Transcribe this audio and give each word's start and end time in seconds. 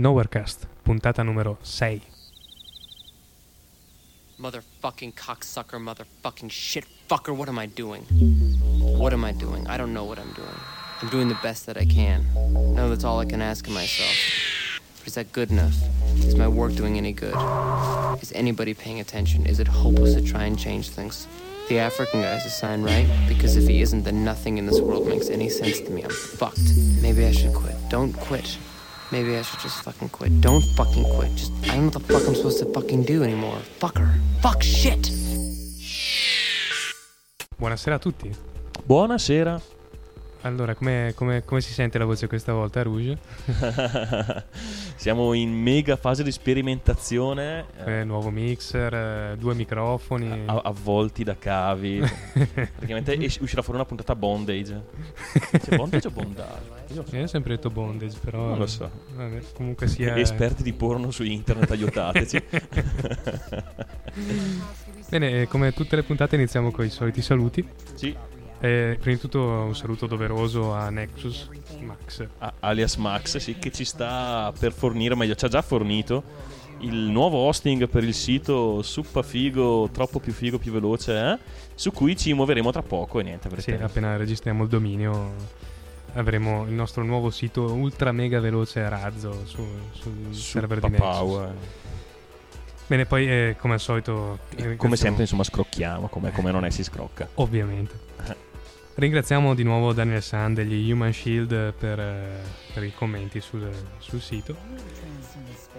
Nowherecast, 0.00 0.66
puntata 0.82 1.22
numero 1.22 1.58
6. 1.62 2.00
Motherfucking 4.40 5.12
cocksucker, 5.12 5.78
motherfucking 5.78 6.50
shit 6.50 6.86
fucker, 7.06 7.36
what 7.36 7.50
am 7.50 7.58
I 7.58 7.66
doing? 7.66 8.04
What 8.98 9.12
am 9.12 9.26
I 9.26 9.32
doing? 9.32 9.66
I 9.66 9.76
don't 9.76 9.92
know 9.92 10.04
what 10.04 10.18
I'm 10.18 10.32
doing. 10.32 10.58
I'm 11.02 11.10
doing 11.10 11.28
the 11.28 11.38
best 11.42 11.66
that 11.66 11.76
I 11.76 11.84
can. 11.84 12.24
No, 12.74 12.88
that's 12.88 13.04
all 13.04 13.20
I 13.20 13.26
can 13.26 13.42
ask 13.42 13.66
of 13.66 13.74
myself. 13.74 14.16
But 15.00 15.08
is 15.08 15.14
that 15.16 15.32
good 15.32 15.50
enough? 15.50 15.76
Is 16.24 16.34
my 16.34 16.48
work 16.48 16.74
doing 16.74 16.96
any 16.96 17.12
good? 17.12 17.36
Is 18.22 18.32
anybody 18.34 18.72
paying 18.72 19.00
attention? 19.00 19.44
Is 19.44 19.60
it 19.60 19.68
hopeless 19.68 20.14
to 20.14 20.22
try 20.22 20.44
and 20.44 20.58
change 20.58 20.88
things? 20.88 21.28
The 21.68 21.78
African 21.78 22.22
guy's 22.22 22.46
a 22.46 22.50
sign, 22.50 22.82
right? 22.82 23.06
Because 23.28 23.54
if 23.56 23.68
he 23.68 23.82
isn't, 23.82 24.04
then 24.04 24.24
nothing 24.24 24.56
in 24.56 24.64
this 24.64 24.80
world 24.80 25.06
makes 25.06 25.28
any 25.28 25.50
sense 25.50 25.78
to 25.80 25.90
me. 25.90 26.04
I'm 26.04 26.10
fucked. 26.10 26.72
Maybe 27.02 27.26
I 27.26 27.32
should 27.32 27.52
quit. 27.52 27.76
Don't 27.90 28.14
quit. 28.14 28.56
Maybe 29.12 29.36
I 29.36 29.42
should 29.42 29.58
just 29.60 29.82
fucking 29.82 30.10
quit. 30.10 30.40
Don't 30.40 30.62
fucking 30.76 31.04
quit. 31.16 31.34
Just, 31.34 31.52
I 31.64 31.74
don't 31.74 31.78
know 31.78 31.84
what 31.86 31.94
the 31.94 32.14
fuck 32.14 32.28
I'm 32.28 32.34
supposed 32.34 32.58
to 32.60 32.66
fucking 32.72 33.02
do 33.04 33.24
anymore. 33.24 33.58
Fucker. 33.80 34.08
Fuck 34.40 34.62
shit. 34.62 35.10
Buonasera 37.60 37.96
a 37.96 37.98
tutti. 37.98 38.30
Buonasera. 38.88 39.60
Allora, 40.42 40.74
come, 40.74 41.12
come- 41.14 41.44
come 41.44 41.60
si 41.60 41.70
sente 41.74 41.98
la 41.98 42.06
voce 42.06 42.26
questa 42.26 42.54
volta, 42.54 42.82
Rouge? 42.82 43.18
Siamo 44.96 45.34
in 45.34 45.50
mega 45.52 45.96
fase 45.96 46.22
di 46.22 46.32
sperimentazione, 46.32 47.66
eh, 47.84 48.00
Eh, 48.00 48.04
nuovo 48.04 48.30
mixer, 48.30 48.94
eh, 48.94 49.36
due 49.38 49.54
microfoni. 49.54 50.44
a- 50.46 50.62
avvolti 50.64 51.24
da 51.24 51.36
cavi. 51.36 52.02
Praticamente 52.54 53.18
es- 53.18 53.36
uscirà 53.40 53.60
fuori 53.60 53.78
una 53.78 53.86
puntata 53.86 54.14
bondage. 54.16 54.82
C'è 55.62 55.76
bondage 55.76 56.08
o 56.08 56.10
bondage? 56.10 56.78
Io 56.94 57.04
ho 57.22 57.26
sempre 57.26 57.56
detto 57.56 57.68
bondage, 57.68 58.16
però... 58.24 58.46
Non 58.48 58.58
lo 58.58 58.66
so. 58.66 58.90
Vabbè, 59.14 59.42
comunque 59.52 59.88
sia... 59.88 60.16
Esperti 60.16 60.62
di 60.62 60.72
porno 60.72 61.10
su 61.10 61.22
internet, 61.22 61.70
aiutateci. 61.70 62.42
Bene, 65.10 65.42
eh, 65.42 65.46
come 65.48 65.72
tutte 65.72 65.96
le 65.96 66.02
puntate 66.02 66.36
iniziamo 66.36 66.70
con 66.70 66.86
i 66.86 66.90
soliti 66.90 67.20
saluti. 67.20 67.66
sì, 67.94 68.16
Eh, 68.62 68.98
prima 69.00 69.14
di 69.16 69.20
tutto 69.20 69.40
un 69.42 69.74
saluto 69.74 70.06
doveroso 70.06 70.72
a 70.74 70.90
Nexus 70.90 71.48
Max. 71.80 72.26
a- 72.38 72.52
alias 72.60 72.96
Max, 72.96 73.38
sì, 73.38 73.56
che 73.58 73.72
ci 73.72 73.84
sta 73.86 74.52
per 74.58 74.72
fornire, 74.72 75.14
meglio, 75.14 75.34
ci 75.34 75.44
ha 75.46 75.48
già 75.48 75.62
fornito 75.62 76.22
il 76.80 76.94
nuovo 76.94 77.38
hosting 77.38 77.88
per 77.88 78.04
il 78.04 78.14
sito 78.14 78.82
Suppa 78.82 79.22
Figo, 79.22 79.88
troppo 79.92 80.18
più 80.18 80.32
figo, 80.32 80.58
più 80.58 80.72
veloce, 80.72 81.12
eh? 81.18 81.38
su 81.74 81.90
cui 81.92 82.16
ci 82.16 82.32
muoveremo 82.34 82.70
tra 82.70 82.82
poco 82.82 83.20
e 83.20 83.22
niente. 83.22 83.48
Sì, 83.60 83.72
appena 83.72 84.16
registriamo 84.16 84.62
il 84.62 84.68
dominio 84.68 85.34
avremo 86.14 86.64
il 86.64 86.72
nostro 86.72 87.04
nuovo 87.04 87.30
sito 87.30 87.72
ultra 87.72 88.12
mega 88.12 88.40
veloce 88.40 88.80
a 88.82 88.88
razzo 88.88 89.42
su- 89.46 89.64
sul 89.92 90.34
server 90.34 90.80
di 90.80 90.88
Nexus. 90.88 91.06
Power. 91.08 91.54
Bene, 92.86 93.06
poi 93.06 93.30
eh, 93.30 93.56
come 93.58 93.74
al 93.74 93.80
solito... 93.80 94.38
Come 94.48 94.66
ringraziamo- 94.66 94.96
sempre, 94.96 95.22
insomma, 95.22 95.44
scrocchiamo, 95.44 96.08
come, 96.08 96.32
come 96.32 96.50
non 96.50 96.64
è 96.64 96.70
si 96.70 96.82
scrocca. 96.82 97.28
Ovviamente. 97.34 98.08
Ringraziamo 98.94 99.54
di 99.54 99.62
nuovo 99.62 99.92
Daniel 99.94 100.20
San 100.22 100.52
degli 100.52 100.90
Human 100.90 101.12
Shield 101.12 101.72
per, 101.72 101.98
eh, 101.98 102.40
per 102.74 102.84
i 102.84 102.92
commenti 102.92 103.40
sul, 103.40 103.70
sul 103.98 104.20
sito. 104.20 104.54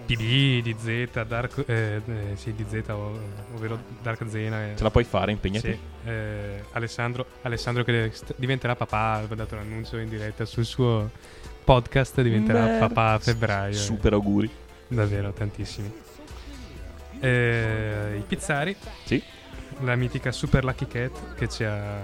PD, 0.06 0.62
DZ, 0.62 1.22
Dark, 1.26 1.62
eh, 1.66 2.00
eh, 2.04 2.36
sì, 2.36 2.52
DZ, 2.54 2.88
ov- 2.88 3.18
ovvero 3.54 3.78
Dark 4.02 4.24
Zena. 4.28 4.70
eh, 4.72 4.76
Ce 4.76 4.82
la 4.82 4.90
puoi 4.90 5.04
fare, 5.04 5.30
impegnati. 5.30 5.70
sì, 5.70 6.08
eh, 6.08 6.64
Alessandro, 6.72 7.26
Alessandro 7.42 7.84
che 7.84 8.10
st- 8.12 8.34
diventerà 8.36 8.74
papà, 8.74 9.22
ha 9.28 9.34
dato 9.34 9.54
l'annuncio 9.54 9.98
in 9.98 10.08
diretta 10.08 10.44
sul 10.44 10.64
suo 10.64 11.08
podcast, 11.62 12.20
diventerà 12.22 12.64
Merda. 12.64 12.88
papà 12.88 13.12
a 13.12 13.18
febbraio. 13.20 13.74
Super 13.74 14.14
auguri. 14.14 14.50
Davvero, 14.88 15.32
tantissimi. 15.32 15.92
Eh, 17.20 18.16
I 18.18 18.22
pizzari, 18.26 18.74
Sì. 19.04 19.22
la 19.82 19.94
mitica 19.94 20.32
Super 20.32 20.64
Lucky 20.64 20.88
Cat 20.88 21.34
che 21.36 21.48
ci 21.48 21.62
ha... 21.62 22.00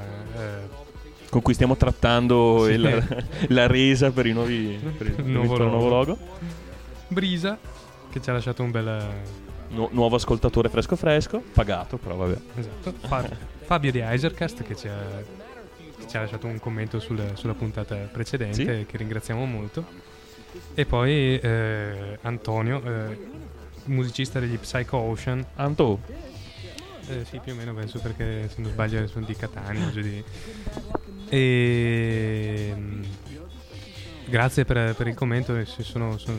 Con 1.31 1.43
cui 1.43 1.53
stiamo 1.55 1.77
trattando 1.77 2.65
Sì. 2.67 2.73
il- 2.73 3.27
la 3.49 3.67
resa 3.67 4.11
per 4.11 4.27
i 4.27 4.33
nuovi 4.33 4.79
per 4.97 5.07
il, 5.09 5.13
per 5.15 5.25
il 5.27 5.31
Nuovo 5.31 5.57
nuovo, 5.59 5.89
logo. 5.89 5.89
logo. 5.89 6.19
Brisa 7.09 7.59
che 8.11 8.21
ci 8.23 8.31
ha 8.31 8.33
lasciato 8.33 8.63
un 8.63 8.71
bel... 8.71 9.07
Nu- 9.71 9.89
nuovo 9.93 10.17
ascoltatore 10.17 10.69
fresco 10.71 10.97
fresco. 10.97 11.43
Pagato, 11.53 11.99
però 11.99 12.15
vabbè. 12.17 12.39
Esatto. 12.57 12.95
Fa- 13.07 13.29
Fabio 13.65 13.91
di 13.93 14.03
Isercast 14.03 14.63
che 14.63 14.75
ci 14.75 14.89
ha, 14.89 14.97
che 15.99 16.09
ci 16.09 16.17
ha 16.17 16.21
lasciato 16.21 16.47
un 16.47 16.59
commento 16.59 16.99
sul- 17.01 17.33
sulla 17.35 17.53
puntata 17.55 17.95
precedente 17.97 18.87
che 18.87 18.97
ringraziamo 18.97 19.45
molto. 19.45 19.85
E 20.75 20.87
poi 20.87 21.39
eh, 21.39 22.19
Antonio, 22.23 22.83
eh, 22.83 23.19
musicista 23.85 24.41
degli 24.41 24.57
Psycho 24.57 24.97
Ocean. 24.97 25.45
Anto, 25.57 26.01
Eh, 27.11 27.25
sì, 27.27 27.39
più 27.43 27.53
o 27.53 27.57
meno 27.57 27.73
penso 27.75 27.99
perché 28.01 28.49
se 28.49 28.61
non 28.63 28.71
sbaglio 28.71 29.07
sono 29.07 29.25
di 29.27 29.35
Catania. 29.37 29.87
di... 29.91 30.25
E... 31.29 32.73
mm, 32.75 33.03
Grazie 34.27 34.65
per, 34.67 34.95
per 34.95 35.07
il 35.07 35.15
commento, 35.15 35.57
eh, 35.57 35.65
sono, 35.65 36.19
sono, 36.19 36.37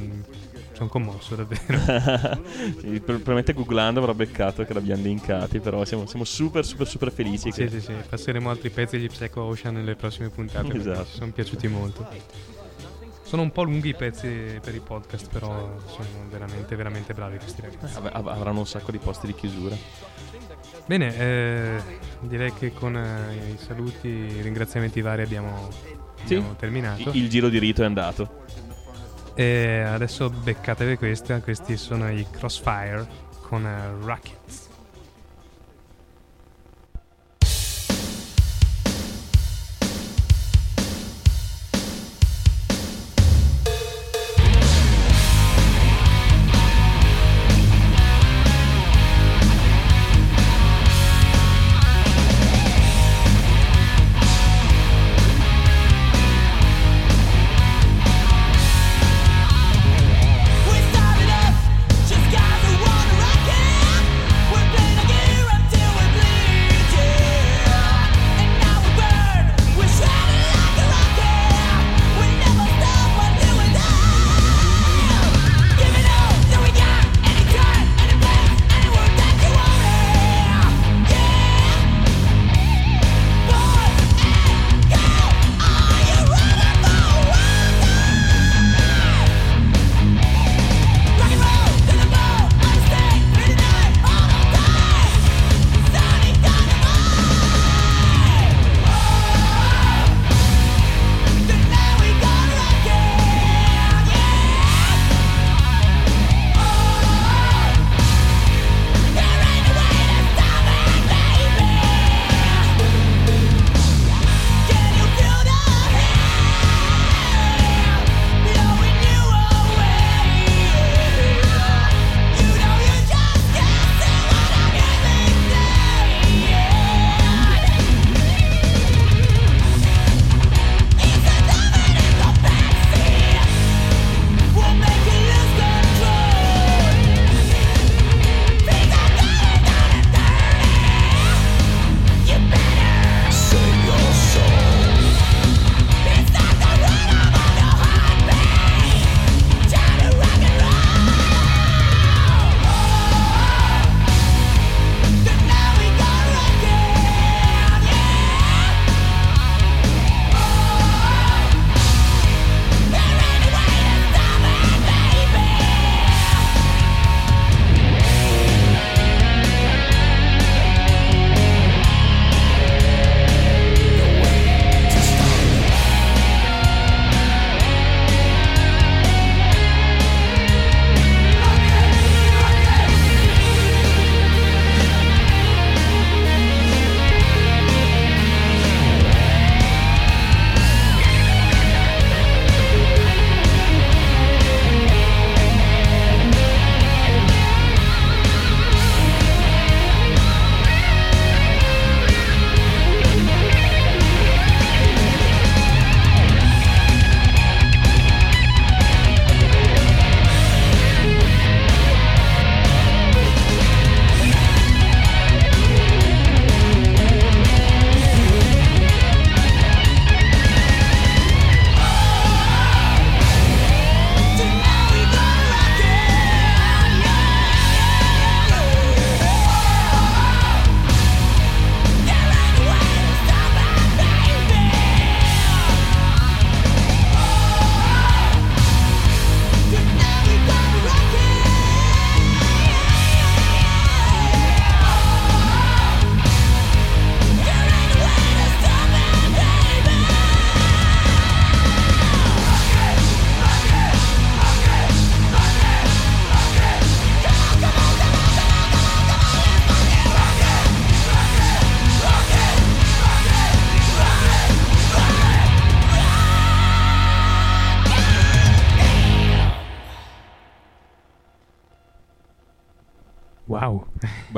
sono 0.73 0.89
commosso 0.89 1.35
davvero. 1.35 2.39
sì, 2.79 2.88
pr- 3.00 3.03
probabilmente 3.03 3.53
googlando 3.53 4.00
avrà 4.00 4.13
beccato 4.13 4.63
che 4.63 4.73
l'abbiamo 4.75 5.01
linkati, 5.01 5.59
però 5.59 5.83
siamo, 5.85 6.05
siamo 6.05 6.23
super 6.23 6.63
super 6.63 6.88
super 6.88 7.11
felici. 7.11 7.51
Sì, 7.51 7.63
che- 7.63 7.69
sì, 7.69 7.81
sì, 7.81 7.94
passeremo 8.07 8.47
altri 8.47 8.69
pezzi 8.69 8.97
degli 8.97 9.07
Psycho 9.09 9.41
Ocean 9.41 9.73
nelle 9.73 9.95
prossime 9.95 10.29
puntate. 10.29 10.72
Esatto. 10.77 11.06
Ci 11.06 11.17
sono 11.17 11.31
piaciuti 11.31 11.67
molto. 11.67 12.07
Sono 13.23 13.41
un 13.41 13.51
po' 13.51 13.63
lunghi 13.63 13.89
i 13.89 13.95
pezzi 13.95 14.59
per 14.61 14.75
i 14.75 14.79
podcast, 14.79 15.27
però 15.31 15.77
sono 15.88 16.07
veramente, 16.29 16.75
veramente 16.75 17.13
bravi 17.16 17.38
questi 17.38 17.61
ragazzi. 17.61 17.97
Av- 17.97 18.09
av- 18.11 18.27
avranno 18.27 18.59
un 18.59 18.67
sacco 18.67 18.91
di 18.91 19.00
posti 19.00 19.25
di 19.25 19.33
chiusura. 19.33 19.75
Bene, 20.89 21.16
eh, 21.17 21.81
direi 22.22 22.51
che 22.51 22.73
con 22.73 22.95
eh, 22.97 23.51
i 23.53 23.57
saluti, 23.63 24.07
i 24.07 24.41
ringraziamenti 24.41 25.01
vari 25.01 25.22
abbiamo, 25.22 25.69
Sì. 26.23 26.33
abbiamo 26.33 26.55
terminato. 26.55 27.11
Il, 27.11 27.25
il 27.25 27.29
giro 27.29 27.47
di 27.47 27.59
rito 27.59 27.83
è 27.83 27.85
andato. 27.85 28.45
E 29.35 29.81
adesso 29.85 30.31
beccatevi 30.31 30.97
questa, 30.97 31.41
questi 31.41 31.77
sono 31.77 32.09
i 32.09 32.25
Crossfire 32.31 33.05
con 33.41 33.67
eh, 33.67 34.03
Rockets. 34.03 34.69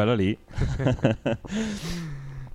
Bello 0.01 0.15
lì. 0.15 0.35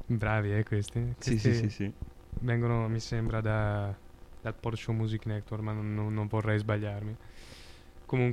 bravi 0.07 0.53
eh 0.53 0.65
questi. 0.65 1.15
Questi 1.17 1.39
sì, 1.39 1.55
sì, 1.55 1.71
sì. 1.71 1.93
Vengono, 2.41 2.89
mi 2.89 2.99
sembra, 2.99 3.41
da, 3.41 3.95
dal 4.41 4.55
Porsche 4.59 4.91
Music 4.91 5.27
Network, 5.27 5.63
ma 5.63 5.73
non, 5.73 5.95
non- 5.95 6.27
vorrei 6.27 6.59
sbagliarmi. 6.59 7.15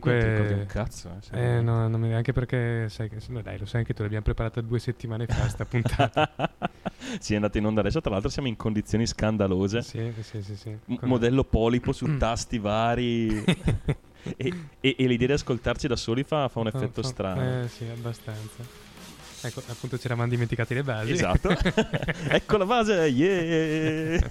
Ricordi 0.04 0.54
un 0.54 0.54
Comunque... 0.65 0.65
cazzo, 0.68 1.19
eh, 1.31 1.39
Eh, 1.39 1.62
no, 1.62 1.88
non 1.88 2.00
mi- 2.01 2.13
anche 2.13 2.33
perché 2.33 2.88
sai 2.89 3.10
che, 3.10 3.18
no, 3.30 3.42
dai, 3.44 3.60
lo 3.60 3.65
sai 3.65 3.81
anche 3.81 3.94
tu, 3.94 4.01
l'abbiamo 4.01 4.24
preparata 4.24 4.62
due 4.62 4.80
settimane 4.80 5.27
fa 5.27 5.48
sta 5.48 5.66
puntata. 5.66 6.31
sì, 7.19 7.33
è 7.33 7.36
andata 7.36 7.57
in 7.59 7.66
onda 7.66 7.81
adesso. 7.81 8.01
Tra 8.01 8.12
l'altro, 8.12 8.30
siamo 8.30 8.48
in 8.48 8.56
condizioni 8.56 9.06
scandalose. 9.06 9.81
sì, 9.81 10.12
sì, 10.21 10.42
sì, 10.42 10.56
sì. 10.56 10.77
M- 10.86 10.98
modello 11.04 11.44
polipo 11.44 11.92
su 11.92 12.07
Mm. 12.07 12.18
tasti 12.18 12.57
vari. 12.57 13.44
e, 14.38 14.54
e- 14.80 14.95
e 14.98 15.07
l'idea 15.07 15.27
di 15.27 15.33
ascoltarci 15.33 15.88
da 15.88 15.95
soli 15.95 16.24
fa, 16.24 16.48
fa 16.50 16.59
un 16.59 16.68
effetto 16.68 17.01
fa- 17.01 17.07
strano. 17.07 17.63
Eh, 17.63 17.68
sì, 17.68 17.86
abbastanza. 17.86 18.82
Ecco, 19.45 19.62
appunto 19.68 19.98
ci 20.00 20.06
eravamo 20.06 20.30
dimenticati 20.30 20.74
le 20.74 20.84
basi. 20.84 21.12
Esatto. 21.12 21.50
ecco 22.30 22.57
la 22.57 22.66
base, 22.66 22.94
yeah! 23.07 24.19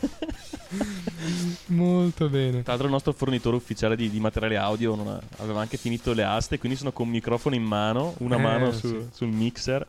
Molto 1.67 2.29
bene. 2.29 2.63
Tra 2.63 2.73
l'altro 2.73 2.87
il 2.87 2.93
nostro 2.93 3.13
fornitore 3.13 3.57
ufficiale 3.57 3.95
di, 3.97 4.09
di 4.11 4.21
materiale 4.21 4.57
audio 4.57 4.95
ha- 5.09 5.21
aveva 5.39 5.61
anche 5.61 5.77
finito 5.77 6.13
le 6.13 6.25
aste, 6.25 6.59
quindi 6.59 6.77
sono 6.79 6.93
con 6.93 7.07
un 7.07 7.13
microfono 7.13 7.55
in 7.55 7.63
mano, 7.63 8.15
una 8.19 8.37
Eh, 8.37 8.41
mano 8.41 8.73
su- 8.73 8.89
sì. 8.89 9.07
sul 9.13 9.29
mixer. 9.29 9.87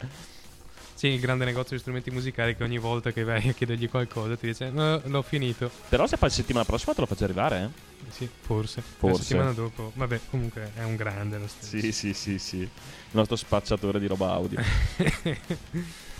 Sì, 1.04 1.10
il 1.10 1.20
grande 1.20 1.44
negozio 1.44 1.76
di 1.76 1.82
strumenti 1.82 2.12
musicali 2.12 2.56
che 2.56 2.64
ogni 2.64 2.78
volta 2.78 3.12
che 3.12 3.26
vai 3.26 3.50
a 3.50 3.52
chiedergli 3.52 3.90
qualcosa 3.90 4.38
ti 4.38 4.46
dice 4.46 4.70
"No, 4.70 5.02
l'ho 5.04 5.22
finito. 5.22 5.70
Però 5.90 6.08
se 6.08 6.16
fai 6.16 6.30
settimana 6.30 6.64
prossima 6.64 6.94
te 6.94 7.02
lo 7.02 7.08
faccio 7.08 7.26
arrivare, 7.26 7.62
eh? 7.62 8.10
Sì, 8.10 8.30
forse. 8.40 8.82
Forse. 8.82 9.18
La 9.18 9.24
settimana 9.24 9.52
dopo. 9.52 9.92
Vabbè, 9.96 10.22
comunque 10.30 10.72
è 10.74 10.84
un 10.84 10.96
grande 10.96 11.40
lo 11.40 11.48
stesso. 11.48 11.78
Sì, 11.78 11.92
sì, 11.92 12.14
sì, 12.14 12.40
sì. 12.40 12.60
Il 12.60 12.70
nostro 13.12 13.36
spacciatore 13.36 14.00
di 14.00 14.08
roba 14.08 14.32
audio. 14.32 14.62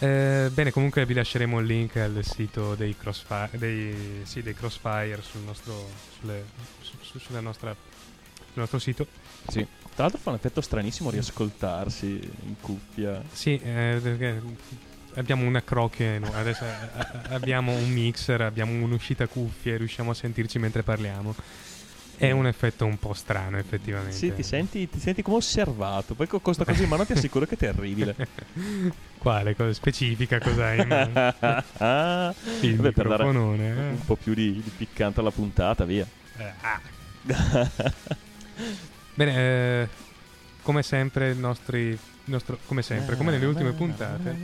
Eh, 0.00 0.48
bene, 0.52 0.70
comunque 0.70 1.04
vi 1.06 1.12
lasceremo 1.14 1.58
il 1.58 1.66
link 1.66 1.96
al 1.96 2.20
sito 2.22 2.76
dei 2.76 2.96
Crossfire, 2.96 3.50
dei, 3.54 4.20
sì, 4.22 4.42
dei 4.42 4.54
Crossfire 4.54 5.20
sul 5.22 5.40
nostro, 5.40 5.88
sulle- 6.20 6.44
su- 6.80 6.94
su- 7.00 7.18
sulla 7.18 7.40
nostra, 7.40 7.74
sul 7.74 8.52
nostro 8.60 8.78
sito. 8.78 9.06
Sì. 9.48 9.66
Tra 9.98 10.06
l'altro 10.06 10.22
fa 10.22 10.30
un 10.30 10.36
effetto 10.36 10.60
stranissimo 10.60 11.10
riascoltarsi 11.10 12.06
in 12.46 12.54
cuffia. 12.60 13.20
Sì, 13.32 13.58
eh, 13.60 14.40
abbiamo 15.14 15.44
una 15.44 15.60
crocchia, 15.60 16.20
no, 16.20 16.30
adesso 16.34 16.62
eh, 16.62 16.68
eh, 16.68 17.34
abbiamo 17.34 17.72
un 17.72 17.90
mixer, 17.90 18.42
abbiamo 18.42 18.80
un'uscita 18.84 19.26
cuffia 19.26 19.74
e 19.74 19.78
riusciamo 19.78 20.12
a 20.12 20.14
sentirci 20.14 20.60
mentre 20.60 20.84
parliamo. 20.84 21.34
È 22.16 22.30
un 22.30 22.46
effetto 22.46 22.84
un 22.84 22.96
po' 22.96 23.12
strano, 23.12 23.58
effettivamente. 23.58 24.14
Sì, 24.14 24.32
ti 24.32 24.44
senti, 24.44 24.88
ti 24.88 25.00
senti 25.00 25.22
come 25.22 25.38
osservato. 25.38 26.14
Poi 26.14 26.28
con 26.28 26.42
questa 26.42 26.64
cosa 26.64 26.80
in 26.80 26.88
mano 26.88 27.04
ti 27.04 27.14
assicuro 27.14 27.44
che 27.44 27.56
è 27.56 27.58
terribile. 27.58 28.14
Quale 29.18 29.56
cosa 29.56 29.72
specifica 29.72 30.38
cos'hai 30.38 30.80
in 30.80 30.86
mano? 30.86 31.34
Ah, 31.78 32.32
Il 32.62 32.76
dare 32.76 32.92
microfonone, 32.94 33.68
eh. 33.68 33.88
un 33.90 34.04
po' 34.04 34.14
più 34.14 34.32
di, 34.32 34.62
di 34.62 34.70
piccante 34.76 35.18
alla 35.18 35.32
puntata, 35.32 35.84
via. 35.84 36.06
Eh, 36.36 36.52
ah. 36.60 36.80
Bene, 39.18 39.34
eh, 39.36 39.88
come 40.62 40.84
sempre, 40.84 41.30
il 41.30 41.38
nostri, 41.38 41.98
nostro, 42.26 42.56
come 42.66 42.82
sempre, 42.82 43.16
come 43.16 43.32
nelle 43.32 43.46
ultime 43.46 43.72
puntate, 43.72 44.36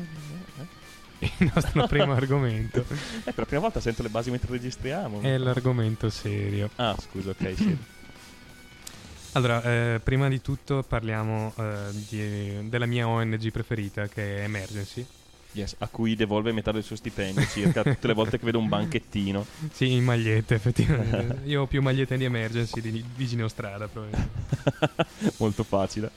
il 1.39 1.53
nostro 1.55 1.87
primo 1.87 2.13
argomento 2.13 2.81
Eh, 2.81 3.23
per 3.23 3.35
la 3.37 3.45
prima 3.45 3.61
volta 3.61 3.79
sento 3.81 4.03
le 4.03 4.09
basi 4.09 4.31
mentre 4.33 4.51
registriamo. 4.51 5.21
è 5.21 5.39
l'argomento 5.39 6.11
serio. 6.11 6.71
Ah, 6.75 6.97
scusa, 7.01 7.31
ok, 7.31 7.53
sì. 7.57 7.79
Allora, 9.37 9.63
eh, 9.63 10.01
prima 10.03 10.27
di 10.29 10.41
tutto 10.41 10.83
parliamo 10.83 11.53
eh, 11.57 11.91
di- 12.09 12.69
della 12.69 12.87
mia 12.87 13.07
ONG 13.07 13.51
preferita, 13.53 14.09
che 14.09 14.39
è 14.39 14.43
Emergency. 14.43 15.07
Yes, 15.55 15.77
a 15.79 15.87
cui 15.87 16.17
devolve 16.17 16.51
metà 16.51 16.73
del 16.73 16.83
suo 16.83 16.97
stipendio 16.97 17.47
circa 17.47 17.83
tutte 17.85 18.09
le 18.09 18.13
volte 18.13 18.39
che 18.39 18.45
vedo 18.45 18.59
un 18.59 18.69
banchettino. 18.69 19.47
Sì, 19.73 19.93
in 19.93 20.03
magliette, 20.03 20.57
effettivamente. 20.57 21.43
Io 21.45 21.63
ho 21.63 21.67
più 21.67 21.81
magliette 21.81 22.17
di 22.17 22.25
Emergency 22.25 22.81
di 22.81 23.05
vicino 23.15 23.47
strada, 23.47 23.87
probabilmente. 23.87 25.07
Molto 25.39 25.63
facile. 25.63 26.11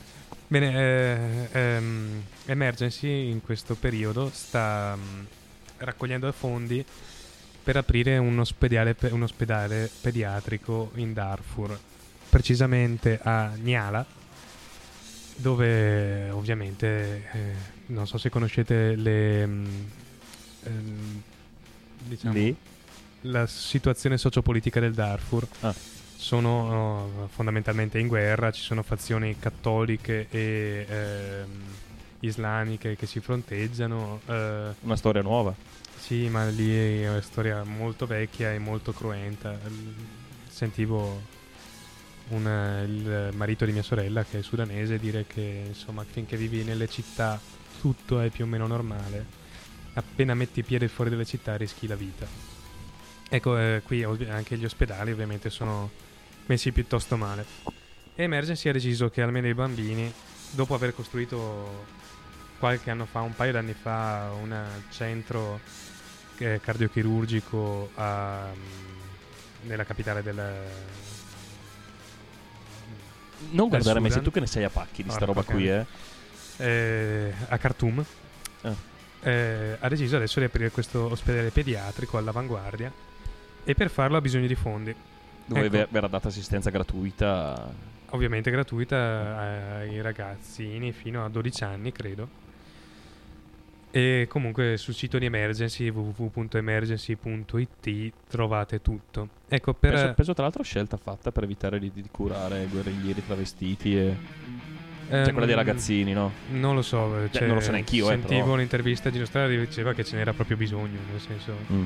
Bene, 0.47 0.73
eh, 0.73 1.49
ehm, 1.51 2.23
Emergency 2.45 3.29
in 3.29 3.41
questo 3.41 3.75
periodo 3.75 4.31
sta 4.33 4.95
mm, 4.95 5.23
raccogliendo 5.77 6.31
fondi 6.31 6.83
per 7.63 7.77
aprire 7.77 8.17
un 8.17 8.39
ospedale, 8.39 8.95
pe- 8.95 9.09
un 9.09 9.21
ospedale 9.21 9.87
pediatrico 10.01 10.91
in 10.95 11.13
Darfur, 11.13 11.77
precisamente 12.29 13.19
a 13.21 13.51
Niala, 13.55 14.03
dove 15.35 16.29
ovviamente 16.31 17.29
eh, 17.31 17.76
non 17.87 18.07
so 18.07 18.17
se 18.17 18.29
conoscete 18.29 18.95
le, 18.95 19.45
mm, 19.47 19.65
ehm, 20.63 21.21
diciamo, 22.03 22.33
Lì? 22.33 22.55
la 23.21 23.45
situazione 23.47 24.17
sociopolitica 24.17 24.79
del 24.79 24.93
Darfur. 24.93 25.47
Ah. 25.61 25.73
Sono 26.19 27.05
uh, 27.23 27.27
fondamentalmente 27.27 27.99
in 27.99 28.07
guerra, 28.07 28.49
ci 28.51 28.61
sono 28.61 28.81
fazioni 28.81 29.37
cattoliche 29.37 30.27
e 30.31 30.85
ehm, 30.89 31.61
islamiche 32.21 32.95
che 32.95 33.05
si 33.05 33.19
fronteggiano. 33.19 34.21
eh, 34.25 34.73
Una 34.81 34.95
storia 34.95 35.21
nuova. 35.21 35.53
sì, 35.99 36.27
ma 36.27 36.47
lì 36.47 37.01
è 37.03 37.09
una 37.09 37.21
storia 37.21 37.63
molto 37.63 38.07
vecchia 38.07 38.51
e 38.51 38.57
molto 38.57 38.93
cruenta. 38.93 39.59
Sentivo 40.47 41.21
un- 42.29 42.83
il 42.87 43.35
marito 43.35 43.65
di 43.65 43.71
mia 43.71 43.83
sorella, 43.83 44.23
che 44.23 44.39
è 44.39 44.41
sudanese, 44.41 44.97
dire 44.97 45.25
che 45.27 45.65
insomma 45.67 46.03
finché 46.03 46.35
vivi 46.35 46.63
nelle 46.63 46.87
città 46.89 47.39
tutto 47.79 48.19
è 48.19 48.29
più 48.29 48.45
o 48.45 48.47
meno 48.47 48.67
normale. 48.67 49.25
Appena 49.93 50.33
metti 50.33 50.63
piede 50.63 50.87
fuori 50.87 51.09
dalle 51.09 51.25
città 51.25 51.55
rischi 51.55 51.87
la 51.87 51.95
vita. 51.95 52.27
Ecco, 53.29 53.57
eh, 53.57 53.81
qui 53.83 54.03
ovvi- 54.03 54.29
anche 54.29 54.57
gli 54.57 54.65
ospedali 54.65 55.11
ovviamente 55.11 55.49
sono 55.49 55.89
messi 56.45 56.71
piuttosto 56.71 57.17
male. 57.17 57.45
E 58.15 58.23
Emergency 58.23 58.69
ha 58.69 58.73
deciso 58.73 59.09
che 59.09 59.21
almeno 59.21 59.47
i 59.47 59.53
bambini, 59.53 60.11
dopo 60.51 60.73
aver 60.73 60.93
costruito 60.93 61.85
qualche 62.57 62.89
anno 62.89 63.05
fa, 63.05 63.21
un 63.21 63.35
paio 63.35 63.51
d'anni 63.51 63.73
fa, 63.73 64.31
un 64.39 64.55
centro 64.89 65.59
eh, 66.37 66.59
cardiochirurgico 66.61 67.91
a, 67.95 68.47
mm, 68.53 69.67
nella 69.67 69.83
capitale 69.83 70.23
del... 70.23 70.41
Non 73.51 73.67
guardare 73.67 73.99
me, 73.99 74.09
sei 74.09 74.23
tu 74.23 74.31
che 74.31 74.39
ne 74.39 74.47
sei 74.47 74.63
a 74.63 74.69
pacchi 74.69 75.03
di 75.03 75.09
sta 75.09 75.25
Porca 75.25 75.41
roba 75.41 75.43
qui, 75.43 75.69
eh. 75.69 75.85
Eh, 76.57 77.33
a 77.47 77.57
Khartoum. 77.57 78.05
Ah. 78.61 78.75
Eh, 79.21 79.77
ha 79.79 79.87
deciso 79.87 80.15
adesso 80.15 80.39
di 80.39 80.45
aprire 80.45 80.71
questo 80.71 81.09
ospedale 81.09 81.49
pediatrico 81.49 82.17
all'avanguardia 82.17 82.91
e 83.63 83.73
per 83.73 83.89
farlo 83.89 84.17
ha 84.17 84.21
bisogno 84.21 84.47
di 84.47 84.55
fondi. 84.55 84.95
Dove 85.45 85.61
Ecco. 85.61 85.69
ver- 85.69 85.89
verrà 85.89 86.07
data 86.07 86.29
assistenza 86.29 86.69
gratuita. 86.69 87.69
Ovviamente 88.11 88.49
gratuita 88.51 89.37
ai 89.79 89.99
ragazzini 90.01 90.93
fino 90.93 91.25
a 91.25 91.29
12 91.29 91.63
anni, 91.63 91.91
credo. 91.91 92.45
E 93.91 94.27
comunque 94.29 94.77
sul 94.77 94.93
sito 94.93 95.17
di 95.17 95.25
Emergency 95.25 95.89
www.emergency.it 95.89 98.13
trovate 98.29 98.81
tutto. 98.81 99.27
Ecco, 99.47 99.73
per 99.73 99.93
Penso, 99.93 100.13
penso 100.13 100.33
tra 100.33 100.43
l'altro 100.43 100.63
scelta 100.63 100.97
fatta 100.97 101.31
per 101.31 101.43
evitare 101.43 101.79
di, 101.79 101.89
di 101.93 102.03
curare 102.11 102.67
guerriglieri 102.67 103.25
travestiti 103.25 103.97
e... 103.97 104.15
Cioè 105.09 105.17
ehm, 105.25 105.31
quella 105.31 105.45
dei 105.45 105.55
ragazzini, 105.55 106.13
no? 106.13 106.33
Non 106.49 106.75
lo 106.75 106.81
so, 106.81 107.27
cioè, 107.31 107.45
non 107.47 107.55
lo 107.55 107.61
so 107.61 107.71
neanch'io, 107.71 108.05
eh, 108.05 108.09
Sentivo 108.09 108.41
però. 108.41 108.53
un'intervista 108.53 109.09
a 109.09 109.11
Gino 109.11 109.25
Strada 109.25 109.47
che 109.47 109.57
diceva 109.59 109.93
che 109.93 110.03
ce 110.03 110.15
n'era 110.17 110.33
proprio 110.33 110.57
bisogno, 110.57 110.99
nel 111.09 111.19
senso 111.19 111.57
Mm. 111.71 111.83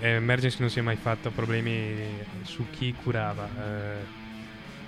eh, 0.00 0.08
Emergency 0.08 0.56
non 0.60 0.70
si 0.70 0.78
è 0.80 0.82
mai 0.82 0.96
fatto 0.96 1.30
problemi 1.30 2.18
su 2.42 2.66
chi 2.70 2.92
curava, 2.94 3.48
eh, 3.58 4.22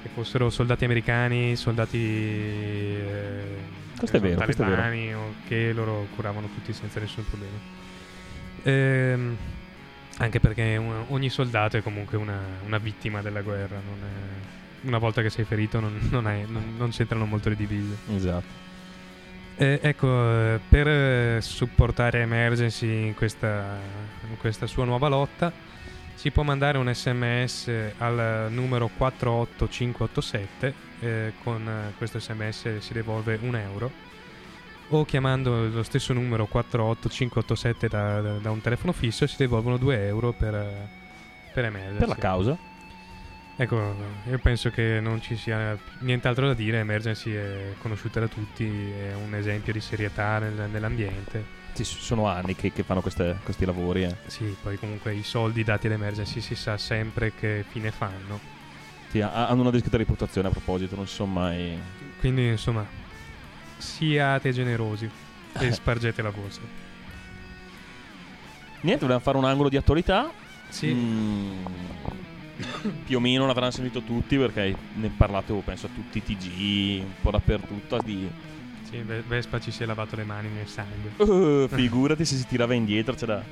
che 0.03 0.09
fossero 0.13 0.51
soldati 0.51 0.85
americani, 0.85 1.55
soldati 1.57 1.97
eh, 1.99 3.57
Questo 3.97 4.17
è 4.17 4.21
vero, 4.21 4.41
questo 4.43 4.63
è 4.63 4.67
vero. 4.67 4.81
talebani 4.81 5.15
o 5.15 5.35
che 5.47 5.73
loro 5.73 6.07
curavano 6.15 6.49
tutti 6.49 6.73
senza 6.73 6.99
nessun 7.01 7.25
problema. 7.25 7.59
Ehm, 8.63 9.37
anche 10.19 10.41
perché 10.41 10.77
un- 10.77 11.05
ogni 11.09 11.29
soldato 11.29 11.77
è 11.77 11.83
comunque 11.83 12.17
una, 12.17 12.41
una 12.65 12.79
vittima 12.79 13.21
della 13.23 13.43
guerra, 13.43 13.77
non 13.85 13.99
è- 14.03 14.56
una 14.87 14.99
volta 14.99 15.21
che 15.23 15.31
sei 15.31 15.45
ferito 15.45 15.81
non, 15.81 15.99
non 16.11 16.27
hai- 16.27 16.45
non- 16.49 16.75
non 16.77 16.91
c'entrano 16.91 17.25
molto 17.27 17.49
le 17.49 17.57
divise. 17.57 17.97
Esatto. 18.15 18.65
Eh, 19.59 19.79
ecco, 19.83 20.07
eh, 20.09 20.61
per 20.69 20.87
eh, 20.89 21.39
supportare 21.41 22.21
Emergency 22.21 23.07
in 23.07 23.15
questa, 23.15 23.79
in 24.29 24.37
questa 24.39 24.67
sua 24.67 24.85
nuova 24.85 25.09
lotta, 25.09 25.51
si 26.15 26.31
può 26.31 26.43
mandare 26.43 26.79
un 26.79 26.93
sms 26.93 27.71
al 27.99 28.49
numero 28.51 28.89
48587. 28.97 30.75
eh, 31.01 31.33
con 31.43 31.67
eh, 31.69 31.93
questo 31.99 32.19
sms 32.19 32.79
si 32.79 32.93
devolve 32.93 33.39
un 33.43 33.55
euro. 33.57 33.91
O 34.91 35.05
chiamando 35.05 35.69
lo 35.69 35.83
stesso 35.83 36.13
numero 36.13 36.47
48587 36.47 37.89
da, 37.89 38.21
da- 38.21 38.37
da 38.39 38.51
un 38.51 38.61
telefono 38.61 38.93
fisso 38.93 39.27
si 39.27 39.35
devolvono 39.39 39.77
2 39.79 40.07
euro 40.07 40.33
per, 40.33 40.89
per 41.53 41.65
Emergency. 41.65 41.99
Per 41.99 42.09
la 42.09 42.15
causa? 42.17 42.57
Ecco, 43.59 43.95
io 44.29 44.39
penso 44.39 44.69
che 44.71 45.01
non 45.01 45.23
ci 45.23 45.35
sia 45.37 45.79
nient'altro 46.01 46.47
da 46.47 46.53
dire, 46.55 46.79
Emergency 46.81 47.33
è 47.33 47.73
conosciuta 47.79 48.21
da 48.21 48.29
tutti, 48.29 48.65
è 48.91 49.15
un 49.15 49.35
esempio 49.35 49.73
di 49.73 49.81
serietà 49.81 50.39
nel- 50.39 50.69
nell'ambiente. 50.71 51.55
Sì, 51.73 51.85
sono 51.85 52.27
anni 52.29 52.55
che, 52.55 52.71
che 52.73 52.83
fanno 52.83 53.01
queste- 53.01 53.39
questi 53.45 53.65
lavori. 53.65 54.05
eh. 54.05 54.15
Sì, 54.27 54.55
poi 54.63 54.79
comunque 54.79 55.15
i 55.15 55.23
soldi 55.23 55.65
dati 55.65 55.87
ad 55.87 55.95
Emergency 55.95 56.41
si 56.43 56.55
sa 56.55 56.77
sempre 56.77 57.33
che 57.35 57.65
fine 57.67 57.91
fanno. 57.91 58.39
Sì, 59.09 59.23
ha- 59.23 59.49
hanno 59.49 59.63
una 59.63 59.71
discreta 59.71 59.97
reputazione 59.97 60.49
a 60.49 60.51
proposito, 60.51 60.95
non 60.95 61.07
sono 61.07 61.33
mai... 61.33 61.79
Quindi, 62.19 62.49
insomma, 62.49 62.87
siate 63.79 64.53
generosi 64.53 65.09
e 65.59 65.73
spargete 65.73 66.21
la 66.21 66.31
voce. 66.31 66.61
Niente, 68.83 69.01
volevamo 69.01 69.25
fare 69.25 69.39
un 69.39 69.45
angolo 69.45 69.71
di 69.71 69.79
attualità. 69.79 70.31
Sì, 70.69 70.93
Mm, 70.93 71.65
più 73.05 73.19
o 73.19 73.21
meno 73.21 73.47
l'avranno 73.47 73.71
sentito 73.71 74.01
tutti 74.01 74.37
perché 74.37 74.75
ne 74.95 75.11
parlate, 75.17 75.53
oh, 75.53 75.61
penso, 75.61 75.87
a 75.87 75.91
tutti 75.95 76.19
i 76.19 76.23
TG, 76.23 77.03
un 77.03 77.13
po' 77.21 77.31
dappertutto. 77.31 77.99
Di... 78.05 78.29
sì, 78.89 78.99
Ve- 78.99 79.23
Vespa 79.27 79.61
ci 79.61 79.71
si 79.71 79.83
è 79.83 79.87
lavato 79.87 80.17
le 80.17 80.25
mani 80.25 80.49
nel 80.49 80.67
sangue. 80.67 81.11
Uh, 81.17 81.69
figurati 81.69 82.25
se 82.25 82.37
si 82.37 82.47
tirava 82.47 82.75
indietro, 82.75 83.15
c'era 83.15 83.43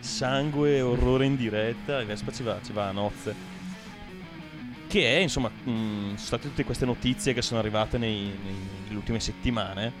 sangue, 0.00 0.80
orrore 0.80 1.26
in 1.26 1.36
diretta, 1.36 2.00
e 2.00 2.04
Vespa 2.04 2.30
ci 2.32 2.42
va, 2.42 2.58
ci 2.64 2.72
va 2.72 2.88
a 2.88 2.92
nozze. 2.92 3.34
Che 4.86 5.16
è, 5.16 5.20
insomma, 5.20 5.48
mh, 5.48 5.70
sono 5.70 6.16
state 6.16 6.48
tutte 6.48 6.64
queste 6.64 6.84
notizie 6.84 7.32
che 7.34 7.42
sono 7.42 7.58
arrivate 7.58 7.98
nei- 7.98 8.32
nei- 8.44 8.68
nelle 8.84 8.96
ultime 8.96 9.18
settimane 9.18 9.92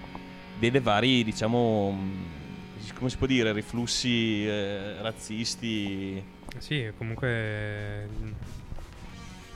delle 0.58 0.80
vari, 0.80 1.24
diciamo, 1.24 1.90
mh, 1.90 2.92
come 2.94 3.10
si 3.10 3.16
può 3.16 3.26
dire, 3.26 3.52
riflussi 3.52 4.46
eh, 4.46 5.00
razzisti. 5.02 6.22
Sì, 6.58 6.90
comunque 6.96 7.28
eh, 7.28 8.08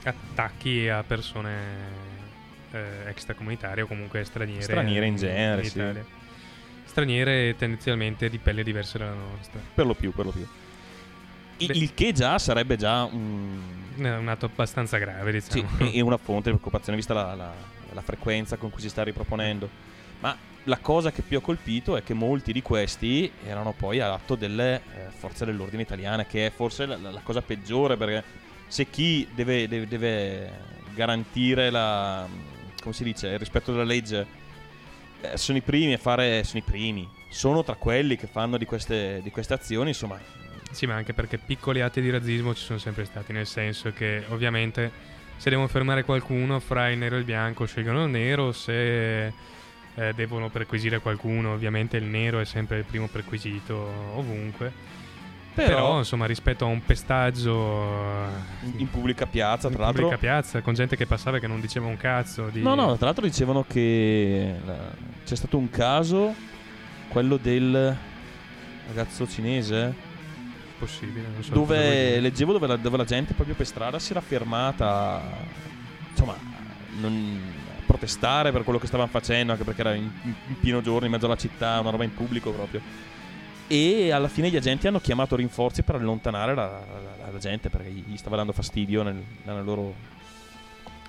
attacchi 0.05 0.89
a 0.89 1.03
persone 1.03 1.57
eh, 2.73 3.09
extracomunitarie 3.09 3.83
o 3.83 3.87
comunque 3.87 4.25
straniere. 4.25 4.63
Straniere 4.63 5.07
in 5.07 5.17
genere, 5.17 5.65
sì. 5.65 5.79
Italia. 5.79 6.05
Straniere 6.85 7.55
tendenzialmente 7.57 8.29
di 8.29 8.39
pelle 8.39 8.63
diversa 8.63 8.99
dalla 8.99 9.13
nostra. 9.15 9.61
Per 9.75 9.87
lo 9.87 9.95
più, 9.95 10.13
per 10.13 10.25
lo 10.27 10.31
più. 10.33 10.47
I- 11.59 11.67
Beh. 11.67 11.73
Il 11.75 11.95
che 11.95 12.13
già 12.13 12.39
sarebbe 12.39 12.77
già 12.77 13.05
un, 13.05 13.61
È 13.97 14.09
un 14.17 14.29
atto 14.29 14.47
abbastanza 14.47 14.97
grave, 14.99 15.41
sì, 15.41 15.61
diciamo. 15.61 15.91
e 15.91 15.97
e 15.99 16.01
una 16.01 16.17
fonte 16.17 16.51
di 16.51 16.57
preoccupazione 16.57 16.97
vista 16.97 17.15
la, 17.15 17.35
la- 17.35 17.55
la 17.93 18.03
frequenza 18.03 18.57
con 18.57 18.71
cui 18.71 18.81
si 18.81 18.89
sta 18.89 19.03
riproponendo. 19.03 19.69
Ma 20.21 20.37
la 20.69 20.79
cosa 20.79 21.11
che 21.11 21.23
più 21.23 21.39
ha 21.39 21.41
colpito 21.41 21.97
è 21.97 22.03
che 22.03 22.15
molti 22.15 22.53
di 22.53 22.63
questi 22.63 23.31
erano 23.45 23.73
poi 23.73 24.01
all'atto 24.01 24.35
delle 24.35 24.77
eh, 24.77 24.81
forze 25.17 25.45
dell'ordine 25.45 25.83
italiane, 25.83 26.27
che 26.27 26.47
è 26.47 26.51
forse 26.51 26.87
la, 26.87 26.97
la- 26.97 27.21
cosa 27.23 27.41
peggiore 27.43 27.97
perché 27.97 28.23
se 28.67 28.89
chi 28.91 29.27
deve, 29.35 29.67
deve- 29.67 29.89
deve 29.89 30.51
garantire 30.95 31.71
la, 31.71 32.27
dice, 32.99 33.29
il 33.29 33.39
rispetto 33.39 33.73
della 33.73 33.85
legge 33.85 34.27
eh, 35.23 35.37
sono 35.37 35.59
i 35.59 35.63
primi 35.63 35.95
a 35.95 35.99
fare, 35.99 36.45
sono 36.45 36.59
i 36.59 36.63
primi, 36.63 37.09
sono 37.29 37.65
tra 37.65 37.75
quelli 37.75 38.17
che 38.17 38.27
fanno 38.27 38.59
di 38.59 38.65
queste, 38.67 39.21
di 39.23 39.31
queste 39.31 39.55
azioni, 39.55 39.89
insomma, 39.89 40.21
Sì, 40.71 40.87
ma 40.87 40.95
anche 40.95 41.15
perché 41.15 41.39
piccoli 41.39 41.81
atti 41.81 42.01
di 42.03 42.11
razzismo 42.11 42.55
ci 42.55 42.63
sono 42.63 42.79
sempre 42.79 43.05
stati, 43.07 43.33
nel 43.33 43.47
senso 43.47 43.91
che 43.93 44.25
ovviamente 44.29 44.93
se 45.37 45.49
devono 45.51 45.69
fermare 45.69 46.05
qualcuno 46.05 46.61
fra 46.61 46.91
il 46.91 46.99
nero 46.99 47.15
e 47.17 47.19
il 47.21 47.25
bianco 47.25 47.65
scelgono 47.65 48.05
il 48.05 48.11
nero, 48.11 48.53
se 48.53 49.33
eh, 49.99 50.13
devono 50.15 50.49
perquisire 50.49 51.01
qualcuno 51.01 51.53
ovviamente 51.53 51.97
il 51.97 52.05
nero 52.05 52.39
è 52.39 52.45
sempre 52.45 52.79
il 52.79 52.85
primo 52.85 53.09
perquisito 53.09 53.75
ovunque. 54.15 54.73
Però, 55.55 55.69
Però- 55.75 55.99
insomma 55.99 56.27
rispetto 56.27 56.65
a 56.65 56.69
un 56.69 56.85
pestaggio 56.85 58.27
in, 58.63 58.75
in 58.77 58.91
pubblica 58.91 59.27
piazza, 59.27 59.67
in 59.67 59.75
tra 59.75 59.85
l'altro... 59.85 60.03
pubblica 60.03 60.21
piazza 60.21 60.61
con 60.61 60.75
gente 60.75 60.97
che 60.97 61.05
passava 61.05 61.39
e 61.39 61.41
che 61.41 61.49
non 61.49 61.61
diceva 61.61 61.87
un 61.87 61.97
cazzo 61.97 62.49
di... 62.49 62.63
No, 62.63 62.77
no, 62.77 62.97
tra 62.97 63.07
l'altro 63.07 63.25
dicevano 63.27 63.65
che 63.67 64.55
la- 64.65 64.93
c'è 65.25 65.35
stato 65.35 65.59
un 65.59 65.69
caso, 65.69 66.33
quello 67.09 67.37
del 67.39 67.97
ragazzo 68.87 69.27
cinese, 69.27 69.93
possibile, 70.79 71.27
non 71.35 71.43
so 71.43 71.53
dove 71.53 72.21
leggevo 72.21 72.53
dove 72.53 72.67
la, 72.69 72.77
dove 72.77 72.97
la 72.97 73.05
gente 73.05 73.35
proprio 73.35 73.57
per 73.57 73.67
strada 73.67 73.99
si 73.99 74.13
era 74.13 74.21
fermata, 74.21 75.21
insomma, 76.11 76.37
non- 77.01 77.58
protestare 77.89 78.53
per 78.53 78.63
quello 78.65 78.79
che 78.79 78.87
stavano 78.87 79.09
facendo, 79.09 79.53
anche 79.53 79.65
perché 79.65 79.81
era 79.81 79.95
in, 79.95 80.11
in 80.23 80.61
pieno 80.61 80.83
giorno, 80.83 81.07
in 81.07 81.11
mezzo 81.11 81.25
alla 81.25 81.37
città, 81.37 81.81
una 81.81 81.89
roba 81.91 82.05
in 82.05 82.13
pubblico 82.13 82.53
proprio. 82.53 82.81
E 83.67 84.13
alla 84.13 84.29
fine 84.29 84.51
gli 84.51 84.57
agenti 84.57 84.87
hanno 84.87 85.01
chiamato 85.01 85.37
rinforzi 85.37 85.83
per 85.83 85.95
allontanare 85.97 86.55
la, 86.55 86.67
la- 86.67 87.31
la 87.31 87.39
gente 87.39 87.69
perché 87.71 87.91
gli 87.91 88.17
stava 88.17 88.37
dando 88.37 88.53
fastidio 88.53 89.03
nel, 89.03 89.23
nella 89.43 89.61
loro, 89.63 89.95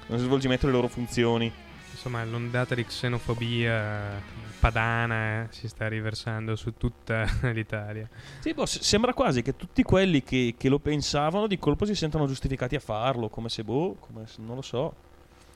nello 0.07 0.21
svolgimento 0.21 0.65
delle 0.65 0.77
loro 0.77 0.89
funzioni. 0.89 1.51
Insomma, 1.91 2.23
l'ondata 2.23 2.75
di 2.75 2.85
xenofobia 2.85 4.21
padana 4.59 5.43
eh, 5.43 5.47
si 5.51 5.67
sta 5.67 5.87
riversando 5.87 6.55
su 6.55 6.75
tutta 6.77 7.25
l'Italia. 7.53 8.07
Sì, 8.39 8.53
boh, 8.53 8.65
sembra 8.65 9.13
quasi 9.13 9.41
che 9.41 9.55
tutti 9.55 9.83
quelli 9.83 10.23
che, 10.23 10.55
che 10.57 10.69
lo 10.69 10.79
pensavano 10.79 11.47
di 11.47 11.57
colpo 11.57 11.85
si 11.85 11.95
sentono 11.95 12.27
giustificati 12.27 12.75
a 12.75 12.79
farlo, 12.79 13.29
come 13.29 13.49
se 13.49 13.63
boh, 13.63 13.95
come 13.99 14.27
se, 14.27 14.35
non 14.41 14.55
lo 14.55 14.61
so. 14.61 14.93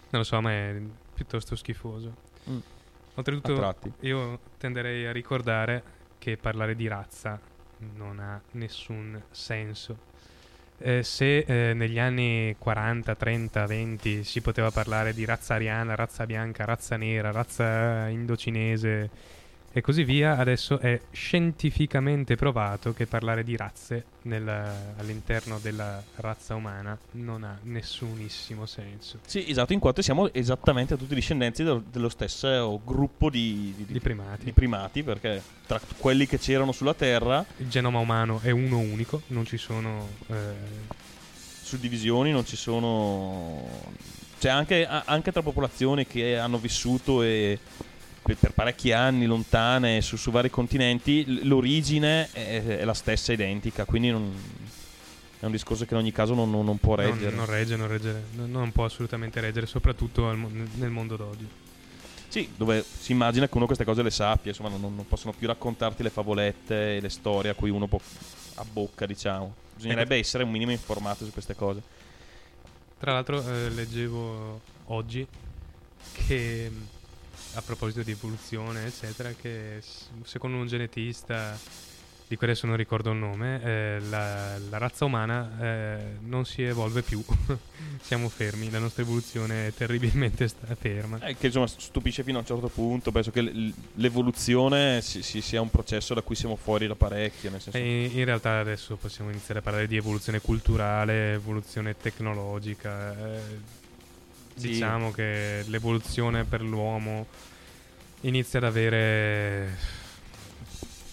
Non 0.10 0.22
lo 0.22 0.24
so, 0.24 0.40
ma 0.42 0.52
è 0.52 0.76
piuttosto 1.14 1.56
schifoso. 1.56 2.16
Mm. 2.50 2.58
Oltretutto, 3.16 3.76
io 4.02 4.40
tenderei 4.58 5.06
a 5.06 5.12
ricordare 5.12 5.84
che 6.18 6.38
parlare 6.38 6.76
di 6.76 6.88
razza 6.88 7.40
non 7.96 8.20
ha 8.20 8.42
nessun 8.52 9.22
senso. 9.30 10.12
Eh, 10.80 11.04
se 11.04 11.40
eh, 11.40 11.74
negli 11.74 12.00
anni 12.00 12.56
40, 12.58 13.16
30, 13.16 13.66
20 13.66 14.24
si 14.24 14.42
poteva 14.42 14.72
parlare 14.72 15.14
di 15.14 15.24
razza 15.26 15.54
ariana, 15.54 15.96
razza 15.96 16.26
bianca, 16.26 16.66
razza 16.66 16.98
nera, 16.98 17.32
razza 17.32 18.08
indocinese 18.08 19.10
e 19.76 19.82
così 19.82 20.04
via, 20.04 20.38
adesso 20.38 20.78
è 20.80 21.02
scientificamente 21.12 22.36
provato 22.36 22.94
che 22.94 23.08
parlare 23.08 23.44
di 23.44 23.58
razze 23.58 24.06
nel- 24.24 24.94
all'interno 24.98 25.58
della 25.60 26.02
razza 26.18 26.54
umana 26.54 26.96
non 27.14 27.44
ha 27.44 27.58
nessunissimo 27.64 28.68
senso. 28.68 29.18
Sì, 29.26 29.50
esatto, 29.50 29.74
in 29.74 29.80
quanto 29.80 30.04
siamo 30.04 30.32
esattamente 30.32 30.96
tutti 30.96 31.16
discendenti 31.16 31.64
dello, 31.64 31.84
dello 31.92 32.10
stesso 32.10 32.80
gruppo 32.86 33.32
di, 33.32 33.74
di- 33.76 33.86
Di 33.94 34.00
primati. 34.00 34.46
di 34.46 34.52
primati, 34.52 35.02
perché 35.02 35.42
tra 35.66 35.82
quelli 35.98 36.28
che 36.28 36.38
c'erano 36.38 36.72
sulla 36.72 36.94
Terra, 36.94 37.44
Il 37.58 37.68
genoma 37.68 37.98
umano 37.98 38.40
è 38.44 38.52
uno 38.52 38.78
unico, 38.78 39.24
non 39.28 39.46
ci 39.46 39.58
sono... 39.58 40.08
eh, 40.28 41.02
suddivisioni 41.64 42.32
non 42.32 42.46
ci 42.46 42.56
sono... 42.56 43.68
C'è 44.40 44.50
anche, 44.50 44.86
anche 44.86 45.32
tra 45.32 45.42
popolazioni 45.42 46.06
che 46.06 46.38
hanno 46.38 46.58
vissuto 46.58 47.24
e 47.24 47.58
per, 48.24 48.52
parecchi 48.54 48.92
anni 48.92 49.26
lontane 49.26 50.02
su, 50.02 50.16
su 50.16 50.32
vari 50.32 50.50
continenti, 50.50 51.46
l'origine 51.46 52.30
è, 52.32 52.64
è 52.80 52.84
la 52.86 52.94
stessa, 52.94 53.34
identica, 53.34 53.86
quindi 53.86 54.10
non- 54.10 54.34
è 55.40 55.46
un 55.46 55.52
discorso 55.52 55.86
che 55.86 55.94
in 55.94 56.00
ogni 56.00 56.14
caso 56.14 56.34
non, 56.34 56.50
non- 56.50 56.64
non 56.64 56.78
può 56.78 56.96
reggere. 56.96 57.36
non 57.36 57.46
regge, 57.46 57.76
non 57.76 57.88
regge, 57.88 58.24
non, 58.36 58.72
può 58.72 58.86
assolutamente 58.86 59.42
reggere, 59.42 59.66
soprattutto 59.66 60.30
al 60.30 60.38
nel 60.38 60.90
mondo 60.90 61.18
d'oggi. 61.18 61.48
Sì, 62.30 62.50
dove 62.56 62.84
si 62.84 63.12
immagina 63.12 63.48
che 63.48 63.58
uno 63.58 63.66
queste 63.66 63.84
cose 63.84 64.02
le 64.02 64.10
sappia, 64.10 64.52
insomma, 64.52 64.70
non, 64.70 64.80
non 64.80 65.06
possono 65.08 65.34
più 65.38 65.46
raccontarti 65.46 66.02
le 66.02 66.10
favolette 66.10 66.96
e 66.96 67.02
le 67.02 67.10
storie 67.10 67.52
a 67.52 67.54
cui 67.54 67.70
uno 67.70 67.88
può 67.88 68.00
abbocca, 68.56 69.06
diciamo. 69.06 69.54
Bisognerebbe 69.76 70.16
essere 70.18 70.44
un 70.44 70.50
minimo 70.50 70.72
informato 70.72 71.26
su 71.26 71.32
queste 71.32 71.56
cose. 71.56 71.82
Tra 72.98 73.12
l'altro 73.12 73.46
eh, 73.46 73.70
leggevo 73.70 74.62
oggi 74.86 75.28
che 76.14 76.72
a 77.56 77.62
proposito 77.62 78.02
di 78.04 78.12
evoluzione, 78.12 78.86
eccetera, 78.86 79.32
che 79.40 79.82
secondo 80.24 80.58
un 80.58 80.68
genetista 80.68 81.58
di 82.26 82.38
cui 82.38 82.48
adesso 82.48 82.66
non 82.66 82.78
ricordo 82.78 83.12
il 83.12 83.18
nome, 83.18 83.62
eh, 83.64 84.00
la, 84.10 84.58
la 84.58 84.78
razza 84.80 85.06
umana 85.06 85.52
eh, 85.60 85.98
non 86.22 86.46
si 86.46 86.64
evolve 86.64 87.04
più. 87.04 87.24
Siamo 88.02 88.28
fermi, 88.28 88.72
la 88.72 88.80
nostra 88.80 89.04
evoluzione 89.04 89.68
è 89.68 89.74
terribilmente 89.74 90.48
sta 90.48 90.74
ferma. 90.74 91.20
Eh, 91.20 91.36
che 91.38 91.48
insomma 91.48 91.68
stupisce 91.68 92.24
fino 92.24 92.38
a 92.38 92.40
un 92.42 92.48
certo 92.48 92.70
punto. 92.70 93.12
Penso 93.12 93.30
che 93.30 93.42
l- 93.42 93.72
l'evoluzione 93.96 95.02
si- 95.02 95.22
si- 95.22 95.42
sia 95.42 95.62
un 95.62 95.70
processo 95.70 96.16
da 96.16 96.22
cui 96.22 96.36
siamo 96.36 96.56
fuori 96.56 96.88
da 96.88 96.96
parecchio. 96.96 97.52
E 97.72 98.10
in 98.12 98.26
realtà 98.26 98.58
adesso 98.60 98.96
possiamo 98.96 99.30
iniziare 99.30 99.60
a 99.60 99.64
parlare 99.64 99.86
di 99.86 99.98
evoluzione 99.98 100.40
culturale, 100.42 101.34
evoluzione 101.34 101.96
tecnologica. 101.96 103.16
Sì. 104.56 104.68
Diciamo 104.70 105.12
che 105.12 105.64
l'evoluzione 105.68 106.44
per 106.44 106.62
l'uomo 106.62 107.26
inizia 108.22 108.60
ad 108.60 108.66
avere 108.66 109.78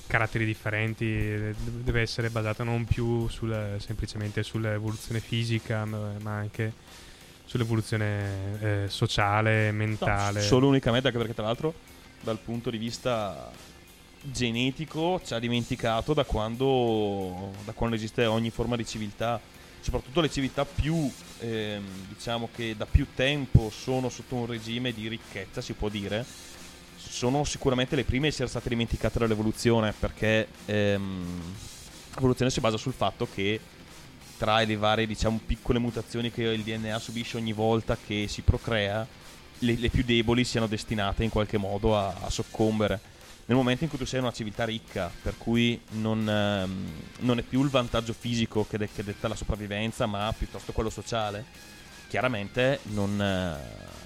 caratteri 0.06 0.44
differenti, 0.44 1.04
deve 1.04 2.00
essere 2.00 2.30
basata 2.30 2.64
non 2.64 2.84
più 2.84 3.28
sul- 3.28 3.76
semplicemente 3.78 4.42
sull'evoluzione 4.42 5.20
fisica, 5.20 5.84
ma 5.84 6.32
anche 6.36 6.72
sull'evoluzione 7.44 8.84
eh, 8.84 8.88
sociale, 8.88 9.70
No, 9.70 9.76
mentale. 9.78 10.40
solo 10.40 10.66
unicamente 10.68 11.06
anche 11.08 11.18
perché, 11.18 11.34
tra 11.34 11.44
l'altro, 11.44 11.74
dal 12.20 12.38
punto 12.38 12.70
di 12.70 12.78
vista 12.78 13.50
genetico 14.22 15.20
ci 15.24 15.32
ha 15.32 15.38
dimenticato 15.38 16.12
da 16.12 16.24
quando, 16.24 17.52
da 17.64 17.72
quando 17.72 17.96
esiste 17.96 18.26
ogni 18.26 18.50
forma 18.50 18.76
di 18.76 18.84
civiltà. 18.86 19.40
soprattutto 19.80 20.20
le 20.20 20.28
civiltà 20.30 20.64
più, 20.66 21.10
ehm, 21.40 21.84
diciamo 22.08 22.48
che 22.54 22.74
da 22.76 22.86
più 22.86 23.06
tempo 23.14 23.70
sono 23.70 24.08
sotto 24.08 24.34
un 24.36 24.46
regime 24.46 24.92
di 24.92 25.08
ricchezza, 25.08 25.60
si 25.60 25.72
può 25.72 25.88
dire, 25.88 26.24
sono 26.96 27.44
sicuramente 27.44 27.96
le 27.96 28.04
prime 28.04 28.26
a 28.26 28.28
essere 28.30 28.48
state 28.48 28.68
dimenticate 28.68 29.18
dall'evoluzione, 29.18 29.92
perché 29.98 30.48
ehm, 30.66 31.54
l'evoluzione 32.14 32.50
si 32.50 32.60
basa 32.60 32.76
sul 32.76 32.92
fatto 32.92 33.26
che 33.32 33.60
tra 34.36 34.62
le 34.62 34.76
varie, 34.76 35.06
diciamo, 35.06 35.40
piccole 35.44 35.78
mutazioni 35.78 36.30
che 36.30 36.44
il 36.44 36.62
DNA 36.62 36.98
subisce 36.98 37.36
ogni 37.36 37.52
volta 37.52 37.96
che 37.96 38.26
si 38.28 38.42
procrea, 38.42 39.06
le, 39.58 39.74
le 39.74 39.88
più 39.90 40.02
deboli 40.02 40.44
siano 40.44 40.66
destinate 40.66 41.24
in 41.24 41.30
qualche 41.30 41.58
modo 41.58 41.96
a, 41.96 42.14
a 42.22 42.30
soccombere 42.30 43.18
nel 43.46 43.56
momento 43.56 43.84
in 43.84 43.90
cui 43.90 43.98
tu 43.98 44.04
sei 44.04 44.20
una 44.20 44.32
civiltà 44.32 44.64
ricca, 44.64 45.10
per 45.22 45.36
cui 45.36 45.80
non, 45.92 46.28
ehm, 46.28 46.92
non 47.20 47.38
è 47.38 47.42
più 47.42 47.62
il 47.62 47.68
vantaggio 47.68 48.12
fisico 48.12 48.64
che, 48.64 48.78
de- 48.78 48.88
che, 48.92 49.02
detta 49.02 49.28
la 49.28 49.34
sopravvivenza, 49.34 50.06
ma 50.06 50.32
piuttosto 50.36 50.72
quello 50.72 50.90
sociale, 50.90 51.44
chiaramente 52.08 52.80
non, 52.84 53.20
eh, 53.20 53.98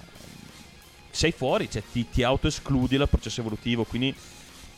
sei 1.11 1.33
fuori, 1.33 1.70
cioè 1.70 1.83
ti, 1.92 2.09
ti 2.11 2.23
autoescludi 2.23 2.97
dal 2.97 3.09
processo 3.09 3.40
evolutivo, 3.40 3.85
quindi 3.85 4.14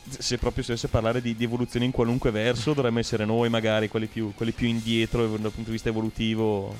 se 0.09 0.37
proprio 0.37 0.63
si 0.63 0.69
dovesse 0.69 0.87
parlare 0.87 1.21
di, 1.21 1.35
di, 1.35 1.43
evoluzione 1.43 1.85
in 1.85 1.91
qualunque 1.91 2.31
verso, 2.31 2.73
dovremmo 2.73 2.99
essere 2.99 3.25
noi 3.25 3.49
magari 3.49 3.89
quelli 3.89 4.07
più, 4.07 4.33
quelli 4.35 4.51
più 4.51 4.67
indietro 4.67 5.27
dal 5.27 5.51
punto 5.51 5.65
di 5.65 5.71
vista 5.71 5.89
evolutivo. 5.89 6.75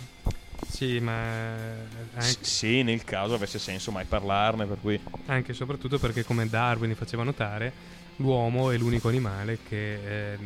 Sì, 0.65 0.99
ma 0.99 1.65
anche... 2.13 2.37
sì, 2.41 2.83
nel 2.83 3.03
caso 3.03 3.33
avesse 3.33 3.59
senso 3.59 3.91
mai 3.91 4.05
parlarne, 4.05 4.65
per 4.65 4.77
cui... 4.79 4.99
Anche 5.27 5.51
e 5.51 5.55
soprattutto 5.55 5.99
perché 5.99 6.23
come 6.23 6.47
Darwin 6.47 6.95
faceva 6.95 7.23
notare, 7.23 7.71
l'uomo 8.17 8.71
è 8.71 8.77
l'unico 8.77 9.07
animale 9.07 9.59
che 9.67 10.33
eh, 10.33 10.37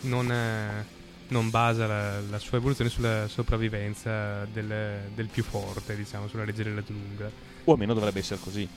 non, 0.00 0.84
non, 1.28 1.50
basa 1.50 1.86
la, 1.86 2.20
la, 2.20 2.38
sua 2.38 2.58
evoluzione 2.58 2.90
sulla 2.90 3.28
sopravvivenza 3.28 4.44
del, 4.46 5.10
del, 5.14 5.26
più 5.26 5.42
forte, 5.42 5.96
diciamo, 5.96 6.28
sulla 6.28 6.44
legge 6.44 6.64
della 6.64 6.82
giungla. 6.82 7.30
O 7.64 7.72
almeno 7.72 7.94
dovrebbe 7.94 8.20
essere 8.20 8.40
così. 8.40 8.68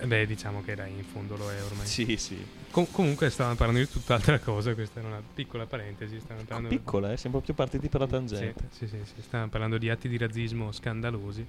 Eh 0.00 0.06
beh, 0.06 0.26
diciamo 0.26 0.62
che 0.62 0.74
dai, 0.74 0.92
in 0.92 1.04
fondo 1.04 1.36
lo 1.36 1.50
è 1.50 1.62
ormai. 1.62 1.86
Sì, 1.86 2.16
sì. 2.16 2.44
Com- 2.70 2.90
comunque 2.90 3.30
stavamo 3.30 3.54
parlando 3.54 3.80
di 3.80 3.88
tutt'altra 3.88 4.38
cosa, 4.38 4.74
questa 4.74 4.98
era 4.98 5.08
una 5.08 5.22
piccola 5.34 5.66
parentesi. 5.66 6.18
Stavamo 6.18 6.44
parlando 6.46 6.74
ah, 6.74 6.78
piccola, 6.78 7.12
eh? 7.12 7.16
Siamo 7.16 7.36
proprio 7.36 7.54
partiti 7.54 7.88
per 7.88 8.00
la 8.00 8.06
tangente. 8.06 8.68
Sì, 8.70 8.86
sì, 8.86 8.96
sì, 8.96 9.12
sì, 9.14 9.22
stavamo 9.22 9.50
parlando 9.50 9.78
di 9.78 9.90
atti 9.90 10.08
di 10.08 10.16
razzismo 10.16 10.72
scandalosi. 10.72 11.46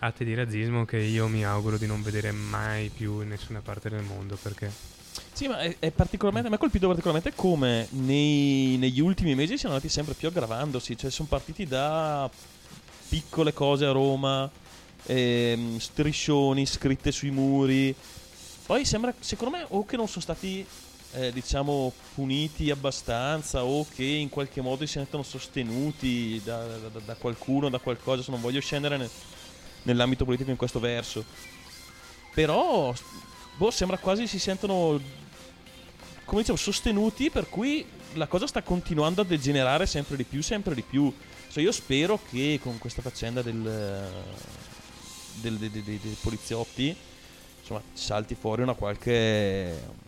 Atti 0.00 0.24
di 0.24 0.34
razzismo 0.34 0.84
che 0.84 0.98
io 0.98 1.28
mi 1.28 1.44
auguro 1.44 1.78
di 1.78 1.86
non 1.86 2.02
vedere 2.02 2.30
mai 2.32 2.90
più 2.90 3.22
in 3.22 3.28
nessuna 3.28 3.60
parte 3.60 3.88
del 3.88 4.02
mondo, 4.02 4.36
perché... 4.36 4.70
Sì, 5.32 5.46
ma 5.46 5.60
è, 5.60 5.76
è 5.78 5.90
particolarmente, 5.92 6.48
mi 6.48 6.56
ha 6.56 6.58
colpito 6.58 6.86
particolarmente 6.88 7.34
come 7.34 7.86
nei, 7.90 8.76
negli 8.76 9.00
ultimi 9.00 9.34
mesi 9.34 9.56
siano 9.56 9.74
andati 9.74 9.90
sempre 9.90 10.14
più 10.14 10.28
aggravandosi, 10.28 10.96
cioè 10.98 11.10
sono 11.10 11.28
partiti 11.28 11.64
da 11.64 12.28
piccole 13.08 13.52
cose 13.52 13.86
a 13.86 13.92
Roma, 13.92 14.50
ehm, 15.06 15.78
striscioni 15.78 16.66
scritte 16.66 17.12
sui 17.12 17.30
muri. 17.30 17.94
Poi 18.66 18.84
sembra, 18.84 19.14
secondo 19.18 19.56
me, 19.56 19.66
o 19.68 19.84
che 19.84 19.96
non 19.96 20.08
sono 20.08 20.22
stati, 20.22 20.64
eh, 21.12 21.32
diciamo, 21.32 21.92
puniti 22.14 22.70
abbastanza, 22.70 23.64
o 23.64 23.86
che 23.86 24.04
in 24.04 24.28
qualche 24.28 24.60
modo 24.60 24.86
si 24.86 24.92
sentono 24.92 25.22
sostenuti 25.22 26.40
da, 26.42 26.64
da, 26.64 26.98
da 27.04 27.14
qualcuno, 27.14 27.68
da 27.68 27.78
qualcosa. 27.78 28.30
Non 28.30 28.40
voglio 28.40 28.60
scendere 28.60 28.96
nel, 28.96 29.10
nell'ambito 29.82 30.24
politico 30.24 30.50
in 30.50 30.56
questo 30.56 30.80
verso. 30.80 31.24
Però, 32.32 32.92
boh, 33.56 33.70
sembra 33.70 33.98
quasi 33.98 34.26
si 34.26 34.38
sentono, 34.38 35.00
come 36.24 36.40
dicevo, 36.40 36.58
sostenuti, 36.58 37.30
per 37.30 37.48
cui 37.48 37.86
la 38.14 38.26
cosa 38.26 38.46
sta 38.46 38.62
continuando 38.62 39.20
a 39.20 39.24
degenerare 39.24 39.86
sempre 39.86 40.16
di 40.16 40.24
più, 40.24 40.42
sempre 40.42 40.74
di 40.74 40.82
più. 40.82 41.12
Cioè, 41.50 41.62
io 41.62 41.70
spero 41.70 42.18
che 42.30 42.58
con 42.62 42.78
questa 42.78 43.02
faccenda 43.02 43.42
del 43.42 44.10
del, 45.40 45.56
dei, 45.56 45.70
dei, 45.70 45.82
dei 45.82 46.16
poliziotti 46.20 46.96
insomma 47.60 47.82
salti 47.92 48.34
fuori 48.34 48.62
una 48.62 48.74
qualche 48.74 50.02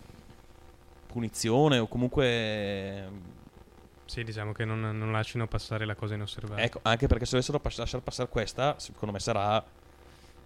punizione 1.06 1.78
o 1.78 1.86
comunque 1.86 3.08
sì, 4.04 4.22
diciamo 4.22 4.52
che 4.52 4.64
non, 4.64 4.80
non, 4.80 5.10
lasciano 5.10 5.48
passare 5.48 5.84
la 5.84 5.96
cosa 5.96 6.14
inosservata. 6.14 6.62
Ecco, 6.62 6.78
anche 6.82 7.08
perché 7.08 7.24
se 7.24 7.32
dovessero 7.32 7.58
pass- 7.58 7.78
lasciare 7.78 8.02
passare 8.02 8.28
questa, 8.28 8.78
secondo 8.78 9.12
me 9.12 9.20
sarà... 9.20 9.64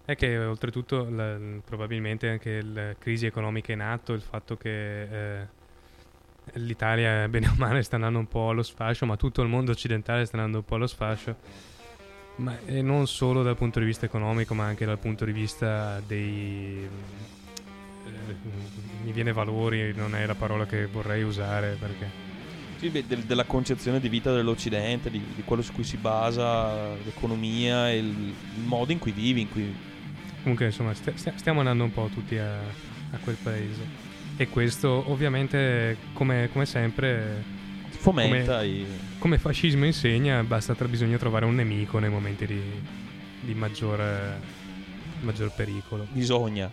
È 0.03 0.15
che 0.15 0.37
oltretutto 0.37 1.07
la, 1.07 1.37
probabilmente 1.63 2.27
anche 2.27 2.63
la 2.63 2.95
crisi 2.97 3.27
economica 3.27 3.71
in 3.71 3.81
atto, 3.81 4.13
il 4.13 4.21
fatto 4.21 4.57
che 4.57 5.41
eh, 5.41 5.47
l'Italia 6.53 7.27
bene 7.27 7.49
o 7.49 7.53
male 7.55 7.83
sta 7.83 7.95
andando 7.95 8.17
un 8.17 8.27
po' 8.27 8.49
allo 8.49 8.63
sfascio, 8.63 9.05
ma 9.05 9.15
tutto 9.15 9.43
il 9.43 9.47
mondo 9.47 9.71
occidentale 9.71 10.25
sta 10.25 10.37
andando 10.37 10.57
un 10.57 10.65
po' 10.65 10.75
allo 10.75 10.87
sfascio 10.87 11.35
ma 12.37 12.57
e 12.65 12.81
non 12.81 13.07
solo 13.07 13.43
dal 13.43 13.55
punto 13.55 13.79
di 13.79 13.85
vista 13.85 14.05
economico, 14.05 14.53
ma 14.53 14.65
anche 14.65 14.85
dal 14.85 14.99
punto 14.99 15.25
di 15.25 15.31
vista 15.31 16.01
dei... 16.05 16.87
Eh, 18.05 18.35
mi 19.03 19.11
viene 19.11 19.33
valori, 19.33 19.93
non 19.93 20.15
è 20.15 20.25
la 20.25 20.35
parola 20.35 20.65
che 20.65 20.85
vorrei 20.87 21.23
usare 21.23 21.77
perché... 21.79 22.29
Sì, 22.77 22.89
beh, 22.89 23.05
del, 23.05 23.23
della 23.25 23.43
concezione 23.43 23.99
di 23.99 24.09
vita 24.09 24.33
dell'Occidente, 24.33 25.11
di, 25.11 25.21
di, 25.35 25.43
quello 25.43 25.61
su 25.61 25.71
cui 25.71 25.83
si 25.83 25.97
basa 25.97 26.95
l'economia 26.95 27.91
e 27.91 27.97
il, 27.97 28.33
il, 28.55 28.63
modo 28.63 28.91
in 28.91 28.97
cui 28.97 29.11
vivi, 29.11 29.41
in 29.41 29.49
cui... 29.51 29.75
Comunque 30.41 30.65
insomma 30.65 30.91
st- 30.95 31.35
stiamo 31.35 31.59
andando 31.59 31.83
un 31.83 31.91
po' 31.91 32.09
tutti 32.11 32.37
a, 32.37 32.57
a 32.57 33.17
quel 33.23 33.35
paese. 33.35 34.09
E 34.37 34.47
questo 34.47 35.03
ovviamente, 35.11 35.97
come, 36.13 36.49
come 36.51 36.65
sempre 36.65 37.43
fomenta 37.89 38.57
come, 38.57 38.67
i... 38.67 38.85
come 39.21 39.37
fascismo 39.37 39.85
insegna, 39.85 40.43
basta 40.43 40.73
tra, 40.73 40.87
bisogna 40.87 41.15
trovare 41.19 41.45
un 41.45 41.53
nemico 41.53 41.99
nei 41.99 42.09
momenti 42.09 42.47
di, 42.47 42.59
di 43.41 43.53
maggior, 43.53 44.01
maggior 45.19 45.51
pericolo. 45.53 46.07
Bisogna. 46.09 46.71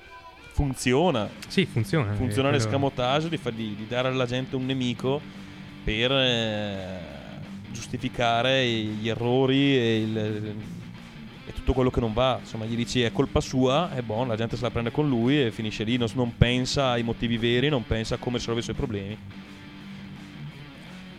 Funziona. 0.53 1.29
Sì, 1.47 1.67
funziona. 1.67 2.15
Funziona 2.15 2.51
l'escamotage 2.51 3.29
di, 3.29 3.39
di, 3.55 3.75
di, 3.77 3.87
dare 3.87 4.09
alla 4.09 4.25
gente 4.25 4.57
un 4.57 4.65
nemico 4.65 5.21
per 5.85 6.11
eh, 6.11 7.01
giustificare 7.71 8.67
gli 8.67 9.11
errori 9.11 9.77
e, 9.77 10.01
il, 10.01 10.17
e, 10.17 11.53
tutto 11.53 11.75
quello 11.75 11.91
che 11.91 12.01
non 12.01 12.15
va. 12.15 12.39
Insomma, 12.41 12.65
gli 12.65 12.77
dici 12.77 13.03
è 13.03 13.13
colpa 13.13 13.43
sua, 13.43 13.95
è 13.95 14.01
buono, 14.01 14.31
la 14.31 14.37
gente 14.37 14.57
se 14.57 14.63
la 14.63 14.71
prende 14.71 14.91
con 14.91 15.07
lui 15.07 15.45
e 15.45 15.51
finisce 15.51 15.85
lì, 15.85 15.99
non, 15.99 16.09
non 16.15 16.35
pensa 16.39 16.93
ai 16.93 17.03
motivi 17.03 17.37
veri, 17.37 17.69
non 17.69 17.87
pensa 17.87 18.15
a 18.15 18.19
come 18.19 18.39
risolvere 18.39 18.63
i 18.63 18.65
suoi 18.65 18.77
problemi 18.77 19.19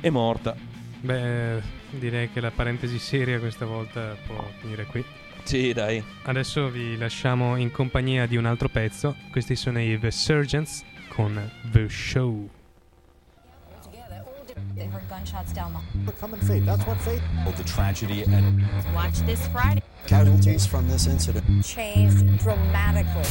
è 0.01 0.09
morta. 0.09 0.55
Beh, 1.01 1.61
direi 1.91 2.29
che 2.31 2.41
la 2.41 2.51
parentesi 2.51 2.99
seria 2.99 3.39
questa 3.39 3.65
volta 3.65 4.15
può 4.25 4.45
finire 4.59 4.85
qui. 4.85 5.03
Sì, 5.43 5.73
dai. 5.73 6.03
Adesso 6.23 6.69
vi 6.69 6.97
lasciamo 6.97 7.55
in 7.55 7.71
compagnia 7.71 8.25
di 8.25 8.35
un 8.35 8.45
altro 8.45 8.69
pezzo. 8.69 9.15
Questi 9.31 9.55
sono 9.55 9.79
i 9.79 9.97
The 9.97 10.11
Surgeons 10.11 10.83
con 11.07 11.49
The 11.71 11.87
Show. 11.89 12.49
They 14.75 14.87
heard 14.87 15.07
gunshots 15.09 15.51
down 15.51 15.73
the 16.05 16.13
common 16.19 16.39
fate. 16.39 16.63
That's 16.63 16.85
what 16.85 16.97
fate. 16.99 17.21
Oh, 17.45 17.51
the 17.51 17.63
tragedy 17.63 18.23
and 18.23 18.63
watch 18.93 19.19
this 19.25 19.45
Friday. 19.47 19.81
Casualties 20.05 20.65
from 20.65 20.87
this 20.87 21.05
incident 21.05 21.65
changed 21.65 22.25
dramatically. 22.37 23.23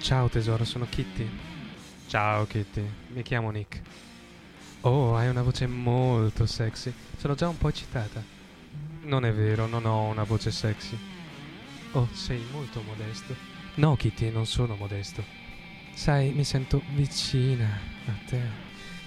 Ciao 0.00 0.28
tesoro, 0.28 0.64
sono 0.64 0.86
Kitty. 0.88 1.28
Ciao 2.06 2.46
Kitty, 2.46 2.82
mi 3.08 3.20
chiamo 3.20 3.50
Nick. 3.50 3.82
Oh, 4.80 5.14
hai 5.14 5.28
una 5.28 5.42
voce 5.42 5.66
molto 5.66 6.46
sexy. 6.46 6.90
Sono 7.18 7.34
già 7.34 7.46
un 7.48 7.58
po' 7.58 7.68
eccitata. 7.68 8.22
Non 9.02 9.26
è 9.26 9.32
vero, 9.32 9.66
non 9.66 9.84
ho 9.84 10.04
una 10.04 10.22
voce 10.22 10.50
sexy. 10.50 10.98
Oh, 11.92 12.08
sei 12.12 12.42
molto 12.50 12.80
modesto. 12.80 13.36
No, 13.74 13.94
Kitty, 13.94 14.30
non 14.30 14.46
sono 14.46 14.74
modesto. 14.74 15.22
Sai, 15.92 16.32
mi 16.32 16.44
sento 16.44 16.82
vicina 16.94 17.68
a 18.06 18.12
te. 18.26 18.40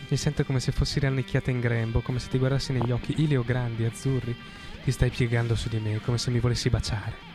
Mi 0.08 0.16
sento 0.16 0.46
come 0.46 0.60
se 0.60 0.72
fossi 0.72 1.00
rannicchiata 1.00 1.50
in 1.50 1.60
grembo, 1.60 2.02
come 2.02 2.20
se 2.20 2.30
ti 2.30 2.38
guardassi 2.38 2.72
negli 2.72 2.92
occhi 2.92 3.16
ilio 3.18 3.44
grandi, 3.44 3.84
azzurri. 3.84 4.38
Ti 4.84 4.92
stai 4.92 5.10
piegando 5.10 5.56
su 5.56 5.70
di 5.70 5.80
me, 5.80 6.00
come 6.02 6.20
se 6.20 6.30
mi 6.30 6.40
volessi 6.40 6.70
baciare. 6.70 7.33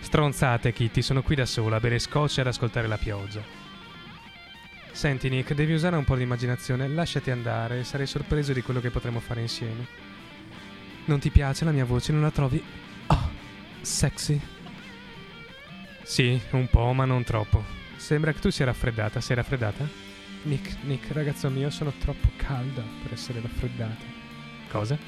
Stronzate, 0.00 0.72
Kitty, 0.72 1.02
sono 1.02 1.22
qui 1.22 1.34
da 1.36 1.46
sola 1.46 1.76
a 1.76 1.80
bere 1.80 1.98
scotch 1.98 2.38
e 2.38 2.40
ad 2.40 2.48
ascoltare 2.48 2.88
la 2.88 2.96
pioggia. 2.96 3.42
Senti, 4.92 5.28
Nick, 5.28 5.54
devi 5.54 5.72
usare 5.72 5.96
un 5.96 6.04
po' 6.04 6.16
di 6.16 6.22
immaginazione. 6.22 6.88
Lasciati 6.88 7.30
andare, 7.30 7.84
sarei 7.84 8.06
sorpreso 8.06 8.52
di 8.52 8.62
quello 8.62 8.80
che 8.80 8.90
potremo 8.90 9.20
fare 9.20 9.40
insieme. 9.40 9.86
Non 11.04 11.20
ti 11.20 11.30
piace 11.30 11.64
la 11.64 11.70
mia 11.70 11.84
voce? 11.84 12.12
Non 12.12 12.22
la 12.22 12.30
trovi. 12.30 12.62
Oh, 13.06 13.30
sexy? 13.80 14.40
Sì, 16.02 16.40
un 16.50 16.68
po', 16.68 16.92
ma 16.92 17.04
non 17.04 17.22
troppo. 17.22 17.64
Sembra 17.96 18.32
che 18.32 18.40
tu 18.40 18.50
sia 18.50 18.64
raffreddata. 18.64 19.20
Sei 19.20 19.36
raffreddata? 19.36 19.86
Nick, 20.42 20.76
Nick, 20.82 21.12
ragazzo 21.12 21.48
mio, 21.50 21.70
sono 21.70 21.92
troppo 21.98 22.28
calda 22.36 22.82
per 23.02 23.12
essere 23.12 23.40
raffreddata. 23.40 24.04
Cosa? 24.70 24.98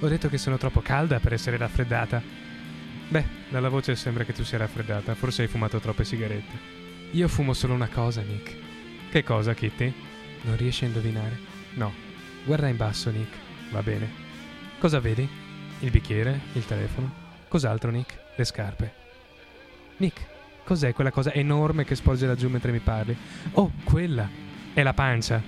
Ho 0.00 0.08
detto 0.08 0.28
che 0.28 0.38
sono 0.38 0.56
troppo 0.56 0.80
calda 0.80 1.20
per 1.20 1.32
essere 1.32 1.56
raffreddata. 1.56 2.39
Beh, 3.10 3.24
dalla 3.48 3.68
voce 3.68 3.96
sembra 3.96 4.22
che 4.22 4.32
tu 4.32 4.44
sia 4.44 4.58
raffreddata. 4.58 5.16
Forse 5.16 5.42
hai 5.42 5.48
fumato 5.48 5.80
troppe 5.80 6.04
sigarette. 6.04 6.56
Io 7.10 7.26
fumo 7.26 7.54
solo 7.54 7.74
una 7.74 7.88
cosa, 7.88 8.20
Nick. 8.20 8.54
Che 9.10 9.24
cosa, 9.24 9.52
Kitty? 9.52 9.92
Non 10.42 10.56
riesci 10.56 10.84
a 10.84 10.86
indovinare? 10.86 11.36
No. 11.74 11.92
Guarda 12.44 12.68
in 12.68 12.76
basso, 12.76 13.10
Nick. 13.10 13.36
Va 13.72 13.82
bene. 13.82 14.08
Cosa 14.78 15.00
vedi? 15.00 15.28
Il 15.80 15.90
bicchiere? 15.90 16.38
Il 16.52 16.64
telefono? 16.64 17.12
Cos'altro, 17.48 17.90
Nick? 17.90 18.16
Le 18.36 18.44
scarpe. 18.44 18.94
Nick, 19.96 20.24
cos'è 20.62 20.92
quella 20.94 21.10
cosa 21.10 21.32
enorme 21.32 21.84
che 21.84 21.96
sporge 21.96 22.28
laggiù 22.28 22.48
mentre 22.48 22.70
mi 22.70 22.78
parli? 22.78 23.16
Oh, 23.54 23.72
quella! 23.82 24.28
È 24.72 24.84
la 24.84 24.94
pancia! 24.94 25.42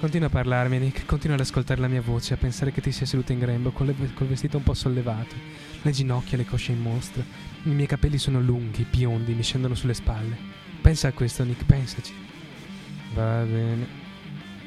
Continua 0.00 0.26
a 0.26 0.30
parlarmi, 0.30 0.78
Nick. 0.78 1.06
Continua 1.06 1.36
ad 1.36 1.42
ascoltare 1.42 1.80
la 1.80 1.86
mia 1.86 2.02
voce, 2.02 2.34
a 2.34 2.36
pensare 2.36 2.72
che 2.72 2.80
ti 2.80 2.90
sia 2.90 3.06
seduta 3.06 3.32
in 3.32 3.38
grembo 3.38 3.70
col 3.70 3.94
vestito 3.94 4.56
un 4.56 4.64
po' 4.64 4.74
sollevato, 4.74 5.36
le 5.84 5.90
ginocchia 5.90 6.34
e 6.34 6.36
le 6.38 6.46
cosce 6.46 6.72
in 6.72 6.80
mostra. 6.80 7.22
I 7.22 7.70
miei 7.70 7.86
capelli 7.86 8.16
sono 8.16 8.40
lunghi, 8.40 8.86
biondi, 8.88 9.34
mi 9.34 9.42
scendono 9.42 9.74
sulle 9.74 9.94
spalle. 9.94 10.36
Pensa 10.80 11.08
a 11.08 11.12
questo, 11.12 11.44
Nick, 11.44 11.64
pensaci. 11.64 12.14
Va 13.14 13.42
bene. 13.42 13.86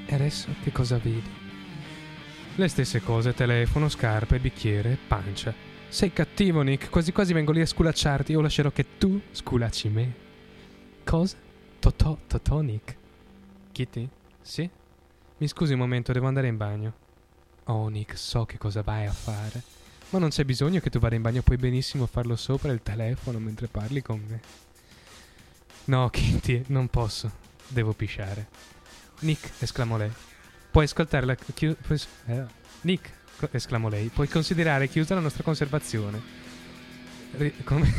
E 0.05 0.15
adesso 0.15 0.49
che 0.63 0.71
cosa 0.71 0.97
vedi? 0.97 1.29
Le 2.55 2.67
stesse 2.67 3.01
cose, 3.01 3.33
telefono, 3.33 3.89
scarpe, 3.89 4.39
bicchiere, 4.39 4.97
pancia. 5.07 5.53
Sei 5.89 6.13
cattivo, 6.13 6.61
Nick, 6.61 6.89
quasi 6.89 7.11
quasi 7.11 7.33
vengo 7.33 7.51
lì 7.51 7.61
a 7.61 7.65
sculacciarti 7.65 8.35
o 8.35 8.41
lascerò 8.41 8.71
che 8.71 8.97
tu 8.97 9.19
sculacci 9.31 9.89
me. 9.89 10.13
Cosa? 11.03 11.37
Totò, 11.79 12.17
Totò, 12.27 12.61
Nick. 12.61 12.95
Kitty? 13.71 14.07
Sì? 14.41 14.69
Mi 15.37 15.47
scusi 15.47 15.73
un 15.73 15.79
momento, 15.79 16.11
devo 16.11 16.27
andare 16.27 16.47
in 16.47 16.57
bagno. 16.57 16.93
Oh, 17.65 17.87
Nick, 17.87 18.17
so 18.17 18.45
che 18.45 18.57
cosa 18.57 18.81
vai 18.81 19.05
a 19.07 19.11
fare. 19.11 19.76
Ma 20.09 20.19
non 20.19 20.29
c'è 20.29 20.45
bisogno 20.45 20.79
che 20.79 20.89
tu 20.89 20.99
vada 20.99 21.15
in 21.15 21.21
bagno, 21.21 21.41
puoi 21.41 21.57
benissimo 21.57 22.05
farlo 22.05 22.35
sopra 22.35 22.71
il 22.71 22.81
telefono 22.81 23.39
mentre 23.39 23.67
parli 23.67 24.01
con 24.01 24.23
me. 24.25 24.39
No, 25.85 26.09
Kitty, 26.09 26.63
non 26.67 26.87
posso. 26.87 27.29
Devo 27.67 27.93
pisciare. 27.93 28.47
Nick, 29.19 29.51
esclamò 29.59 29.97
lei. 29.97 30.11
Puoi 30.71 30.85
ascoltare 30.85 31.25
la... 31.25 31.35
Chi- 31.35 31.75
puoi- 31.75 31.99
eh, 32.27 32.45
Nick, 32.81 33.11
esclamò 33.51 33.89
lei, 33.89 34.07
puoi 34.07 34.27
considerare 34.27 34.87
chiusa 34.87 35.15
la 35.15 35.21
nostra 35.21 35.43
conservazione. 35.43 36.21
Ri- 37.31 37.63
come... 37.63 37.93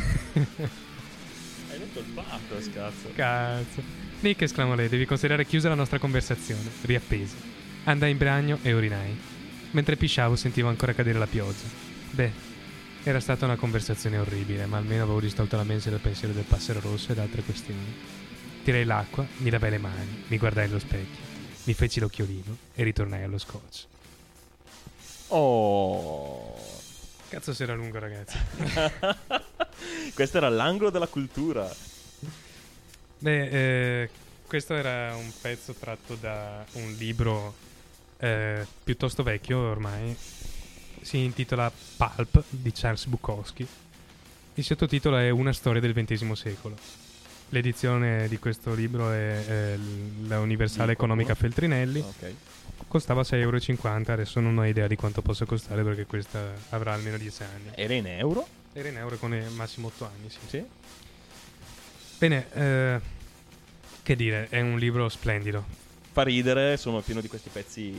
Hai 1.71 1.77
detto 1.77 1.99
il 1.99 2.05
fatto, 2.13 2.61
scazzo. 2.61 3.11
Cazzo. 3.13 3.83
Nick, 4.21 4.41
esclamò 4.41 4.73
lei, 4.73 4.89
devi 4.89 5.05
considerare 5.05 5.45
chiusa 5.45 5.69
la 5.69 5.75
nostra 5.75 5.99
conversazione. 5.99 6.69
Riappesi. 6.81 7.35
Andai 7.83 8.11
in 8.11 8.17
bagno 8.17 8.59
e 8.63 8.73
urinai. 8.73 9.17
Mentre 9.71 9.95
pisciavo 9.95 10.35
sentivo 10.35 10.69
ancora 10.69 10.93
cadere 10.93 11.19
la 11.19 11.27
pioggia. 11.27 11.87
Beh, 12.19 12.33
era 13.03 13.21
stata 13.21 13.45
una 13.45 13.55
conversazione 13.55 14.17
orribile, 14.17 14.65
ma 14.65 14.75
almeno 14.75 15.03
avevo 15.03 15.21
distolto 15.21 15.55
la 15.55 15.63
mente 15.63 15.89
dal 15.89 16.01
pensiero 16.01 16.33
del 16.33 16.43
passero 16.43 16.81
rosso 16.81 17.13
ed 17.13 17.17
altre 17.17 17.43
questioni. 17.43 17.95
Tirai 18.61 18.83
l'acqua, 18.83 19.25
mi 19.37 19.49
lavai 19.49 19.69
le 19.69 19.77
mani, 19.77 20.25
mi 20.27 20.37
guardai 20.37 20.65
allo 20.65 20.79
specchio, 20.79 21.23
mi 21.63 21.73
feci 21.73 22.01
l'occhiolino 22.01 22.57
e 22.75 22.83
ritornai 22.83 23.23
allo 23.23 23.37
scotch. 23.37 23.85
Oh. 25.27 26.57
Cazzo 27.29 27.53
se 27.53 27.63
era 27.63 27.73
lungo, 27.73 27.99
ragazzi. 27.99 28.37
Questo 30.13 30.35
era 30.35 30.49
l'angolo 30.49 30.89
della 30.89 31.07
cultura. 31.07 31.73
Beh, 33.19 34.01
eh, 34.01 34.09
questo 34.45 34.75
era 34.75 35.15
un 35.15 35.31
pezzo 35.39 35.71
tratto 35.71 36.15
da 36.15 36.65
un 36.73 36.91
libro 36.97 37.55
eh, 38.17 38.67
piuttosto 38.83 39.23
vecchio 39.23 39.59
ormai. 39.59 40.17
Si 41.01 41.17
intitola 41.17 41.71
Pulp 41.97 42.43
di 42.49 42.71
Charles 42.71 43.05
Bukowski. 43.05 43.67
Il 44.55 44.63
sottotitolo 44.63 45.17
è 45.17 45.29
Una 45.29 45.53
storia 45.53 45.79
del 45.81 45.93
XX 45.93 46.31
secolo. 46.33 46.75
L'edizione 47.49 48.27
di 48.27 48.37
questo 48.37 48.73
libro 48.73 49.11
è, 49.11 49.45
è 49.45 49.77
la 50.27 50.39
Universale 50.39 50.91
Economica? 50.91 51.33
Feltrinelli. 51.33 51.99
Ok. 51.99 52.33
Costava 52.87 53.21
6,50 53.21 53.37
euro. 53.39 54.13
Adesso 54.13 54.39
non 54.39 54.57
ho 54.57 54.65
idea 54.65 54.87
di 54.87 54.95
quanto 54.95 55.21
possa 55.21 55.45
costare 55.45 55.83
perché 55.83 56.05
questa 56.05 56.53
avrà 56.69 56.93
almeno 56.93 57.17
10 57.17 57.43
anni. 57.43 57.69
Era 57.75 57.93
in 57.93 58.05
euro? 58.05 58.47
Era 58.73 58.89
in 58.89 58.97
euro 58.97 59.17
con 59.17 59.33
il 59.33 59.49
massimo 59.51 59.87
8 59.87 60.05
anni, 60.05 60.29
sì. 60.29 60.39
Sì. 60.47 60.63
Bene, 62.19 62.47
eh, 62.53 62.99
che 64.03 64.15
dire, 64.15 64.47
è 64.49 64.59
un 64.61 64.77
libro 64.77 65.07
splendido. 65.09 65.78
Fa 66.11 66.23
ridere, 66.23 66.75
sono 66.77 67.01
pieno 67.01 67.21
di 67.21 67.27
questi 67.27 67.49
pezzi 67.49 67.93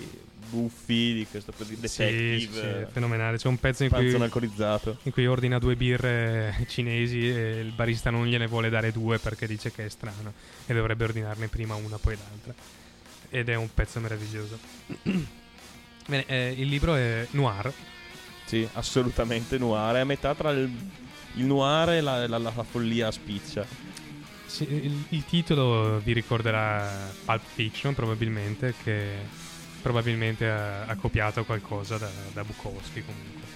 buffi, 0.49 1.14
di 1.14 1.27
questo 1.31 1.53
di 1.59 1.64
Sì, 1.64 1.81
detective. 1.81 2.38
sì, 2.40 2.49
sì, 2.53 2.92
fenomenale. 2.92 3.37
C'è 3.37 3.46
un 3.49 3.59
pezzo 3.59 3.85
in 3.85 3.90
cui, 3.90 4.12
alcolizzato. 4.14 4.99
in 5.05 5.12
cui 5.12 5.27
ordina 5.27 5.59
due 5.59 5.77
birre 5.77 6.64
cinesi 6.68 7.29
e 7.31 7.61
il 7.61 7.70
barista 7.70 8.11
non 8.11 8.27
gliene 8.27 8.46
vuole 8.49 8.68
dare 8.68 8.90
due 8.90 9.18
perché 9.18 9.46
dice 9.46 9.70
che 9.70 9.87
è 9.87 9.88
strano 9.88 10.33
e 10.66 10.75
dovrebbe 10.75 11.05
ordinarne 11.05 11.46
prima 11.49 11.75
una 11.77 11.99
poi 11.99 12.16
l'altra. 12.16 12.53
Ed 13.31 13.49
è 13.49 13.55
un 13.55 13.73
pezzo 13.73 14.01
meraviglioso. 14.01 14.59
Bene, 16.07 16.27
eh, 16.27 16.55
il 16.59 16.66
libro 16.68 16.94
è 16.96 17.27
noir. 17.31 17.73
Sì, 18.44 18.68
assolutamente 18.73 19.57
noir. 19.57 19.94
È 19.94 20.01
a 20.01 20.05
metà 20.05 20.35
tra 20.35 20.51
il, 20.51 20.68
il 21.35 21.44
noir 21.44 21.90
e 21.90 22.01
la, 22.01 22.27
la- 22.27 22.38
la- 22.38 22.64
follia 22.64 23.11
spiccia. 23.12 23.64
Sì, 24.50 24.66
il, 24.68 25.04
il 25.10 25.24
titolo 25.26 26.00
vi 26.02 26.12
ricorderà 26.12 27.08
Pulp 27.24 27.42
Fiction 27.54 27.94
probabilmente 27.94 28.74
che 28.82 29.18
probabilmente 29.80 30.48
ha, 30.50 30.86
ha 30.86 30.96
copiato 30.96 31.44
qualcosa 31.44 31.98
da, 31.98 32.10
da 32.32 32.42
Bukowski 32.42 33.04
comunque. 33.04 33.48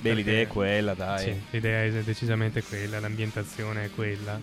Beh, 0.00 0.08
Perché- 0.08 0.14
l'idea 0.14 0.40
è 0.40 0.46
quella, 0.48 0.94
dai. 0.94 1.24
Sì, 1.24 1.40
l'idea 1.50 1.84
è 1.84 2.02
decisamente 2.02 2.64
quella, 2.64 2.98
l'ambientazione 2.98 3.84
è 3.84 3.90
quella. 3.90 4.40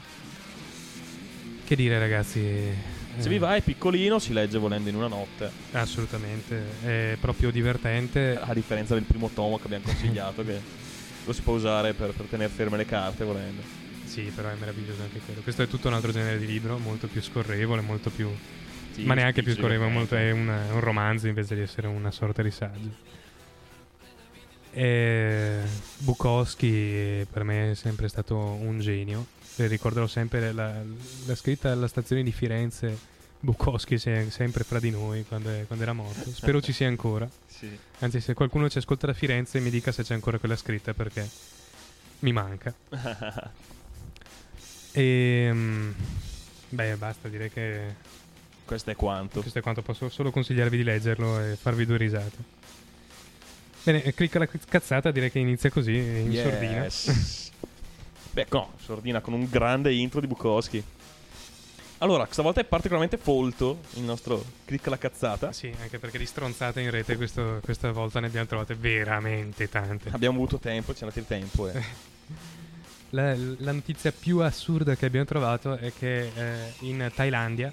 Che 1.66 1.76
dire 1.76 2.00
ragazzi? 2.00 2.40
Se 3.18 3.28
eh, 3.28 3.30
vi 3.30 3.38
va 3.38 3.58
è 3.58 3.62
piccolino, 3.62 4.18
si 4.18 4.32
legge 4.32 4.58
volendo 4.58 4.88
in 4.88 4.96
una 4.96 5.08
notte. 5.08 5.52
Assolutamente, 5.74 6.64
è 6.84 7.18
proprio 7.20 7.52
divertente. 7.52 8.40
A 8.42 8.54
differenza 8.54 8.94
del 8.94 9.04
primo 9.04 9.30
tomo 9.34 9.58
che 9.58 9.66
abbiamo 9.66 9.84
consigliato, 9.84 10.42
che 10.46 10.58
lo 11.26 11.34
si 11.34 11.42
può 11.42 11.54
usare 11.56 11.94
per, 11.94 12.12
per 12.12 12.28
tenere 12.28 12.50
ferme 12.50 12.78
le 12.78 12.86
carte 12.86 13.26
volendo. 13.26 13.85
Sì, 14.16 14.32
però 14.34 14.48
è 14.48 14.56
meraviglioso 14.56 15.02
anche 15.02 15.20
quello. 15.20 15.42
Questo 15.42 15.64
è 15.64 15.68
tutto 15.68 15.90
un 15.90 15.94
altro 15.94 16.14
genere 16.14 16.40
di 16.40 16.46
libro, 16.46 16.78
molto 16.78 17.08
più 17.08 17.22
scorrevole, 17.22 17.82
molto 17.82 18.10
più... 18.10 18.34
Sì, 18.94 19.04
ma 19.04 19.14
neanche 19.14 19.44
più 19.44 19.54
scorrevole, 19.54 19.92
molto, 19.92 20.16
è 20.16 20.32
un, 20.32 20.48
un 20.48 20.80
romanzo 20.80 21.28
invece 21.28 21.54
di 21.54 21.60
essere 21.60 21.88
una 21.88 22.12
sorta 22.12 22.42
di 22.42 22.50
saggio. 22.50 22.96
E 24.72 25.60
Bukowski 25.98 27.28
per 27.30 27.44
me 27.44 27.72
è 27.72 27.76
sempre 27.76 28.08
stato 28.08 28.38
un 28.38 28.80
genio. 28.80 29.26
E 29.58 29.68
ricorderò 29.68 30.08
sempre 30.08 30.54
la, 30.54 30.74
la 31.26 31.36
scritta 31.36 31.74
alla 31.74 31.90
stazione 31.90 32.24
di 32.24 32.32
Firenze. 32.32 32.98
Bukowski 33.42 33.96
è 33.96 34.30
sempre 34.30 34.64
fra 34.64 34.80
di 34.80 34.92
noi 34.92 35.26
quando, 35.28 35.50
è- 35.50 35.66
quando 35.68 35.84
era 35.84 35.92
morto. 35.92 36.30
Spero 36.32 36.62
ci 36.62 36.72
sia 36.72 36.88
ancora. 36.88 37.28
Sì. 37.56 37.70
Anzi, 38.00 38.20
se 38.20 38.34
qualcuno 38.34 38.70
ci 38.70 38.80
ascolta 38.80 39.08
da 39.08 39.14
Firenze, 39.14 39.62
mi 39.62 39.70
dica 39.70 39.94
se 39.94 40.04
c'è 40.04 40.14
ancora 40.14 40.38
quella 40.40 40.58
scritta 40.58 40.94
perché 40.94 41.26
mi 42.20 42.34
manca. 42.34 42.74
E. 44.96 45.54
beh, 46.70 46.96
basta, 46.96 47.28
direi 47.28 47.52
che 47.52 47.96
Questo 48.64 48.92
è 48.92 48.96
quanto. 48.96 49.42
Questo 49.42 49.60
è 49.60 49.62
quanto 49.62 49.82
posso 49.82 50.10
solo 50.10 50.32
consigliarvi 50.32 50.78
di 50.78 50.84
leggerlo 50.84 51.40
e 51.40 51.56
farvi 51.56 51.86
due 51.86 51.98
risate. 51.98 52.38
Bene, 53.84 54.14
clicca 54.14 54.40
la 54.40 54.48
cazzata, 54.48 55.12
direi 55.12 55.30
che 55.30 55.40
inizia 55.40 55.70
così, 55.70 55.96
in 55.96 56.34
sordina. 56.34 56.84
Yes. 56.84 57.52
Beh, 58.32 58.48
no, 58.50 58.72
sordina 58.84 59.22
con 59.22 59.34
un 59.34 59.48
grande 59.50 59.94
intro 59.94 60.20
di 60.20 60.28
Bukowski. 60.28 60.84
Allora, 62.00 62.28
stavolta 62.30 62.60
è 62.60 62.66
particolarmente 62.66 63.18
folto 63.18 63.82
il 63.94 64.04
nostro 64.04 64.44
clicca 64.66 64.90
la 64.90 64.98
cazzata. 64.98 65.52
Sì, 65.54 65.74
anche 65.82 66.00
perché 66.00 66.18
di 66.18 66.26
stronzate 66.26 66.82
in 66.82 66.90
rete 66.90 67.16
questo- 67.16 67.60
questa 67.64 67.92
volta 67.92 68.20
ne 68.20 68.28
abbiamo 68.28 68.48
trovate 68.48 68.76
veramente 68.76 69.70
tante. 69.70 70.10
Abbiamo 70.12 70.36
avuto 70.38 70.58
tempo, 70.58 70.94
ci 70.94 71.00
è 71.00 71.02
andato 71.04 71.20
il 71.20 71.28
tempo. 71.28 71.70
Eh. 71.70 71.84
La, 73.16 73.34
la 73.60 73.72
notizia 73.72 74.12
più 74.12 74.40
assurda 74.40 74.96
che 74.96 75.06
abbiamo 75.06 75.26
trovato 75.26 75.78
è 75.78 75.94
che 75.98 76.32
eh, 76.36 76.74
in 76.80 77.10
Thailandia 77.16 77.72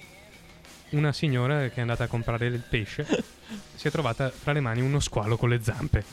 una 0.91 1.11
signora 1.11 1.67
che 1.69 1.75
è 1.75 1.81
andata 1.81 2.05
a 2.05 2.07
comprare 2.07 2.45
il 2.45 2.59
pesce 2.69 3.05
si 3.75 3.87
è 3.87 3.91
trovata 3.91 4.29
fra 4.29 4.53
le 4.53 4.59
mani 4.61 4.79
uno 4.81 4.99
squalo 4.99 5.35
con 5.37 5.49
le 5.49 5.59
zampe. 5.61 6.03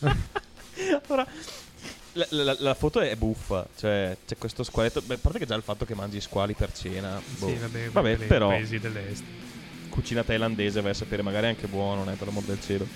Allora, 1.06 1.26
la, 2.12 2.26
la- 2.30 2.56
la 2.58 2.74
foto 2.74 3.00
è 3.00 3.14
buffa. 3.16 3.66
Cioè, 3.76 4.16
c'è 4.26 4.36
questo 4.38 4.62
squaletto. 4.62 5.00
Beh, 5.02 5.14
a 5.14 5.18
parte 5.20 5.38
che 5.38 5.46
già 5.46 5.54
il 5.54 5.62
fatto 5.62 5.84
che 5.84 5.94
mangi 5.94 6.20
squali 6.20 6.54
per 6.54 6.72
cena. 6.72 7.20
boh. 7.38 7.48
Sì, 7.48 7.54
vabbè, 7.54 7.88
Vabbè, 7.90 8.16
però, 8.26 8.48
paesi 8.48 8.78
dell'est. 8.78 9.22
cucina 9.90 10.22
thailandese 10.24 10.80
vai 10.80 10.90
a 10.92 10.94
sapere, 10.94 11.22
magari 11.22 11.46
è 11.46 11.48
anche 11.50 11.66
buono, 11.66 12.04
non 12.04 12.12
è 12.14 12.16
per 12.16 12.26
l'amor 12.28 12.42
del 12.44 12.60
cielo. 12.60 12.86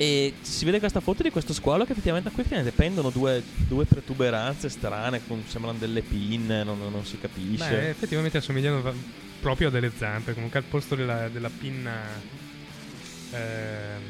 E 0.00 0.32
si 0.40 0.64
vede 0.64 0.78
questa 0.78 1.00
foto 1.00 1.22
di 1.22 1.28
questo 1.28 1.52
squalo 1.52 1.84
che 1.84 1.92
effettivamente 1.92 2.30
da 2.30 2.34
qui 2.34 2.42
effettivamente 2.42 2.74
pendono 2.74 3.10
due, 3.10 3.42
due 3.68 3.84
protuberanze 3.84 4.70
strane, 4.70 5.20
con- 5.26 5.42
sembrano 5.46 5.76
delle 5.76 6.00
pinne, 6.00 6.64
non, 6.64 6.78
non 6.90 7.04
si 7.04 7.18
capisce. 7.18 7.68
Beh, 7.68 7.88
effettivamente 7.90 8.38
assomigliano 8.38 8.80
va- 8.80 8.94
proprio 9.42 9.68
a 9.68 9.70
delle 9.70 9.90
zampe. 9.94 10.32
Comunque 10.32 10.58
al 10.58 10.64
posto 10.64 10.94
della, 10.94 11.28
della 11.28 11.50
pinna. 11.50 11.92
ehm, 13.32 14.00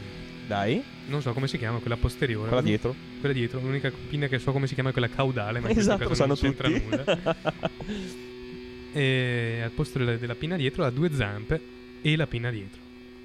Dai, 0.46 0.80
non 1.08 1.22
so 1.22 1.32
come 1.32 1.48
si 1.48 1.58
chiama, 1.58 1.78
quella 1.78 1.96
posteriore. 1.96 2.46
quella 2.46 2.62
dietro. 2.62 2.94
Quella 3.18 3.34
dietro, 3.34 3.58
l'unica 3.58 3.90
pinna 4.08 4.28
che 4.28 4.38
so 4.38 4.52
come 4.52 4.68
si 4.68 4.74
chiama 4.74 4.90
è 4.90 4.92
quella 4.92 5.08
caudale, 5.08 5.58
ma 5.58 5.70
in 5.70 5.76
Esatto, 5.78 6.02
lo 6.04 6.06
questo 6.06 6.24
caso 6.26 6.36
sanno 6.36 6.54
non 6.68 6.78
c'entra 6.78 7.04
tutti. 7.04 7.24
nulla. 7.24 7.36
e 8.92 9.60
al 9.64 9.70
posto 9.70 9.98
della, 9.98 10.16
della 10.16 10.34
pinna 10.36 10.54
dietro 10.54 10.84
ha 10.84 10.90
due 10.90 11.10
zampe 11.12 11.60
e 12.00 12.14
la 12.16 12.28
pinna 12.28 12.50
dietro. 12.50 12.78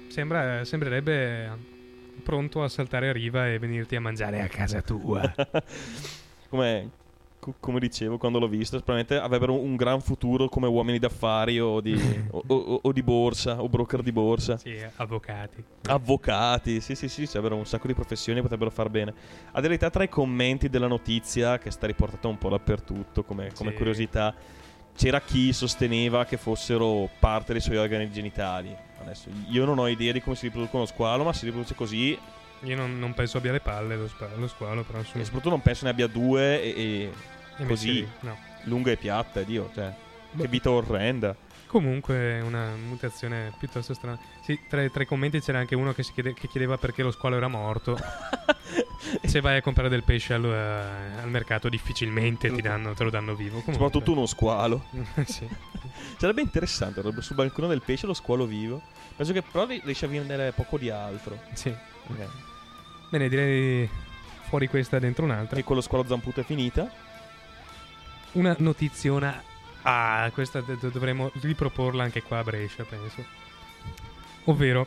Sembra, 0.08 0.64
sembrerebbe 0.64 1.74
pronto 2.22 2.62
a 2.62 2.68
saltare 2.68 3.08
a 3.08 3.12
riva 3.12 3.48
e 3.48 3.58
venirti 3.58 3.96
a 3.96 4.00
mangiare 4.00 4.40
a 4.42 4.48
casa 4.48 4.82
tua. 4.82 5.22
come, 6.48 6.90
co- 7.38 7.54
come 7.60 7.78
dicevo 7.78 8.18
quando 8.18 8.38
l'ho 8.38 8.48
visto, 8.48 8.76
probabilmente 8.80 9.16
avrebbero 9.18 9.54
un, 9.54 9.76
gran 9.76 10.00
futuro 10.00 10.48
come 10.48 10.66
uomini 10.66 10.98
d'affari 10.98 11.60
o 11.60 11.80
di, 11.80 11.94
o, 12.30 12.42
o- 12.46 12.80
o 12.82 12.92
di 12.92 13.02
borsa, 13.02 13.62
o 13.62 13.68
broker 13.68 14.02
di 14.02 14.12
borsa. 14.12 14.56
sì, 14.56 14.76
avvocati. 14.96 15.62
Avvocati, 15.88 16.80
sì, 16.80 16.94
sì, 16.94 17.08
sì, 17.08 17.26
ci 17.26 17.36
avrebbero 17.36 17.56
un 17.60 17.66
sacco 17.66 17.86
di 17.86 17.94
professioni 17.94 18.38
e 18.38 18.42
potrebbero 18.42 18.70
far 18.70 18.88
bene. 18.90 19.14
A 19.52 19.60
verità, 19.60 19.90
tra 19.90 20.02
i 20.02 20.08
commenti 20.08 20.68
della 20.68 20.88
notizia, 20.88 21.58
che 21.58 21.70
sta 21.70 21.86
riportata 21.86 22.26
un 22.28 22.38
po' 22.38 22.48
dappertutto 22.48 23.22
come, 23.22 23.52
come 23.54 23.70
Sì. 23.70 23.76
curiosità, 23.76 24.34
c'era 24.96 25.20
chi 25.20 25.52
sosteneva 25.52 26.24
che 26.24 26.36
fossero 26.36 27.08
parte 27.18 27.52
dei 27.52 27.60
suoi 27.60 27.76
organi 27.76 28.10
genitali. 28.10 28.74
Adesso 29.00 29.28
io 29.48 29.64
non 29.64 29.78
ho 29.78 29.86
idea 29.88 30.12
di 30.12 30.20
come 30.20 30.34
si 30.36 30.46
riproducono 30.46 30.82
lo 30.82 30.88
squalo, 30.88 31.22
ma 31.22 31.32
si 31.32 31.44
riproduce 31.44 31.74
così. 31.74 32.18
Io 32.62 32.74
non, 32.76 32.98
non 32.98 33.12
penso 33.14 33.36
abbia 33.38 33.52
le 33.52 33.60
palle 33.60 33.96
lo, 33.96 34.08
spa- 34.08 34.30
lo 34.34 34.48
squalo, 34.48 34.82
però 34.82 35.02
su, 35.02 35.18
E 35.18 35.24
soprattutto 35.24 35.50
non 35.50 35.60
penso 35.62 35.84
ne 35.84 35.90
abbia 35.90 36.06
due 36.06 36.62
e, 36.62 37.12
e 37.58 37.64
così. 37.66 37.92
lì, 37.92 38.08
no. 38.20 38.36
lunga 38.64 38.90
e 38.90 38.96
piatta, 38.96 39.42
Dio, 39.42 39.70
cioè. 39.74 39.92
Boh. 40.32 40.42
Che 40.42 40.48
vita 40.48 40.70
orrenda. 40.70 41.36
Comunque 41.66 42.40
una 42.40 42.74
mutazione 42.74 43.52
piuttosto 43.58 43.92
strana. 43.92 44.18
Sì, 44.42 44.58
tra, 44.68 44.88
tra 44.88 45.02
i 45.02 45.06
commenti 45.06 45.40
c'era 45.40 45.58
anche 45.58 45.74
uno 45.74 45.92
che, 45.92 46.02
si 46.02 46.12
chiede- 46.12 46.32
che 46.32 46.48
chiedeva 46.48 46.78
perché 46.78 47.02
lo 47.02 47.10
squalo 47.10 47.36
era 47.36 47.48
morto. 47.48 47.96
Se 49.24 49.40
vai 49.40 49.56
a 49.58 49.62
comprare 49.62 49.88
del 49.88 50.02
pesce 50.02 50.34
al, 50.34 50.44
eh, 50.44 51.20
al 51.22 51.28
mercato 51.28 51.68
difficilmente 51.68 52.50
ti 52.50 52.60
danno, 52.62 52.94
te 52.94 53.04
lo 53.04 53.10
danno 53.10 53.34
vivo. 53.34 53.60
Comunque, 53.60 53.72
Soprattutto 53.74 54.12
uno 54.12 54.26
squalo. 54.26 54.84
sì. 55.26 55.48
Sarebbe 56.16 56.40
interessante, 56.40 57.02
sul 57.20 57.36
balcone 57.36 57.68
del 57.68 57.82
pesce 57.82 58.06
lo 58.06 58.14
squalo 58.14 58.46
vivo. 58.46 58.82
Penso 59.16 59.32
che 59.32 59.42
però 59.42 59.66
ri- 59.66 59.80
riesce 59.84 60.06
a 60.06 60.08
vendere 60.08 60.52
poco 60.52 60.78
di 60.78 60.90
altro. 60.90 61.38
sì. 61.52 61.74
Ok. 62.08 62.26
Bene, 63.10 63.28
direi 63.28 63.88
fuori 64.48 64.68
questa 64.68 64.98
dentro 64.98 65.24
un'altra. 65.24 65.58
E 65.58 65.64
con 65.64 65.76
lo 65.76 65.82
squalo 65.82 66.04
zamputo 66.06 66.40
è 66.40 66.44
finita. 66.44 66.90
Una 68.32 68.54
notiziona. 68.58 69.42
Ah, 69.82 70.28
questa 70.34 70.60
d- 70.60 70.90
dovremmo 70.90 71.30
riproporla 71.40 72.02
anche 72.02 72.22
qua 72.22 72.38
a 72.38 72.42
Brescia, 72.42 72.84
penso. 72.84 73.24
Ovvero, 74.44 74.86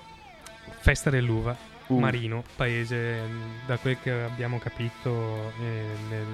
Festa 0.82 1.10
dell'Uva, 1.10 1.56
Uh. 1.89 1.99
Marino, 1.99 2.43
paese, 2.56 3.21
mh, 3.21 3.65
da 3.65 3.78
quel 3.78 3.97
che 4.02 4.12
abbiamo 4.12 4.60
capito, 4.60 5.54
eh, 5.60 5.86
nel- 6.10 6.25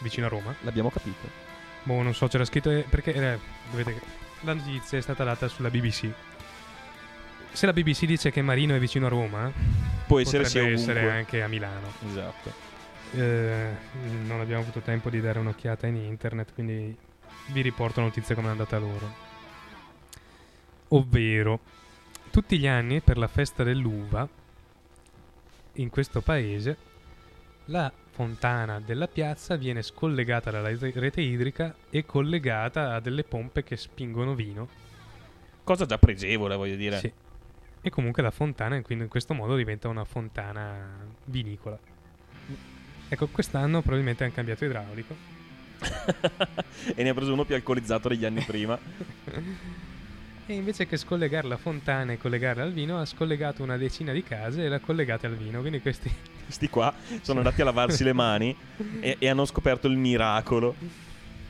vicino 0.00 0.26
a 0.26 0.28
Roma. 0.28 0.54
L'abbiamo 0.60 0.90
capito. 0.90 1.28
Boh, 1.84 2.02
non 2.02 2.14
so, 2.14 2.28
c'era 2.28 2.44
scritto 2.44 2.70
eh, 2.70 2.84
perché 2.88 3.12
eh, 3.12 3.38
dovete, 3.70 4.00
la 4.40 4.54
notizia 4.54 4.98
è 4.98 5.00
stata 5.00 5.24
data 5.24 5.48
sulla 5.48 5.70
BBC. 5.70 6.10
Se 7.52 7.66
la 7.66 7.72
BBC 7.72 8.04
dice 8.04 8.30
che 8.30 8.42
Marino 8.42 8.74
è 8.74 8.78
vicino 8.78 9.06
a 9.06 9.10
Roma, 9.10 9.52
Può 10.06 10.20
essere 10.20 10.44
essere 10.44 11.10
anche 11.10 11.42
a 11.42 11.48
Milano. 11.48 11.92
Esatto. 12.06 12.52
Eh, 13.12 13.68
non 14.26 14.40
abbiamo 14.40 14.62
avuto 14.62 14.80
tempo 14.80 15.08
di 15.08 15.20
dare 15.20 15.38
un'occhiata 15.38 15.86
in 15.86 15.96
internet, 15.96 16.52
quindi 16.52 16.94
vi 17.48 17.60
riporto 17.62 18.00
la 18.00 18.06
notizia 18.06 18.34
come 18.34 18.48
è 18.48 18.50
andata 18.50 18.78
loro. 18.78 19.22
Ovvero, 20.88 21.60
tutti 22.30 22.58
gli 22.58 22.66
anni 22.66 23.00
per 23.00 23.16
la 23.16 23.28
festa 23.28 23.62
dell'uva, 23.62 24.28
in 25.74 25.90
questo 25.90 26.20
paese, 26.20 26.76
la 27.66 27.92
fontana 28.10 28.78
della 28.80 29.08
piazza 29.08 29.56
viene 29.56 29.82
scollegata 29.82 30.50
dalla 30.50 30.68
rete 30.78 31.20
idrica 31.20 31.74
e 31.90 32.04
collegata 32.04 32.94
a 32.94 33.00
delle 33.00 33.24
pompe 33.24 33.64
che 33.64 33.76
spingono 33.76 34.34
vino. 34.34 34.68
Cosa 35.64 35.86
già 35.86 35.98
pregevole, 35.98 36.56
voglio 36.56 36.76
dire. 36.76 36.98
Sì. 36.98 37.12
E 37.80 37.90
comunque 37.90 38.22
la 38.22 38.30
fontana, 38.30 38.80
quindi 38.82 39.04
in 39.04 39.10
questo 39.10 39.34
modo 39.34 39.56
diventa 39.56 39.88
una 39.88 40.04
fontana 40.04 41.06
vinicola. 41.24 41.78
Ecco, 43.08 43.26
quest'anno 43.28 43.80
probabilmente 43.80 44.24
hanno 44.24 44.32
cambiato 44.32 44.64
idraulico. 44.64 45.14
e 46.94 47.02
ne 47.02 47.08
ha 47.08 47.14
preso 47.14 47.32
uno 47.32 47.44
più 47.44 47.54
alcolizzato 47.54 48.08
degli 48.08 48.24
anni 48.24 48.42
prima. 48.46 48.78
E 50.46 50.52
invece 50.52 50.86
che 50.86 50.96
scollegare 50.98 51.48
la 51.48 51.56
fontana 51.56 52.12
e 52.12 52.18
collegarla 52.18 52.62
al 52.62 52.72
vino, 52.72 53.00
ha 53.00 53.04
scollegato 53.06 53.62
una 53.62 53.78
decina 53.78 54.12
di 54.12 54.22
case 54.22 54.64
e 54.64 54.68
l'ha 54.68 54.78
collegate 54.78 55.26
al 55.26 55.36
vino. 55.36 55.60
Quindi 55.60 55.80
questi. 55.80 56.12
Questi 56.44 56.68
qua 56.68 56.92
sono 57.22 57.38
andati 57.38 57.62
a 57.62 57.64
lavarsi 57.64 58.04
le 58.04 58.12
mani 58.12 58.54
e, 59.00 59.16
e 59.18 59.28
hanno 59.30 59.46
scoperto 59.46 59.86
il 59.86 59.96
miracolo. 59.96 60.74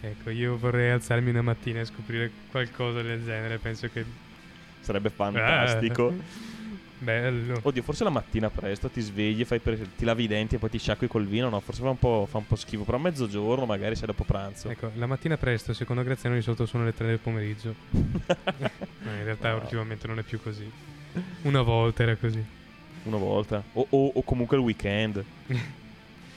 Ecco, 0.01 0.31
io 0.31 0.57
vorrei 0.57 0.93
alzarmi 0.93 1.31
una 1.31 1.43
mattina 1.43 1.81
e 1.81 1.85
scoprire 1.85 2.31
qualcosa 2.49 3.03
del 3.03 3.25
genere. 3.25 3.59
Penso 3.59 3.89
che. 3.93 4.05
Sarebbe 4.79 5.11
fantastico. 5.11 6.15
Ah, 6.17 6.54
bello. 6.99 7.59
Oddio, 7.63 7.83
forse 7.83 8.05
la 8.05 8.11
mattina 8.11 8.51
presto 8.51 8.89
ti 8.89 9.01
svegli, 9.01 9.45
fai 9.45 9.59
per- 9.61 9.87
ti 9.97 10.05
lavi 10.05 10.25
i 10.25 10.27
denti 10.27 10.55
e 10.55 10.59
poi 10.59 10.71
ti 10.71 10.79
sciacqui 10.79 11.07
col 11.07 11.27
vino. 11.27 11.49
No, 11.49 11.61
forse 11.61 11.83
fa 11.83 11.91
un 11.91 11.99
po', 11.99 12.27
fa 12.31 12.39
un 12.39 12.47
po' 12.47 12.57
schifo. 12.57 12.85
Però 12.85 12.97
a 12.97 13.01
mezzogiorno, 13.01 13.67
magari 13.67 13.97
sei 13.97 14.07
dopo 14.07 14.25
pranzo. 14.25 14.69
Ecco, 14.71 14.91
la 14.95 15.07
mattina 15.07 15.37
presto, 15.37 15.73
secondo 15.73 16.03
Graziano, 16.03 16.35
di 16.35 16.43
solito 16.43 16.67
sono 16.67 16.85
le 16.85 16.95
3 16.95 17.07
del 17.07 17.19
pomeriggio. 17.19 17.75
Ma 17.91 19.13
in 19.17 19.25
realtà, 19.25 19.51
No. 19.51 19.57
ultimamente 19.57 20.07
non 20.07 20.19
è 20.19 20.23
più 20.23 20.41
così. 20.43 20.71
Una 21.43 21.63
volta 21.63 22.03
era 22.03 22.17
così. 22.17 22.43
Una 23.05 23.17
volta. 23.19 23.63
O, 23.75 23.87
o- 23.91 24.13
o 24.15 24.23
comunque 24.23 24.57
il 24.57 24.63
weekend. 24.63 25.25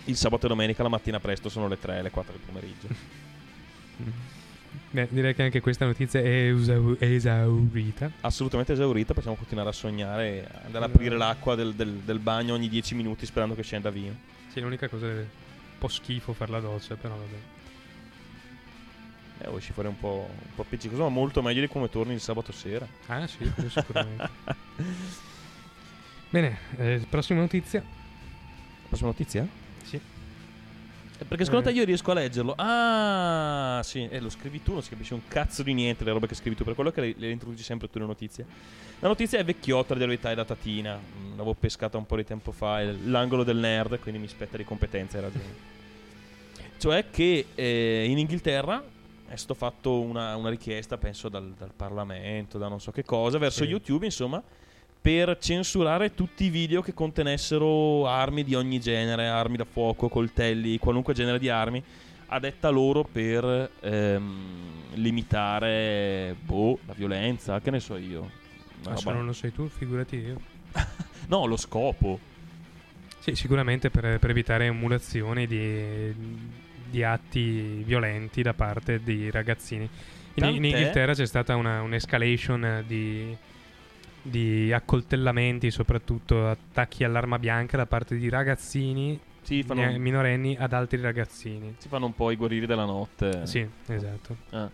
Il 0.08 0.16
sabato 0.16 0.46
e 0.46 0.50
domenica 0.50 0.84
la 0.84 0.90
mattina 0.90 1.20
presto 1.20 1.50
sono 1.50 1.68
le 1.68 1.78
3 1.78 2.02
le 2.02 2.10
4 2.12 2.32
del 2.32 2.42
pomeriggio. 2.46 2.88
Beh, 4.90 5.08
direi 5.12 5.34
che 5.36 5.44
anche 5.44 5.60
questa 5.62 5.86
notizia 5.86 6.20
è 6.22 6.52
esau- 6.52 6.96
esaurita. 7.00 8.12
Assolutamente 8.22 8.74
esaurita, 8.74 9.14
possiamo 9.14 9.36
continuare 9.36 9.70
a 9.70 9.74
sognare 9.74 10.28
e 10.28 10.48
andare 10.66 10.86
ad 10.86 10.92
aprire 10.92 11.18
l'acqua 11.18 11.56
del, 11.56 11.74
del- 11.74 12.02
del 12.04 12.20
bagno 12.20 12.54
ogni 12.54 12.70
10 12.70 12.96
minuti 12.96 13.26
sperando 13.26 13.54
che 13.56 13.64
scenda 13.64 13.90
vino. 13.90 14.16
Sì, 14.52 14.60
l'unica 14.62 14.88
cosa 14.88 15.08
è 15.08 15.12
un 15.20 15.26
po' 15.78 15.88
schifo 15.88 16.34
fare 16.34 16.52
la 16.52 16.60
doccia, 16.60 16.96
però 16.96 17.16
vabbè. 17.16 17.36
Eh, 19.40 19.50
usci 19.50 19.72
fuori 19.72 19.88
un 19.90 20.00
po', 20.00 20.28
un 20.32 20.56
po' 20.56 20.62
appiccicoso, 20.64 21.04
ma 21.04 21.10
molto 21.10 21.42
meglio 21.42 21.62
di 21.62 21.68
come 21.68 21.90
torni 21.90 22.14
il 22.14 22.20
sabato 22.22 22.52
sera. 22.52 22.88
Ah, 23.08 23.28
sì, 23.28 23.50
sicuramente. 23.70 24.30
Bene, 26.30 26.58
eh, 26.78 27.06
prossima 27.10 27.40
notizia. 27.40 27.84
Prossima 28.88 29.10
notizia? 29.10 29.48
Sì. 29.84 30.00
Eh, 31.20 31.26
Perché 31.26 31.46
secondo 31.46 31.68
te 31.70 31.76
io 31.76 31.84
riesco 31.84 32.12
a 32.12 32.14
leggerlo? 32.14 32.54
Ah, 32.58 33.82
sì, 33.84 34.08
e 34.10 34.20
lo 34.20 34.30
scrivi 34.30 34.62
tu, 34.62 34.74
non 34.74 34.84
si 34.84 34.90
capisce 34.90 35.14
un 35.16 35.22
cazzo 35.28 35.64
di 35.64 35.74
niente 35.74 36.04
le 36.04 36.12
robe 36.12 36.28
che 36.28 36.36
scrivi 36.36 36.56
tu, 36.56 36.64
per 36.64 36.76
quello 36.76 36.92
che 36.92 37.02
le, 37.02 37.14
le 37.18 37.32
introduci 37.32 37.64
sempre 37.64 37.90
tu 37.90 37.98
le 38.00 38.06
notizie. 38.06 38.46
La 39.00 39.08
notizia 39.08 39.40
è 39.40 39.44
vecchiotta, 39.44 39.94
di 39.94 40.00
verità 40.02 40.32
è 40.32 40.36
datatina, 40.36 40.98
Mm, 40.98 41.32
l'avevo 41.32 41.54
pescata 41.56 41.98
un 41.98 42.06
po' 42.06 42.16
di 42.16 42.24
tempo 42.24 42.52
fa, 42.52 42.82
è 42.82 42.92
l'angolo 43.06 43.44
del 43.44 43.58
nerd, 43.58 44.00
quindi 44.00 44.20
mi 44.20 44.28
spetta 44.28 44.58
di 44.58 44.64
competenza 44.64 45.18
e 45.18 45.22
ragione. 45.22 45.66
Cioè 46.78 47.06
che 47.10 47.48
eh, 47.56 48.06
in 48.08 48.20
Inghilterra 48.20 48.84
è 49.28 49.36
stato 49.36 49.56
fatto 49.56 50.00
una, 50.00 50.36
una 50.36 50.50
richiesta, 50.50 50.98
penso, 50.98 51.28
dal, 51.30 51.52
dal 51.58 51.72
Parlamento, 51.76 52.58
da 52.60 52.68
non 52.68 52.80
so 52.80 52.92
che 52.92 53.04
cosa, 53.04 53.40
verso 53.40 53.64
Sì. 53.64 53.70
YouTube, 53.70 54.06
insomma, 54.06 54.42
per 55.08 55.38
censurare 55.38 56.14
tutti 56.14 56.44
i 56.44 56.50
video 56.50 56.82
che 56.82 56.94
contenessero 56.94 58.06
armi 58.08 58.44
di 58.44 58.56
ogni 58.56 58.78
genere, 58.82 59.30
armi 59.30 59.56
da 59.56 59.64
fuoco, 59.64 60.10
coltelli, 60.10 60.78
qualunque 60.80 61.14
genere 61.14 61.40
di 61.40 61.48
armi, 61.48 61.82
a 62.26 62.40
detta 62.40 62.68
loro 62.68 63.06
per 63.10 63.72
ehm, 63.80 64.96
limitare, 64.96 66.36
boh, 66.44 66.80
la 66.86 66.92
violenza, 66.92 67.62
che 67.62 67.72
ne 67.72 67.80
so 67.80 67.96
io. 67.96 68.30
Ma 68.84 68.98
se 68.98 69.10
non 69.10 69.26
lo 69.26 69.32
sai 69.32 69.54
tu, 69.54 69.70
figurati 69.70 70.18
io. 70.18 70.42
No, 71.28 71.46
lo 71.46 71.56
scopo. 71.56 72.20
Sì, 73.20 73.34
sicuramente 73.34 73.90
per, 73.90 74.20
per 74.20 74.30
evitare 74.30 74.66
emulazioni 74.66 75.48
di, 75.48 76.14
di 76.90 77.04
atti 77.04 77.82
violenti 77.86 78.42
da 78.42 78.54
parte 78.54 79.02
di 79.02 79.32
ragazzini. 79.32 79.90
In, 80.34 80.44
in 80.44 80.66
Inghilterra 80.66 81.14
c'è 81.14 81.26
stata 81.26 81.56
una, 81.56 81.82
un'escalation 81.82 82.84
di, 82.86 83.36
di 84.30 84.72
accoltellamenti, 84.74 85.72
soprattutto 85.72 86.48
attacchi 86.50 87.04
all'arma 87.04 87.40
bianca 87.40 87.78
da 87.78 87.86
parte 87.86 88.16
di 88.18 88.30
ragazzini 88.30 89.20
Sì, 89.42 89.64
fanno, 89.64 89.98
minorenni 89.98 90.56
ad 90.60 90.74
altri 90.74 91.00
ragazzini. 91.02 91.76
si 91.78 91.88
fanno 91.88 92.06
un 92.08 92.14
po' 92.14 92.32
i 92.32 92.36
guerrieri 92.36 92.66
della 92.66 92.86
notte. 92.86 93.46
Sì, 93.46 93.68
esatto. 93.88 94.36
Eh, 94.52 94.68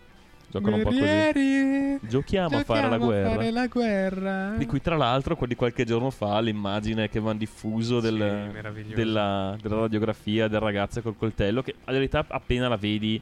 giocano 0.50 0.76
un 0.76 0.82
po' 0.82 0.88
così. 0.88 1.00
Guerrieri, 1.00 1.98
Giochiamo, 2.02 2.56
a 2.58 2.64
fare 2.64 2.88
la 2.88 2.98
giochiamo 2.98 3.04
a 3.04 3.06
guerra. 3.06 3.30
fare 3.34 3.50
la 3.50 3.66
guerra. 3.66 4.54
Di 4.56 4.66
cui 4.66 4.80
tra 4.80 4.96
l'altro 4.96 5.36
quelli 5.36 5.54
qualche 5.54 5.84
giorno 5.84 6.10
fa 6.10 6.38
l'immagine 6.40 7.08
che 7.08 7.18
avevano 7.18 7.38
diffuso 7.38 8.00
del- 8.00 8.50
Sì, 8.86 8.94
della, 8.94 9.56
della 9.60 9.76
radiografia 9.80 10.48
del 10.48 10.60
ragazzo 10.60 11.00
col 11.02 11.16
coltello 11.16 11.62
che 11.62 11.74
in 11.86 11.92
realtà 11.94 12.24
appena 12.28 12.68
la 12.68 12.76
vedi 12.76 13.20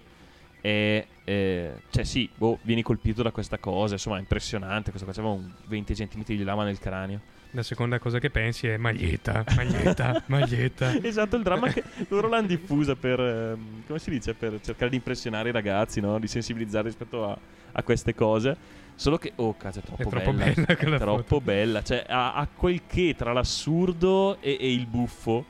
è... 0.62 1.06
è- 1.24 1.72
cioè 1.90 2.04
sì, 2.04 2.30
boh, 2.34 2.58
vieni 2.62 2.80
colpito 2.82 3.22
da 3.22 3.30
questa 3.30 3.58
cosa, 3.58 3.92
insomma 3.94 4.16
è 4.16 4.20
impressionante, 4.20 4.88
questo 4.90 5.04
qua 5.04 5.12
c'aveva 5.14 5.34
un 5.34 5.50
20 5.66 5.92
cm 5.94 6.22
di 6.24 6.42
lama 6.44 6.64
nel 6.64 6.78
cranio. 6.78 7.20
La 7.54 7.62
seconda 7.62 7.98
cosa 7.98 8.18
che 8.18 8.30
pensi 8.30 8.66
è 8.66 8.78
maglietta, 8.78 9.44
maglietta, 9.54 10.22
maglietta. 10.28 10.94
Esatto, 11.02 11.36
il 11.36 11.42
dramma 11.42 11.68
che 11.68 11.82
loro 12.08 12.28
l'hanno 12.28 12.46
diffusa 12.46 12.96
per, 12.96 13.20
ehm, 13.20 13.82
come 13.86 13.98
si 13.98 14.08
dice, 14.08 14.32
per 14.32 14.58
cercare 14.62 14.88
di 14.88 14.96
impressionare 14.96 15.50
i 15.50 15.52
ragazzi, 15.52 16.00
no? 16.00 16.18
Di 16.18 16.26
sensibilizzare 16.28 16.86
rispetto 16.86 17.28
a, 17.28 17.36
a 17.72 17.82
queste 17.82 18.14
cose. 18.14 18.56
Solo 18.94 19.18
che, 19.18 19.32
oh 19.36 19.54
cazzo, 19.56 19.80
è 19.80 19.82
troppo, 19.82 20.02
È 20.02 20.06
troppo 20.06 20.32
bella. 20.32 20.54
bella 20.64 20.96
È 20.96 20.98
troppo 20.98 21.22
foto. 21.22 21.40
bella. 21.42 21.82
Cioè, 21.82 22.04
ha, 22.08 22.32
ha 22.34 22.46
quel 22.54 22.82
che 22.86 23.14
tra 23.18 23.34
l'assurdo 23.34 24.38
e, 24.40 24.56
e 24.58 24.72
il 24.72 24.86
buffo. 24.86 25.44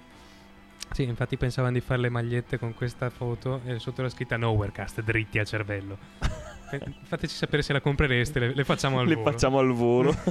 Sì, 0.93 1.05
infatti 1.05 1.37
pensavano 1.37 1.73
di 1.73 1.81
fare 1.81 2.01
le 2.03 2.09
magliette 2.11 2.59
con 2.59 2.75
questa 2.75 3.09
foto 3.11 3.63
e 3.65 3.79
sotto 3.79 4.03
la 4.03 4.09
scritta 4.11 4.37
Nowherecast, 4.37 5.03
dritti 5.03 5.39
al 5.39 5.47
cervello. 5.47 5.99
Eh, 6.73 6.81
Fateci 7.03 7.35
sapere 7.35 7.61
se 7.61 7.75
la 7.75 7.83
comprereste, 7.83 8.39
le, 8.39 8.55
le 8.55 8.65
facciamo 8.65 8.99
al 8.99 9.07
Le 9.07 9.17
volo. 9.17 9.31
facciamo 9.31 9.59
al 9.59 9.73
volo. 9.73 10.17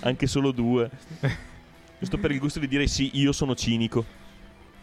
Anche 0.00 0.26
solo 0.26 0.50
due. 0.50 0.88
Giusto 1.98 2.16
per 2.16 2.30
il 2.30 2.38
gusto 2.38 2.58
di 2.58 2.66
dire 2.66 2.86
sì, 2.86 3.10
io 3.18 3.32
sono 3.32 3.54
cinico. 3.54 4.02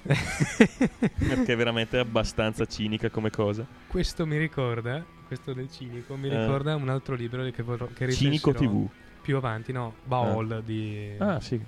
Perché 0.04 1.54
è 1.54 1.56
veramente 1.56 1.98
abbastanza 1.98 2.68
cinica 2.68 3.10
come 3.10 3.32
cosa. 3.32 3.66
questo 3.88 4.28
mi 4.28 4.38
ricorda, 4.38 5.04
questo 5.26 5.54
del 5.54 5.72
cinico, 5.72 6.16
mi 6.18 6.28
Eh. 6.30 6.39
ricorda 6.39 6.76
un 6.76 6.89
altro 6.89 7.16
libro 7.16 7.44
che, 7.50 7.64
vorrò, 7.64 7.88
che 7.94 8.12
Cinico 8.12 8.54
TV. 8.54 8.88
più 9.24 9.38
avanti, 9.38 9.72
no, 9.72 9.96
Baol 10.04 10.62
di, 10.64 11.16
Ah, 11.18 11.39
sì. 11.39 11.60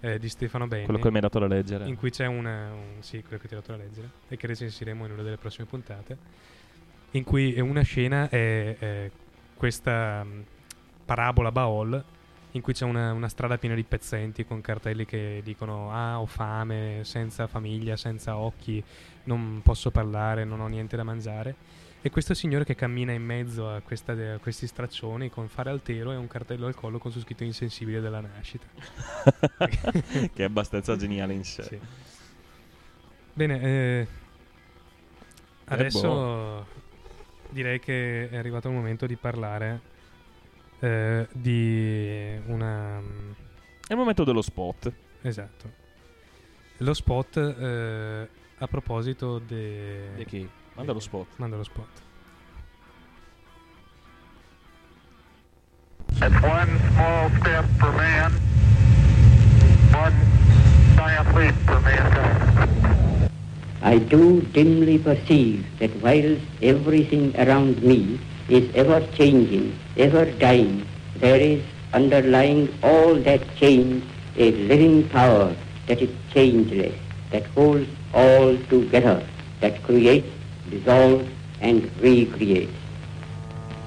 Eh, 0.00 0.18
di 0.18 0.28
Stefano 0.28 0.66
Benni. 0.66 0.84
Quello 0.84 1.00
che 1.00 1.08
mi 1.08 1.16
hai 1.16 1.22
dato 1.22 1.38
da 1.38 1.46
leggere. 1.46 1.86
in 1.86 1.96
cui 1.96 2.10
c'è 2.10 2.26
una, 2.26 2.72
un, 2.72 3.00
sì, 3.02 3.22
quello 3.22 3.38
che 3.38 3.48
ti 3.48 3.54
ho 3.54 3.58
dato 3.58 3.72
da 3.72 3.78
leggere 3.78 4.10
e 4.28 4.36
che 4.36 4.46
recensiremo 4.46 5.04
in 5.04 5.12
una 5.12 5.22
delle 5.22 5.36
prossime 5.36 5.66
puntate 5.66 6.46
in 7.12 7.24
cui 7.24 7.58
una 7.60 7.82
scena 7.82 8.28
è, 8.28 8.76
è 8.78 9.10
questa 9.54 10.22
mh, 10.22 10.44
parabola 11.04 11.50
Baol 11.50 12.04
in 12.52 12.60
cui 12.60 12.72
c'è 12.72 12.84
una, 12.84 13.12
una 13.12 13.28
strada 13.28 13.58
piena 13.58 13.74
di 13.74 13.84
pezzenti 13.84 14.44
con 14.44 14.60
cartelli 14.60 15.04
che 15.04 15.40
dicono 15.44 15.92
ah 15.92 16.20
ho 16.20 16.26
fame, 16.26 17.00
senza 17.02 17.46
famiglia, 17.46 17.96
senza 17.96 18.36
occhi, 18.36 18.82
non 19.24 19.60
posso 19.62 19.90
parlare, 19.90 20.44
non 20.44 20.60
ho 20.60 20.66
niente 20.66 20.96
da 20.96 21.02
mangiare 21.02 21.54
e 22.00 22.10
questo 22.10 22.34
signore 22.34 22.64
che 22.64 22.74
cammina 22.74 23.12
in 23.12 23.24
mezzo 23.24 23.68
a, 23.68 23.80
questa- 23.80 24.12
a 24.12 24.38
questi 24.38 24.66
straccioni 24.66 25.30
con 25.30 25.48
fare 25.48 25.70
altero 25.70 26.12
e 26.12 26.16
un 26.16 26.28
cartello 26.28 26.66
al 26.66 26.74
collo 26.74 26.98
con 26.98 27.10
su 27.10 27.20
scritto 27.20 27.44
insensibile 27.44 28.00
della 28.00 28.20
nascita 28.20 28.66
che 29.66 30.30
è 30.34 30.42
abbastanza 30.42 30.96
geniale 30.96 31.34
in 31.34 31.44
sé. 31.44 31.62
sì. 31.62 31.80
Bene, 33.38 33.60
eh, 33.62 34.06
adesso 35.66 36.08
boh. 36.08 36.66
direi 37.50 37.78
che 37.78 38.28
è 38.28 38.36
arrivato 38.36 38.66
il 38.66 38.74
momento 38.74 39.06
di 39.06 39.14
parlare 39.14 39.80
eh, 40.80 41.28
di 41.32 42.36
una... 42.46 42.98
È 42.98 43.92
il 43.92 43.96
momento 43.96 44.24
dello 44.24 44.42
spot. 44.42 44.92
Esatto. 45.22 45.72
Lo 46.78 46.94
spot 46.94 47.36
eh, 47.36 48.28
a 48.58 48.66
proposito 48.66 49.38
de... 49.38 50.14
Di 50.16 50.24
chi? 50.24 50.50
Manda 50.78 50.94
lo 50.94 51.00
spot. 51.00 51.26
Manda 51.38 51.56
lo 51.56 51.64
spot. 51.64 51.90
That's 56.22 56.38
one 56.38 56.70
small 56.94 57.30
step 57.42 57.66
for 57.82 57.90
man, 57.98 58.30
one 59.90 60.14
giant 60.94 61.34
leap 61.34 61.56
for 61.66 61.80
mankind. 61.80 63.30
I 63.82 63.98
do 63.98 64.40
dimly 64.54 64.98
perceive 64.98 65.66
that 65.80 65.90
whilst 66.00 66.46
everything 66.62 67.34
around 67.34 67.82
me 67.82 68.20
is 68.48 68.72
ever 68.76 69.04
changing, 69.18 69.76
ever 69.96 70.30
dying, 70.38 70.86
there 71.16 71.40
is 71.40 71.60
underlying 71.92 72.72
all 72.84 73.16
that 73.16 73.42
change 73.56 74.04
a 74.36 74.52
living 74.70 75.08
power 75.08 75.56
that 75.88 76.00
is 76.00 76.10
changeless, 76.32 76.94
that 77.32 77.46
holds 77.46 77.90
all 78.14 78.56
together, 78.70 79.26
that 79.58 79.82
creates, 79.82 80.37
dissolves, 80.70 81.28
and 81.60 81.90
recreates. 82.00 82.72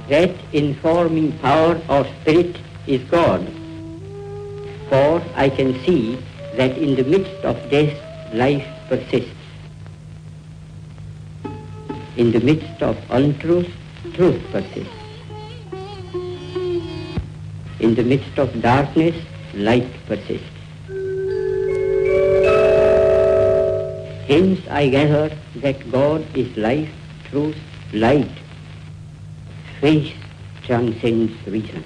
That 0.09 0.35
informing 0.51 1.37
power 1.39 1.81
of 1.87 2.07
spirit 2.21 2.57
is 2.87 3.01
God. 3.03 3.47
For 4.89 5.21
I 5.35 5.49
can 5.49 5.73
see 5.85 6.19
that 6.55 6.77
in 6.77 6.95
the 6.95 7.03
midst 7.03 7.45
of 7.45 7.57
death, 7.69 7.95
life 8.33 8.67
persists. 8.89 9.29
In 12.17 12.31
the 12.31 12.41
midst 12.41 12.81
of 12.81 12.97
untruth, 13.09 13.71
truth 14.13 14.41
persists. 14.51 14.93
In 17.79 17.95
the 17.95 18.03
midst 18.03 18.37
of 18.37 18.61
darkness, 18.61 19.15
light 19.53 19.87
persists. 20.07 20.50
Hence 24.31 24.61
I 24.69 24.87
gather 24.87 25.37
that 25.57 25.91
God 25.91 26.25
is 26.37 26.55
life, 26.55 26.89
truth, 27.29 27.57
light. 27.91 28.31
Faith 29.81 30.15
transcends 30.63 31.33
reason. 31.45 31.83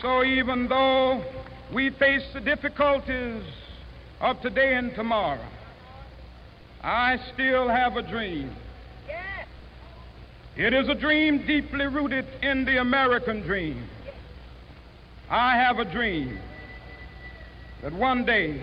So 0.00 0.24
even 0.24 0.68
though 0.68 1.22
we 1.70 1.90
face 1.90 2.22
the 2.32 2.40
difficulties 2.40 3.42
of 4.22 4.40
today 4.40 4.74
and 4.74 4.94
tomorrow, 4.94 5.44
I 6.82 7.20
still 7.34 7.68
have 7.68 7.98
a 7.98 8.02
dream. 8.02 8.56
It 10.56 10.72
is 10.72 10.88
a 10.88 10.94
dream 10.94 11.46
deeply 11.46 11.84
rooted 11.84 12.24
in 12.40 12.64
the 12.64 12.78
American 12.80 13.42
dream. 13.42 13.86
I 15.28 15.58
have 15.58 15.78
a 15.78 15.84
dream 15.84 16.38
that 17.82 17.92
one 17.92 18.24
day 18.24 18.62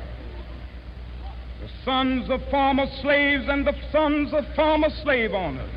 sons 1.83 2.29
of 2.29 2.41
former 2.49 2.85
slaves 3.01 3.45
and 3.47 3.65
the 3.65 3.75
sons 3.91 4.33
of 4.33 4.45
former 4.55 4.89
slave 5.03 5.33
owners 5.33 5.69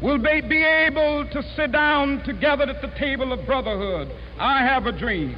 will 0.00 0.18
be, 0.18 0.40
be 0.42 0.64
able 0.64 1.26
to 1.30 1.42
sit 1.56 1.72
down 1.72 2.22
together 2.24 2.64
at 2.64 2.80
the 2.80 2.88
table 2.98 3.32
of 3.32 3.44
brotherhood. 3.46 4.10
I 4.38 4.62
have 4.62 4.86
a 4.86 4.92
dream. 4.92 5.36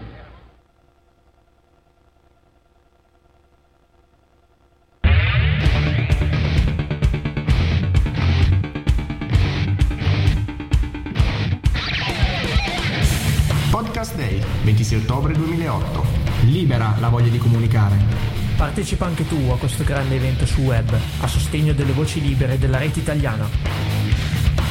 Podcast 13.70 14.16
Day, 14.16 14.42
26 14.62 15.04
ottobre 15.04 15.32
2008. 15.32 16.00
Libera 16.46 16.94
la 17.00 17.08
voglia 17.08 17.30
di 17.30 17.38
comunicare. 17.38 18.39
Partecipa 18.60 19.06
anche 19.06 19.26
tu 19.26 19.48
a 19.50 19.56
questo 19.56 19.84
grande 19.84 20.16
evento 20.16 20.44
su 20.44 20.60
web, 20.60 20.94
a 21.20 21.26
sostegno 21.26 21.72
delle 21.72 21.92
voci 21.92 22.20
libere 22.20 22.58
della 22.58 22.76
rete 22.76 22.98
italiana. 22.98 23.48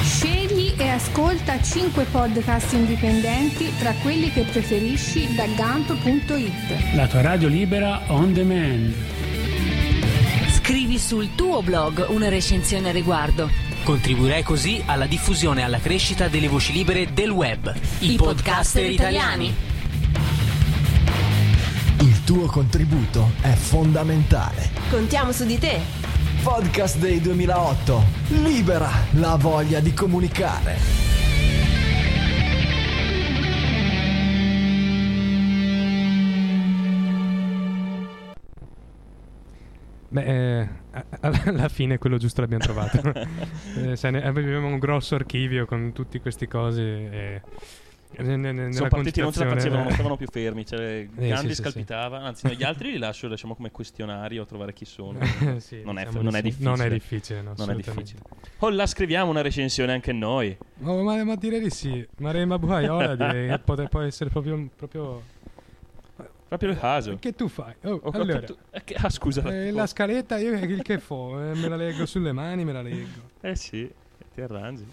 Scegli 0.03 0.75
e 0.77 0.89
ascolta 0.89 1.59
5 1.59 2.03
podcast 2.03 2.73
indipendenti 2.73 3.73
tra 3.79 3.91
quelli 4.03 4.31
che 4.31 4.43
preferisci 4.43 5.33
da 5.33 5.47
gamp.it. 5.47 6.93
La 6.93 7.07
tua 7.07 7.21
radio 7.21 7.47
libera 7.47 7.99
on 8.09 8.31
demand. 8.31 8.93
Scrivi 10.51 10.99
sul 10.99 11.33
tuo 11.33 11.63
blog 11.63 12.05
una 12.09 12.29
recensione 12.29 12.89
a 12.89 12.91
riguardo. 12.91 13.49
Contribuirai 13.81 14.43
così 14.43 14.83
alla 14.85 15.07
diffusione 15.07 15.61
e 15.61 15.63
alla 15.63 15.79
crescita 15.79 16.27
delle 16.27 16.47
voci 16.47 16.73
libere 16.73 17.11
del 17.11 17.31
web. 17.31 17.73
I, 18.01 18.17
podcaster 18.17 18.87
italiani. 18.87 19.47
Il 19.47 19.68
tuo 22.29 22.45
contributo 22.45 23.31
è 23.41 23.53
fondamentale. 23.53 24.69
Contiamo 24.91 25.31
su 25.31 25.47
di 25.47 25.57
te. 25.57 25.79
Podcast 26.43 26.99
Day 26.99 27.19
2008. 27.19 28.03
Libera 28.43 28.87
la 29.13 29.35
voglia 29.35 29.79
di 29.79 29.91
comunicare. 29.95 30.75
Beh, 40.09 40.59
eh, 40.59 40.69
alla 41.21 41.67
fine 41.67 41.97
quello 41.97 42.17
giusto 42.17 42.41
l'abbiamo 42.41 42.63
trovato. 42.63 43.01
Eh, 43.75 44.11
ne- 44.11 44.23
avevamo 44.23 44.67
un 44.67 44.77
grosso 44.77 45.15
archivio 45.15 45.65
con 45.65 45.93
tutte 45.93 46.21
queste 46.21 46.47
cose. 46.47 46.83
E, 46.83 47.41
ne- 48.17 48.35
ne- 48.37 48.51
nella 48.51 48.71
Sono 48.71 48.89
partiti, 48.89 49.21
non 49.21 49.31
ce 49.31 49.43
la 49.43 49.49
facevano, 49.51 49.83
non 49.83 49.91
stavano 49.91 50.17
più 50.17 50.27
fermi. 50.29 50.65
Cioè, 50.65 51.07
Eh, 51.15 51.27
Gandhi 51.27 51.49
sì, 51.49 51.55
sì, 51.55 51.61
scalpitava. 51.61 52.19
Anzi, 52.21 52.47
no, 52.47 52.53
gli 52.53 52.63
altri 52.63 52.91
li 52.91 52.97
lascio, 52.97 53.27
lasciamo 53.27 53.55
come 53.55 53.71
questionario 53.71 54.43
a 54.43 54.45
trovare 54.45 54.73
chi 54.73 54.85
sono. 54.85 55.19
Sì, 55.59 55.81
non, 55.83 55.97
è, 55.99 56.05
diciamo 56.05 56.23
non 56.23 56.35
è 56.35 56.37
sì. 56.37 56.43
difficile. 56.43 56.69
Non 56.69 56.81
è 56.81 56.89
difficile, 56.89 57.41
no, 57.41 57.53
Non 57.57 57.69
è 57.71 57.75
difficile. 57.75 58.19
Oh, 58.59 58.69
la 58.69 58.85
scriviamo 58.87 59.29
una 59.29 59.41
recensione 59.41 59.93
anche 59.93 60.11
noi. 60.11 60.57
Oh, 60.83 61.01
ma, 61.03 61.23
ma 61.23 61.35
direi 61.35 61.59
di 61.61 61.69
sì. 61.69 62.05
Marema 62.17 62.57
Buhaiola 62.57 63.15
direi 63.15 63.47
che 63.49 63.87
può 63.87 64.01
essere 64.01 64.29
proprio, 64.29 64.69
proprio... 64.75 65.23
Proprio 66.47 66.69
il 66.71 66.79
caso. 66.79 67.15
Che 67.19 67.35
tu 67.35 67.47
fai? 67.47 67.75
Oh, 67.83 67.99
Ho 68.03 68.09
allora, 68.09 68.39
capito- 68.39 68.57
eh, 68.71 68.83
ah, 68.97 69.09
scusa. 69.11 69.43
eh, 69.53 69.69
la 69.69 69.85
scaletta 69.85 70.39
io 70.39 70.53
il 70.57 70.81
che 70.81 70.97
fo? 70.97 71.39
Eh, 71.39 71.53
me 71.53 71.67
la 71.67 71.75
leggo 71.75 72.07
sulle 72.07 72.31
mani, 72.31 72.65
me 72.65 72.73
la 72.73 72.81
leggo. 72.81 73.29
Eh 73.41 73.55
sì, 73.55 73.87
ti 74.33 74.41
arrangi. 74.41 74.83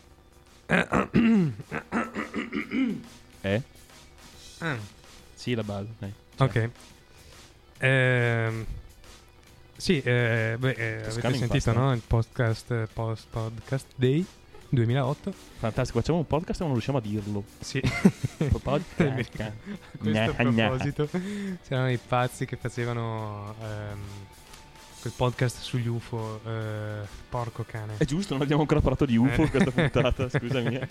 Eh? 3.40 3.62
Ah. 4.58 4.76
Sì, 5.34 5.54
la 5.54 5.62
base. 5.62 5.88
dai. 5.98 6.12
Ok. 6.38 6.70
Ehm, 7.78 8.64
sì, 9.76 10.00
eh, 10.00 10.56
beh, 10.58 10.70
eh, 10.70 11.04
avete 11.06 11.34
sentito 11.34 11.72
no? 11.72 11.92
il 11.92 12.02
podcast, 12.04 12.70
eh, 12.70 12.88
post 12.92 13.26
podcast 13.30 13.86
Day 13.94 14.24
2008? 14.70 15.32
Fantastico, 15.58 16.00
facciamo 16.00 16.18
un 16.18 16.26
podcast 16.26 16.60
e 16.60 16.64
non 16.64 16.72
riusciamo 16.72 16.98
a 16.98 17.00
dirlo. 17.00 17.44
Sì. 17.60 17.80
podcast. 18.62 19.40
A 19.40 19.52
questo 19.98 20.10
Gna- 20.10 20.32
proposito, 20.32 21.08
c'erano 21.66 21.90
i 21.90 21.98
pazzi 21.98 22.46
che 22.46 22.56
facevano 22.56 23.54
ehm, 23.62 23.98
quel 25.06 25.12
podcast 25.14 25.60
sugli 25.60 25.86
UFO. 25.86 26.40
eh, 26.44 27.06
porco 27.28 27.64
cane. 27.66 27.94
È 27.98 28.04
giusto, 28.04 28.32
non 28.34 28.42
abbiamo 28.42 28.62
ancora 28.62 28.80
parlato 28.80 29.04
di 29.06 29.16
UFO 29.16 29.42
Eh. 29.44 29.50
questa 29.50 29.70
puntata, 29.70 30.28
scusami. 30.38 30.74
eh. 30.76 30.88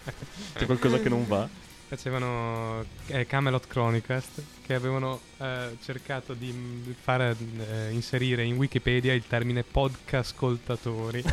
C'è 0.53 0.65
qualcosa 0.65 0.99
che 0.99 1.09
non 1.09 1.27
va. 1.27 1.47
Facevano 1.87 2.83
eh, 3.07 3.27
Camelot 3.27 3.67
Chronicast 3.67 4.41
che 4.65 4.73
avevano 4.73 5.19
eh, 5.37 5.77
cercato 5.83 6.33
di 6.33 6.95
fare 6.99 7.35
eh, 7.59 7.91
inserire 7.91 8.43
in 8.43 8.55
Wikipedia 8.55 9.13
il 9.13 9.23
termine 9.27 9.63
podcascoltatori. 9.63 11.23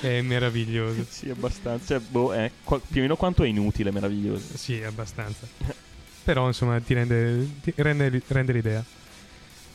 che 0.00 0.18
è 0.18 0.22
meraviglioso. 0.22 1.04
Sì, 1.08 1.28
abbastanza. 1.28 1.86
Cioè, 1.86 1.98
boh, 2.00 2.32
è 2.32 2.50
qua- 2.64 2.78
più 2.80 3.00
o 3.00 3.02
meno 3.02 3.16
quanto 3.16 3.42
è 3.42 3.48
inutile, 3.48 3.90
meraviglioso. 3.90 4.56
Sì, 4.56 4.82
abbastanza. 4.82 5.46
Però 6.24 6.46
insomma 6.46 6.80
ti 6.80 6.94
rende, 6.94 7.48
ti 7.62 7.72
rende, 7.76 8.22
rende 8.28 8.52
l'idea. 8.52 8.84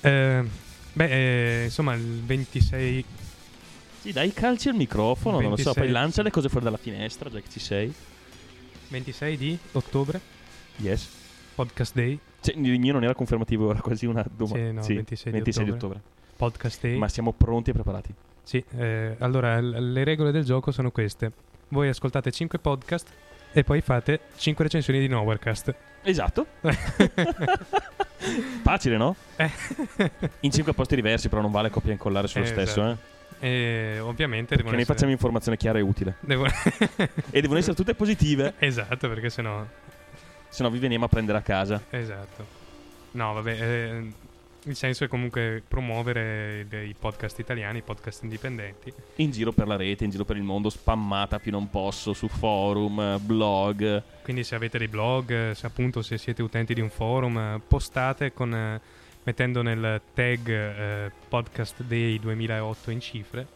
Eh, 0.01 0.43
beh, 0.93 1.61
eh, 1.61 1.63
insomma 1.65 1.93
il 1.93 2.21
26 2.23 3.05
Sì, 4.01 4.11
dai 4.11 4.33
calci 4.33 4.69
al 4.69 4.75
microfono, 4.75 5.39
non 5.39 5.51
lo 5.51 5.57
so, 5.57 5.65
26. 5.73 5.83
poi 5.83 5.91
lancia 5.91 6.21
le 6.23 6.31
cose 6.31 6.49
fuori 6.49 6.65
dalla 6.65 6.77
finestra, 6.77 7.29
già 7.29 7.39
che 7.39 7.49
ci 7.49 7.59
sei. 7.59 7.93
26 8.89 9.37
di 9.37 9.57
ottobre, 9.73 10.19
Yes. 10.77 11.07
Podcast 11.55 11.93
Day. 11.93 12.17
Cioè, 12.41 12.55
il 12.55 12.79
mio 12.79 12.93
non 12.93 13.03
era 13.03 13.13
confermativo, 13.13 13.69
era 13.69 13.79
quasi 13.81 14.05
una 14.07 14.25
domanda. 14.35 14.81
Sì, 14.81 14.93
no, 14.95 14.95
26 14.95 15.31
di 15.31 15.41
di 15.41 15.49
ottobre. 15.49 15.71
ottobre. 15.73 16.01
Podcast 16.35 16.81
Day. 16.81 16.97
Ma 16.97 17.07
siamo 17.07 17.33
pronti 17.33 17.69
e 17.69 17.73
preparati. 17.73 18.13
Sì, 18.41 18.63
eh, 18.77 19.15
allora 19.19 19.61
l- 19.61 19.91
le 19.91 20.03
regole 20.03 20.31
del 20.31 20.43
gioco 20.43 20.71
sono 20.71 20.89
queste. 20.89 21.31
Voi 21.67 21.87
ascoltate 21.89 22.31
5 22.31 22.57
podcast 22.57 23.07
e 23.53 23.63
poi 23.63 23.81
fate 23.81 24.19
5 24.37 24.63
recensioni 24.63 24.99
di 24.99 25.07
Nowherecast. 25.07 25.75
Esatto. 26.03 26.45
Facile, 28.63 28.97
no? 28.97 29.15
Eh. 29.35 29.49
In 30.41 30.51
cinque 30.51 30.73
posti 30.73 30.95
diversi, 30.95 31.29
però 31.29 31.41
non 31.41 31.51
vale 31.51 31.69
copia 31.69 31.89
e 31.89 31.93
incollare 31.93 32.27
sullo 32.27 32.45
Eh, 32.45 32.47
stesso, 32.47 32.81
esatto. 32.83 32.99
eh. 33.01 33.09
E 33.43 33.99
ovviamente 33.99 34.55
devono 34.55 34.75
ne 34.75 34.81
essere... 34.81 34.95
facciamo 34.95 35.11
informazione 35.13 35.57
chiara 35.57 35.79
e 35.79 35.81
utile. 35.81 36.15
devo- 36.19 36.45
E 37.31 37.41
devono 37.41 37.57
essere 37.59 37.75
tutte 37.75 37.95
positive, 37.95 38.53
esatto, 38.59 39.07
perché 39.09 39.29
sennò... 39.31 39.65
se 40.49 40.61
no 40.63 40.69
vi 40.69 40.77
veniamo 40.79 41.05
a 41.05 41.07
prendere 41.07 41.37
a 41.39 41.41
casa. 41.41 41.81
Esatto. 41.89 42.45
No, 43.11 43.33
vabbè, 43.33 43.51
eh, 43.59 44.11
il 44.65 44.75
senso 44.75 45.03
è 45.03 45.07
comunque 45.07 45.63
promuovere 45.67 46.65
dei 46.69 46.93
podcast 46.97 47.39
italiani, 47.39 47.79
i 47.79 47.81
podcast 47.81 48.23
indipendenti. 48.23 48.93
In 49.15 49.31
giro 49.31 49.51
per 49.51 49.67
la 49.67 49.75
rete, 49.75 50.03
in 50.03 50.11
giro 50.11 50.23
per 50.23 50.35
il 50.35 50.43
mondo, 50.43 50.69
spammata 50.69 51.39
più 51.39 51.51
non 51.51 51.69
posso, 51.69 52.13
su 52.13 52.27
forum, 52.27 53.19
blog. 53.23 54.03
Quindi 54.23 54.43
se 54.43 54.55
avete 54.55 54.77
dei 54.77 54.87
blog, 54.87 55.51
se 55.51 55.65
appunto 55.65 56.01
se 56.01 56.17
siete 56.17 56.43
utenti 56.43 56.73
di 56.73 56.81
un 56.81 56.89
forum, 56.89 57.61
postate 57.67 58.33
con, 58.33 58.79
mettendo 59.23 59.61
nel 59.63 60.01
tag 60.13 60.47
eh, 60.49 61.11
podcast 61.27 61.81
day 61.83 62.19
2008 62.19 62.91
in 62.91 62.99
cifre. 62.99 63.47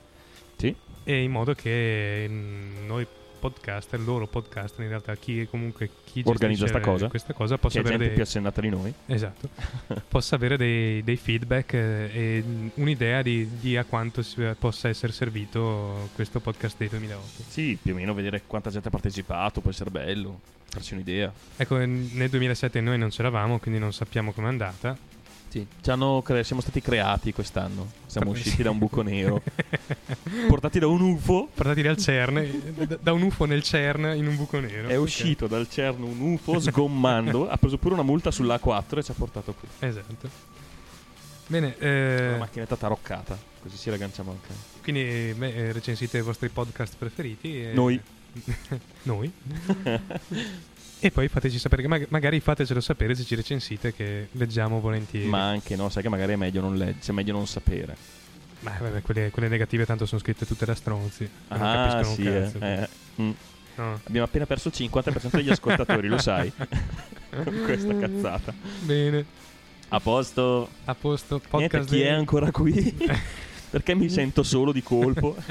Sì. 0.55 0.75
E 1.03 1.21
in 1.21 1.31
modo 1.31 1.53
che 1.53 2.25
mm, 2.27 2.87
noi 2.87 3.05
podcaster, 3.35 3.99
loro 3.99 4.27
podcaster, 4.27 4.83
in 4.83 4.89
realtà 4.89 5.15
chi 5.15 5.47
comunque 5.49 5.89
chi 6.03 6.21
Organizza 6.25 6.79
cosa. 6.79 7.07
questa 7.07 7.33
cosa 7.33 7.57
possa 7.57 7.79
avere 7.79 7.93
gente 7.93 8.07
dei, 8.07 8.15
più 8.15 8.23
assennata 8.23 8.61
di 8.61 8.69
noi. 8.69 8.93
Esatto. 9.05 9.49
possa 10.07 10.35
avere 10.35 10.57
dei, 10.57 11.03
dei 11.03 11.17
feedback 11.17 11.73
eh, 11.73 12.09
e 12.13 12.43
un'idea 12.75 13.21
di, 13.21 13.47
di 13.59 13.77
a 13.77 13.83
quanto 13.83 14.21
si- 14.21 14.41
possa 14.57 14.89
essere 14.89 15.11
servito 15.11 16.09
questo 16.15 16.39
podcast 16.39 16.77
day 16.77 16.89
2008. 16.89 17.43
Sì, 17.47 17.77
più 17.81 17.93
o 17.93 17.95
meno 17.95 18.13
vedere 18.13 18.43
quanta 18.47 18.69
gente 18.69 18.87
ha 18.87 18.91
partecipato, 18.91 19.61
può 19.61 19.71
essere 19.71 19.89
bello, 19.89 20.39
farci 20.69 20.93
un'idea. 20.93 21.31
Ecco, 21.57 21.77
nel 21.77 22.29
2007 22.29 22.81
noi 22.81 22.97
non 22.97 23.09
c'eravamo, 23.09 23.59
quindi 23.59 23.79
non 23.79 23.93
sappiamo 23.93 24.31
com'è 24.31 24.47
andata. 24.47 24.97
Sì. 25.55 25.65
Ci 25.81 25.89
hanno 25.89 26.21
cre- 26.21 26.43
siamo 26.43 26.61
stati 26.61 26.81
creati 26.81 27.31
quest'anno. 27.31 27.89
Siamo 28.07 28.33
Sì. 28.33 28.41
usciti 28.41 28.61
da 28.63 28.71
un 28.71 28.77
buco 28.77 29.01
nero. 29.01 29.41
portati 30.49 30.79
da 30.79 30.87
un 30.87 30.99
UFO. 30.99 31.47
Portati 31.53 31.81
dal 31.81 31.95
CERN, 31.95 32.73
da- 32.85 32.97
da 33.01 33.13
un 33.13 33.21
UFO 33.21 33.45
nel 33.45 33.63
CERN 33.63 34.17
in 34.17 34.27
un 34.27 34.35
buco 34.35 34.59
nero. 34.59 34.89
È 34.89 34.97
Ok. 34.97 35.03
uscito 35.05 35.47
dal 35.47 35.69
CERN 35.69 36.03
un 36.03 36.19
UFO 36.33 36.59
sgommando. 36.59 37.47
ha 37.49 37.55
preso 37.55 37.77
pure 37.77 37.93
una 37.93 38.03
multa 38.03 38.31
sull'A4 38.31 38.97
e 38.99 39.03
ci 39.03 39.11
ha 39.11 39.13
portato 39.13 39.53
qui. 39.53 39.67
Esatto. 39.79 40.29
Bene, 41.47 41.75
Una 41.79 41.87
eh, 41.87 42.35
macchinetta 42.37 42.75
taroccata. 42.75 43.37
Così 43.61 43.77
ci 43.77 43.89
ragganciamo 43.89 44.31
anche. 44.31 44.53
quindi 44.83 45.33
beh, 45.37 45.53
eh, 45.53 45.71
recensite 45.71 46.17
i 46.17 46.21
vostri 46.21 46.49
podcast 46.49 46.95
preferiti. 46.97 47.61
e- 47.61 47.71
Noi. 47.73 47.97
Noi. 49.03 49.31
e 51.07 51.11
poi 51.11 51.27
fateci 51.27 51.59
sapere, 51.59 51.81
che 51.83 51.87
mag- 51.87 52.05
magari 52.09 52.39
fatecelo 52.39 52.79
sapere 52.81 53.13
se 53.15 53.23
ci 53.23 53.35
recensite 53.35 53.93
che 53.93 54.27
leggiamo 54.31 54.79
volentieri. 54.79 55.27
Ma 55.27 55.47
anche 55.49 55.75
no, 55.75 55.89
sai 55.89 56.01
che 56.03 56.09
magari 56.09 56.33
è 56.33 56.35
meglio 56.35 56.61
non 56.61 56.75
leggere, 56.75 56.99
è 57.05 57.11
meglio 57.11 57.33
non 57.33 57.45
sapere. 57.47 57.95
Ma 58.61 58.71
vabbè, 58.79 59.01
quelle, 59.01 59.29
quelle 59.29 59.47
negative 59.47 59.85
tanto 59.85 60.05
sono 60.05 60.19
scritte 60.21 60.45
tutte 60.45 60.65
da 60.65 60.73
stronzi. 60.73 61.29
non 61.49 61.61
Ah, 61.61 61.73
capiscono 61.89 62.15
sì, 62.15 62.21
un 62.21 62.27
eh. 62.27 62.41
cazzo. 62.41 62.57
eh. 62.61 62.89
Mm. 63.21 63.31
No. 63.77 63.99
Abbiamo 64.05 64.25
appena 64.25 64.45
perso 64.45 64.69
il 64.69 64.73
50% 64.77 65.35
degli 65.35 65.49
ascoltatori, 65.49 66.07
lo 66.07 66.17
sai. 66.17 66.51
Con 67.29 67.61
questa 67.65 67.95
cazzata. 67.97 68.53
Bene, 68.81 69.25
A 69.89 69.99
posto. 69.99 70.69
a 70.85 70.95
posto. 70.95 71.41
Niente, 71.51 71.77
Podcast 71.77 71.89
chi 71.89 72.01
è 72.01 72.09
ancora 72.09 72.49
qui? 72.51 72.95
Perché 73.69 73.93
mi 73.93 74.09
sento 74.09 74.41
solo 74.43 74.71
di 74.71 74.81
colpo? 74.81 75.35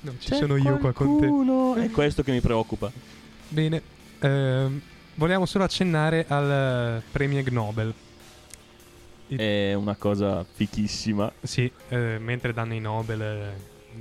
Non 0.00 0.16
ci 0.20 0.32
sono 0.34 0.56
io 0.56 0.78
qua 0.78 0.92
con 0.92 1.18
te. 1.20 1.26
qualcuno? 1.26 1.74
È 1.74 1.90
questo 1.90 2.22
che 2.22 2.30
mi 2.32 2.40
preoccupa. 2.40 2.90
Bene, 3.48 3.82
ehm, 4.20 4.80
vogliamo 5.14 5.46
solo 5.46 5.64
accennare 5.64 6.24
al 6.28 7.00
eh, 7.00 7.02
premio 7.10 7.38
Ig 7.38 7.48
Nobel. 7.48 7.92
Il- 9.28 9.38
È 9.38 9.74
una 9.74 9.94
cosa 9.96 10.44
fichissima. 10.50 11.30
Sì, 11.42 11.70
eh, 11.88 12.18
mentre 12.18 12.52
danno 12.52 12.74
i 12.74 12.80
Nobel, 12.80 13.20
eh, 13.20 13.52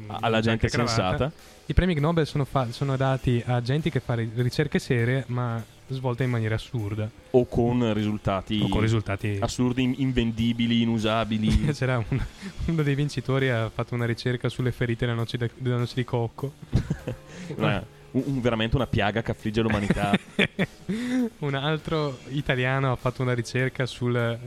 alla 0.07 0.41
gente 0.41 0.69
sensata. 0.69 1.31
I 1.65 1.73
premi 1.73 1.93
Nobel 1.95 2.25
sono, 2.25 2.45
fa- 2.45 2.71
sono 2.71 2.95
dati 2.95 3.41
a 3.45 3.61
gente 3.61 3.89
che 3.89 3.99
fa 3.99 4.13
ri- 4.15 4.31
ricerche 4.35 4.79
serie, 4.79 5.23
ma 5.27 5.61
svolte 5.89 6.23
in 6.23 6.29
maniera 6.29 6.55
assurda. 6.55 7.09
O 7.31 7.45
con 7.45 7.93
risultati, 7.93 8.61
O 8.63 8.69
con 8.69 8.79
risultati- 8.81 9.37
assurdi, 9.41 9.83
in- 9.83 9.95
invendibili, 9.97 10.81
inusabili. 10.81 11.71
C'era 11.73 11.97
un- 12.09 12.21
uno 12.67 12.83
dei 12.83 12.95
vincitori 12.95 13.49
ha 13.49 13.69
fatto 13.69 13.95
una 13.95 14.05
ricerca 14.05 14.47
sulle 14.49 14.71
ferite 14.71 15.05
della 15.05 15.17
noce, 15.17 15.37
de- 15.37 15.51
della 15.57 15.77
noce 15.77 15.95
di 15.95 16.03
cocco. 16.05 16.53
Una- 17.57 17.85
un- 18.17 18.23
un- 18.35 18.41
veramente 18.41 18.75
una 18.75 18.87
piaga 18.87 19.21
che 19.21 19.31
affligge 19.31 19.61
l'umanità. 19.61 20.11
un 21.39 21.53
altro 21.55 22.19
italiano 22.29 22.91
ha 22.91 22.95
fatto 22.95 23.21
una 23.21 23.33
ricerca 23.33 23.85
sul, 23.85 24.37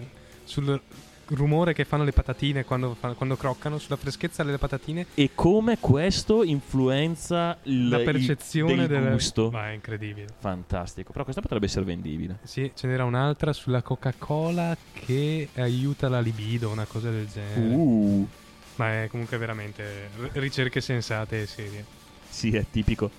sul 0.44 0.80
rumore 1.32 1.72
che 1.74 1.84
fanno 1.84 2.02
le 2.02 2.10
patatine 2.12 2.64
quando, 2.64 2.96
quando 3.16 3.36
croccano, 3.36 3.78
sulla 3.78 3.96
freschezza 3.96 4.42
delle 4.42 4.58
patatine. 4.58 5.06
e 5.14 5.30
come 5.34 5.78
questo 5.78 6.42
influenza 6.42 7.56
il, 7.64 7.88
La 7.88 7.98
il- 7.98 8.04
percezione 8.04 8.86
del 8.88 9.00
del- 9.02 9.12
gusto. 9.12 9.50
Ma 9.50 9.68
è 9.70 9.72
incredibile. 9.72 10.26
Fantastico. 10.40 11.12
Però 11.12 11.22
questa 11.24 11.40
potrebbe 11.40 11.66
essere 11.66 11.84
vendibile. 11.84 12.38
Sì, 12.42 12.70
ce 12.74 12.86
n'era 12.88 13.04
un'altra 13.04 13.52
sulla 13.52 13.82
Coca-Cola 13.82 14.76
che 14.92 15.48
aiuta 15.54 16.08
la 16.08 16.20
libido, 16.20 16.68
una 16.70 16.84
cosa 16.86 17.10
del 17.10 17.28
genere. 17.32 17.74
Uh. 17.74 18.28
Ma 18.76 19.02
è 19.02 19.08
comunque 19.08 19.36
veramente 19.36 20.08
ricerche 20.32 20.80
sensate 20.80 21.42
e 21.42 21.46
serie. 21.46 21.84
Sì, 22.28 22.56
è 22.56 22.64
tipico. 22.70 23.10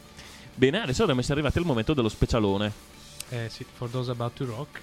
Bene, 0.55 0.81
adesso 0.81 0.99
dovremmo 0.99 1.21
essere 1.21 1.35
arrivati 1.35 1.57
al 1.59 1.65
momento 1.65 1.93
dello 1.93 2.09
specialone. 2.09 2.71
Eh 3.29 3.49
sì, 3.49 3.65
For 3.73 3.89
Those 3.89 4.11
About 4.11 4.33
to 4.33 4.45
Rock. 4.45 4.81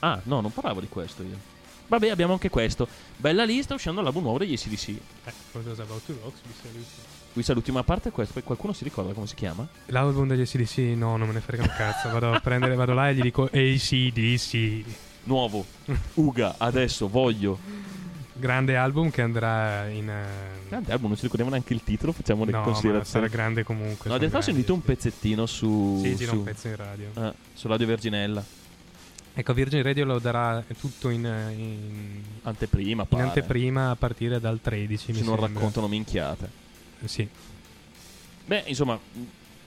Ah, 0.00 0.20
no, 0.24 0.40
non 0.40 0.52
parlavo 0.52 0.80
di 0.80 0.88
questo 0.88 1.22
io. 1.22 1.50
Vabbè, 1.86 2.08
abbiamo 2.08 2.32
anche 2.32 2.48
questo. 2.48 2.88
Bella 3.16 3.44
lista, 3.44 3.74
uscendo 3.74 4.00
l'album 4.00 4.22
nuovo 4.22 4.38
degli 4.38 4.54
ACDC. 4.54 4.88
Eh, 4.88 5.32
For 5.50 5.62
Those 5.62 5.82
About 5.82 6.04
to 6.06 6.14
Rock, 6.22 6.36
vi 6.42 6.54
saluto. 6.60 6.88
Vi 7.34 7.42
saluti, 7.42 7.72
ma 7.72 7.80
a 7.80 7.84
parte 7.84 8.10
questo, 8.10 8.32
poi 8.32 8.42
qualcuno 8.42 8.72
si 8.72 8.84
ricorda 8.84 9.12
come 9.12 9.26
si 9.26 9.34
chiama? 9.34 9.66
L'album 9.86 10.26
degli 10.26 10.40
ACDC, 10.40 10.78
no, 10.96 11.16
non 11.16 11.28
me 11.28 11.34
ne 11.34 11.40
frega 11.40 11.62
un 11.62 11.72
cazzo. 11.76 12.08
Vado 12.08 12.32
a 12.32 12.40
prendere, 12.40 12.74
vado 12.74 12.94
là 12.94 13.10
e 13.10 13.14
gli 13.14 13.20
dico 13.20 13.44
ACDC. 13.44 14.84
Nuovo. 15.24 15.64
Uga, 16.14 16.54
adesso 16.58 17.08
voglio. 17.08 17.58
Grande 18.42 18.76
album 18.76 19.10
che 19.10 19.22
andrà 19.22 19.86
in. 19.88 20.08
eh, 20.08 20.68
Grande 20.68 20.90
album, 20.90 21.06
non 21.08 21.16
ci 21.16 21.22
ricordiamo 21.22 21.50
neanche 21.52 21.72
il 21.74 21.84
titolo, 21.84 22.10
facciamo 22.10 22.44
le 22.44 22.50
No, 22.50 22.62
considerazioni. 22.62 23.04
sarà 23.04 23.26
grande 23.28 23.62
comunque. 23.62 24.08
No, 24.08 24.14
in 24.14 24.18
realtà 24.20 24.38
ho 24.38 24.42
sentito 24.42 24.74
un 24.74 24.82
pezzettino 24.82 25.46
su. 25.46 26.00
Sì, 26.02 26.16
gira 26.16 26.32
su, 26.32 26.38
un 26.38 26.42
pezzo 26.42 26.66
in 26.66 26.76
radio. 26.76 27.08
eh, 27.14 27.32
su 27.54 27.68
Radio 27.68 27.86
Verginella. 27.86 28.44
Ecco, 29.34 29.54
Virgin 29.54 29.82
Radio 29.82 30.04
lo 30.04 30.18
darà 30.18 30.62
tutto 30.78 31.08
in, 31.08 31.24
in, 31.24 32.22
Anteprima, 32.42 33.02
in 33.02 33.08
pare. 33.08 33.22
anteprima 33.22 33.90
a 33.90 33.96
partire 33.96 34.40
dal 34.40 34.58
13. 34.60 35.14
Se 35.14 35.22
non 35.22 35.36
sembra. 35.38 35.46
raccontano 35.46 35.86
minchiate. 35.88 36.50
Sì. 37.04 37.26
Beh, 38.44 38.64
insomma, 38.66 38.98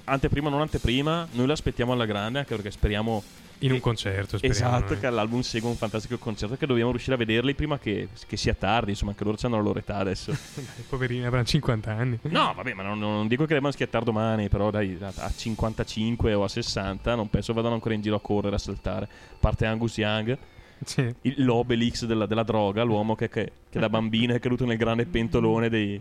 anteprima 0.03 0.49
non 0.49 0.59
anteprima, 0.61 1.27
noi 1.31 1.47
l'aspettiamo 1.47 1.93
alla 1.93 2.05
grande 2.05 2.39
anche 2.39 2.53
perché 2.55 2.69
speriamo 2.71 3.23
In 3.59 3.71
un 3.71 3.79
concerto, 3.79 4.37
speriamo, 4.37 4.75
Esatto, 4.77 4.93
eh. 4.93 4.99
che 4.99 5.09
l'album 5.09 5.39
segua 5.41 5.69
un 5.69 5.75
fantastico 5.77 6.17
concerto 6.17 6.57
che 6.57 6.65
dobbiamo 6.65 6.89
riuscire 6.91 7.15
a 7.15 7.17
vederli 7.17 7.53
prima 7.55 7.79
che, 7.79 8.09
che 8.27 8.37
sia 8.37 8.53
tardi, 8.53 8.91
insomma, 8.91 9.11
anche 9.11 9.23
loro 9.23 9.37
hanno 9.41 9.55
la 9.55 9.61
loro 9.61 9.79
età 9.79 9.95
adesso. 9.97 10.35
Poverini 10.89 11.25
avranno 11.25 11.45
50 11.45 11.91
anni. 11.91 12.19
no, 12.23 12.53
vabbè, 12.55 12.73
ma 12.73 12.83
non, 12.83 12.99
non 12.99 13.27
dico 13.27 13.45
che 13.45 13.53
debbano 13.53 13.71
schiattare 13.71 14.03
domani, 14.03 14.49
però 14.49 14.69
dai, 14.71 14.97
a, 14.99 15.11
a 15.15 15.31
55 15.33 16.33
o 16.33 16.43
a 16.43 16.47
60 16.47 17.15
non 17.15 17.29
penso 17.29 17.53
vadano 17.53 17.75
ancora 17.75 17.93
in 17.95 18.01
giro 18.01 18.15
a 18.17 18.19
correre, 18.21 18.55
a 18.55 18.59
saltare. 18.59 19.05
A 19.05 19.35
parte 19.39 19.65
Angus 19.65 19.97
Young. 19.97 20.37
Sì. 20.83 21.13
il- 21.21 21.43
L'Obelix 21.45 22.03
della, 22.05 22.25
della 22.25 22.43
droga, 22.43 22.83
l'uomo 22.83 23.15
che, 23.15 23.29
che- 23.29 23.51
che 23.69 23.79
da 23.79 23.87
bambino 23.89 24.33
è 24.35 24.39
caduto 24.39 24.65
nel 24.65 24.77
grande 24.77 25.05
pentolone 25.05 25.69
dei- 25.69 25.99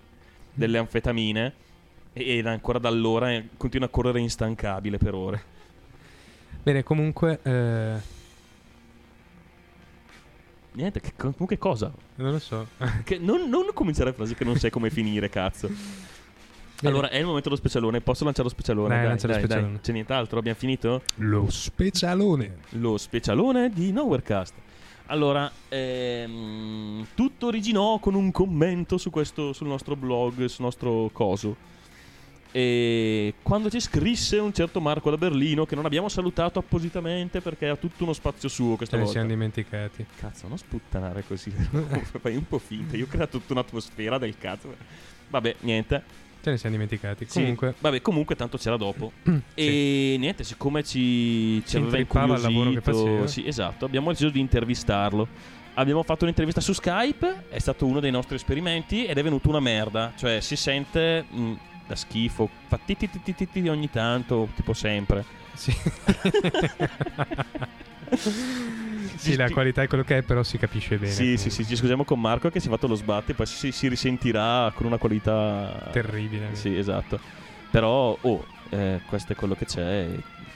delle 0.52 0.78
anfetamine 0.78 1.52
e, 2.12 2.38
e 2.38 2.48
ancora 2.48 2.80
da 2.80 2.88
allora 2.88 3.30
eh, 3.32 3.48
continua 3.56 3.86
a 3.86 3.90
correre 3.90 4.18
instancabile 4.18 4.98
per 4.98 5.14
ore. 5.14 5.42
Bene, 6.64 6.82
comunque. 6.82 7.38
eh, 7.42 8.12
Niente, 10.72 11.00
che, 11.00 11.12
comunque 11.16 11.56
cosa? 11.56 11.92
non 12.16 12.32
lo 12.32 12.38
so. 12.40 12.66
Che 13.04 13.18
non, 13.18 13.48
non 13.48 13.66
cominciare 13.72 14.12
frasi 14.12 14.34
che 14.34 14.44
non 14.44 14.56
sai 14.56 14.70
come 14.70 14.90
finire, 14.90 15.28
cazzo. 15.28 15.70
Allora, 16.82 17.08
è 17.10 17.18
il 17.18 17.24
momento 17.24 17.48
dello 17.48 17.60
specialone. 17.60 18.00
Posso 18.00 18.24
lanciare 18.24 18.48
lo 18.48 18.52
specialone? 18.54 18.88
Dai, 18.88 18.98
Dai, 18.98 19.06
lancia 19.08 19.26
lo 19.28 19.32
dai, 19.34 19.42
specialone. 19.42 19.72
dai. 19.74 19.80
C'è 19.82 19.92
nient'altro? 19.92 20.38
Abbiamo 20.38 20.58
finito? 20.58 21.02
Lo 21.16 21.48
specialone. 21.48 22.56
Lo 22.70 22.96
specialone 22.98 23.70
di 23.70 23.92
Nowherecast. 23.92 24.54
Allora, 25.06 25.50
ehm, 25.68 27.06
tutto 27.14 27.46
originò 27.46 27.98
con 28.00 28.14
un 28.14 28.32
commento 28.32 28.98
su 28.98 29.10
questo, 29.10 29.52
sul 29.52 29.68
nostro 29.68 29.94
blog, 29.96 30.46
sul 30.46 30.64
nostro 30.64 31.08
coso. 31.12 31.56
E 32.56 33.34
quando 33.42 33.68
ci 33.68 33.80
scrisse 33.80 34.38
un 34.38 34.52
certo 34.52 34.80
Marco 34.80 35.10
da 35.10 35.16
Berlino, 35.16 35.66
che 35.66 35.74
non 35.74 35.86
abbiamo 35.86 36.08
salutato 36.08 36.60
appositamente 36.60 37.40
perché 37.40 37.66
ha 37.68 37.74
tutto 37.74 38.04
uno 38.04 38.12
spazio 38.12 38.48
suo 38.48 38.76
questa 38.76 38.94
Ce 38.94 39.02
ne 39.02 39.02
volta. 39.02 39.18
siamo 39.18 39.34
dimenticati. 39.34 40.06
Cazzo, 40.20 40.46
non 40.46 40.56
sputtanare 40.56 41.24
così. 41.26 41.50
Fai 42.20 42.36
un 42.36 42.46
po' 42.46 42.58
finta. 42.58 42.96
Io 42.96 43.06
ho 43.06 43.08
creato 43.08 43.38
tutta 43.38 43.54
un'atmosfera 43.54 44.18
del 44.18 44.38
cazzo. 44.38 44.72
Vabbè, 45.30 45.56
niente. 45.62 46.02
Ce 46.44 46.50
ne 46.50 46.56
siamo 46.56 46.76
dimenticati. 46.76 47.24
Sì, 47.28 47.40
Comunque. 47.40 47.74
vabbè, 47.76 48.00
comunque 48.02 48.36
tanto 48.36 48.56
c'era 48.56 48.76
dopo. 48.76 49.10
e 49.54 50.14
niente, 50.16 50.44
siccome 50.44 50.84
ci, 50.84 51.60
ci 51.64 51.70
Ci 51.70 51.76
aveva 51.78 51.98
incuriosito-. 51.98 53.26
Sì, 53.26 53.48
esatto, 53.48 53.84
abbiamo 53.84 54.10
deciso 54.10 54.30
di 54.30 54.38
intervistarlo. 54.38 55.26
Abbiamo 55.74 56.04
fatto 56.04 56.22
un'intervista 56.22 56.60
su 56.60 56.72
Skype, 56.72 57.46
è 57.48 57.58
stato 57.58 57.84
uno 57.84 57.98
dei 57.98 58.12
nostri 58.12 58.36
esperimenti 58.36 59.06
ed 59.06 59.18
è 59.18 59.22
venuto 59.24 59.48
una 59.48 59.58
merda. 59.58 60.12
Cioè, 60.16 60.40
si 60.40 60.54
sente 60.54 61.24
mh, 61.28 61.52
da 61.86 61.96
schifo, 61.96 62.48
fa 62.66 62.78
ti 62.84 62.96
ti 62.96 63.34
ti 63.34 63.68
ogni 63.68 63.90
tanto, 63.90 64.48
tipo 64.54 64.72
sempre. 64.72 65.24
Sì. 65.54 65.74
sì, 69.16 69.36
la 69.36 69.50
qualità 69.50 69.82
è 69.82 69.86
quello 69.86 70.04
che 70.04 70.18
è, 70.18 70.22
però 70.22 70.42
si 70.42 70.58
capisce 70.58 70.96
bene. 70.96 71.12
Sì, 71.12 71.36
sì, 71.36 71.50
sì, 71.50 71.64
ci 71.64 71.76
scusiamo 71.76 72.04
con 72.04 72.20
Marco 72.20 72.50
che 72.50 72.60
si 72.60 72.68
è 72.68 72.70
fatto 72.70 72.86
lo 72.86 72.94
sbatti, 72.94 73.34
poi 73.34 73.46
si, 73.46 73.72
si 73.72 73.88
risentirà 73.88 74.72
con 74.74 74.86
una 74.86 74.98
qualità 74.98 75.88
Terribile. 75.92 76.54
Sì, 76.54 76.76
esatto. 76.76 77.18
Però, 77.70 78.16
oh, 78.20 78.46
eh, 78.70 79.00
questo 79.06 79.32
è 79.32 79.36
quello 79.36 79.54
che 79.54 79.64
c'è, 79.64 80.08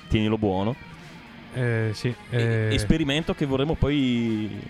tienilo 0.09 0.39
buono. 0.39 0.75
Eh, 1.55 1.91
sì. 1.93 2.15
Eh, 2.31 2.69
esperimento 2.73 3.35
che 3.35 3.47
vorremmo 3.47 3.75
poi 3.75 4.61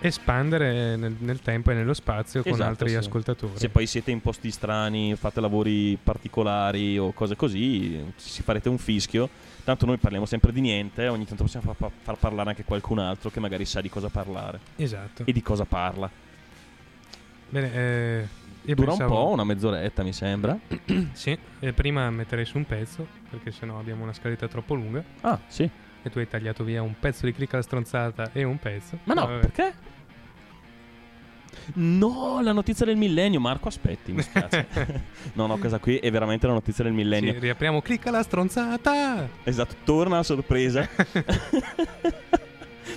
espandere 0.00 0.96
nel, 0.96 1.14
nel 1.18 1.40
tempo 1.40 1.70
e 1.70 1.74
nello 1.74 1.94
spazio 1.94 2.42
con 2.42 2.52
Esatto, 2.52 2.68
altri 2.68 2.88
sì. 2.90 2.94
ascoltatori. 2.96 3.52
Se 3.58 3.68
poi 3.68 3.86
siete 3.86 4.10
in 4.10 4.20
posti 4.20 4.50
strani, 4.50 5.14
fate 5.16 5.40
lavori 5.40 5.98
particolari 6.02 6.98
o 6.98 7.12
cose 7.12 7.36
così, 7.36 8.04
ci 8.18 8.42
farete 8.42 8.68
un 8.68 8.78
fischio. 8.78 9.28
Tanto 9.64 9.84
noi 9.86 9.98
parliamo 9.98 10.24
sempre 10.26 10.52
di 10.52 10.60
niente, 10.60 11.08
ogni 11.08 11.26
tanto 11.26 11.44
possiamo 11.44 11.74
fa- 11.74 11.90
far 12.02 12.16
parlare 12.16 12.50
anche 12.50 12.64
qualcun 12.64 12.98
altro 13.00 13.30
che 13.30 13.40
magari 13.40 13.64
sa 13.64 13.80
di 13.80 13.88
cosa 13.90 14.08
parlare. 14.08 14.58
Esatto. 14.76 15.24
E 15.26 15.32
di 15.32 15.42
cosa 15.42 15.64
parla. 15.64 16.10
Bene, 17.50 17.72
eh, 17.74 18.28
Dura 18.74 18.88
pensavo- 18.88 19.14
un 19.18 19.24
po', 19.26 19.32
una 19.32 19.44
mezz'oretta 19.44 20.02
mi 20.02 20.12
sembra. 20.12 20.58
sì, 21.12 21.36
e 21.60 21.72
prima 21.72 22.10
metterei 22.10 22.44
su 22.44 22.56
un 22.58 22.66
pezzo, 22.66 23.06
perché 23.30 23.50
sennò 23.50 23.78
abbiamo 23.78 24.02
una 24.02 24.12
scaletta 24.12 24.48
troppo 24.48 24.74
lunga. 24.74 25.02
Ah, 25.22 25.38
sì. 25.46 25.68
E 26.08 26.10
tu 26.10 26.18
hai 26.18 26.28
tagliato 26.28 26.64
via 26.64 26.80
un 26.82 26.94
pezzo 26.98 27.26
di 27.26 27.32
clicca 27.34 27.56
la 27.58 27.62
stronzata 27.62 28.30
e 28.32 28.42
un 28.44 28.58
pezzo. 28.58 28.98
Ma 29.04 29.12
no, 29.14 29.26
Vabbè. 29.26 29.38
perché? 29.40 29.74
No, 31.74 32.40
la 32.40 32.52
notizia 32.52 32.86
del 32.86 32.96
millennio. 32.96 33.40
Marco, 33.40 33.68
aspetti, 33.68 34.12
mi 34.12 34.22
spiace. 34.22 34.66
no, 35.34 35.46
no, 35.46 35.58
questa 35.58 35.78
qui 35.78 35.98
è 35.98 36.10
veramente 36.10 36.46
la 36.46 36.54
notizia 36.54 36.82
del 36.82 36.94
millennio. 36.94 37.34
Sì, 37.34 37.38
riapriamo 37.40 37.82
clicca 37.82 38.10
la 38.10 38.22
stronzata. 38.22 39.28
Esatto, 39.44 39.74
torna 39.84 40.18
a 40.18 40.22
sorpresa. 40.22 40.88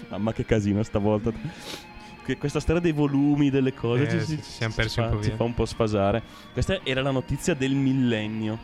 Mamma 0.10 0.32
che 0.34 0.46
casino 0.46 0.82
stavolta. 0.84 1.32
Que- 2.24 2.38
Questa 2.38 2.60
storia 2.62 2.82
dei 2.82 2.92
volumi, 2.94 3.50
delle 3.50 3.74
cose, 3.74 4.04
Eh, 4.04 4.10
ci, 4.10 4.20
sì, 4.22 4.36
ci- 4.38 4.44
ci 4.44 4.52
siamo 4.52 4.72
ci 4.74 4.80
persi 4.80 5.00
un 5.02 5.10
po' 5.10 5.22
ci 5.22 5.28
via. 5.28 5.36
fa 5.38 5.44
un 5.44 5.54
po' 5.54 5.66
sfasare. 5.66 6.24
Questa 6.54 6.80
era 6.84 7.02
la 7.02 7.12
notizia 7.12 7.54
del 7.54 7.74
millennio. 7.74 8.58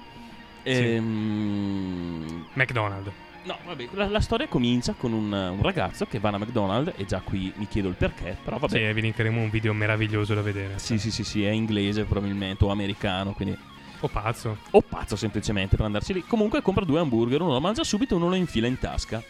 Ehm, 0.64 2.46
McDonald's. 2.54 3.12
No, 3.48 3.58
vabbè, 3.66 3.88
la, 3.94 4.08
la 4.10 4.20
storia 4.20 4.48
comincia 4.48 4.94
con 4.98 5.14
un, 5.14 5.32
un 5.32 5.62
ragazzo 5.62 6.06
che 6.06 6.20
va 6.20 6.30
a 6.30 6.38
McDonald's 6.38 6.94
e 6.98 7.06
già 7.06 7.22
qui 7.22 7.52
mi 7.56 7.68
chiedo 7.68 7.88
il 7.88 7.96
perché, 7.96 8.38
però 8.44 8.58
vabbè. 8.58 8.78
Sì, 8.88 8.94
vi 8.94 9.02
linkeremo 9.02 9.40
un 9.42 9.50
video 9.50 9.74
meraviglioso 9.74 10.34
da 10.34 10.42
vedere. 10.42 10.78
Sì, 10.80 10.98
sì, 11.00 11.12
sì, 11.12 11.24
sì, 11.24 11.44
è 11.46 11.50
inglese 11.50 12.04
probabilmente 12.04 12.66
o 12.66 12.70
americano, 12.72 13.32
quindi 13.34 13.58
O 14.02 14.08
pazzo. 14.10 14.58
o 14.72 14.82
pazzo 14.82 15.16
semplicemente 15.16 15.76
per 15.78 15.86
andarci 15.86 16.14
lì. 16.14 16.24
Comunque 16.28 16.62
compra 16.62 16.84
due 16.84 17.00
hamburger, 17.00 17.42
uno 17.42 17.54
lo 17.54 17.62
mangia 17.62 17.84
subito 17.86 18.14
e 18.14 18.18
uno 18.18 18.28
lo 18.30 18.36
infila 18.36 18.68
in 18.68 18.78
tasca. 18.78 19.24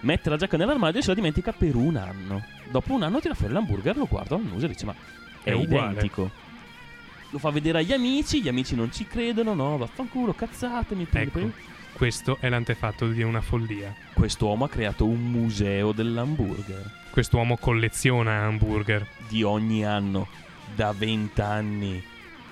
Mette 0.00 0.30
la 0.30 0.36
giacca 0.36 0.56
nell'armadio 0.56 1.00
e 1.00 1.02
se 1.02 1.08
la 1.08 1.14
dimentica 1.16 1.52
per 1.52 1.74
un 1.74 1.96
anno. 1.96 2.44
Dopo 2.70 2.92
un 2.92 3.02
anno 3.02 3.18
tira 3.18 3.34
fuori 3.34 3.52
l'hamburger, 3.52 3.96
lo 3.96 4.06
guarda 4.06 4.36
al 4.36 4.42
muso 4.42 4.66
e 4.66 4.68
dice 4.68 4.86
ma 4.86 4.94
è, 5.42 5.50
È 5.50 5.52
uguale." 5.52 5.90
identico. 5.92 6.30
Lo 7.30 7.38
fa 7.38 7.50
vedere 7.50 7.78
agli 7.80 7.92
amici, 7.92 8.40
gli 8.40 8.48
amici 8.48 8.74
non 8.76 8.92
ci 8.92 9.04
credono, 9.06 9.52
no, 9.54 9.76
vaffanculo, 9.76 10.32
cazzatemi. 10.32 11.08
Ecco, 11.10 11.50
questo 11.98 12.36
è 12.38 12.48
l'antefatto 12.48 13.08
di 13.08 13.22
una 13.22 13.40
follia. 13.40 13.92
Quest'uomo 14.14 14.66
ha 14.66 14.68
creato 14.68 15.04
un 15.04 15.20
museo 15.20 15.90
dell'hamburger. 15.90 16.88
Quest'uomo 17.10 17.56
colleziona 17.56 18.44
hamburger. 18.44 19.04
Di 19.28 19.42
ogni 19.42 19.84
anno, 19.84 20.28
da 20.76 20.94
vent'anni. 20.96 22.00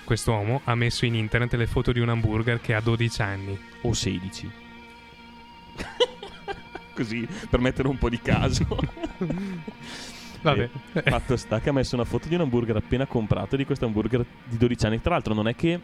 quest'uomo 0.02 0.62
ha 0.64 0.74
messo 0.74 1.06
in 1.06 1.14
internet 1.14 1.54
le 1.54 1.68
foto 1.68 1.92
di 1.92 2.00
un 2.00 2.08
hamburger 2.08 2.60
che 2.60 2.74
ha 2.74 2.80
12 2.80 3.22
anni. 3.22 3.56
O 3.82 3.92
16. 3.92 4.50
Così, 6.92 7.28
per 7.48 7.60
mettere 7.60 7.86
un 7.86 7.98
po' 7.98 8.08
di 8.08 8.20
caso. 8.20 8.66
Vabbè. 10.42 10.70
Fatto 11.04 11.36
sta 11.36 11.60
che 11.60 11.68
ha 11.68 11.72
messo 11.72 11.94
una 11.94 12.04
foto 12.04 12.26
di 12.26 12.34
un 12.34 12.40
hamburger 12.40 12.74
appena 12.74 13.06
comprato 13.06 13.54
di 13.54 13.64
questo 13.64 13.84
hamburger 13.84 14.26
di 14.42 14.56
12 14.56 14.86
anni. 14.86 15.00
Tra 15.00 15.12
l'altro 15.12 15.34
non 15.34 15.46
è 15.46 15.54
che... 15.54 15.80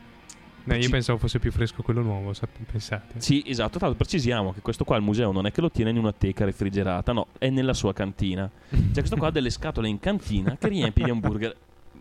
No, 0.65 0.75
io 0.75 0.83
Ci- 0.83 0.91
pensavo 0.91 1.19
fosse 1.19 1.39
più 1.39 1.51
fresco 1.51 1.83
quello 1.83 2.03
nuovo, 2.03 2.33
pensate. 2.71 3.21
Sì, 3.21 3.43
esatto. 3.47 3.79
Tra 3.79 3.87
l'altro 3.87 4.05
precisiamo 4.05 4.53
che 4.53 4.61
questo 4.61 4.85
qua 4.85 4.97
al 4.97 5.03
museo 5.03 5.33
non 5.33 5.47
è 5.47 5.53
che 5.53 5.61
lo 5.61 5.71
tiene 5.71 5.91
in 5.91 5.99
una 5.99 6.13
teca 6.13 6.45
refrigerata, 6.45 7.13
no, 7.13 7.29
è 7.39 7.51
nella 7.51 7.75
sua 7.75 7.93
cantina. 7.93 8.49
C'è 8.69 8.99
questo 8.99 9.17
qua 9.17 9.29
ha 9.29 9.31
delle 9.31 9.51
scatole 9.51 9.89
in 9.89 9.99
cantina 9.99 10.57
che 10.57 10.69
riempie 10.69 11.05
di 11.05 11.11
hamburger. 11.11 11.57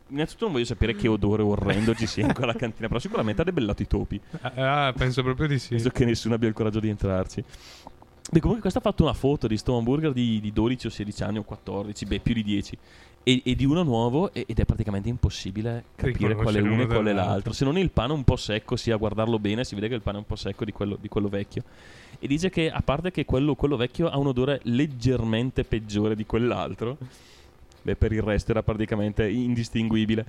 Innanzitutto 0.10 0.46
non 0.46 0.54
voglio 0.54 0.66
sapere 0.66 0.94
che 0.94 1.08
odore 1.08 1.42
orrendo 1.42 1.96
ci 1.96 2.06
sia 2.06 2.26
in 2.26 2.34
quella 2.34 2.54
cantina, 2.54 2.88
però 2.88 3.00
sicuramente 3.00 3.42
ha 3.42 3.46
debellato 3.46 3.82
i 3.82 3.88
topi. 3.88 4.20
Ah, 4.42 4.88
ah, 4.88 4.94
penso 4.94 5.24
proprio 5.24 5.48
di 5.48 5.58
sì. 5.58 5.76
Visto 5.76 5.90
che 5.90 6.06
nessuno 6.06 6.36
abbia 6.36 6.50
il 6.50 6.54
coraggio 6.54 6.82
di 6.82 6.90
entrarci. 6.90 7.44
Beh, 8.30 8.40
comunque 8.40 8.62
questo 8.62 8.80
ha 8.80 8.82
fatto 8.82 9.04
una 9.04 9.14
foto 9.14 9.48
di 9.48 9.58
sto 9.58 9.78
hamburger 9.78 10.14
di, 10.14 10.40
di 10.40 10.54
12 10.54 10.88
o 10.88 10.90
16 10.90 11.24
anni 11.24 11.38
o 11.40 11.44
14, 11.44 12.06
beh, 12.06 12.20
più 12.20 12.34
di 12.34 12.44
10. 12.44 12.78
E, 13.24 13.42
e 13.46 13.56
di 13.56 13.66
uno 13.66 13.84
nuovo 13.84 14.34
ed 14.34 14.60
è 14.60 14.66
praticamente 14.66 15.08
impossibile 15.08 15.84
capire 15.96 16.34
qual 16.34 16.56
è 16.56 16.60
uno 16.60 16.72
e 16.72 16.74
uno 16.74 16.88
qual 16.88 17.06
è 17.06 17.14
l'altro. 17.14 17.54
Se 17.54 17.64
non 17.64 17.78
il 17.78 17.92
pane 17.92 18.14
un 18.14 18.24
po' 18.24 18.36
secco, 18.36 18.76
sia 18.76 18.96
a 18.96 18.98
guardarlo 18.98 19.38
bene, 19.38 19.64
si 19.64 19.76
vede 19.76 19.88
che 19.90 19.94
il 19.94 20.02
pane 20.02 20.18
è 20.18 20.20
un 20.22 20.26
po' 20.26 20.36
secco 20.36 20.66
di 20.66 20.72
quello, 20.72 20.98
di 21.00 21.08
quello 21.08 21.30
vecchio. 21.30 21.64
E 22.20 22.28
dice 22.28 22.50
che 22.50 22.72
a 22.72 22.82
parte 22.82 23.12
che 23.12 23.26
quello, 23.26 23.54
quello 23.54 23.78
vecchio 23.78 24.10
ha 24.10 24.18
un 24.18 24.28
odore 24.28 24.60
leggermente 24.64 25.64
peggiore 25.64 26.16
di 26.16 26.26
quell'altro, 26.26 26.98
beh, 27.84 27.96
per 27.96 28.12
il 28.12 28.24
resto 28.24 28.52
era 28.52 28.64
praticamente 28.64 29.30
indistinguibile. 29.30 30.26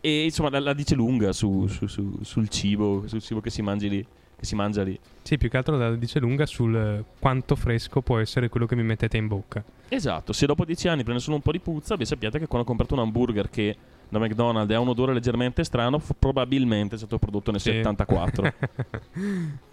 E 0.00 0.24
insomma 0.24 0.50
la, 0.50 0.60
la 0.60 0.74
dice 0.74 0.94
lunga 0.94 1.32
su- 1.32 1.66
su- 1.66 1.88
su- 1.88 2.18
sul 2.22 2.48
cibo, 2.48 3.02
sul 3.06 3.20
cibo 3.20 3.40
che 3.40 3.50
si 3.50 3.62
mangi 3.62 3.88
lì. 3.88 4.06
Che 4.38 4.44
si 4.44 4.54
mangia 4.54 4.82
lì. 4.82 4.96
Sì, 5.22 5.38
più 5.38 5.48
che 5.48 5.56
altro 5.56 5.76
la 5.76 5.96
dice 5.96 6.20
lunga 6.20 6.46
sul 6.46 6.76
eh, 6.76 7.04
quanto 7.18 7.56
fresco 7.56 8.02
può 8.02 8.18
essere 8.18 8.48
quello 8.48 8.66
che 8.66 8.76
mi 8.76 8.82
mettete 8.84 9.16
in 9.16 9.26
bocca. 9.26 9.64
Esatto, 9.88 10.32
se 10.32 10.46
dopo 10.46 10.64
10 10.64 10.88
anni 10.88 11.02
prende 11.04 11.20
solo 11.22 11.36
un 11.36 11.42
po' 11.42 11.52
di 11.52 11.60
puzza, 11.60 11.96
vi 11.96 12.04
sappiate 12.04 12.38
che 12.38 12.46
quando 12.46 12.66
comprate 12.66 12.94
un 12.94 13.00
hamburger 13.00 13.48
che 13.50 13.76
da 14.08 14.18
McDonald's 14.18 14.72
ha 14.74 14.80
un 14.80 14.88
odore 14.88 15.12
leggermente 15.12 15.62
strano, 15.64 15.98
f- 15.98 16.12
probabilmente 16.18 16.94
è 16.94 16.98
stato 16.98 17.18
prodotto 17.18 17.50
nel 17.50 17.60
Sì. 17.60 17.70
74. 17.72 18.52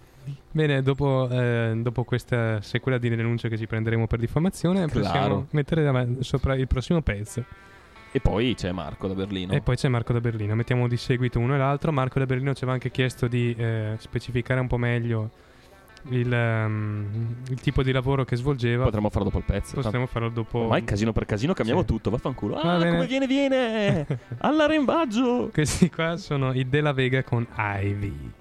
Bene, 0.52 0.82
dopo, 0.82 1.28
eh, 1.30 1.74
dopo 1.78 2.04
questa 2.04 2.62
sequela 2.62 2.98
di 2.98 3.10
denunce 3.10 3.50
che 3.50 3.58
ci 3.58 3.68
prenderemo 3.68 4.08
per 4.08 4.20
diffamazione, 4.20 4.86
Claro. 4.88 5.00
possiamo 5.02 5.48
mettere 5.52 5.84
davanti- 5.84 6.24
sopra 6.24 6.56
il 6.56 6.68
prossimo 6.68 7.02
pezzo. 7.02 7.44
e 8.16 8.20
poi 8.20 8.54
c'è 8.54 8.72
Marco 8.72 9.08
da 9.08 9.16
Berlino. 9.16 9.54
E 9.54 9.62
poi 9.62 9.76
c'è 9.76 9.88
Marco 9.88 10.14
da 10.14 10.22
Berlino. 10.22 10.54
Mettiamo 10.54 10.88
di 10.88 10.98
seguito 10.98 11.40
uno 11.40 11.56
e 11.56 11.58
l'altro. 11.58 11.92
Marco 11.92 12.20
da 12.20 12.28
Berlino 12.28 12.52
ci 12.54 12.60
aveva 12.60 12.74
anche 12.74 12.92
chiesto 12.92 13.28
di 13.28 13.56
eh, 13.58 13.96
specificare 13.98 14.60
un 14.60 14.68
po' 14.68 14.78
meglio 14.78 15.32
il, 16.10 16.32
ehm, 16.34 17.36
il 17.50 17.60
tipo 17.62 17.84
di 17.84 17.92
lavoro 17.92 18.24
che 18.26 18.36
svolgeva. 18.36 18.84
Potremmo 18.86 19.10
farlo 19.10 19.26
dopo 19.26 19.38
il 19.40 19.44
pezzo. 19.46 19.76
Potremmo 19.76 20.06
farlo 20.06 20.30
dopo. 20.30 20.60
Ormai 20.60 20.84
casino 20.84 21.12
per 21.14 21.26
casino 21.26 21.54
cambiamo 21.54 21.82
Sì. 21.82 21.86
tutto, 21.88 22.10
vaffanculo. 22.10 22.56
Va 22.56 22.62
Ah, 22.62 22.78
bene. 22.78 22.92
come 22.92 23.08
viene, 23.08 23.28
viene! 23.28 24.06
All'arrembaggio! 24.40 25.50
Questi 25.54 25.90
qua 25.90 26.18
sono 26.18 26.54
i 26.54 26.68
Della 26.68 26.94
Vega 26.94 27.24
con 27.24 27.46
Ivy. 27.58 28.32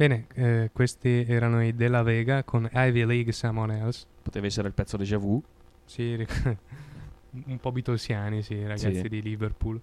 Bene, 0.00 0.24
eh, 0.32 0.70
questi 0.72 1.26
erano 1.28 1.62
i 1.62 1.74
Della 1.74 2.02
Vega 2.02 2.42
con 2.42 2.66
Ivy 2.72 3.04
League 3.04 3.32
Someone 3.32 3.80
Else. 3.80 4.06
Poteva 4.22 4.46
essere 4.46 4.68
il 4.68 4.72
pezzo 4.72 4.96
déjà 4.96 5.18
vu. 5.18 5.42
Sì, 5.84 6.14
ric- 6.16 6.56
un 7.32 7.58
po' 7.60 7.70
beatlesiani, 7.70 8.40
sì, 8.42 8.62
ragazzi 8.62 8.94
Sì. 8.94 9.08
di 9.10 9.20
Liverpool. 9.20 9.78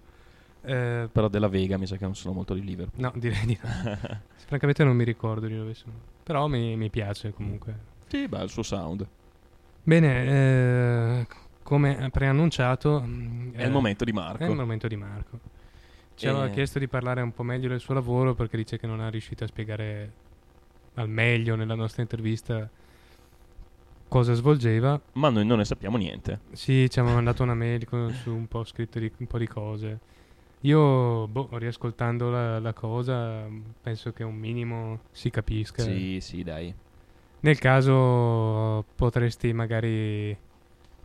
Eh, 0.62 1.08
Però 1.12 1.28
della 1.28 1.46
Vega 1.46 1.78
mi 1.78 1.86
sa 1.86 1.96
che 1.96 2.02
non 2.02 2.16
sono 2.16 2.34
molto 2.34 2.54
di 2.54 2.64
Liverpool. 2.64 3.00
no, 3.00 3.12
direi 3.14 3.46
di 3.46 3.56
no. 3.62 3.96
Francamente 4.44 4.82
non 4.82 4.96
mi 4.96 5.04
ricordo 5.04 5.46
di 5.46 5.56
dove 5.56 5.74
sono. 5.74 5.92
Però 6.24 6.48
mi, 6.48 6.76
mi 6.76 6.90
piace 6.90 7.32
comunque. 7.32 7.78
Sì, 8.08 8.26
beh, 8.26 8.42
il 8.42 8.50
suo 8.50 8.64
sound. 8.64 9.06
Bene, 9.84 10.24
eh, 11.20 11.26
come 11.62 12.08
preannunciato... 12.10 13.00
mm, 13.06 13.52
È 13.54 13.64
il 13.64 13.70
momento 13.70 14.04
di 14.04 14.10
Marco. 14.10 14.42
È 14.42 14.48
il 14.48 14.56
momento 14.56 14.88
di 14.88 14.96
Marco. 14.96 15.38
Ci 16.18 16.26
aveva 16.26 16.46
Eh. 16.46 16.50
chiesto 16.50 16.78
di 16.78 16.88
parlare 16.88 17.20
un 17.22 17.32
po' 17.32 17.44
meglio 17.44 17.68
del 17.68 17.78
suo 17.80 17.94
lavoro 17.94 18.34
perché 18.34 18.56
dice 18.56 18.78
che 18.78 18.86
non 18.86 19.00
è 19.00 19.08
riuscito 19.10 19.44
a 19.44 19.46
spiegare 19.46 20.12
al 20.94 21.08
meglio 21.08 21.54
nella 21.54 21.76
nostra 21.76 22.02
intervista 22.02 22.68
cosa 24.08 24.32
svolgeva. 24.32 25.00
Ma 25.12 25.28
noi 25.28 25.46
non 25.46 25.58
ne 25.58 25.64
sappiamo 25.64 25.96
niente. 25.96 26.40
Sì, 26.52 26.88
ci 26.90 26.98
hanno 26.98 27.12
mandato 27.14 27.42
una 27.44 27.54
mail 27.54 27.84
con, 27.86 28.10
su 28.12 28.32
un 28.34 28.48
po' 28.48 28.64
scritto 28.64 28.98
di, 28.98 29.10
un 29.18 29.26
po' 29.26 29.38
di 29.38 29.46
cose. 29.46 29.98
Io, 30.62 31.28
boh, 31.28 31.50
riascoltando 31.52 32.30
la, 32.30 32.58
la 32.58 32.72
cosa, 32.72 33.46
penso 33.80 34.12
che 34.12 34.24
un 34.24 34.34
minimo 34.34 35.00
si 35.12 35.30
capisca. 35.30 35.82
Sì, 35.82 36.18
sì, 36.20 36.42
dai. 36.42 36.74
Nel 37.40 37.58
caso 37.60 38.84
potresti 38.96 39.52
magari 39.52 40.36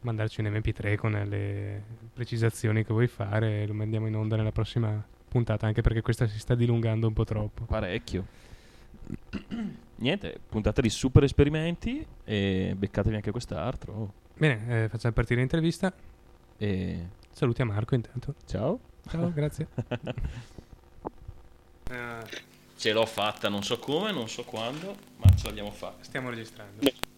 mandarci 0.04 0.42
un 0.42 0.48
MP3 0.48 0.96
con 0.96 1.12
le 1.12 1.84
precisazioni 2.14 2.86
che 2.86 2.94
vuoi 2.94 3.08
fare 3.08 3.64
e 3.64 3.68
lo 3.68 3.74
mandiamo 3.74 4.08
in 4.08 4.16
onda 4.16 4.36
nella 4.36 4.52
prossima 4.52 5.04
puntata, 5.28 5.66
anche 5.66 5.82
perché 5.82 6.02
questa 6.02 6.28
si 6.28 6.40
sta 6.40 6.56
dilungando 6.56 7.08
un 7.08 7.14
po' 7.14 7.24
troppo. 7.26 7.64
Parecchio. 7.66 8.26
Niente, 9.96 10.40
puntata 10.50 10.82
di 10.82 10.90
super 10.90 11.24
esperimenti 11.24 12.06
e 12.24 12.74
beccatevi 12.78 13.16
anche 13.16 13.32
quest'altro. 13.32 14.14
Bene, 14.36 14.84
eh, 14.84 14.90
facciamo 14.90 15.14
partire 15.14 15.40
l'intervista. 15.40 15.94
E 16.58 17.08
Salutiamo 17.34 17.74
Marco 17.74 17.96
intanto. 17.96 18.36
ciao. 18.46 18.80
Ciao, 19.10 19.32
grazie. 19.34 19.68
Ce 22.76 22.92
l'ho 22.92 23.06
fatta, 23.06 23.50
non 23.50 23.64
so 23.64 23.80
come, 23.80 24.12
non 24.12 24.30
so 24.30 24.44
quando, 24.44 24.96
ma 25.18 25.36
ce 25.36 25.48
l'abbiamo 25.48 25.72
fatta. 25.72 26.04
Stiamo 26.04 26.30
registrando. 26.30 27.12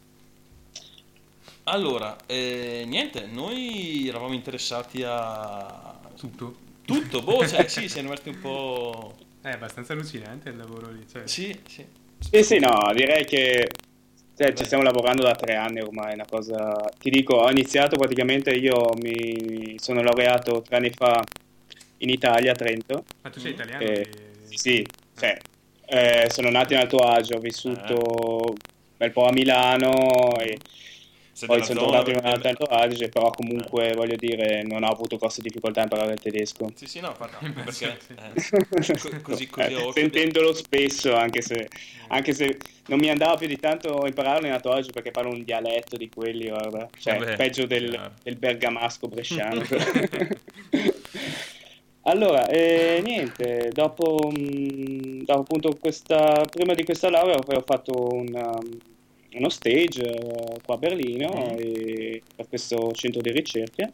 Allora, 1.67 2.15
eh, 2.27 2.83
niente, 2.87 3.25
noi 3.25 4.07
eravamo 4.07 4.33
interessati 4.33 5.03
a... 5.03 5.97
Tutto? 6.15 6.55
Tutto, 6.85 7.21
boh, 7.21 7.47
cioè 7.47 7.67
sì, 7.69 7.89
siamo 7.89 8.09
rimasti 8.09 8.29
un 8.29 8.39
po'... 8.39 9.15
È 9.41 9.49
abbastanza 9.49 9.93
allucinante 9.93 10.49
il 10.49 10.57
lavoro 10.57 10.91
lì. 10.91 11.05
Cioè. 11.11 11.27
Sì, 11.27 11.59
sì. 11.67 11.83
Sì, 12.19 12.43
sì, 12.43 12.59
no, 12.59 12.91
direi 12.93 13.25
che 13.25 13.67
cioè, 14.35 14.53
ci 14.53 14.65
stiamo 14.65 14.83
lavorando 14.83 15.23
da 15.23 15.33
tre 15.33 15.55
anni 15.55 15.81
ormai, 15.81 16.11
è 16.11 16.13
una 16.13 16.25
cosa... 16.29 16.75
Ti 16.99 17.09
dico, 17.09 17.35
ho 17.37 17.49
iniziato 17.49 17.97
praticamente, 17.97 18.51
io 18.51 18.89
mi 19.01 19.75
sono 19.79 20.03
laureato 20.03 20.61
tre 20.61 20.77
anni 20.77 20.91
fa 20.91 21.19
in 21.97 22.09
Italia, 22.09 22.51
a 22.51 22.55
Trento. 22.55 23.03
Ma 23.23 23.29
tu 23.31 23.39
sei 23.39 23.51
italiano? 23.53 23.83
Eh, 23.83 24.07
di- 24.47 24.57
Sì, 24.57 24.57
sì, 24.57 24.85
cioè, 25.17 25.37
eh, 25.87 26.27
sono 26.29 26.49
nato 26.51 26.73
in 26.73 26.79
Alto 26.79 26.97
Agio, 26.97 27.37
ho 27.37 27.39
vissuto 27.39 27.95
un 28.49 28.55
bel 28.97 29.11
po' 29.11 29.25
a 29.25 29.31
Milano 29.31 30.35
e 30.39 30.57
Sei 31.35 31.49
poi 31.49 31.61
sono 31.65 31.81
tornato 31.81 32.11
in 32.11 32.19
Alto 32.23 32.63
Adige, 32.63 33.09
però 33.09 33.29
comunque 33.29 33.91
voglio 33.93 34.15
dire, 34.15 34.63
non 34.63 34.83
ho 34.83 34.87
avuto 34.87 35.17
grosse 35.17 35.41
difficoltà 35.41 35.81
a 35.81 35.83
imparare 35.83 36.13
il 36.13 36.21
tedesco. 36.21 36.71
Sì, 36.73 36.87
sì, 36.87 37.01
no, 37.01 37.13
Immagino, 37.41 37.93
perché... 38.31 38.71
eh, 38.71 38.97
co- 38.97 39.19
così, 39.21 39.49
così 39.49 39.73
Eh, 39.73 39.91
sentendolo 39.91 40.53
spesso, 40.53 41.13
anche 41.13 41.41
se, 41.41 41.67
anche 42.07 42.31
se 42.31 42.57
non 42.85 42.99
mi 42.99 43.09
andava 43.09 43.35
più 43.35 43.47
di 43.47 43.57
tanto 43.57 44.05
impararlo 44.05 44.47
in 44.47 44.53
Alto 44.53 44.71
Adige 44.71 44.93
perché 44.93 45.11
parlo 45.11 45.31
un 45.31 45.43
dialetto 45.43 45.97
di 45.97 46.07
quelli, 46.07 46.47
guarda, 46.47 46.87
cioè 46.97 47.17
Vabbè, 47.17 47.35
peggio 47.35 47.65
del, 47.65 48.11
del 48.23 48.37
bergamasco 48.37 49.09
bresciano. 49.09 49.59
allora, 52.03 52.47
eh, 52.47 53.01
niente, 53.03 53.71
dopo, 53.73 54.31
mh, 54.33 55.25
dopo 55.25 55.41
appunto 55.41 55.75
questa, 55.77 56.45
prima 56.49 56.73
di 56.73 56.85
questa 56.85 57.09
laurea 57.09 57.35
ho 57.35 57.63
fatto 57.65 58.13
un, 58.13 58.29
um, 58.33 58.93
uno 59.35 59.49
stage 59.49 60.01
eh, 60.03 60.57
qua 60.63 60.75
a 60.75 60.77
Berlino 60.77 61.29
Mm. 61.33 61.57
e- 61.59 62.21
per 62.35 62.47
questo 62.47 62.91
centro 62.93 63.21
di 63.21 63.31
ricerche. 63.31 63.91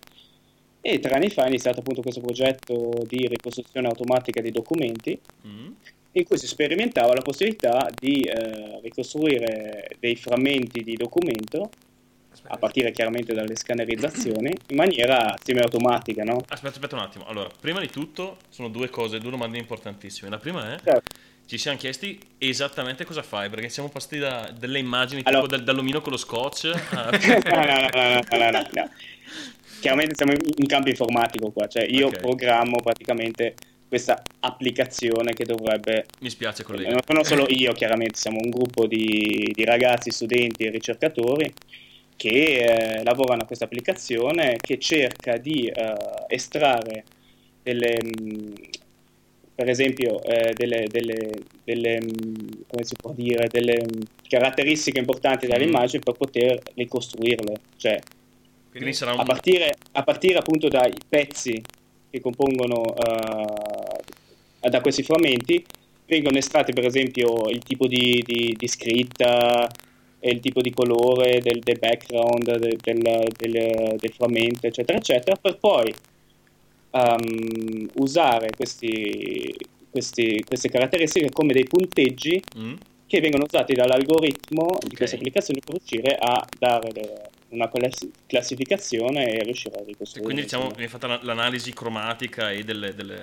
E 0.83 0.99
tre 0.99 1.13
anni 1.13 1.29
fa 1.29 1.43
è 1.43 1.47
iniziato 1.47 1.79
appunto 1.81 2.01
questo 2.01 2.21
progetto 2.21 3.03
di 3.07 3.27
ricostruzione 3.27 3.87
automatica 3.87 4.41
dei 4.41 4.51
documenti 4.51 5.19
Mm. 5.47 5.71
in 6.13 6.23
cui 6.25 6.37
si 6.37 6.47
sperimentava 6.47 7.13
la 7.13 7.21
possibilità 7.21 7.89
di 7.97 8.21
eh, 8.21 8.79
ricostruire 8.81 9.87
dei 9.99 10.15
frammenti 10.15 10.83
di 10.83 10.95
documento 10.95 11.69
a 12.47 12.57
partire 12.57 12.91
chiaramente 12.91 13.33
dalle 13.33 13.55
scannerizzazioni 13.55 14.51
in 14.69 14.75
maniera 14.75 15.35
semiautomatica, 15.41 16.23
no? 16.23 16.41
Aspetta, 16.47 16.73
aspetta 16.75 16.95
un 16.95 17.01
attimo. 17.01 17.25
Allora, 17.27 17.49
prima 17.59 17.79
di 17.79 17.89
tutto 17.89 18.37
sono 18.49 18.67
due 18.69 18.89
cose, 18.89 19.19
due 19.19 19.31
domande 19.31 19.57
importantissime. 19.57 20.29
La 20.29 20.37
prima 20.39 20.73
è, 20.73 20.79
Certo. 20.83 21.01
ci 21.45 21.57
siamo 21.57 21.77
chiesti 21.77 22.19
esattamente 22.37 23.05
cosa 23.05 23.21
fai, 23.21 23.49
perché 23.49 23.69
siamo 23.69 23.89
passati 23.89 24.17
da 24.17 24.51
delle 24.57 24.79
immagini 24.79 25.21
Allora- 25.25 25.47
tipo 25.47 25.61
dall'omino 25.63 26.01
con 26.01 26.11
lo 26.11 26.17
scotch 26.17 26.71
a... 26.91 27.09
no, 27.09 27.65
no, 27.65 27.89
no, 27.93 28.21
no, 28.37 28.49
no, 28.51 28.67
no. 28.73 28.89
Chiaramente 29.79 30.13
siamo 30.15 30.31
in- 30.33 30.67
campo 30.67 30.89
informatico 30.89 31.51
qua, 31.51 31.67
cioè 31.67 31.83
io 31.85 32.07
Ok. 32.07 32.19
programmo 32.19 32.77
praticamente 32.83 33.55
questa 33.87 34.21
applicazione 34.39 35.33
che 35.33 35.43
dovrebbe 35.43 36.05
Mi 36.19 36.29
spiace, 36.29 36.63
collega. 36.63 36.89
Non 36.91 36.99
sono 37.05 37.23
solo 37.23 37.45
io, 37.49 37.73
chiaramente, 37.73 38.17
siamo 38.17 38.37
un 38.41 38.49
gruppo 38.49 38.85
di, 38.87 39.51
di 39.53 39.65
ragazzi, 39.65 40.11
studenti 40.11 40.63
e 40.63 40.69
ricercatori 40.69 41.51
che 42.21 42.99
eh, 42.99 43.03
lavorano 43.03 43.41
a 43.41 43.45
questa 43.45 43.65
applicazione 43.65 44.57
che 44.61 44.77
cerca 44.77 45.37
di 45.37 45.65
eh, 45.65 45.95
estrarre 46.27 47.03
delle, 47.63 47.97
mh, 48.03 48.53
per 49.55 49.67
esempio, 49.69 50.21
eh, 50.23 50.53
delle, 50.53 50.85
delle- 50.87 51.31
delle, 51.63 51.99
mh, 51.99 52.65
come 52.67 52.83
si 52.83 52.93
può 52.95 53.11
dire, 53.13 53.47
delle 53.49 53.81
mh, 53.81 54.01
caratteristiche 54.29 54.99
importanti 54.99 55.47
dalle 55.47 55.65
Mm. 55.65 55.69
immagini 55.69 56.03
per 56.03 56.13
poter 56.13 56.59
ricostruirle. 56.75 57.55
Cioè, 57.77 57.99
Quindi 58.69 58.93
sarà 58.93 59.13
a 59.13 59.19
un... 59.21 59.25
partire, 59.25 59.73
a 59.93 60.03
partire 60.03 60.37
appunto 60.37 60.67
dai 60.67 60.93
pezzi 61.09 61.59
che 62.11 62.19
compongono 62.21 62.95
eh, 62.97 64.69
da 64.69 64.79
questi 64.79 65.01
frammenti 65.01 65.65
vengono 66.05 66.37
estratti 66.37 66.71
per 66.73 66.85
esempio 66.85 67.47
il 67.49 67.63
tipo 67.63 67.87
di, 67.87 68.21
di- 68.23 68.53
di 68.57 68.67
scritta 68.67 69.67
il 70.29 70.39
tipo 70.39 70.61
di 70.61 70.71
colore 70.71 71.39
del, 71.41 71.59
del 71.59 71.79
background 71.79 72.57
del, 72.57 72.77
del- 72.81 73.95
del- 73.97 74.13
frammento 74.13 74.67
eccetera 74.67 74.97
eccetera 74.97 75.35
per 75.35 75.57
poi 75.57 75.91
ehm, 76.91 77.89
usare 77.95 78.49
questi- 78.55 79.55
questi- 79.89 80.43
queste 80.45 80.69
caratteristiche 80.69 81.29
come 81.31 81.53
dei 81.53 81.65
punteggi 81.65 82.41
Mm? 82.57 82.73
che 83.07 83.19
vengono 83.19 83.43
usati 83.43 83.73
dall'algoritmo 83.73 84.77
di 84.79 84.87
Ok. 84.91 84.95
questa 84.97 85.15
applicazione 85.17 85.59
per 85.65 85.75
riuscire 85.75 86.15
a 86.17 86.45
dare 86.57 86.89
le- 86.93 87.29
una 87.49 87.67
classi- 87.69 88.09
classificazione 88.25 89.25
e 89.29 89.43
riuscire 89.43 89.75
a 89.79 89.83
ricostruire. 89.85 90.23
Quindi 90.23 90.43
diciamo, 90.43 90.69
viene 90.69 90.87
fatta 90.87 91.07
la- 91.07 91.19
l'analisi 91.21 91.73
cromatica 91.73 92.51
e 92.51 92.63
delle... 92.63 92.93
delle, 92.95 93.15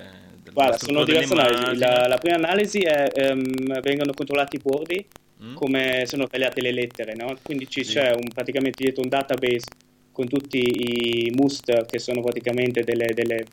delle 0.43 0.53
Guarda, 0.53 0.77
sono 0.77 1.03
diverse 1.03 1.33
analisi. 1.33 1.79
La, 1.79 2.07
la 2.07 2.17
prima 2.17 2.35
analisi 2.35 2.79
è 2.81 3.07
ehm, 3.11 3.81
vengono 3.81 4.13
controllati 4.13 4.57
i 4.57 4.59
bordi 4.61 5.03
Mm? 5.41 5.53
come 5.55 6.03
sono 6.05 6.27
tagliate 6.27 6.59
le 6.61 6.71
lettere, 6.73 7.15
no? 7.15 7.33
Quindi 7.41 7.69
ci 7.69 7.83
Sì. 7.85 7.93
c'è 7.93 8.11
un, 8.11 8.27
praticamente 8.33 8.83
dietro 8.83 9.01
un 9.03 9.07
database 9.09 9.67
con 10.11 10.27
tutti 10.27 10.57
i 10.59 11.31
must 11.33 11.85
che 11.85 11.97
sono 11.97 12.21
praticamente 12.21 12.83
delle, 12.83 13.13
delle, 13.13 13.45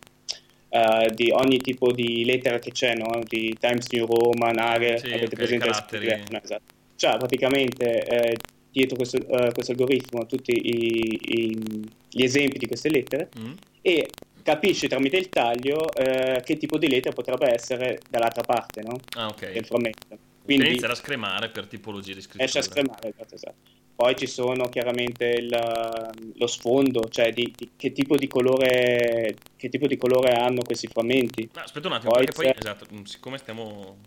eh, 0.70 1.10
di 1.14 1.30
ogni 1.30 1.58
tipo 1.58 1.92
di 1.92 2.24
lettera 2.24 2.58
che 2.58 2.72
c'è, 2.72 2.94
no? 2.94 3.20
Di 3.24 3.56
Times 3.60 3.86
New 3.92 4.04
Roman, 4.04 4.58
Arial, 4.58 4.98
Sì, 4.98 5.12
avete 5.12 5.36
presente 5.36 5.66
caratteri. 5.66 6.06
No, 6.28 6.40
esatto. 6.42 6.74
C'ha 6.96 7.16
praticamente 7.18 8.02
eh, 8.04 8.36
dietro 8.72 8.96
questo, 8.96 9.18
eh, 9.18 9.52
questo 9.52 9.70
algoritmo 9.72 10.26
tutti 10.26 10.52
i- 10.52 11.18
i- 11.22 11.84
gli 12.10 12.22
esempi 12.24 12.58
di 12.58 12.66
queste 12.66 12.88
lettere 12.88 13.28
Mm? 13.38 13.52
e 13.82 14.08
capisce 14.42 14.88
tramite 14.88 15.18
il 15.18 15.28
taglio 15.28 15.92
eh, 15.94 16.40
che 16.44 16.56
tipo 16.56 16.78
di 16.78 16.88
lettera 16.88 17.14
potrebbe 17.14 17.52
essere 17.54 18.00
dall'altra 18.10 18.42
parte 18.42 18.82
no? 18.82 18.96
Ah, 19.16 19.28
ok. 19.28 19.52
del 19.52 19.64
frammento. 19.64 20.18
Quindi 20.46 20.66
iniziare 20.66 20.92
a 20.94 20.96
scremare 20.96 21.50
per 21.50 21.66
tipologie 21.66 22.14
di 22.14 22.20
scrittura. 22.20 22.44
esce 22.44 22.58
a 22.58 22.62
scremare, 22.62 23.08
esatto, 23.14 23.34
esatto. 23.34 23.54
Poi 23.94 24.14
ci 24.16 24.26
sono 24.26 24.68
chiaramente 24.68 25.24
il- 25.26 26.10
lo 26.34 26.46
sfondo, 26.46 27.08
cioè 27.08 27.32
di, 27.32 27.52
di 27.56 27.70
che, 27.76 27.92
tipo 27.92 28.16
di 28.16 28.26
colore, 28.26 29.34
che 29.56 29.68
tipo 29.68 29.86
di 29.86 29.96
colore 29.96 30.32
hanno 30.34 30.62
questi 30.62 30.86
frammenti. 30.86 31.48
No, 31.54 31.62
aspetta 31.62 31.88
un 31.88 31.94
attimo, 31.94 32.12
Poi 32.12 32.24
perché 32.24 32.42
poi, 32.42 32.52
c'è- 32.52 32.58
esatto, 32.58 32.86
mm, 32.94 33.02
siccome 33.04 33.38
stiamo... 33.38 33.98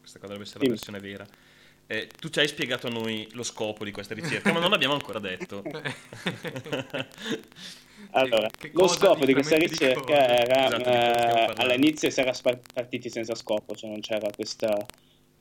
Questa 0.00 0.18
qua 0.18 0.28
dovrebbe 0.28 0.48
essere 0.48 0.64
Dimmi. 0.64 0.76
la 0.76 0.80
versione 0.80 1.00
vera. 1.00 1.26
Eh, 1.88 2.08
tu 2.18 2.28
ci 2.28 2.38
hai 2.38 2.48
spiegato 2.48 2.86
a 2.86 2.90
noi 2.90 3.28
lo 3.32 3.42
scopo 3.42 3.84
di 3.84 3.90
questa 3.90 4.14
ricerca, 4.14 4.52
ma 4.52 4.60
non 4.60 4.70
l'abbiamo 4.70 4.94
ancora 4.94 5.18
detto. 5.18 5.62
Allora, 8.14 8.48
lo 8.72 8.82
cosa 8.86 8.94
scopo 8.94 9.24
di 9.24 9.32
questa 9.32 9.56
di 9.56 9.66
ricerca 9.66 10.00
cosa? 10.00 10.26
era, 10.26 10.66
Esatto, 10.66 10.76
di 10.78 10.84
cosa 10.84 11.52
eh, 11.52 11.54
all'inizio 11.56 12.10
si 12.10 12.20
era 12.20 12.32
partiti 12.72 13.08
senza 13.08 13.34
scopo, 13.34 13.74
cioè 13.74 13.90
non 13.90 14.00
c'era 14.00 14.28
questa- 14.34 14.76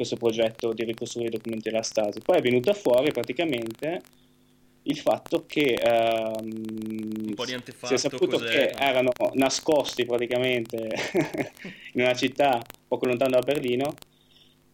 questo 0.01 0.17
progetto 0.17 0.73
di 0.73 0.83
ricostruire 0.83 1.29
i 1.29 1.37
documenti 1.37 1.69
della 1.69 1.83
Stasi. 1.83 2.19
Poi 2.19 2.37
è 2.37 2.41
venuto 2.41 2.73
fuori 2.73 3.11
praticamente 3.11 4.01
il 4.83 4.97
fatto 4.97 5.45
che 5.45 5.77
di 6.41 7.35
si 7.83 7.93
è 7.93 7.97
saputo 7.97 8.39
cos'è? 8.39 8.49
che 8.49 8.83
erano 8.83 9.11
nascosti 9.33 10.05
praticamente 10.05 10.89
in 11.93 12.01
una 12.01 12.15
città 12.15 12.59
poco 12.87 13.05
lontano 13.05 13.29
da 13.29 13.41
Berlino 13.41 13.93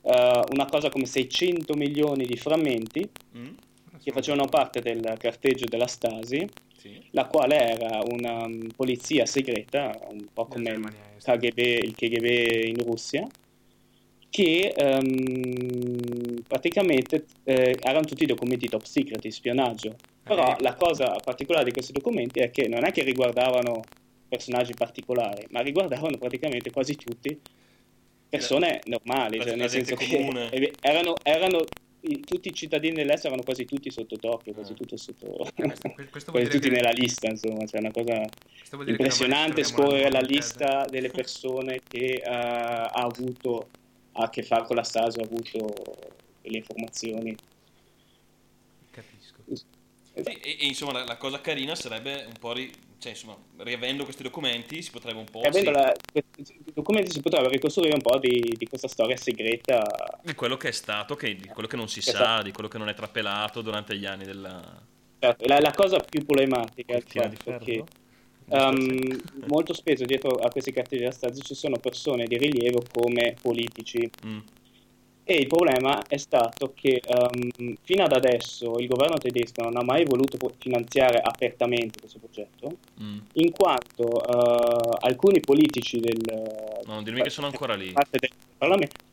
eh, 0.04 0.44
una 0.50 0.66
cosa 0.66 0.88
come 0.88 1.06
600 1.06 1.74
milioni 1.74 2.26
di 2.26 2.38
frammenti 2.38 3.10
Mm? 3.38 3.56
che 4.02 4.14
facevano 4.14 4.46
parte 4.46 4.80
del 4.80 5.16
carteggio 5.18 5.66
della 5.66 5.88
Stasi, 5.88 6.48
la 7.12 7.26
quale 7.26 7.58
era 7.58 8.02
una 8.10 8.46
um, 8.46 8.70
polizia 8.74 9.26
segreta, 9.26 9.92
un 10.12 10.28
po' 10.32 10.46
come 10.46 10.70
il 10.70 10.94
KGB, 11.22 11.58
il 11.58 11.94
KGB 11.94 12.68
in 12.68 12.86
Russia, 12.86 13.28
che 14.38 14.72
ehm, 14.76 16.44
praticamente 16.48 17.26
eh, 17.44 17.76
erano 17.82 18.06
tutti 18.06 18.24
documenti 18.28 18.68
top 18.68 18.84
secret 18.84 19.20
di 19.20 19.32
spionaggio. 19.32 19.96
Però 20.22 20.56
la 20.60 20.76
cosa 20.76 21.16
particolare 21.24 21.66
di 21.66 21.72
questi 21.72 21.92
documenti 21.92 22.40
è 22.42 22.52
che 22.52 22.68
non 22.68 22.86
è 22.86 22.92
che 22.92 23.02
riguardavano 23.02 23.82
personaggi 24.30 24.74
particolari, 24.74 25.48
ma 25.50 25.62
riguardavano 25.62 26.18
praticamente 26.18 26.70
quasi 26.70 26.96
tutti 26.96 27.36
persone 28.30 28.82
normali, 28.86 29.42
cioè 29.42 29.56
nel 29.56 29.70
senso 29.70 29.96
comune. 29.96 30.50
che 30.50 30.74
erano, 30.82 31.16
erano 31.24 31.64
i- 32.02 32.20
tutti 32.20 32.50
i 32.50 32.54
cittadini 32.54 32.94
dell'est 32.94 33.26
erano 33.26 33.42
quasi 33.42 33.66
tutti 33.66 33.90
sotto 33.90 34.18
d'occhio, 34.20 34.54
quasi 34.54 34.76
tutto 34.76 34.98
sotto, 34.98 35.48
questo 35.56 35.56
vuol 36.32 36.44
quasi 36.44 36.50
tutti 36.50 36.70
che- 36.70 36.76
nella 36.76 36.92
lista, 36.92 37.28
insomma, 37.28 37.64
c'è 37.64 37.80
una 37.80 37.92
cosa 37.92 38.22
impressionante 38.86 39.64
scorrere 39.64 40.12
la 40.12 40.20
lista 40.20 40.86
delle 40.88 41.10
persone 41.10 41.80
che 41.88 42.22
eh, 42.24 42.30
ha 42.30 42.84
avuto 42.92 43.70
a 44.24 44.30
che 44.30 44.44
fare 44.44 44.66
con 44.66 44.76
la 44.76 44.84
Stasi, 44.84 45.20
ha 45.20 45.24
avuto 45.24 45.74
le 46.42 46.58
informazioni. 46.58 47.36
Capisco. 48.92 49.38
Sì, 49.54 49.64
e, 50.24 50.58
e 50.60 50.66
insomma 50.66 50.94
la, 50.94 51.04
la 51.04 51.18
cosa 51.18 51.40
carina 51.42 51.76
sarebbe 51.76 52.26
un 52.26 52.34
po' 52.40 52.54
ri- 52.54 52.72
cioè 52.98 53.12
insomma 53.12 53.38
riavendo 53.58 54.04
questi 54.04 54.24
documenti 54.24 54.82
si 54.82 54.90
potrebbe 54.90 55.20
un 55.20 55.26
po' 55.26 55.44
E 55.44 55.48
avendo 55.48 55.70
sì, 55.70 55.76
la- 55.76 55.94
questi 56.12 56.60
documenti 56.74 57.12
si 57.12 57.22
potrebbe 57.22 57.50
ricostruire 57.50 57.94
un 57.94 58.02
po' 58.02 58.18
di, 58.18 58.56
di 58.58 58.68
questa 58.68 58.88
storia 58.88 59.16
segreta. 59.16 60.20
di 60.24 60.34
quello 60.34 60.58
che 60.58 60.70
è 60.70 60.72
stato 60.72 61.16
che, 61.16 61.36
di 61.36 61.48
quello 61.48 61.68
che 61.68 61.76
non 61.76 61.88
si 61.88 62.02
sa 62.02 62.10
Esatto. 62.10 62.44
di 62.44 62.52
quello 62.52 62.68
che 62.70 62.80
non 62.80 62.90
è 62.90 62.96
trapelato 62.96 63.62
durante 63.62 63.96
gli 63.96 64.06
anni 64.06 64.26
della 64.26 64.86
Certo, 65.20 65.46
La, 65.48 65.60
la 65.60 65.72
cosa 65.74 65.98
più 66.00 66.26
problematica 66.26 66.94
è 66.94 66.98
il 66.98 67.04
Cortina 67.44 67.84
ehm, 68.50 69.22
molto 69.48 69.74
spesso 69.74 70.06
dietro 70.06 70.32
a 70.32 70.50
questi 70.50 70.72
cartelli 70.72 71.02
della 71.02 71.14
Stasi 71.14 71.42
ci 71.42 71.56
sono 71.56 71.78
persone 71.78 72.26
di 72.26 72.38
rilievo 72.38 72.84
come 72.92 73.36
politici. 73.42 74.10
Mm. 74.26 74.38
E 75.30 75.36
il 75.36 75.48
problema 75.48 76.02
è 76.08 76.16
stato 76.16 76.72
che 76.74 77.02
ehm, 77.06 77.76
fino 77.84 78.04
ad 78.04 78.14
adesso 78.14 78.78
il 78.78 78.88
governo 78.88 79.18
tedesco 79.18 79.62
non 79.62 79.76
ha 79.76 79.84
mai 79.84 80.06
voluto 80.06 80.38
finanziare 80.58 81.20
apertamente 81.22 82.00
questo 82.00 82.18
progetto, 82.20 82.78
Mm. 83.02 83.20
in 83.34 83.52
quanto 83.52 84.24
eh, 84.24 84.98
alcuni 85.02 85.40
politici 85.40 86.00
del, 86.00 86.82
no 86.86 87.04
dirmi 87.04 87.22
che 87.22 87.30
sono 87.30 87.46
ancora 87.46 87.76
lì 87.76 87.94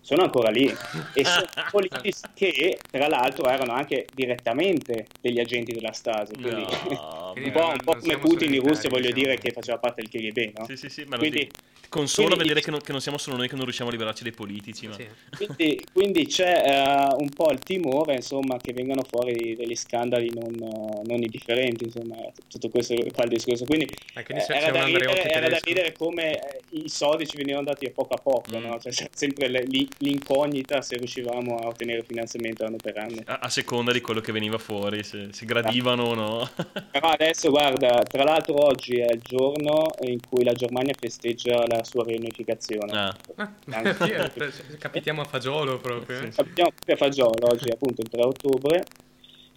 sono 0.00 0.22
ancora 0.22 0.50
lì 0.50 0.74
e 1.12 1.24
sono 1.24 1.46
politici 1.70 2.20
che 2.34 2.78
tra 2.90 3.08
l'altro 3.08 3.46
erano 3.46 3.72
anche 3.72 4.06
direttamente 4.14 5.06
degli 5.20 5.38
agenti 5.38 5.72
della 5.72 5.92
Stasi 5.92 6.32
quindi 6.34 6.64
No, 6.88 7.32
un 7.36 7.52
po', 7.52 7.68
un 7.68 7.78
po' 7.84 7.96
come 7.98 8.18
Putin 8.18 8.54
in 8.54 8.62
Russia 8.62 8.88
voglio 8.88 9.12
diciamo. 9.12 9.22
dire 9.22 9.38
che 9.38 9.50
faceva 9.50 9.78
parte 9.78 10.02
del 10.02 10.10
KGB 10.10 10.58
no? 10.58 10.66
Sì, 10.66 10.76
sì, 10.76 10.88
sì, 10.88 11.04
ma 11.04 11.18
quindi, 11.18 11.38
quindi, 11.38 11.54
consola 11.88 12.36
vedere 12.36 12.60
che 12.60 12.70
non, 12.70 12.80
che 12.80 12.92
non 12.92 13.00
siamo 13.00 13.18
solo 13.18 13.36
noi 13.36 13.48
che 13.48 13.54
non 13.54 13.64
riusciamo 13.64 13.88
a 13.88 13.92
liberarci 13.92 14.22
dai 14.22 14.32
politici. 14.32 14.88
Ma... 14.88 14.96
quindi, 15.36 15.84
quindi 15.92 16.03
c'è 16.12 16.62
eh, 16.64 17.14
un 17.18 17.28
po' 17.34 17.50
il 17.50 17.58
timore 17.58 18.14
insomma 18.14 18.56
che 18.58 18.72
vengano 18.72 19.02
fuori 19.02 19.54
degli 19.56 19.74
scandali 19.74 20.30
non, 20.34 20.52
eh, 20.54 21.00
non 21.04 21.22
indifferenti 21.22 21.84
insomma 21.84 22.16
tutto 22.48 22.68
questo 22.68 22.94
fa 23.12 23.22
il 23.24 23.30
discorso 23.30 23.64
quindi 23.64 23.86
quindi 23.86 24.42
eh, 24.42 24.46
c'è- 24.46 24.56
era, 24.56 24.70
da 24.70 24.84
ridere, 24.84 25.22
era 25.22 25.48
da 25.48 25.58
ridere 25.62 25.92
come 25.92 26.32
eh, 26.32 26.60
i 26.70 26.88
soldi 26.88 27.26
ci 27.26 27.36
venivano 27.36 27.64
dati 27.64 27.86
a 27.86 27.90
poco 27.90 28.14
a 28.14 28.20
poco 28.20 28.58
no? 28.58 28.78
Cioè, 28.78 28.92
c'è 28.92 29.08
sempre 29.12 29.48
le- 29.48 29.64
l'incognita 29.98 30.80
se 30.82 30.96
riuscivamo 30.96 31.56
a 31.56 31.68
ottenere 31.68 32.02
finanziamento 32.02 32.64
anno 32.64 32.76
per 32.76 32.98
anno 32.98 33.20
A, 33.24 33.38
a 33.42 33.48
seconda 33.48 33.92
di 33.92 34.00
quello 34.00 34.20
che 34.20 34.32
veniva 34.32 34.58
fuori, 34.58 35.02
se, 35.02 35.28
se 35.32 35.44
gradivano 35.46 36.04
o 36.04 36.14
no. 36.14 36.50
Però 36.90 37.08
adesso 37.08 37.50
guarda, 37.50 38.02
tra 38.02 38.24
l'altro 38.24 38.64
oggi 38.64 38.98
è 38.98 39.12
il 39.12 39.20
giorno 39.22 39.86
in 40.02 40.18
cui 40.28 40.44
la 40.44 40.52
Germania 40.52 40.94
festeggia 40.98 41.64
la 41.66 41.82
sua 41.84 42.04
riunificazione. 42.04 42.92
Ah. 42.92 43.16
Eh, 43.36 44.32
capitiamo 44.78 45.20
a 45.20 45.24
fagiolo 45.24 45.78
proprio. 45.78 45.93
Eh. 46.06 46.30
Abbiamo 46.36 46.70
a 46.86 46.96
Fagiolo 46.96 47.46
oggi 47.50 47.70
appunto 47.70 48.00
il 48.00 48.08
3 48.08 48.22
ottobre 48.22 48.84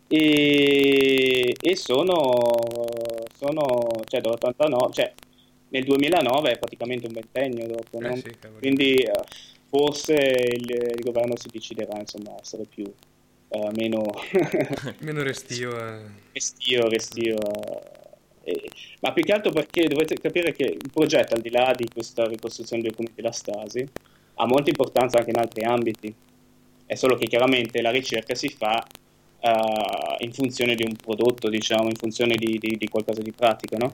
e, 0.07 1.55
e 1.59 1.75
sono, 1.75 2.65
sono 3.35 3.89
cioè 4.05 4.21
dall'89, 4.21 4.91
cioè 4.93 5.13
nel 5.69 5.83
2009 5.83 6.51
è 6.51 6.57
praticamente 6.57 7.07
un 7.07 7.13
ventennio 7.13 7.67
dopo, 7.67 7.99
no? 7.99 8.09
Eh 8.09 8.17
sì, 8.17 8.33
cavolo. 8.39 8.59
quindi 8.59 8.93
eh, 8.95 9.11
forse 9.67 10.13
il, 10.13 10.69
il 10.69 11.01
governo 11.03 11.35
si 11.37 11.49
deciderà 11.51 11.99
insomma 11.99 12.31
a 12.31 12.37
essere 12.39 12.63
più 12.65 12.85
eh, 13.49 13.69
meno 13.75 14.03
Meno 14.99 15.23
restio. 15.23 15.77
eh. 15.77 15.99
restio, 16.33 16.87
restio. 16.89 17.35
eh, 18.43 18.69
ma 19.01 19.11
più 19.13 19.23
che 19.23 19.31
altro 19.33 19.51
perché 19.51 19.87
dovete 19.87 20.15
capire 20.15 20.51
che 20.53 20.63
il 20.63 20.89
progetto, 20.91 21.35
al 21.35 21.41
di 21.41 21.49
là 21.49 21.73
di 21.75 21.87
questa 21.93 22.25
ricostruzione 22.25 22.81
dei 22.81 22.91
documenti 22.91 23.21
della 23.21 23.33
Stasi, 23.33 23.85
ha 24.35 24.45
molta 24.45 24.69
importanza 24.69 25.17
anche 25.17 25.31
in 25.31 25.37
altri 25.37 25.63
ambiti. 25.63 26.13
È 26.87 26.95
solo 26.95 27.15
che 27.15 27.27
chiaramente 27.27 27.81
la 27.81 27.91
ricerca 27.91 28.33
si 28.33 28.49
fa 28.49 28.83
eh, 29.39 30.15
in 30.19 30.33
funzione 30.33 30.73
di 30.73 30.83
un 30.83 30.95
prodotto, 30.95 31.49
diciamo, 31.49 31.89
in 31.89 31.95
funzione 31.95 32.35
di, 32.35 32.57
di- 32.57 32.77
di 32.77 32.87
qualcosa 32.87 33.21
di 33.21 33.31
pratico, 33.31 33.77
no? 33.77 33.91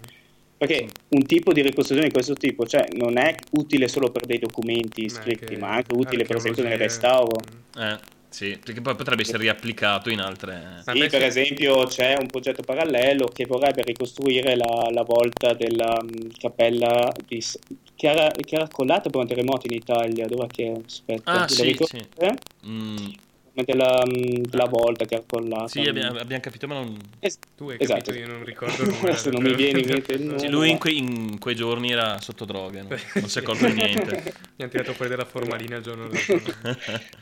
Perché 0.56 0.88
un 1.10 1.26
tipo 1.26 1.52
di 1.52 1.62
ricostruzione 1.62 2.08
di 2.08 2.14
questo 2.14 2.36
tipo, 2.36 2.66
cioè, 2.66 2.88
non 2.94 3.18
è 3.18 3.36
utile 3.52 3.89
solo 3.89 4.12
per 4.12 4.26
dei 4.26 4.39
documenti 4.39 5.10
scritti, 5.10 5.58
ma, 5.58 5.72
anche 5.72 5.94
utile 5.94 6.24
per 6.24 6.38
esempio 6.38 6.64
nel 6.64 6.78
restauro. 6.78 7.41
Eh, 7.78 7.98
sì, 8.30 8.58
perché 8.64 8.80
poi 8.82 8.96
potrebbe 8.96 9.22
essere 9.24 9.39
riapplicato 9.39 10.10
in 10.10 10.20
altre... 10.20 10.82
Sì, 10.86 11.08
per 11.08 11.24
esempio 11.24 11.84
c'è 11.84 12.16
un 12.18 12.28
progetto 12.28 12.64
parallelo 12.64 13.28
che 13.28 13.46
vorrebbe 13.46 13.84
ricostruire 13.84 14.56
la, 14.56 14.89
la 14.89 15.04
volta 15.04 15.54
della 15.54 16.02
mm, 16.02 16.30
cappella 16.39 17.12
di, 17.28 17.44
che, 17.96 18.08
era, 18.10 18.30
che 18.32 18.56
era 18.56 18.68
collata 18.68 19.10
per 19.10 19.22
un 19.22 19.28
terremoto 19.28 19.68
in 19.68 19.74
Italia. 19.74 20.28
Dove 20.28 20.48
che 20.48 20.74
aspetta? 20.86 21.32
Ah, 21.32 21.48
sì, 21.48 21.78
sì. 21.82 22.06
Mm, 22.66 22.96
Della, 23.54 24.04
mm, 24.06 24.44
della 24.50 24.66
volta 24.66 25.06
che 25.06 25.16
era 25.16 25.24
collata. 25.28 25.68
sì, 25.68 25.86
abbiamo, 25.88 26.18
abbiamo 26.18 26.41
capito, 26.41 26.68
ma 26.68 26.76
non... 26.76 26.98
Es- 27.20 27.38
Tu 27.56 27.70
hai 27.70 27.78
esatto. 27.80 28.12
capito, 28.12 28.26
io 28.26 28.28
non 28.28 28.44
ricordo 28.44 28.84
nome. 28.89 29.10
Adesso 29.10 29.30
non 29.30 29.44
mi 29.44 29.54
viene 29.56 29.80
in 29.80 29.88
mente 29.88 30.14
il 30.14 30.24
nome. 30.24 30.50
Lui 30.50 30.70
in, 30.72 30.78
quei- 30.80 30.98
in 30.98 31.38
quei 31.39 31.56
giorni 31.56 31.91
era 31.91 32.20
sotto 32.20 32.46
droghe, 32.46 32.82
no? 32.82 32.88
non 32.89 33.30
si 33.30 33.38
è 33.38 33.41
accorto 33.41 33.66
di 33.68 33.74
niente. 33.74 34.24
Mi 34.56 34.64
hanno 34.64 34.72
tirato 34.72 34.94
fuori 34.94 35.10
dalla 35.10 35.26
formalina 35.26 35.78
il 35.78 35.84
giorno 35.84 36.08
dopo. 36.08 36.39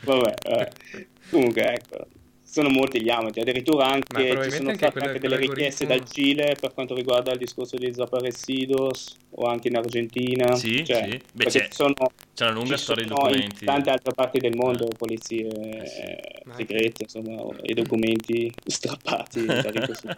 Vabbè, 0.04 0.34
eh. 0.44 1.08
comunque 1.30 1.74
ecco, 1.74 2.08
sono 2.52 2.68
molti 2.68 3.02
gli 3.02 3.10
ambiti, 3.10 3.40
addirittura 3.40 3.86
anche 3.86 4.14
ci 4.44 4.52
sono 4.52 4.70
anche 4.72 4.76
state 4.76 5.00
anche 5.00 5.20
delle 5.20 5.38
richieste 5.38 5.86
dal 5.86 6.04
Cile 6.06 6.58
per 6.60 6.74
quanto 6.74 6.94
riguarda 6.94 7.32
il 7.32 7.38
discorso 7.38 7.78
dei 7.78 7.88
desaparecidos 7.88 9.16
o 9.30 9.46
anche 9.48 9.70
in 9.70 9.78
Argentina. 9.78 10.54
Sì, 10.56 10.84
Cioè, 10.86 11.04
sì. 11.10 11.22
Beh, 11.32 11.46
c'è- 11.46 11.68
sono, 11.72 11.94
c'è 12.36 12.44
una 12.44 12.54
lunga 12.54 12.76
storia 12.76 13.04
di 13.06 13.10
documenti. 13.10 13.64
In 13.64 13.72
tante 13.72 13.90
altre 13.92 14.12
parti 14.14 14.40
del 14.40 14.54
mondo 14.58 14.86
polizie 14.98 15.48
eh, 15.48 16.44
segrete, 16.54 17.04
insomma, 17.04 17.56
e 17.62 17.74
documenti 17.74 18.52
strappati 18.66 19.46
ricostruzione. 19.48 20.18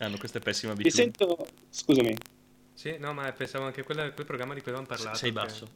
Hanno 0.00 0.18
queste 0.18 0.40
pessime 0.40 0.72
abitudini. 0.72 1.10
sento, 1.16 1.46
scusami, 1.70 2.14
Sì, 2.74 2.96
no, 2.98 3.14
ma 3.14 3.32
pensavo 3.32 3.64
anche 3.64 3.82
quella- 3.82 4.10
quel 4.12 4.26
programma 4.26 4.52
di 4.52 4.60
cui 4.60 4.72
avevamo 4.72 4.94
parlato. 4.94 5.16
Sei 5.16 5.30
che- 5.32 5.34
basso. 5.34 5.68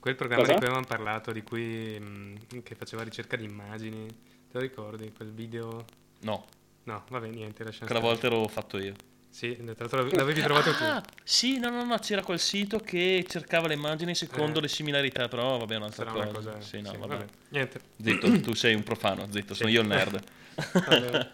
Quel 0.00 0.16
programma 0.16 0.42
Cosa? 0.42 0.54
di 0.54 0.58
cui 0.58 0.66
avevamo 0.68 0.88
parlato, 0.88 1.30
di 1.32 1.42
cui 1.42 1.98
mh, 2.00 2.62
che 2.64 2.74
faceva 2.74 3.04
ricerca 3.04 3.36
di 3.36 3.44
immagini. 3.44 4.34
Te 4.56 4.62
lo 4.62 4.68
ricordi? 4.68 5.12
Quel 5.14 5.32
video. 5.32 5.84
No, 6.20 6.46
No, 6.84 7.04
vabbè, 7.10 7.26
niente, 7.28 7.62
lasciamo 7.62 7.84
quella 7.84 8.00
volta 8.00 8.26
ero 8.28 8.48
fatto 8.48 8.78
io. 8.78 8.94
Sì, 9.28 9.54
tra 9.54 9.74
l'altro 9.76 10.08
l'avevi- 10.16 10.40
trovato 10.40 10.70
tu. 10.72 10.82
Ah, 10.82 11.02
sì, 11.22 11.58
no, 11.58 11.68
no, 11.68 11.84
no, 11.84 11.98
c'era 11.98 12.22
quel 12.22 12.38
sito 12.38 12.78
che 12.78 13.22
cercava 13.28 13.66
le 13.68 13.74
immagini 13.74 14.14
secondo 14.14 14.60
Eh. 14.60 14.62
le 14.62 14.68
similarità, 14.68 15.28
però 15.28 15.58
vabbè, 15.58 15.76
un'altra 15.76 16.06
Sarà 16.06 16.16
una 16.22 16.26
cosa. 16.32 16.52
cosa- 16.52 16.60
Sì, 16.62 16.80
no, 16.80 16.88
sì, 16.90 16.96
vabbè. 16.96 17.16
vabbè. 17.16 17.26
Niente. 17.50 17.80
Zitto, 18.02 18.40
tu 18.40 18.54
sei 18.54 18.74
un 18.74 18.82
profano, 18.82 19.26
zitto, 19.30 19.52
sono 19.52 19.68
io 19.68 19.82
il 19.82 19.88
nerd. 19.88 20.22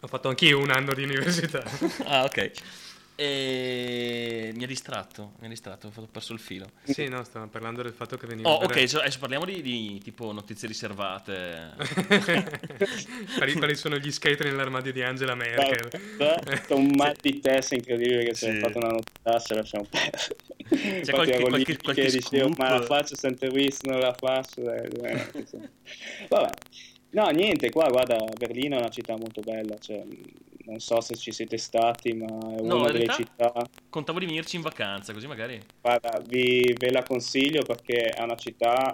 Ho 0.00 0.06
fatto 0.06 0.28
anch'io 0.28 0.60
un 0.60 0.70
anno 0.70 0.94
di 0.94 1.02
università. 1.02 1.64
ah, 2.04 2.22
ok. 2.22 2.50
E 3.20 4.52
mi 4.54 4.62
ha 4.62 4.66
distratto, 4.68 5.32
mi 5.40 5.46
ha 5.46 5.48
distratto, 5.48 5.90
ho 5.92 6.06
perso 6.06 6.32
il 6.34 6.38
filo. 6.38 6.70
Sì, 6.84 7.08
no, 7.08 7.24
stavamo 7.24 7.50
parlando 7.50 7.82
del 7.82 7.92
fatto 7.92 8.16
che 8.16 8.28
veniva... 8.28 8.48
Oh, 8.48 8.62
ok, 8.62 8.88
so- 8.88 9.00
adesso 9.00 9.18
parliamo 9.18 9.44
di, 9.44 9.60
di, 9.60 9.98
tipo 10.00 10.30
notizie 10.30 10.68
riservate. 10.68 11.72
quali, 13.36 13.54
quali 13.54 13.74
sono 13.74 13.96
gli 13.98 14.12
skater 14.12 14.46
nell'armadio 14.46 14.92
di 14.92 15.02
Angela 15.02 15.34
Merkel? 15.34 16.00
Guarda, 16.16 16.74
un 16.76 16.92
mal 16.94 17.16
di 17.20 17.40
testa 17.40 17.74
incredibile 17.74 18.22
che 18.22 18.34
si 18.34 18.46
è 18.46 18.52
Sì. 18.52 18.58
fatto 18.60 18.78
una 18.78 18.90
notizia, 18.90 19.38
ce 19.40 19.54
lasciamo 19.54 19.84
perdere. 19.90 20.36
Infatti 20.68 21.10
qualche- 21.10 21.36
lì 21.38 21.42
qualche- 21.42 21.64
che 21.76 21.82
qualche 21.82 22.10
dicevo, 22.12 22.48
ma 22.56 22.70
la 22.78 22.82
faccio 22.82 23.16
St. 23.16 23.36
Louis, 23.40 23.80
non 23.82 23.98
la 23.98 24.14
faccio. 24.16 24.72
eh, 24.72 24.88
insomma. 25.34 25.68
Vabbè. 26.28 26.50
No, 27.10 27.26
niente, 27.28 27.70
qua 27.70 27.88
guarda, 27.88 28.16
Berlino 28.38 28.76
è 28.76 28.80
una 28.80 28.90
città 28.90 29.16
molto 29.16 29.40
bella, 29.40 29.76
cioè, 29.78 30.04
non 30.64 30.78
so 30.78 31.00
se 31.00 31.14
ci 31.16 31.32
siete 31.32 31.56
stati, 31.56 32.12
ma 32.12 32.26
è 32.26 32.60
No, 32.60 32.80
una 32.80 32.90
delle 32.90 33.08
città 33.08 33.52
contavo 33.88 34.18
di 34.18 34.26
venirci 34.26 34.56
in 34.56 34.62
vacanza, 34.62 35.12
così 35.12 35.26
magari... 35.26 35.58
Guarda, 35.80 36.20
vi, 36.26 36.74
ve 36.78 36.90
la 36.90 37.02
consiglio 37.02 37.62
perché 37.62 38.10
è 38.10 38.22
una 38.22 38.36
città 38.36 38.92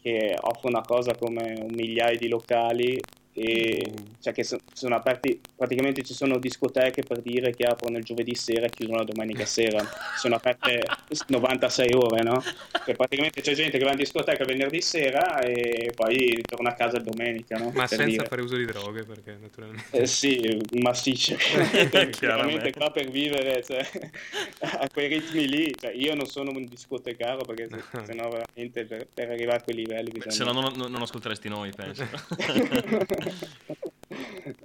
che 0.00 0.36
offre 0.38 0.68
una 0.68 0.82
cosa 0.82 1.16
come 1.16 1.54
un 1.58 1.72
migliaio 1.74 2.18
di 2.18 2.28
locali 2.28 3.00
e 3.36 3.92
cioè 4.20 4.32
che 4.32 4.44
so- 4.44 4.60
sono 4.72 4.94
aperti 4.94 5.40
praticamente 5.56 6.02
ci 6.02 6.14
sono 6.14 6.38
discoteche 6.38 7.02
per 7.02 7.20
dire 7.20 7.52
che 7.54 7.64
aprono 7.64 7.98
il 7.98 8.04
giovedì 8.04 8.34
sera 8.34 8.66
e 8.66 8.70
chiudono 8.70 8.98
la 8.98 9.04
domenica 9.04 9.44
sera 9.44 9.84
sono 10.16 10.36
aperte 10.36 10.82
96 11.28 11.92
ore 11.94 12.22
no? 12.22 12.40
Cioè, 12.84 12.94
praticamente 12.94 13.40
c'è 13.40 13.54
gente 13.54 13.76
che 13.78 13.84
va 13.84 13.90
in 13.90 13.96
discoteca 13.96 14.44
venerdì 14.44 14.80
sera 14.80 15.40
e 15.40 15.90
poi 15.94 16.40
torna 16.42 16.70
a 16.70 16.74
casa 16.74 16.98
domenica 16.98 17.56
no? 17.56 17.66
Ma 17.74 17.80
Per 17.86 17.88
senza 17.88 18.04
dire. 18.04 18.26
fare 18.26 18.42
uso 18.42 18.56
di 18.56 18.64
droghe, 18.66 19.04
perché 19.04 19.36
naturalmente... 19.40 19.96
Eh, 19.98 20.06
sì, 20.06 20.60
massiccio. 20.80 21.34
Chiaramente 22.10 22.72
qua 22.72 22.90
per 22.90 23.08
vivere 23.10 23.62
cioè, 23.64 23.84
a 24.60 24.88
quei 24.92 25.08
ritmi 25.08 25.48
lì, 25.48 25.74
cioè, 25.78 25.92
io 25.92 26.14
non 26.14 26.26
sono 26.26 26.50
un 26.50 26.64
discotecaro 26.66 27.44
perché 27.44 27.68
se, 27.70 28.04
se 28.04 28.12
no 28.14 28.28
veramente 28.30 28.84
per, 28.84 29.06
per 29.12 29.30
arrivare 29.30 29.58
a 29.58 29.62
quei 29.62 29.76
livelli 29.76 30.10
bisogna... 30.10 30.32
Se 30.32 30.44
no 30.44 30.52
non, 30.52 30.72
non- 30.76 30.90
non 30.90 31.02
ascolteresti 31.02 31.48
noi, 31.48 31.72
penso. 31.74 32.06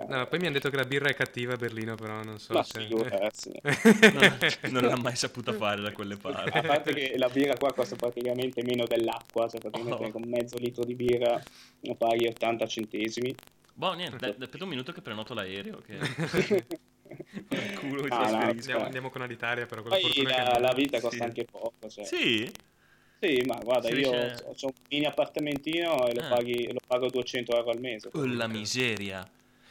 No, 0.07 0.27
poi 0.27 0.39
mi 0.39 0.45
hanno 0.45 0.55
detto 0.55 0.69
che 0.69 0.75
la 0.75 0.83
birra 0.85 1.09
è 1.09 1.13
cattiva 1.13 1.53
a 1.53 1.57
Berlino, 1.57 1.95
però 1.95 2.21
non 2.23 2.39
so 2.39 2.53
Ma 2.53 2.63
se... 2.63 2.81
figurarsi. 2.81 3.51
non, 4.13 4.37
non 4.71 4.83
l'ha 4.83 4.97
mai 4.97 5.15
saputa 5.15 5.53
fare 5.53 5.81
da 5.81 5.91
quelle 5.91 6.17
parti. 6.17 6.57
A 6.57 6.61
parte 6.61 6.93
che 6.93 7.17
la 7.17 7.29
birra 7.29 7.55
qua 7.55 7.73
costa 7.73 7.95
praticamente 7.95 8.61
meno 8.63 8.85
dell'acqua, 8.85 9.47
cioè 9.47 9.59
praticamente 9.59 10.05
Oh. 10.05 10.11
con 10.11 10.23
mezzo 10.27 10.57
litro 10.57 10.83
di 10.83 10.95
birra 10.95 11.41
lo 11.81 11.95
paghi 11.95 12.27
80 12.27 12.67
centesimi. 12.67 13.33
Boh, 13.73 13.93
niente, 13.93 14.17
dai, 14.17 14.35
aspetta 14.37 14.63
un 14.63 14.69
minuto 14.69 14.91
che 14.91 15.01
prenoto 15.01 15.33
l'aereo. 15.33 15.81
Che... 15.85 15.97
culo, 17.79 18.03
Ah, 18.09 18.17
no, 18.17 18.27
trasferisco. 18.27 18.49
Andiamo, 18.49 18.83
andiamo 18.83 19.09
con 19.09 19.21
Alitalia, 19.21 19.65
però 19.65 19.81
con 19.81 19.91
la 19.91 19.97
la, 19.97 20.53
che... 20.53 20.59
la 20.59 20.73
vita 20.73 20.99
costa 20.99 21.17
Sì. 21.17 21.23
anche 21.23 21.45
poco. 21.45 21.89
Cioè. 21.89 22.03
Sì? 22.05 22.51
Sì, 23.21 23.41
ma 23.45 23.55
guarda, 23.61 23.89
io 23.89 24.11
ho, 24.11 24.31
ho 24.45 24.55
un 24.61 24.71
mini 24.89 25.05
appartamentino 25.05 26.07
e 26.07 26.13
lo, 26.15 26.21
Ah. 26.21 26.27
paghi, 26.29 26.71
lo 26.71 26.79
pago 26.87 27.09
200 27.09 27.55
euro 27.55 27.71
al 27.71 27.79
mese. 27.79 28.09
Oh, 28.13 28.25
la 28.25 28.47
miseria. 28.47 29.27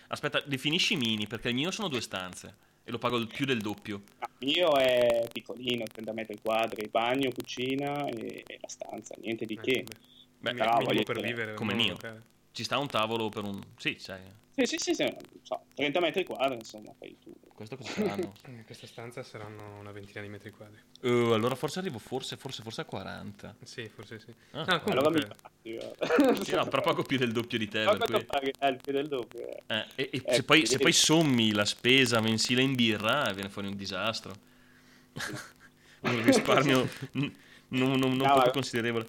Aspetta, 0.09 0.43
definisci 0.45 0.97
mini, 0.97 1.27
perché 1.27 1.49
il 1.49 1.55
mio 1.55 1.71
sono 1.71 1.89
due 1.89 2.01
stanze. 2.01 2.67
E 2.85 2.91
lo 2.91 2.99
pago 2.99 3.17
il 3.19 3.27
più 3.27 3.45
del 3.45 3.61
doppio. 3.61 4.03
Il 4.39 4.49
mio 4.49 4.77
è 4.77 5.29
piccolino, 5.31 5.85
30 5.85 6.13
metri 6.13 6.39
quadri, 6.41 6.89
bagno, 6.89 7.31
cucina 7.31 8.07
e, 8.07 8.45
e 8.47 8.59
la 8.61 8.69
stanza, 8.69 9.15
niente 9.21 9.45
di 9.45 9.59
che. 9.59 9.85
Beh, 10.39 10.53
minimo 10.55 10.81
voglio 10.81 11.03
per 11.03 11.21
vivere, 11.21 11.55
come 11.55 11.73
un 11.73 11.79
mio. 11.79 11.93
locale. 11.93 12.23
Ci 12.53 12.65
sta 12.65 12.79
un 12.79 12.87
tavolo 12.87 13.29
per 13.29 13.45
un... 13.45 13.61
Sì, 13.77 13.97
sai. 13.99 14.21
Sì, 14.59 14.67
sì, 14.67 14.79
sì, 14.79 14.95
sì, 14.95 15.17
so, 15.43 15.63
30 15.73 16.01
metri 16.01 16.25
quadri, 16.25 16.57
insomma, 16.57 16.93
fai 16.99 17.17
tu. 17.23 17.33
Questo 17.55 17.77
cosa 17.77 17.93
saranno? 17.93 18.33
In 18.49 18.65
questa 18.65 18.89
stanza 18.89 19.23
saranno 19.23 19.79
una 19.79 19.93
ventina 19.93 20.21
di 20.21 20.29
metri 20.29 20.51
quadri. 20.51 20.79
Eh, 21.01 21.33
allora 21.33 21.55
forse 21.55 21.79
arrivo 21.79 21.99
forse, 22.01 22.37
forse, 22.37 22.63
forse 22.65 22.81
a 22.81 22.85
40. 22.85 23.55
Sì, 23.63 23.89
forse 23.89 24.19
sì. 24.19 24.35
Ah. 24.53 24.65
No, 24.65 24.81
Allora 24.91 25.11
mi 25.11 25.21
fatti. 25.21 25.79
Sì, 26.45 26.55
no, 26.55 26.65
però 26.67 26.83
pago 26.83 27.03
più 27.05 27.19
del 27.19 27.31
doppio 27.31 27.57
di 27.57 27.69
te. 27.69 27.85
Ma 27.85 27.97
quanto 27.97 28.25
paghi? 28.25 28.53
Eh, 28.59 28.77
più 28.83 28.93
del 28.93 29.07
doppio. 29.07 29.47
eh. 29.47 29.63
Eh, 29.69 29.87
e 29.95 30.11
e 30.13 30.23
Eh, 30.25 30.35
se, 30.35 30.43
poi, 30.43 30.67
se 30.67 30.79
poi 30.79 30.93
sommi 30.93 31.53
la 31.53 31.65
spesa 31.65 32.21
mensile 32.21 32.63
in 32.63 32.75
birra, 32.75 33.31
viene 33.33 33.49
fuori 33.51 33.69
un 33.69 33.77
disastro. 33.77 34.35
un 36.03 36.23
risparmio 36.25 36.89
non, 37.13 37.33
non- 37.69 37.99
non 37.99 38.17
No, 38.17 38.25
poco 38.27 38.39
ma- 38.39 38.51
considerevole. 38.51 39.07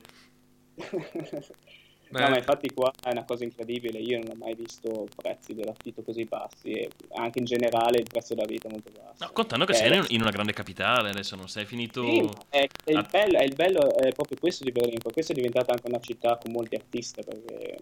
No, 2.12 2.28
ma 2.28 2.38
infatti 2.38 2.70
qua 2.74 2.92
è 3.04 3.12
una 3.12 3.24
cosa 3.24 3.44
incredibile, 3.44 4.00
io 4.00 4.18
non 4.18 4.32
ho 4.32 4.36
mai 4.36 4.56
visto 4.56 5.08
prezzi 5.16 5.54
dell'affitto 5.54 6.02
così 6.02 6.26
bassi 6.26 6.72
e 6.72 6.90
anche 7.16 7.40
in 7.40 7.46
generale 7.46 8.00
il 8.00 8.08
prezzo 8.10 8.34
della 8.34 8.48
vita 8.48 8.68
è 8.68 8.72
molto 8.72 8.92
basso. 8.92 9.24
No, 9.26 9.30
contando 9.32 9.66
che 9.66 9.74
Eh, 9.74 9.76
sei 9.76 10.06
in, 10.16 10.22
una 10.22 10.32
grande 10.32 10.54
capitale, 10.54 11.10
adesso 11.10 11.36
non 11.36 11.48
sei 11.48 11.66
finito... 11.66 12.04
Sì, 12.04 12.30
è, 12.50 12.68
è 12.84 12.92
il 12.92 13.08
bello, 13.10 13.38
è 13.38 13.44
il 13.44 13.54
bello 13.54 13.96
è 13.96 14.12
proprio 14.12 14.38
questo 14.40 14.64
di 14.64 14.72
Berlino, 14.72 14.98
per 15.04 15.14
questo 15.14 15.34
è 15.34 15.36
diventata 15.36 15.72
anche 15.72 15.88
una 15.88 16.00
città 16.00 16.38
con 16.38 16.52
molti 16.52 16.76
artisti, 16.76 17.22
perché 17.24 17.78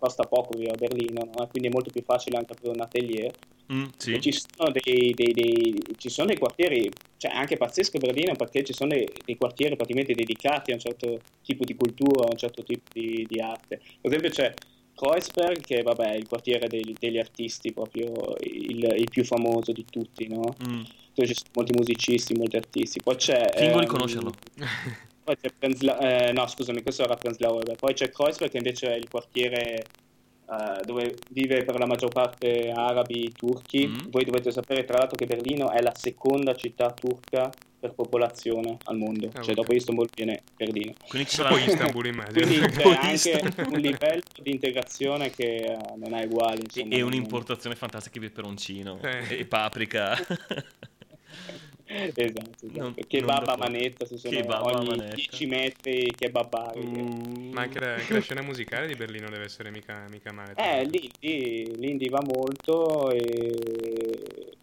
costa 0.00 0.24
poco 0.24 0.56
vivere 0.56 0.72
a 0.74 0.78
Berlino, 0.78 1.28
no? 1.36 1.46
quindi 1.48 1.68
è 1.68 1.70
molto 1.70 1.90
più 1.90 2.02
facile 2.02 2.38
anche 2.38 2.54
aprire 2.54 2.72
un 2.72 2.80
atelier. 2.80 3.30
Mm, 3.72 3.84
sì. 3.96 4.20
Ci 4.20 4.32
sono 4.32 4.72
dei, 4.72 5.12
dei- 5.14 5.32
dei- 5.32 5.82
ci 5.96 6.08
sono 6.08 6.26
dei 6.26 6.38
quartieri, 6.38 6.90
cioè 7.18 7.30
anche 7.32 7.56
pazzesco 7.56 7.98
Berlino 7.98 8.34
perché 8.34 8.64
ci 8.64 8.72
sono 8.72 8.90
dei, 8.90 9.36
quartieri 9.36 9.76
praticamente 9.76 10.14
dedicati 10.14 10.72
a 10.72 10.74
un 10.74 10.80
certo 10.80 11.20
tipo 11.44 11.64
di 11.64 11.76
cultura, 11.76 12.24
a 12.24 12.30
un 12.30 12.36
certo 12.36 12.64
tipo 12.64 12.82
di, 12.92 13.24
di 13.28 13.38
arte. 13.40 13.76
Per 13.76 14.10
esempio 14.10 14.30
c'è 14.30 14.52
Kreuzberg, 14.94 15.60
che 15.60 15.82
vabbè, 15.82 16.12
è 16.12 16.16
il 16.16 16.26
quartiere 16.26 16.66
dei- 16.66 16.96
degli 16.98 17.18
artisti, 17.18 17.72
proprio 17.72 18.34
il, 18.40 18.82
il 18.96 19.08
più 19.08 19.24
famoso 19.24 19.70
di 19.70 19.84
tutti, 19.88 20.26
no? 20.26 20.56
Mm. 20.68 20.82
Dove 21.14 21.28
ci 21.28 21.34
sono 21.34 21.50
molti 21.54 21.72
musicisti, 21.72 22.34
molti 22.34 22.56
artisti. 22.56 23.00
Poi 23.00 23.16
c'è... 23.16 23.52
Fingo 23.54 23.78
di 23.78 23.84
ehm, 23.84 23.90
conoscerlo. 23.90 24.34
poi 25.30 25.36
c'è 25.36 25.54
Prenzla- 25.56 25.98
eh, 25.98 26.32
no, 26.32 26.46
scusami, 26.46 26.82
questo 26.82 27.04
era 27.04 27.14
Prenzlauer. 27.14 27.76
Poi 27.76 27.94
c'è 27.94 28.10
Kreuzberg, 28.10 28.50
che 28.50 28.56
invece 28.56 28.92
è 28.92 28.96
il 28.96 29.08
quartiere 29.08 29.76
eh, 29.76 30.84
dove 30.84 31.14
vive 31.30 31.64
per 31.64 31.78
la 31.78 31.86
maggior 31.86 32.10
parte 32.10 32.70
arabi 32.70 33.30
turchi. 33.32 33.86
Mm. 33.86 34.10
Voi 34.10 34.24
dovete 34.24 34.50
sapere, 34.50 34.84
tra 34.84 34.98
l'altro, 34.98 35.16
che 35.16 35.26
Berlino 35.26 35.70
è 35.70 35.80
la 35.80 35.92
seconda 35.94 36.54
città 36.54 36.90
turca 36.90 37.50
per 37.78 37.92
popolazione 37.92 38.76
al 38.84 38.96
mondo. 38.96 39.28
Ah, 39.28 39.40
cioè, 39.40 39.52
ok. 39.52 39.54
dopo 39.54 39.72
Istanbul 39.72 40.08
viene 40.14 40.42
Berlino. 40.56 40.92
Quindi 41.08 41.28
ci 41.28 41.36
sarà... 41.36 41.50
Poi 41.50 41.64
Istanbul, 41.64 42.06
immagino. 42.06 42.46
Quindi 42.46 43.16
c'è 43.16 43.40
anche 43.40 43.62
un 43.62 43.78
livello 43.78 44.22
di 44.42 44.50
integrazione 44.50 45.30
che 45.30 45.56
eh, 45.56 45.76
non 45.96 46.14
è 46.14 46.24
uguale. 46.24 46.58
E, 46.58 46.62
Insomma, 46.64 46.94
e 46.96 47.02
un'importazione 47.02 47.76
fantastica 47.76 48.18
di 48.18 48.26
peperoncino 48.26 48.98
Eh. 49.00 49.38
e 49.38 49.44
paprica. 49.46 50.16
Esatto, 51.92 52.20
esatto. 52.20 52.66
Non- 52.70 52.94
che 52.94 53.18
non 53.18 53.26
babba 53.26 53.56
manetta, 53.56 54.06
si 54.06 54.16
sono 54.16 54.36
Kebab 54.36 54.62
ogni 54.62 54.88
manetta. 54.88 55.14
10 55.16 55.46
metri 55.46 56.12
che 56.16 56.30
babbari. 56.30 57.50
Ma 57.52 57.62
anche 57.62 57.80
la, 57.80 57.94
anche 57.94 58.12
la 58.12 58.20
scena 58.20 58.42
musicale 58.42 58.86
di 58.86 58.94
Berlino 58.94 59.28
deve 59.28 59.44
essere 59.44 59.70
mica, 59.72 60.06
mica 60.08 60.32
male. 60.32 60.54
Eh, 60.54 60.84
l'indie, 60.84 61.74
l'indie 61.76 62.08
va 62.08 62.22
molto, 62.22 63.10
e... 63.10 64.54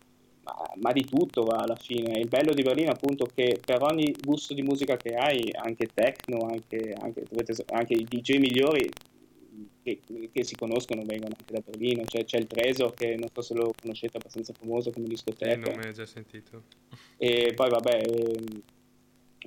ma, 0.44 0.72
ma 0.76 0.92
di 0.94 1.04
tutto 1.04 1.44
va 1.44 1.58
alla 1.58 1.76
fine. 1.76 2.18
Il 2.18 2.30
bello 2.30 2.54
di 2.54 2.64
Berlino 2.64 2.92
è 2.92 2.94
appunto 2.94 3.26
che 3.26 3.60
per 3.64 3.82
ogni 3.82 4.16
gusto 4.24 4.54
di 4.54 4.62
musica 4.62 4.96
che 4.96 5.14
hai, 5.16 5.52
anche 5.54 5.90
techno, 5.94 6.48
anche, 6.48 6.96
anche, 6.98 7.26
anche 7.72 7.94
i 7.94 8.06
DJ 8.06 8.38
migliori 8.38 8.90
che, 9.88 10.30
che 10.34 10.44
si 10.44 10.56
conoscono 10.56 11.04
vengono 11.06 11.36
anche 11.38 11.54
da 11.54 11.62
Berlino. 11.66 12.04
Cioè, 12.06 12.26
c'è 12.26 12.38
il 12.38 12.48
Tresor 12.48 12.94
che 12.94 13.16
non 13.16 13.30
so 13.34 13.42
se 13.42 13.54
lo 13.54 13.74
conoscete, 13.80 14.14
è 14.14 14.18
abbastanza 14.18 14.54
famoso 14.54 14.92
come 14.92 15.08
discoteca. 15.08 15.56
non 15.56 15.78
me 15.78 15.84
l'hai 15.84 15.94
già 15.94 16.06
sentito. 16.06 16.64
E 17.18 17.54
poi 17.56 17.70
vabbè, 17.70 18.02
ehm, 18.06 18.62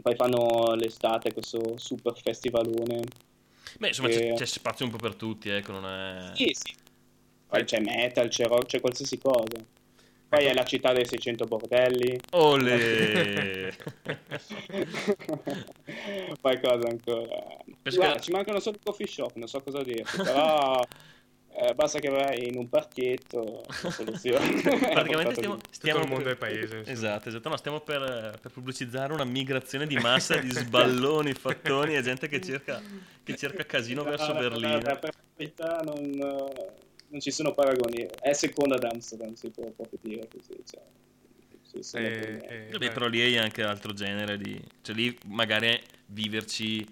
poi 0.00 0.14
fanno 0.14 0.74
l'estate 0.74 1.32
questo 1.32 1.76
super 1.76 2.18
festivalone. 2.18 3.02
Beh, 3.78 3.88
insomma, 3.88 4.08
Eh. 4.08 4.12
c'è, 4.12 4.32
c'è 4.34 4.46
spazio 4.46 4.86
un 4.86 4.90
po' 4.92 4.96
per 4.96 5.14
tutti, 5.14 5.50
ecco, 5.50 5.72
non 5.72 5.84
è... 5.86 6.34
Sì, 6.34 6.50
sì. 6.52 6.74
Poi 7.46 7.64
c'è 7.64 7.80
metal, 7.80 8.28
c'è 8.28 8.46
rock, 8.46 8.66
c'è 8.66 8.80
qualsiasi 8.80 9.18
cosa. 9.18 9.58
Poi 10.30 10.44
è 10.44 10.54
la 10.54 10.62
città 10.62 10.92
dei 10.92 11.04
600 11.04 11.44
bordelli. 11.46 12.16
Olè! 12.30 13.68
Poi 16.40 16.60
cosa 16.60 16.88
ancora? 16.88 17.42
Penso 17.82 17.98
Guarda, 17.98 18.14
che- 18.14 18.20
ci 18.22 18.30
mancano 18.30 18.60
solo 18.60 18.76
i 18.76 18.80
coffee 18.84 19.08
shop, 19.08 19.34
non 19.34 19.48
so 19.48 19.60
cosa 19.60 19.82
dirti, 19.82 20.16
però 20.22 20.80
eh, 21.52 21.74
basta 21.74 21.98
che 21.98 22.08
vai 22.10 22.46
in 22.46 22.56
un 22.58 22.68
parchietto, 22.68 23.64
la 23.82 23.90
soluzione. 23.90 24.60
Praticamente 24.62 25.34
stiamo, 25.34 25.58
stiamo 25.68 26.02
il 26.02 26.08
mondo 26.08 26.22
per- 26.24 26.34
è 26.34 26.36
paese, 26.36 26.76
insomma. 26.76 26.96
Esatto, 26.96 27.28
esatto. 27.28 27.48
No, 27.48 27.56
stiamo 27.56 27.80
per, 27.80 28.38
per 28.40 28.50
pubblicizzare 28.52 29.12
una 29.12 29.24
migrazione 29.24 29.88
di 29.88 29.96
massa 29.96 30.36
di 30.36 30.50
sballoni, 30.52 31.32
fattoni 31.32 31.96
e 31.96 32.02
gente 32.02 32.28
che 32.28 32.40
cerca, 32.40 32.80
che 33.24 33.34
cerca 33.36 33.64
casino 33.66 34.04
verso 34.04 34.32
No, 34.32 34.34
no, 34.34 34.40
no, 34.42 34.48
Berlino. 34.48 34.74
no, 34.76 34.80
per 34.80 35.10
la 35.12 35.22
verità 35.34 35.80
non, 35.82 35.96
eh, 35.96 36.72
non 37.10 37.20
ci 37.20 37.30
sono 37.30 37.52
paragoni. 37.52 38.06
È 38.20 38.32
seconda 38.32 38.76
ad 38.76 38.84
Amsterdam, 38.84 39.34
si 39.34 39.50
può 39.50 39.68
proprio 39.70 39.98
dire 40.02 40.28
così. 40.28 40.56
Cioè, 40.64 40.82
sì, 41.62 41.82
sì, 41.82 41.96
Eh, 41.96 42.38
eh, 42.48 42.68
Vabbè, 42.70 42.92
però 42.92 43.06
lì 43.06 43.20
hai 43.20 43.36
anche 43.36 43.62
altro 43.62 43.92
genere 43.92 44.38
di... 44.38 44.60
Cioè 44.82 44.94
lì 44.94 45.16
magari 45.26 45.80
viverci 46.06 46.84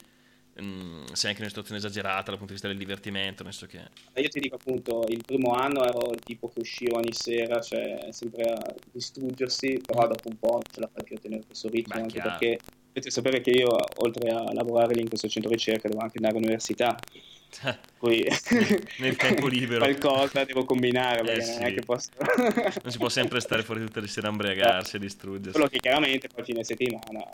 mm, 0.62 1.04
sei 1.12 1.30
anche 1.30 1.42
in 1.42 1.46
una 1.46 1.48
situazione 1.48 1.78
esagerata 1.78 2.30
dal 2.30 2.38
punto 2.38 2.46
di 2.46 2.52
vista 2.52 2.68
del 2.68 2.76
divertimento, 2.76 3.42
nel 3.42 3.52
senso 3.52 3.66
che... 3.66 4.20
Io 4.20 4.28
ti 4.28 4.40
dico 4.40 4.56
appunto, 4.56 5.04
il 5.08 5.22
primo 5.24 5.52
anno 5.52 5.84
ero 5.84 6.10
il 6.12 6.20
tipo 6.20 6.48
che 6.48 6.60
usciva 6.60 6.98
ogni 6.98 7.12
sera, 7.12 7.60
cioè 7.60 8.08
sempre 8.10 8.42
a 8.50 8.74
distruggersi, 8.90 9.80
però 9.84 10.06
dopo 10.06 10.28
un 10.28 10.38
po' 10.38 10.52
non 10.52 10.62
ce 10.72 10.80
la 10.80 10.90
fai 10.92 11.04
più 11.04 11.16
a 11.16 11.20
tenere 11.20 11.44
questo 11.46 11.68
ritmo, 11.68 11.94
Beh, 11.94 12.00
anche 12.00 12.20
chiaro. 12.20 12.30
perché 12.30 12.58
dovete 12.86 13.10
sapere 13.10 13.40
che 13.40 13.50
io, 13.50 13.76
oltre 13.96 14.30
a 14.30 14.52
lavorare 14.52 14.94
lì 14.94 15.02
in 15.02 15.08
questo 15.08 15.28
centro 15.28 15.50
ricerca, 15.50 15.88
devo 15.88 16.00
anche 16.00 16.16
andare 16.16 16.36
all'università, 16.36 16.96
poi 17.98 18.24
Nel 18.98 19.16
tempo 19.16 19.46
libero. 19.48 19.78
qualcosa 19.80 20.44
devo 20.44 20.64
combinare, 20.64 21.20
Eh, 21.32 21.36
è 21.36 21.40
sì. 21.42 21.74
che 21.74 21.80
posso... 21.84 22.10
Non 22.82 22.92
si 22.92 22.98
può 22.98 23.08
sempre 23.08 23.40
stare 23.40 23.62
fuori 23.62 23.80
tutte 23.84 24.00
le 24.00 24.06
sere 24.08 24.26
a 24.28 24.30
imbriagarsi 24.30 24.96
e 24.96 24.98
distruggersi. 24.98 25.52
Solo 25.52 25.68
che 25.68 25.78
chiaramente 25.78 26.28
poi 26.28 26.44
fine 26.44 26.62
settimana... 26.64 27.24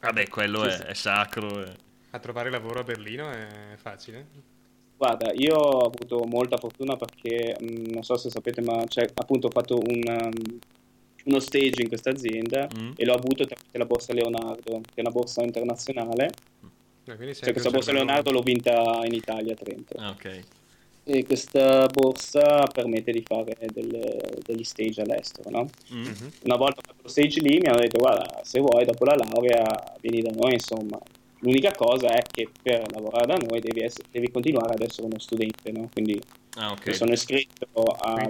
Vabbè, 0.00 0.28
quello 0.28 0.64
è, 0.64 0.76
è 0.78 0.94
sacro. 0.94 1.64
eh. 1.64 1.72
A 2.10 2.18
trovare 2.20 2.50
lavoro 2.50 2.80
a 2.80 2.82
Berlino 2.84 3.28
è 3.30 3.46
facile? 3.76 4.26
Guarda, 4.96 5.32
io 5.34 5.54
ho 5.56 5.86
avuto 5.86 6.24
molta 6.24 6.56
fortuna 6.56 6.96
perché, 6.96 7.56
mh, 7.60 7.90
non 7.92 8.02
so 8.02 8.16
se 8.16 8.30
sapete, 8.30 8.60
ma 8.62 8.84
c'è 8.86 9.06
appunto 9.14 9.48
ho 9.48 9.50
fatto 9.50 9.76
un, 9.78 10.02
um, 10.06 10.58
uno 11.24 11.38
stage 11.40 11.82
in 11.82 11.88
questa 11.88 12.10
azienda 12.10 12.66
Mm. 12.76 12.92
e 12.96 13.04
l'ho 13.04 13.14
avuto 13.14 13.44
tramite 13.44 13.76
la 13.78 13.84
borsa 13.84 14.12
Leonardo, 14.12 14.80
che 14.80 14.94
è 14.94 15.00
una 15.00 15.10
borsa 15.10 15.42
internazionale. 15.42 16.30
Eh, 17.14 17.34
Cioè, 17.34 17.52
questa 17.52 17.70
borsa 17.70 17.92
Leonardo 17.92 18.30
l'ho 18.30 18.40
vinta 18.42 19.00
in 19.04 19.12
Italia 19.14 19.52
a 19.52 19.56
Trento. 19.56 19.94
Ah, 19.98 20.10
ok. 20.10 20.40
E 21.04 21.24
questa 21.24 21.86
borsa 21.86 22.64
permette 22.64 23.12
di 23.12 23.22
fare 23.26 23.56
delle- 23.72 24.18
degli 24.44 24.62
stage 24.64 25.00
all'estero, 25.00 25.48
no? 25.48 25.68
Mm. 25.94 26.04
Una 26.44 26.56
volta 26.56 26.82
fatto 26.84 27.00
lo 27.02 27.08
stage 27.08 27.40
lì 27.40 27.58
mi 27.60 27.68
hanno 27.68 27.80
detto, 27.80 27.98
guarda, 27.98 28.40
se 28.42 28.60
vuoi 28.60 28.84
dopo 28.84 29.04
la 29.06 29.14
laurea 29.16 29.94
vieni 30.00 30.20
da 30.20 30.30
noi, 30.34 30.52
insomma. 30.52 30.98
L'unica 31.40 31.70
cosa 31.72 32.08
è 32.08 32.22
che 32.28 32.48
per 32.60 32.82
lavorare 32.92 33.26
da 33.26 33.34
noi 33.36 33.60
devi, 33.60 33.82
essere- 33.82 34.08
devi 34.10 34.28
continuare 34.30 34.72
ad 34.74 34.82
essere 34.82 35.06
uno 35.06 35.18
studente, 35.20 35.70
no? 35.70 35.88
Quindi 35.92 36.20
Ah, 36.56 36.72
ok. 36.72 36.86
mi 36.88 36.94
sono 36.94 37.12
iscritto 37.12 37.68
alla 38.00 38.28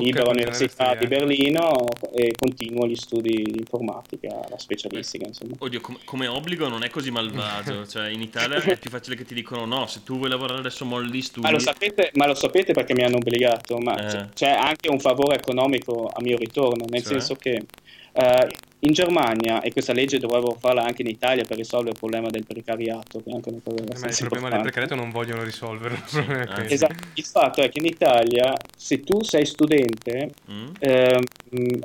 Libera 0.00 0.28
Università 0.30 0.94
di. 0.96 1.06
Berlino 1.06 1.86
e 2.12 2.32
continuo 2.36 2.88
gli 2.88 2.96
studi 2.96 3.42
di 3.44 3.58
informatica, 3.60 4.40
la 4.48 4.58
specialistica, 4.58 5.26
insomma. 5.26 5.54
Oddio, 5.58 5.80
com- 5.80 5.98
come 6.04 6.26
obbligo 6.26 6.66
non 6.68 6.82
è 6.82 6.90
così 6.90 7.12
malvagio. 7.12 7.86
Cioè, 7.86 8.08
in 8.10 8.22
Italia 8.22 8.60
è 8.60 8.76
più 8.76 8.90
facile 8.90 9.14
che 9.14 9.24
ti 9.24 9.34
dicono 9.34 9.64
no, 9.64 9.86
se 9.86 10.02
tu 10.02 10.16
vuoi 10.16 10.28
lavorare 10.28 10.58
adesso 10.58 10.84
molli 10.84 11.18
gli 11.18 11.22
studi. 11.22 11.46
Ma 11.46 11.52
lo, 11.52 11.60
sapete, 11.60 12.10
ma 12.14 12.26
lo 12.26 12.34
sapete 12.34 12.72
perché 12.72 12.92
mi 12.92 13.04
hanno 13.04 13.16
obbligato, 13.18 13.78
ma 13.78 13.94
Eh. 13.94 14.06
c- 14.06 14.32
c'è 14.34 14.50
anche 14.50 14.88
un 14.90 14.98
favore 14.98 15.36
economico 15.36 16.10
a 16.12 16.20
mio 16.22 16.36
ritorno, 16.36 16.84
nel 16.88 17.02
Cioè? 17.02 17.12
senso 17.12 17.36
che 17.36 17.62
eh, 18.14 18.48
in 18.80 18.92
Germania, 18.92 19.60
e 19.60 19.72
questa 19.72 19.92
legge 19.92 20.18
dovrebbero 20.18 20.56
farla 20.58 20.82
anche 20.84 21.02
in 21.02 21.08
Italia 21.08 21.44
per 21.44 21.56
risolvere 21.56 21.90
il 21.92 21.98
problema 21.98 22.28
del 22.28 22.44
precariato, 22.46 23.20
che 23.22 23.30
è 23.30 23.34
anche 23.34 23.48
una 23.48 23.58
cosa 23.62 23.82
Eh, 23.82 23.98
Ma 23.98 24.06
il 24.08 24.16
problema 24.16 24.48
del 24.48 24.58
importante. 24.58 24.62
precariato 24.62 24.94
non 24.94 25.10
vogliono 25.10 25.42
risolverlo. 25.42 25.96
Ah, 25.98 26.54
questo. 26.54 26.74
Esatto, 26.74 26.94
il 27.14 27.24
fatto 27.24 27.62
è 27.62 27.68
che 27.70 27.78
in 27.80 27.86
Italia, 27.86 28.52
se 28.76 29.00
tu 29.00 29.22
sei 29.22 29.44
studente 29.44 30.30
Mm? 30.50 30.68
ehm, 30.78 31.22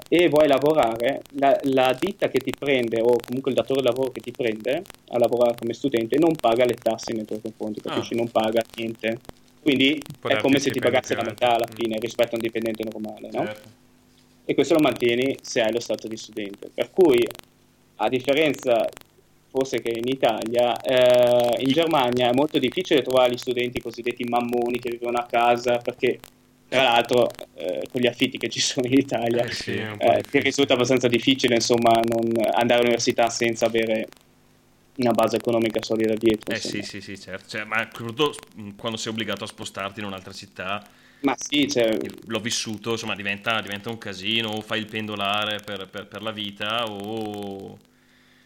e 0.07 0.29
vuoi 0.29 0.47
lavorare, 0.47 1.21
la, 1.33 1.57
la 1.63 1.95
ditta 1.99 2.27
che 2.29 2.39
ti 2.39 2.51
prende, 2.57 3.01
o 3.01 3.15
comunque 3.25 3.51
il 3.51 3.57
datore 3.57 3.81
di 3.81 3.87
lavoro 3.87 4.11
che 4.11 4.21
ti 4.21 4.31
prende 4.31 4.83
a 5.09 5.17
lavorare 5.17 5.55
come 5.59 5.73
studente, 5.73 6.17
non 6.19 6.35
paga 6.35 6.63
le 6.65 6.75
tasse 6.75 7.13
nei 7.13 7.25
tuoi 7.25 7.41
confronti, 7.41 7.81
capisci? 7.81 8.13
Non 8.15 8.29
paga 8.29 8.61
niente. 8.75 9.19
Quindi 9.61 10.01
Può 10.19 10.29
è 10.29 10.37
come 10.41 10.59
se 10.59 10.71
ti 10.71 10.79
pagasse 10.79 11.15
la 11.15 11.23
metà 11.23 11.47
alla 11.47 11.63
alto. 11.65 11.73
fine 11.75 11.97
rispetto 11.99 12.31
a 12.31 12.35
un 12.35 12.41
dipendente 12.41 12.83
normale, 12.83 13.29
no? 13.31 13.45
Certo. 13.45 13.69
E 14.45 14.53
questo 14.53 14.73
lo 14.73 14.81
mantieni 14.81 15.37
se 15.41 15.61
hai 15.61 15.71
lo 15.71 15.79
stato 15.79 16.07
di 16.07 16.17
studente. 16.17 16.69
Per 16.73 16.91
cui, 16.91 17.27
a 17.97 18.09
differenza 18.09 18.89
forse 19.53 19.81
che 19.81 19.91
in 19.91 20.07
Italia, 20.07 20.75
eh, 20.81 21.61
in 21.61 21.71
Germania 21.71 22.29
è 22.29 22.33
molto 22.33 22.57
difficile 22.57 23.03
trovare 23.03 23.33
gli 23.33 23.37
studenti 23.37 23.79
cosiddetti 23.79 24.23
mammoni 24.23 24.79
che 24.79 24.89
vivono 24.89 25.19
a 25.19 25.25
casa 25.25 25.77
perché 25.77 26.19
tra 26.67 26.81
l'altro 26.81 27.29
eh, 27.53 27.87
con 27.91 28.01
gli 28.01 28.07
affitti 28.07 28.39
che 28.39 28.49
ci 28.49 28.59
sono 28.59 28.87
in 28.87 28.93
Italia 28.93 29.43
Eh 29.43 29.51
sì, 29.51 29.73
eh, 29.77 30.23
ti 30.27 30.39
risulta 30.39 30.73
abbastanza 30.73 31.07
difficile 31.07 31.53
insomma 31.53 31.91
non 32.03 32.31
andare 32.51 32.79
all'università 32.79 33.29
senza 33.29 33.67
avere 33.67 34.07
una 34.95 35.11
base 35.11 35.37
economica 35.37 35.83
solida 35.83 36.15
dietro. 36.15 36.51
Eh 36.51 36.55
insomma. 36.55 36.83
sì, 36.83 36.89
sì, 36.89 37.01
sì, 37.01 37.19
certo. 37.19 37.49
Cioè, 37.49 37.63
ma 37.63 37.87
soprattutto 37.91 38.35
quando 38.75 38.97
sei 38.97 39.11
obbligato 39.11 39.43
a 39.43 39.47
spostarti 39.47 39.99
in 39.99 40.07
un'altra 40.07 40.33
città, 40.33 40.83
Ma 41.23 41.35
sì, 41.37 41.67
cioè, 41.69 41.97
l'ho 42.25 42.39
vissuto, 42.39 42.91
insomma, 42.91 43.15
diventa, 43.15 43.61
diventa 43.61 43.89
un 43.89 43.97
casino, 43.97 44.49
o 44.51 44.61
fai 44.61 44.79
il 44.79 44.87
pendolare 44.87 45.61
per, 45.61 45.87
per- 45.89 46.07
per 46.07 46.21
la 46.21 46.31
vita, 46.31 46.83
o... 46.89 47.77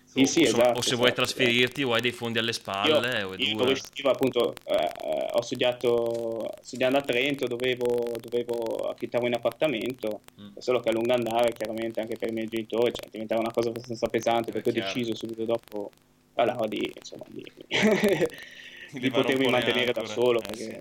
Sì, 0.05 0.21
o- 0.21 0.25
sì, 0.25 0.43
esatto, 0.43 0.77
o 0.77 0.81
se 0.81 0.95
vuoi 0.95 1.09
esatto, 1.09 1.21
trasferirti 1.21 1.83
o 1.83 1.93
hai 1.93 2.01
dei 2.01 2.11
fondi 2.11 2.39
alle 2.39 2.53
spalle, 2.53 3.21
Io 3.21 3.35
dura. 3.37 3.55
dove 3.55 3.71
uscivo 3.73 4.09
appunto, 4.09 4.53
eh, 4.65 4.73
eh, 5.03 5.27
ho 5.33 5.41
studiato, 5.41 6.49
studiando 6.61 6.97
a 6.97 7.01
Trento, 7.01 7.45
dovevo, 7.47 7.85
dovevo 8.19 8.89
affittare 8.89 9.25
un 9.25 9.33
appartamento, 9.33 10.21
Mm. 10.39 10.47
solo 10.57 10.79
che 10.79 10.89
a 10.89 10.91
lungo 10.93 11.13
andare, 11.13 11.51
chiaramente 11.53 11.99
anche 11.99 12.15
per 12.17 12.29
i 12.29 12.33
miei 12.33 12.47
genitori, 12.47 12.91
cioè, 12.93 13.09
diventava 13.09 13.41
una 13.41 13.51
cosa 13.51 13.69
abbastanza 13.69 14.07
pesante, 14.07 14.51
perché 14.51 14.69
ho 14.69 14.73
deciso 14.73 15.13
subito 15.15 15.45
dopo 15.45 15.91
la 16.35 16.45
laurea 16.45 16.67
di, 16.67 16.91
insomma, 16.95 17.25
di, 17.27 17.43
di 18.91 19.09
potermi 19.09 19.47
mantenere 19.49 19.91
da 19.91 20.01
ancore. 20.01 20.07
solo, 20.07 20.41
Eh, 20.49 20.55
sì. 20.55 20.77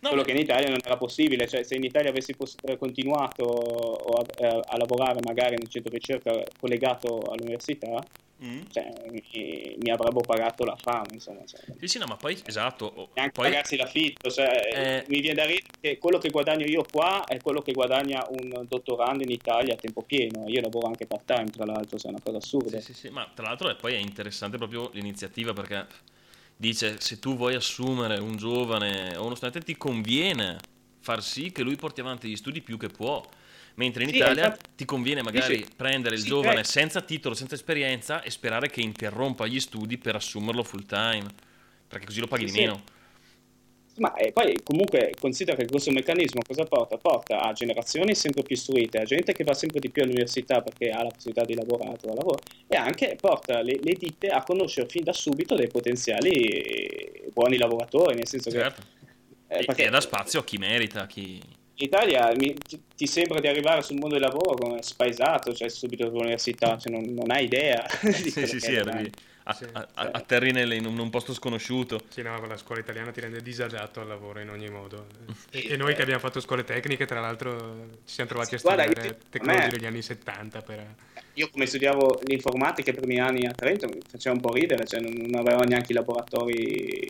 No, 0.00 0.08
solo 0.10 0.22
beh- 0.22 0.26
che 0.28 0.30
in 0.36 0.42
Italia 0.42 0.68
non 0.68 0.78
era 0.82 0.96
possibile, 0.96 1.46
cioè 1.46 1.62
se 1.62 1.74
in 1.74 1.84
Italia 1.84 2.10
avessi 2.10 2.34
poss- 2.34 2.56
eh, 2.62 2.76
continuato 2.78 3.44
o 3.44 4.18
a, 4.20 4.24
eh, 4.38 4.60
a 4.66 4.76
lavorare 4.78 5.18
magari 5.22 5.56
nel 5.56 5.68
centro 5.68 5.92
ricerca 5.92 6.42
collegato 6.58 7.20
all'università, 7.30 8.02
Mm. 8.42 8.60
cioè, 8.70 8.90
mi, 9.10 9.22
mi 9.76 9.90
avrebbero 9.90 10.22
pagato 10.26 10.64
la 10.64 10.74
fame, 10.74 11.08
insomma. 11.12 11.44
Cioè, 11.44 11.60
Sì, 11.78 11.86
sì, 11.86 11.98
no, 11.98 12.06
ma 12.06 12.16
poi, 12.16 12.40
esatto, 12.46 13.10
neanche 13.12 13.32
poi... 13.32 13.50
pagarsi 13.50 13.76
l'affitto, 13.76 14.30
cioè, 14.30 14.48
Eh. 14.72 15.04
mi 15.08 15.20
viene 15.20 15.34
da 15.34 15.44
ridere 15.44 15.66
che 15.78 15.98
quello 15.98 16.16
che 16.16 16.30
guadagno 16.30 16.64
io 16.64 16.82
qua 16.90 17.24
è 17.26 17.38
quello 17.38 17.60
che 17.60 17.72
guadagna 17.72 18.26
un 18.30 18.64
dottorando 18.66 19.22
in 19.24 19.30
Italia 19.30 19.74
a 19.74 19.76
tempo 19.76 20.00
pieno. 20.00 20.48
Io 20.48 20.62
lavoro 20.62 20.86
anche 20.86 21.06
part 21.06 21.26
time, 21.26 21.50
tra 21.50 21.66
l'altro, 21.66 21.98
se 21.98 22.06
è 22.06 22.10
una 22.12 22.20
cosa 22.22 22.38
assurda. 22.38 22.80
Sì, 22.80 22.94
sì, 22.94 22.98
sì, 22.98 23.08
ma 23.10 23.30
tra 23.34 23.44
l'altro 23.44 23.68
è- 23.68 23.76
poi 23.76 23.92
è 23.92 23.98
interessante 23.98 24.56
proprio 24.56 24.88
l'iniziativa 24.94 25.52
perché 25.52 25.86
dice 26.60 27.00
se 27.00 27.18
tu 27.18 27.36
vuoi 27.36 27.54
assumere 27.54 28.18
un 28.18 28.36
giovane 28.36 29.16
o 29.16 29.24
uno 29.24 29.34
studente 29.34 29.62
ti 29.64 29.78
conviene 29.78 30.58
far 31.00 31.22
sì 31.22 31.52
che 31.52 31.62
lui 31.62 31.76
porti 31.76 32.00
avanti 32.02 32.28
gli 32.28 32.36
studi 32.36 32.60
più 32.60 32.76
che 32.76 32.88
può. 32.88 33.26
Mentre 33.76 34.02
in 34.02 34.10
Sì, 34.10 34.16
Italia 34.16 34.44
infatti- 34.48 34.68
ti 34.76 34.84
conviene 34.84 35.22
magari 35.22 35.56
sì. 35.64 35.66
prendere 35.74 36.16
il 36.16 36.20
Sì, 36.20 36.28
giovane 36.28 36.60
eh. 36.60 36.64
senza 36.64 37.00
titolo, 37.00 37.34
senza 37.34 37.54
esperienza 37.54 38.20
e 38.20 38.28
sperare 38.30 38.68
che 38.68 38.82
interrompa 38.82 39.46
gli 39.46 39.58
studi 39.58 39.96
per 39.96 40.16
assumerlo 40.16 40.62
full 40.62 40.84
time, 40.84 41.24
perché 41.88 42.04
così 42.04 42.20
lo 42.20 42.26
paghi 42.26 42.46
Sì, 42.46 42.52
di 42.52 42.60
meno. 42.60 42.82
Ma 43.96 44.14
eh, 44.14 44.32
poi 44.32 44.58
comunque 44.62 45.12
considera 45.20 45.56
che 45.56 45.66
questo 45.66 45.90
meccanismo 45.90 46.40
cosa 46.46 46.64
porta? 46.64 46.96
Porta 46.96 47.40
a 47.40 47.52
generazioni 47.52 48.14
sempre 48.14 48.42
più 48.42 48.54
istruite, 48.54 48.98
a 48.98 49.04
gente 49.04 49.32
che 49.32 49.44
va 49.44 49.52
sempre 49.52 49.80
di 49.80 49.90
più 49.90 50.02
all'università 50.02 50.62
perché 50.62 50.90
ha 50.90 51.02
la 51.02 51.10
possibilità 51.10 51.44
di 51.44 51.54
lavorare, 51.54 51.96
lavoro, 52.02 52.38
e 52.66 52.76
anche 52.76 53.16
porta 53.20 53.60
le, 53.60 53.78
le 53.82 53.94
ditte 53.94 54.28
a 54.28 54.42
conoscere 54.42 54.88
fin 54.88 55.02
da 55.04 55.12
subito 55.12 55.54
dei 55.54 55.68
potenziali 55.68 56.30
eh, 56.30 57.30
buoni 57.32 57.58
lavoratori, 57.58 58.14
nel 58.14 58.28
senso 58.28 58.50
Certo. 58.50 58.82
che... 59.48 59.58
eh, 59.58 59.64
perché 59.64 59.84
E 59.86 59.90
dà 59.90 60.00
spazio 60.00 60.40
a 60.40 60.44
chi 60.44 60.56
merita, 60.56 61.06
chi... 61.06 61.34
in 61.34 61.42
Italia 61.74 62.32
mi- 62.36 62.56
ti, 62.96 63.06
sembra 63.06 63.40
di 63.40 63.48
arrivare 63.48 63.82
sul 63.82 63.98
mondo 63.98 64.16
del 64.16 64.24
lavoro 64.24 64.54
come 64.54 64.82
spaesato, 64.82 65.52
cioè 65.52 65.68
subito 65.68 66.06
all'università, 66.06 66.78
cioè 66.78 66.92
non, 66.92 67.02
non 67.12 67.30
hai 67.30 67.44
idea. 67.44 67.84
di 68.00 68.30
Sì, 68.30 68.46
sì, 68.46 68.60
sì, 68.60 68.76
arrivi 68.76 69.10
a, 69.50 69.52
Sì. 69.52 69.64
a- 69.72 69.88
a- 69.94 70.10
atterri 70.12 70.52
nel- 70.52 70.72
in 70.72 70.86
un, 70.86 70.98
un 70.98 71.10
posto 71.10 71.34
sconosciuto. 71.34 72.00
Sì, 72.08 72.22
no, 72.22 72.44
la 72.46 72.56
scuola 72.56 72.80
italiana 72.80 73.10
ti 73.10 73.20
rende 73.20 73.40
disadatto 73.42 74.00
al 74.00 74.06
lavoro 74.08 74.40
in 74.40 74.50
ogni 74.50 74.68
modo. 74.68 75.06
E, 75.50 75.66
e 75.70 75.76
noi 75.76 75.94
che 75.94 76.02
abbiamo 76.02 76.20
fatto 76.20 76.40
scuole 76.40 76.64
tecniche, 76.64 77.06
tra 77.06 77.20
l'altro, 77.20 77.98
ci 78.04 78.14
siamo 78.14 78.30
trovati 78.30 78.54
a 78.54 78.58
Guarda, 78.60 78.84
studiare 78.84 79.08
io- 79.08 79.12
a 79.12 79.28
tecnologie 79.30 79.64
me- 79.64 79.70
degli 79.70 79.86
anni 79.86 80.02
70 80.02 80.62
per... 80.62 80.94
Io 81.34 81.48
come 81.50 81.66
studiavo 81.66 82.20
l'informatica 82.26 82.90
i 82.90 82.94
primi 82.94 83.18
anni 83.18 83.46
a 83.46 83.52
Trento 83.52 83.86
mi 83.86 84.00
faceva 84.06 84.34
un 84.34 84.40
po' 84.40 84.52
ridere, 84.52 84.84
cioè 84.86 85.00
non, 85.00 85.12
non 85.12 85.40
avevamo 85.40 85.64
neanche 85.64 85.92
i 85.92 85.94
laboratori 85.94 87.08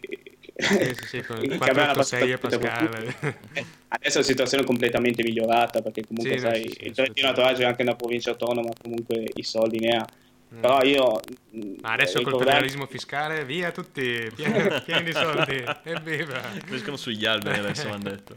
Sì, 0.56 0.94
sì, 0.94 1.06
sì, 1.06 1.22
con 1.22 1.40
che 1.46 1.56
486 1.56 2.30
e 2.32 2.38
Pascal. 2.38 3.14
Adesso 3.92 4.18
la 4.18 4.24
situazione 4.24 4.62
è 4.62 4.66
completamente 4.66 5.22
migliorata 5.22 5.80
perché 5.82 6.02
comunque 6.06 6.38
Sì, 6.38 6.44
no, 6.44 6.50
sai, 6.52 6.62
sì, 6.68 6.74
sì, 6.78 6.84
il 6.86 6.94
Trentino 6.94 7.28
Alto 7.28 7.42
Adige 7.42 7.62
è 7.64 7.66
anche 7.66 7.82
una 7.82 7.96
provincia 7.96 8.30
autonoma, 8.30 8.70
comunque 8.80 9.24
i 9.34 9.42
soldi 9.42 9.78
ne 9.80 9.96
ha. 9.96 10.06
Mm. 10.52 10.60
Però 10.60 10.82
io... 10.82 11.20
Ma 11.80 11.92
adesso 11.92 12.14
col 12.22 12.24
ricordare- 12.32 12.44
federalismo 12.50 12.86
fiscale, 12.86 13.44
via 13.44 13.70
tutti, 13.70 14.30
pieni, 14.34 14.80
pieni 14.84 15.04
di 15.04 15.12
soldi, 15.12 15.64
evviva! 15.84 16.40
Crescono 16.64 16.96
sugli 16.96 17.24
alberi 17.24 17.58
adesso, 17.60 17.86
mi 17.86 17.92
hanno 17.92 18.02
detto. 18.10 18.36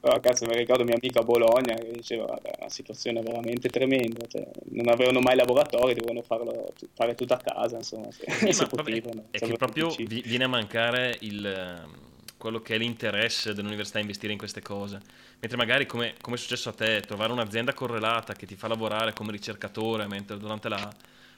Però 0.00 0.18
cazzo 0.20 0.46
mi 0.46 0.54
ricordo 0.56 0.84
mia 0.84 0.94
amica 0.94 1.20
a 1.20 1.24
Bologna 1.24 1.74
che 1.74 1.90
diceva 1.90 2.26
"Vabbè, 2.26 2.50
è 2.50 2.56
una 2.60 2.68
situazione 2.70 3.20
veramente 3.22 3.68
tremenda, 3.68 4.24
cioè, 4.28 4.46
non 4.70 4.88
avevano 4.88 5.18
mai 5.20 5.34
laboratori, 5.34 5.94
dovevano 5.94 6.22
farlo, 6.22 6.72
fare 6.94 7.14
tutto 7.16 7.34
a 7.34 7.38
casa, 7.38 7.76
insomma, 7.76 8.10
se, 8.12 8.24
Sì, 8.30 8.52
se 8.54 8.66
potevano. 8.66 9.24
è 9.30 9.38
che 9.38 9.54
proprio 9.54 9.88
vi- 9.88 10.22
viene 10.24 10.44
a 10.44 10.48
mancare 10.48 11.16
il, 11.20 11.44
ehm, 11.44 11.90
quello 12.36 12.60
che 12.60 12.76
è 12.76 12.78
l'interesse 12.78 13.52
dell'università 13.52 13.98
a 13.98 14.02
investire 14.02 14.32
in 14.32 14.38
queste 14.38 14.62
cose. 14.62 15.00
Mentre 15.40 15.58
magari, 15.58 15.86
come, 15.86 16.14
come 16.20 16.36
è 16.36 16.38
successo 16.38 16.68
a 16.68 16.72
te, 16.72 17.00
trovare 17.00 17.32
un'azienda 17.32 17.74
correlata 17.74 18.34
che 18.34 18.46
ti 18.46 18.54
fa 18.54 18.68
lavorare 18.68 19.12
come 19.12 19.32
ricercatore 19.32 20.06
mentre 20.06 20.36
durante, 20.38 20.68
la- 20.68 20.88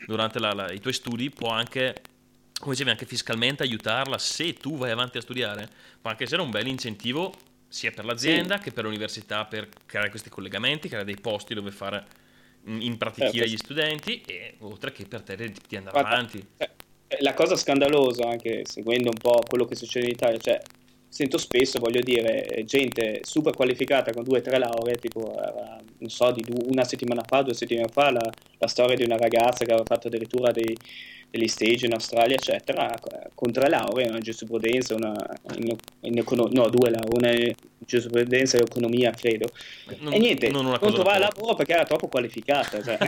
durante 0.06 0.38
la- 0.38 0.52
la- 0.52 0.72
i 0.72 0.80
tuoi 0.80 0.92
studi 0.94 1.30
può 1.30 1.50
anche 1.50 1.94
come 2.58 2.72
dicevi, 2.72 2.90
anche 2.90 3.06
fiscalmente 3.06 3.62
aiutarla 3.62 4.18
se 4.18 4.54
tu 4.54 4.76
vai 4.76 4.90
avanti 4.90 5.16
a 5.16 5.20
studiare, 5.20 5.68
può 6.00 6.10
anche 6.10 6.24
essere 6.24 6.42
un 6.42 6.50
bel 6.50 6.66
incentivo 6.66 7.32
sia 7.68 7.92
per 7.92 8.04
l'azienda 8.04 8.56
Sì. 8.56 8.64
che 8.64 8.72
per 8.72 8.82
l'università 8.82 9.44
per 9.44 9.68
creare 9.86 10.10
questi 10.10 10.28
collegamenti, 10.28 10.88
creare 10.88 11.04
dei 11.06 11.14
posti 11.20 11.54
dove 11.54 11.70
fare 11.70 12.04
in, 12.64 12.82
in 12.82 12.96
pratichire 12.98 13.46
Certo. 13.46 13.52
gli 13.52 13.56
studenti 13.56 14.22
e 14.26 14.56
oltre 14.60 14.90
che 14.90 15.04
per 15.06 15.22
te 15.22 15.36
di, 15.36 15.52
di 15.68 15.76
andare 15.76 16.00
Guarda, 16.00 16.16
avanti. 16.16 16.44
eh, 16.56 16.70
La 17.20 17.32
cosa 17.34 17.54
scandalosa, 17.54 18.28
anche 18.28 18.62
seguendo 18.64 19.08
un 19.10 19.18
po' 19.18 19.40
quello 19.48 19.64
che 19.64 19.76
succede 19.76 20.06
in 20.06 20.12
Italia, 20.12 20.38
cioè 20.38 20.60
sento 21.08 21.38
spesso, 21.38 21.78
voglio 21.78 22.00
dire, 22.00 22.46
eh, 22.46 22.64
gente 22.64 23.20
super 23.22 23.54
qualificata 23.54 24.12
con 24.12 24.24
due 24.24 24.38
o 24.38 24.42
tre 24.42 24.58
lauree, 24.58 24.96
tipo, 24.96 25.32
era, 25.36 25.80
non 25.98 26.10
so, 26.10 26.30
di 26.30 26.44
una 26.66 26.84
settimana 26.84 27.22
fa, 27.26 27.42
due 27.42 27.54
settimane 27.54 27.88
fa, 27.88 28.10
la, 28.10 28.30
la 28.58 28.66
storia 28.66 28.96
di 28.96 29.04
una 29.04 29.16
ragazza 29.16 29.64
che 29.64 29.72
aveva 29.72 29.86
fatto 29.86 30.08
addirittura 30.08 30.52
dei, 30.52 30.76
degli 31.30 31.46
stage 31.48 31.86
in 31.86 31.92
Australia, 31.92 32.34
eccetera, 32.36 32.94
con 33.34 33.52
tre 33.52 33.68
lauree, 33.68 34.08
una 34.08 34.18
giurisprudenza, 34.18 34.94
una 34.94 35.14
in, 35.56 35.76
in 36.00 36.18
econo- 36.18 36.48
no, 36.50 36.68
due 36.68 36.90
lauree, 36.90 37.10
una 37.50 37.54
giurisprudenza 37.78 38.56
e 38.56 38.62
economia, 38.62 39.12
credo. 39.12 39.48
non- 39.98 40.14
e 40.14 40.18
niente, 40.18 40.48
non 40.48 40.64
non, 40.64 40.78
trovava 40.78 41.18
lavoro 41.18 41.54
perché 41.54 41.72
era 41.74 41.84
troppo 41.84 42.08
qualificata. 42.08 42.82
Cioè, 42.82 42.96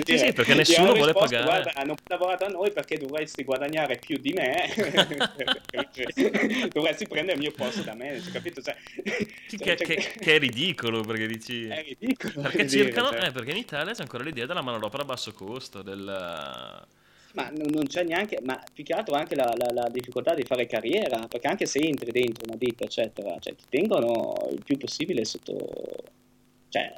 dire, 0.04 0.18
sì, 0.18 0.32
perché 0.32 0.52
gli 0.54 0.56
nessuno 0.56 0.92
vuole 0.92 1.12
risposto, 1.12 1.36
pagare. 1.36 1.44
Guarda, 1.44 1.80
hanno 1.80 1.94
lavorato 2.06 2.44
a 2.44 2.48
noi 2.48 2.72
perché 2.72 2.96
dovresti 2.96 3.44
guadagnare 3.44 3.98
più 3.98 4.16
di 4.18 4.32
me, 4.32 4.64
dovresti 6.72 7.06
prendere 7.06 7.34
il 7.34 7.40
mio 7.40 7.52
posto 7.52 7.82
da 7.82 7.94
manager, 7.94 8.32
capito? 8.32 8.62
Cioè, 8.62 8.76
Che, 9.02 9.56
cioè, 9.58 9.76
che- 9.76 10.00
cioè, 10.00 10.12
che 10.18 10.34
è 10.36 10.38
ridicolo 10.38 11.02
perché 11.02 11.26
dici. 11.26 11.66
è 11.66 11.82
ridicolo. 11.82 12.40
Perché 12.42 12.56
voglio 12.64 12.68
dire, 12.70 12.84
cercano, 12.84 13.08
cioè. 13.10 13.26
eh, 13.26 13.32
perché 13.32 13.50
in 13.50 13.56
Italia 13.58 13.92
c'è 13.92 14.02
ancora 14.02 14.24
l'idea 14.24 14.46
della 14.46 14.62
manodopera 14.62 15.02
a 15.02 15.06
basso 15.06 15.32
costo, 15.32 15.82
del... 15.82 16.88
Ma 17.32 17.48
non 17.50 17.68
non 17.70 17.86
c'è 17.86 18.02
neanche, 18.02 18.40
ma 18.42 18.60
più 18.72 18.82
che 18.82 18.92
altro 18.92 19.14
anche 19.14 19.36
la, 19.36 19.52
la- 19.56 19.72
la 19.72 19.88
difficoltà 19.88 20.34
di 20.34 20.42
fare 20.44 20.66
carriera, 20.66 21.26
perché 21.28 21.46
anche 21.46 21.64
se 21.66 21.78
entri 21.78 22.10
dentro 22.10 22.44
una 22.48 22.56
ditta, 22.56 22.84
eccetera, 22.84 23.38
cioè, 23.38 23.54
ti 23.54 23.64
tengono 23.68 24.48
il 24.50 24.62
più 24.64 24.76
possibile 24.76 25.24
sotto, 25.24 25.56
cioè, 26.68 26.92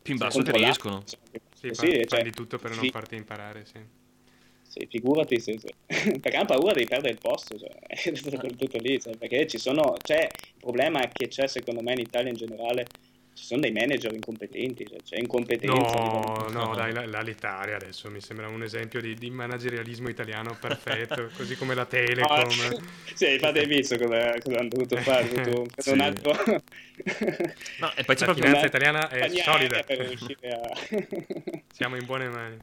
più 0.00 0.12
in 0.14 0.18
basso 0.18 0.36
controllati. 0.36 0.64
riescono. 0.64 1.02
Sì, 1.04 1.16
Sì, 1.52 1.74
fa- 1.74 1.82
cioè, 1.86 2.06
fai 2.06 2.22
di 2.22 2.30
tutto 2.30 2.58
per 2.58 2.70
non 2.70 2.84
sì. 2.84 2.90
farti 2.90 3.16
imparare, 3.16 3.64
sì. 3.64 3.80
Sì, 4.62 4.86
figurati 4.88 5.40
se, 5.40 5.58
se- 5.58 5.74
perché 6.20 6.36
hanno 6.36 6.46
paura 6.46 6.72
di 6.74 6.84
perdere 6.84 7.12
il 7.14 7.18
posto, 7.18 7.58
cioè, 7.58 7.70
tutto, 8.14 8.46
tutto 8.54 8.78
lì, 8.78 9.00
cioè, 9.00 9.16
perché 9.16 9.46
ci 9.48 9.58
sono, 9.58 9.96
cioè, 10.04 10.20
il 10.22 10.60
problema 10.60 11.00
è 11.00 11.08
che 11.08 11.26
c'è 11.26 11.48
secondo 11.48 11.80
me 11.82 11.92
in 11.94 12.00
Italia 12.00 12.30
in 12.30 12.36
generale, 12.36 12.86
ci 13.38 13.44
sono 13.44 13.60
dei 13.60 13.70
manager 13.72 14.12
incompetenti, 14.12 14.84
cioè, 14.86 14.98
c'è 15.02 15.16
incompetenza. 15.18 15.94
No, 15.98 16.48
no, 16.50 16.74
dai, 16.74 16.92
la- 16.92 17.06
la- 17.06 17.20
l'Italia 17.20 17.76
adesso 17.76 18.10
mi 18.10 18.20
sembra 18.20 18.48
un 18.48 18.62
esempio 18.64 19.00
di, 19.00 19.14
di 19.14 19.30
managerialismo 19.30 20.08
italiano 20.08 20.56
perfetto, 20.60 21.30
così 21.36 21.56
come 21.56 21.74
la 21.74 21.84
Telecom. 21.86 22.28
Ah, 22.28 22.76
sì, 23.14 23.26
hai 23.26 23.38
fatto 23.38 23.60
il 23.60 23.68
visto 23.68 23.96
cosa, 23.96 24.32
cosa 24.40 24.58
hanno 24.58 24.68
dovuto 24.68 24.96
fare, 25.02 25.28
dovuto 25.28 25.80
Sì. 25.80 25.90
un 25.90 26.00
altro... 26.00 26.32
No, 27.78 27.92
e 27.94 28.04
poi 28.04 28.16
c'è 28.16 28.26
La 28.26 28.34
finanza 28.34 28.58
una 28.58 28.66
italiana 28.66 29.08
è 29.08 29.28
solida. 29.28 29.76
aerea 29.76 29.82
per 29.84 29.98
riuscire 30.00 30.50
a... 30.52 30.60
Siamo 31.72 31.96
in 31.96 32.04
buone 32.06 32.28
mani. 32.28 32.58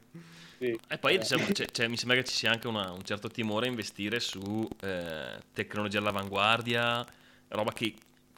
Sì. 0.58 0.78
E 0.88 0.98
poi 0.98 1.18
diciamo, 1.18 1.46
c'è- 1.52 1.66
c'è- 1.70 1.86
mi 1.88 1.96
sembra 1.96 2.16
che 2.18 2.24
ci 2.24 2.34
sia 2.34 2.50
anche 2.50 2.66
una- 2.66 2.90
un 2.92 3.02
certo 3.02 3.28
timore 3.28 3.66
a 3.66 3.70
investire 3.70 4.20
su 4.20 4.68
eh, 4.82 5.38
tecnologia 5.52 5.98
all'avanguardia, 5.98 7.04
roba 7.48 7.72
che, 7.72 7.94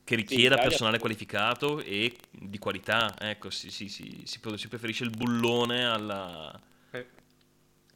che 0.08 0.16
richieda 0.16 0.54
Italia- 0.54 0.62
personale 0.62 0.98
qualificato 0.98 1.80
e 1.82 2.16
di 2.30 2.56
qualità. 2.58 3.14
Ecco, 3.20 3.50
si, 3.50 3.70
si- 3.70 3.90
si- 3.90 4.22
si 4.24 4.38
preferisce 4.40 5.04
il 5.04 5.10
bullone 5.10 5.84
alla- 5.84 6.58
Eh. 6.92 7.06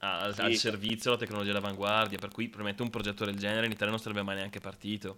al, 0.00 0.34
Sì. 0.34 0.40
al 0.42 0.54
servizio 0.54 1.10
alla 1.10 1.18
tecnologia 1.18 1.52
all'avanguardia. 1.52 2.18
Per 2.18 2.28
cui 2.30 2.44
probabilmente 2.48 2.82
un 2.82 2.90
progetto 2.90 3.24
del 3.24 3.36
genere 3.36 3.64
in 3.64 3.72
Italia 3.72 3.92
non 3.94 3.98
sarebbe 3.98 4.20
mai 4.22 4.36
neanche 4.36 4.60
partito. 4.60 5.16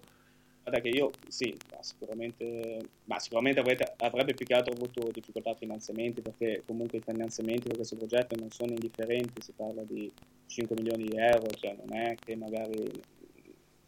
Guarda 0.63 0.81
che 0.81 0.89
io, 0.91 1.11
sì, 1.27 1.53
ma 1.73 1.83
sicuramente, 1.83 2.79
ma 3.07 3.19
sicuramente 3.19 3.59
avrete- 3.59 3.95
avrebbe 3.99 4.35
più 4.35 4.47
che 4.47 4.55
altro 4.55 4.73
avuto 4.73 5.11
difficoltà 5.13 5.51
a 5.51 5.55
finanziamenti, 5.57 6.21
perché 6.23 6.63
comunque 6.65 6.99
i 6.99 7.03
finanziamenti 7.05 7.67
per 7.67 7.75
questo 7.77 7.97
progetto 7.97 8.37
non 8.37 8.51
sono 8.53 8.71
indifferenti, 8.71 9.43
si 9.43 9.51
parla 9.51 9.83
di 9.83 10.11
5 10.47 10.77
milioni 10.77 11.09
di 11.09 11.17
euro, 11.17 11.49
cioè 11.51 11.75
non 11.85 11.93
è 11.99 12.15
che 12.25 12.37
magari, 12.37 12.89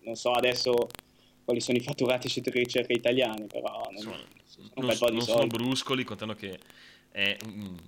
non 0.01 0.17
so 0.17 0.33
adesso 0.33 0.89
quali 1.47 1.61
sono 1.61 1.79
i 1.79 1.81
fatturati 1.81 2.29
sui 2.29 2.43
ricerche 2.45 2.93
italiani, 2.93 3.47
però 3.47 3.71
non, 3.85 3.95
Insomma, 3.95 4.17
sono 4.45 4.71
un 4.75 4.87
bel 4.87 4.99
po' 4.99 5.07
di 5.07 5.17
non 5.17 5.23
sono 5.23 5.39
soldi. 5.39 5.57
bruscoli, 5.57 6.05
contando 6.05 6.35
che 6.35 6.59
è 7.11 7.37
un 7.47 7.79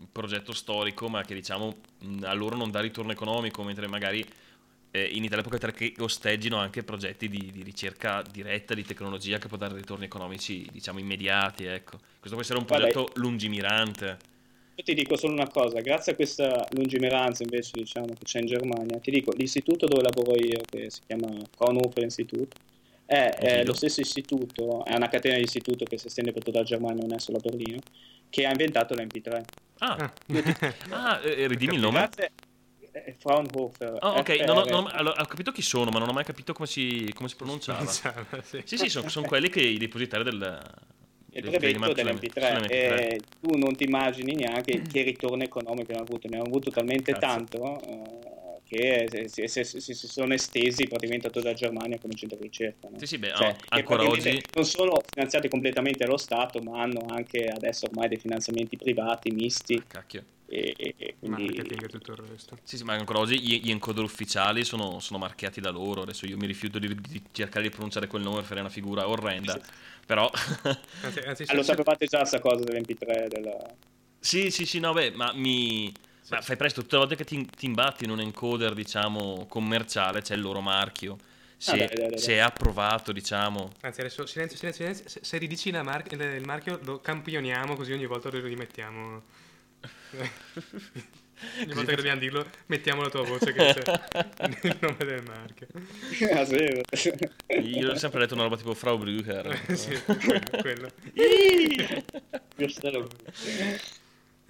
un 0.00 0.10
progetto 0.10 0.52
storico, 0.52 1.08
ma 1.08 1.22
che 1.22 1.34
diciamo 1.34 1.76
a 2.22 2.32
loro 2.32 2.56
non 2.56 2.70
dà 2.70 2.80
ritorno 2.80 3.12
economico, 3.12 3.62
mentre 3.62 3.86
magari 3.86 4.24
eh, 4.92 5.04
in 5.04 5.24
Italia 5.24 5.42
può 5.42 5.52
capitare 5.52 5.72
che 5.72 5.94
osteggino 6.02 6.56
anche 6.56 6.82
progetti 6.82 7.28
di, 7.28 7.50
di 7.52 7.62
ricerca 7.62 8.22
diretta, 8.22 8.74
di 8.74 8.82
tecnologia 8.82 9.38
che 9.38 9.48
può 9.48 9.58
dare 9.58 9.74
ritorni 9.74 10.06
economici, 10.06 10.66
diciamo, 10.72 10.98
immediati. 10.98 11.64
Ecco. 11.64 11.98
Questo 12.18 12.30
può 12.30 12.40
essere 12.40 12.58
un 12.58 12.64
progetto 12.64 13.10
lungimirante. 13.16 14.18
Io 14.76 14.82
ti 14.82 14.94
dico 14.94 15.16
solo 15.18 15.34
una 15.34 15.48
cosa, 15.48 15.80
grazie 15.80 16.12
a 16.12 16.14
questa 16.14 16.66
lungimiranza 16.70 17.42
invece 17.42 17.72
diciamo 17.74 18.06
che 18.06 18.24
c'è 18.24 18.40
in 18.40 18.46
Germania, 18.46 18.98
ti 18.98 19.10
dico, 19.10 19.30
l'istituto 19.36 19.86
dove 19.86 20.00
lavoro 20.00 20.34
io, 20.36 20.60
che 20.64 20.88
si 20.88 21.02
chiama 21.06 21.28
Fraunhofer 21.54 22.02
Institute, 22.02 22.56
è, 23.10 23.28
è 23.34 23.52
Oddio. 23.54 23.64
lo 23.64 23.74
stesso 23.74 24.00
istituto, 24.00 24.84
è 24.84 24.94
una 24.94 25.08
catena 25.08 25.34
di 25.34 25.42
istituto 25.42 25.84
che 25.84 25.98
si 25.98 26.06
estende 26.06 26.30
per 26.30 26.44
tutta 26.44 26.58
la 26.58 26.64
Germania, 26.64 27.02
non 27.02 27.12
è 27.12 27.18
solo 27.18 27.38
a 27.38 27.40
Berlino, 27.40 27.80
che 28.28 28.46
ha 28.46 28.50
inventato 28.50 28.94
l'MP3. 28.94 29.42
Ah, 29.78 30.12
ah 30.90 31.20
eh, 31.24 31.48
ridimmi 31.48 31.74
il 31.74 31.80
nome. 31.80 31.98
Grazie, 31.98 32.30
è 32.92 33.16
Fraunhofer. 33.18 33.98
Oh, 34.00 34.18
ok, 34.18 34.28
non 34.46 34.58
ho, 34.58 34.64
non 34.64 34.84
ho- 34.84 34.90
allora, 34.92 35.22
ho 35.22 35.26
capito 35.26 35.50
chi 35.50 35.60
sono, 35.60 35.90
ma 35.90 35.98
non 35.98 36.08
ho 36.08 36.12
mai 36.12 36.22
capito 36.22 36.52
come 36.52 36.68
si, 36.68 37.10
come 37.12 37.28
si 37.28 37.34
pronunciava. 37.34 37.84
Sì. 38.42 38.62
Sì, 38.64 38.76
sì, 38.76 38.88
sono, 38.88 39.26
quelli 39.26 39.48
che 39.48 39.60
i 39.60 39.76
depositari 39.76 40.22
del, 40.22 40.62
il 41.30 41.42
brevetto 41.42 41.78
sulle- 41.78 41.94
dell'MP3 41.94 42.30
sull'MP3. 42.30 42.68
e 42.68 43.20
tu 43.40 43.58
non 43.58 43.74
ti 43.74 43.84
immagini 43.84 44.36
neanche 44.36 44.82
che 44.82 45.02
ritorno 45.02 45.42
economico 45.42 45.90
ne 45.90 45.98
hanno 45.98 46.06
avuto, 46.08 46.28
ne 46.28 46.36
hanno 46.36 46.46
avuto 46.46 46.70
talmente 46.70 47.10
Cazzo. 47.10 47.26
tanto 47.26 47.80
eh, 47.80 48.39
che 48.70 49.26
si, 49.28 49.48
si- 49.48 49.64
si- 49.64 49.94
si 49.94 50.06
sono 50.06 50.32
estesi 50.32 50.86
praticamente 50.86 51.26
a 51.26 51.30
tutta 51.30 51.48
la 51.48 51.54
Germania 51.54 51.98
come 51.98 52.14
centro 52.14 52.36
di 52.38 52.44
ricerca. 52.44 52.88
no? 52.88 52.98
Sì, 52.98 53.06
sì, 53.06 53.18
beh, 53.18 53.32
Cioè, 53.32 53.48
no, 53.48 53.56
ancora 53.70 54.04
oggi 54.04 54.42
non 54.54 54.64
sono 54.64 55.00
finanziati 55.12 55.48
completamente 55.48 56.04
dallo 56.04 56.16
Stato, 56.16 56.60
ma 56.62 56.82
hanno 56.82 57.06
anche 57.08 57.46
adesso 57.48 57.86
ormai 57.86 58.08
dei 58.08 58.18
finanziamenti 58.18 58.76
privati 58.76 59.30
misti. 59.32 59.82
Cacchio. 59.88 60.24
E, 60.46 60.74
quindi 61.18 61.44
Marketing 61.44 61.84
e 61.84 61.88
tutto 61.88 62.10
il 62.12 62.18
resto. 62.18 62.58
Sì, 62.64 62.76
sì, 62.76 62.84
ma 62.84 62.94
ancora 62.94 63.18
oggi 63.20 63.40
gli, 63.40 63.60
gli 63.62 63.70
encoder 63.70 64.02
ufficiali 64.04 64.64
sono, 64.64 64.98
sono 65.00 65.18
marchiati 65.18 65.60
da 65.60 65.70
loro. 65.70 66.02
Adesso 66.02 66.26
io 66.26 66.36
mi 66.36 66.46
rifiuto 66.46 66.78
di, 66.78 66.94
di 66.94 67.22
cercare 67.32 67.62
di 67.62 67.70
pronunciare 67.70 68.06
quel 68.06 68.22
nome 68.22 68.36
per 68.38 68.44
fare 68.46 68.60
una 68.60 68.68
figura 68.68 69.08
orrenda. 69.08 69.58
Però. 70.06 70.30
Anzi, 71.02 71.18
anzi, 71.20 71.44
Ah, 71.46 71.54
lo 71.54 71.62
sapevate 71.62 72.06
già 72.06 72.24
sta 72.24 72.38
cosa 72.40 72.64
dell'MP3 72.64 73.28
della... 73.28 73.56
sì, 74.18 74.50
sì, 74.50 74.66
sì, 74.66 74.78
no, 74.80 74.92
beh, 74.92 75.10
ma 75.12 75.32
mi. 75.32 75.92
Ma 76.30 76.40
fai 76.42 76.56
presto, 76.56 76.80
tutte 76.82 76.94
le 76.94 77.00
volte 77.00 77.16
che 77.16 77.24
ti, 77.24 77.44
ti 77.44 77.66
imbatti 77.66 78.04
in 78.04 78.10
un 78.10 78.20
encoder, 78.20 78.72
diciamo, 78.72 79.46
commerciale, 79.48 80.22
c'è 80.22 80.34
il 80.34 80.40
loro 80.40 80.60
marchio. 80.60 81.16
Se, 81.56 81.72
Ah, 81.72 81.76
dai, 81.76 81.88
dai, 81.88 82.08
dai, 82.08 82.18
se 82.18 82.34
è 82.34 82.38
approvato, 82.38 83.12
diciamo. 83.12 83.72
Anzi, 83.82 84.00
adesso 84.00 84.24
silenzio, 84.26 84.56
silenzio, 84.56 84.84
silenzio. 84.84 85.08
Se, 85.08 85.20
se 85.22 85.38
ridici 85.38 85.70
la 85.70 85.82
mar- 85.82 86.10
il, 86.10 86.20
il 86.20 86.46
marchio 86.46 86.78
lo 86.84 87.00
campioniamo 87.00 87.74
così 87.74 87.92
ogni 87.92 88.06
volta 88.06 88.30
lo 88.30 88.40
rimettiamo. 88.40 89.22
ogni 91.60 91.72
volta 91.74 91.90
che 91.90 91.96
dobbiamo 91.96 92.20
dirlo, 92.20 92.46
mettiamo 92.66 93.02
la 93.02 93.10
tua 93.10 93.24
voce 93.24 93.52
che 93.52 93.72
c'è 93.72 94.00
il 94.62 94.76
nome 94.80 95.04
del 95.04 95.22
marchio. 95.22 95.66
Ah, 96.32 96.44
sì. 96.44 96.80
Io 97.60 97.90
ho 97.90 97.94
sempre 97.96 98.20
detto 98.20 98.34
una 98.34 98.44
roba 98.44 98.56
tipo 98.56 98.74
Frau 98.74 98.98
Brücher. 98.98 99.60
sì, 99.76 100.00
quello. 100.04 100.50
quello. 100.60 100.90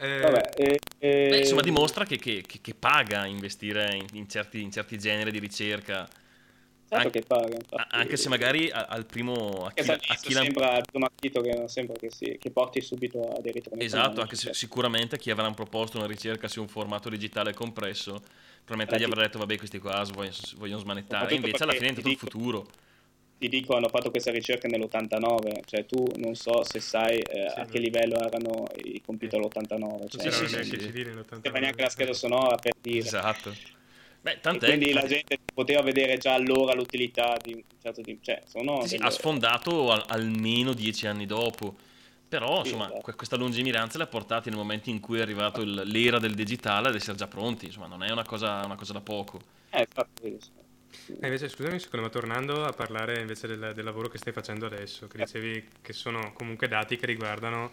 Eh, 0.01 0.21
Vabbè, 0.21 0.49
e- 0.57 0.79
e- 0.99 1.29
Beh, 1.29 1.39
insomma, 1.39 1.61
dimostra 1.61 2.05
che, 2.05 2.17
che- 2.17 2.43
che- 2.47 2.61
che 2.63 2.75
paga 2.75 3.27
investire 3.27 3.95
in, 3.95 4.07
in 4.15 4.29
certi, 4.29 4.63
in 4.63 4.71
certi 4.71 4.99
generi 4.99 5.31
di 5.31 5.39
ricerca. 5.39 6.09
Certo 6.89 7.07
An- 7.07 7.11
che 7.13 7.23
paga, 7.25 7.55
infatti. 7.55 7.97
anche 7.97 8.17
se 8.17 8.29
magari 8.29 8.71
al 8.71 9.05
primo. 9.07 9.65
A 9.67 9.73
Che 9.73 9.83
chi, 9.83 9.91
a 9.91 10.15
chi 10.17 10.33
sembra 10.33 10.77
il 10.77 10.85
primo 10.91 11.07
acchito 11.07 11.41
che 11.41 11.55
non 11.55 11.69
sembra 11.69 11.95
che, 11.97 12.11
si, 12.11 12.37
che 12.39 12.51
porti 12.51 12.81
subito 12.81 13.29
a 13.29 13.41
dei 13.41 13.53
ritorni 13.53 13.85
Esatto, 13.85 14.21
anche 14.23 14.35
se 14.35 14.47
cioè. 14.47 14.55
sicuramente 14.55 15.19
chi 15.19 15.31
avranno 15.31 15.55
proposto 15.55 15.99
una 15.99 16.07
ricerca 16.09 16.49
su 16.49 16.61
un 16.63 16.69
formato 16.69 17.09
digitale 17.09 17.53
compresso, 17.55 18.21
probabilmente 18.65 18.99
gli 18.99 19.05
avrà 19.05 19.23
detto, 19.23 19.39
vabbè, 19.39 19.57
questi 19.57 19.79
qua 19.79 20.03
vogliono, 20.13 20.35
vogliono 20.57 20.81
smanettare. 20.81 21.35
Invece 21.35 21.63
alla 21.63 21.73
fine 21.75 21.91
è 21.91 21.95
tutto 21.95 22.09
il 22.09 22.17
futuro. 22.17 22.67
Ti 23.41 23.49
dico, 23.49 23.75
hanno 23.75 23.89
fatto 23.89 24.11
questa 24.11 24.31
ricerca 24.31 24.69
nell'89, 24.69 25.63
cioè 25.65 25.87
tu 25.87 26.05
non 26.17 26.35
so 26.35 26.63
se 26.63 26.79
sai 26.79 27.21
eh, 27.21 27.47
a 27.47 27.65
che 27.65 27.79
livello 27.79 28.19
erano 28.21 28.67
i 28.85 29.01
computer 29.01 29.41
all'89. 29.41 30.09
Cioè, 30.11 30.21
c'erano 30.21 30.47
sì, 30.47 30.53
neanche 30.53 30.79
sì. 30.79 30.93
non 30.93 31.15
nell'89. 31.15 31.41
c'era 31.41 31.59
neanche 31.59 31.83
la 31.83 31.89
scheda 31.89 32.13
sonora 32.13 32.57
per 32.57 32.73
dire. 32.79 32.99
Esatto. 32.99 33.55
Beh, 34.21 34.41
quindi 34.59 34.93
la 34.93 35.07
gente 35.07 35.39
poteva 35.55 35.81
vedere 35.81 36.19
già 36.19 36.35
allora 36.35 36.75
l'utilità 36.75 37.35
di 37.43 37.55
un 37.55 37.63
certo 37.81 38.03
tipo. 38.03 38.23
Cioè, 38.23 38.43
sono 38.45 38.83
Sì, 38.83 38.89
sì, 38.89 38.97
delle- 38.97 39.09
ha 39.09 39.11
sfondato 39.11 39.91
al- 39.91 40.05
almeno 40.09 40.75
dieci 40.75 41.07
anni 41.07 41.25
dopo. 41.25 41.75
Però, 42.29 42.61
Sì, 42.61 42.69
insomma, 42.69 42.89
esatto. 42.89 43.01
que- 43.01 43.15
questa 43.15 43.37
lungimiranza 43.37 43.97
l'ha 43.97 44.07
portati 44.07 44.51
nel 44.51 44.59
momento 44.59 44.91
in 44.91 45.01
cui 45.01 45.19
è 45.19 45.23
arrivato 45.23 45.63
il- 45.63 45.83
l'era 45.87 46.19
del 46.19 46.35
digitale 46.35 46.89
ad 46.89 46.95
essere 46.95 47.17
già 47.17 47.27
pronti. 47.27 47.65
Insomma, 47.65 47.87
non 47.87 48.03
è 48.03 48.11
una 48.11 48.25
cosa, 48.27 48.63
una 48.67 48.77
cosa 48.77 48.93
da 48.93 49.01
poco. 49.01 49.41
Eh, 49.71 49.87
esatto, 49.89 50.11
sì, 50.23 50.37
sì. 50.39 50.51
E 51.09 51.27
invece, 51.27 51.49
scusami 51.49 51.79
secondo, 51.79 52.07
ma 52.07 52.13
tornando 52.13 52.65
a 52.65 52.73
parlare 52.73 53.21
invece 53.21 53.47
del, 53.47 53.73
del 53.75 53.85
lavoro 53.85 54.09
che 54.09 54.19
stai 54.19 54.33
facendo 54.33 54.67
adesso, 54.67 55.07
che 55.09 55.19
dicevi 55.19 55.69
che 55.83 55.93
sono 55.93 56.33
comunque 56.33 56.69
dati 56.69 56.97
che 56.97 57.07
riguardano 57.07 57.71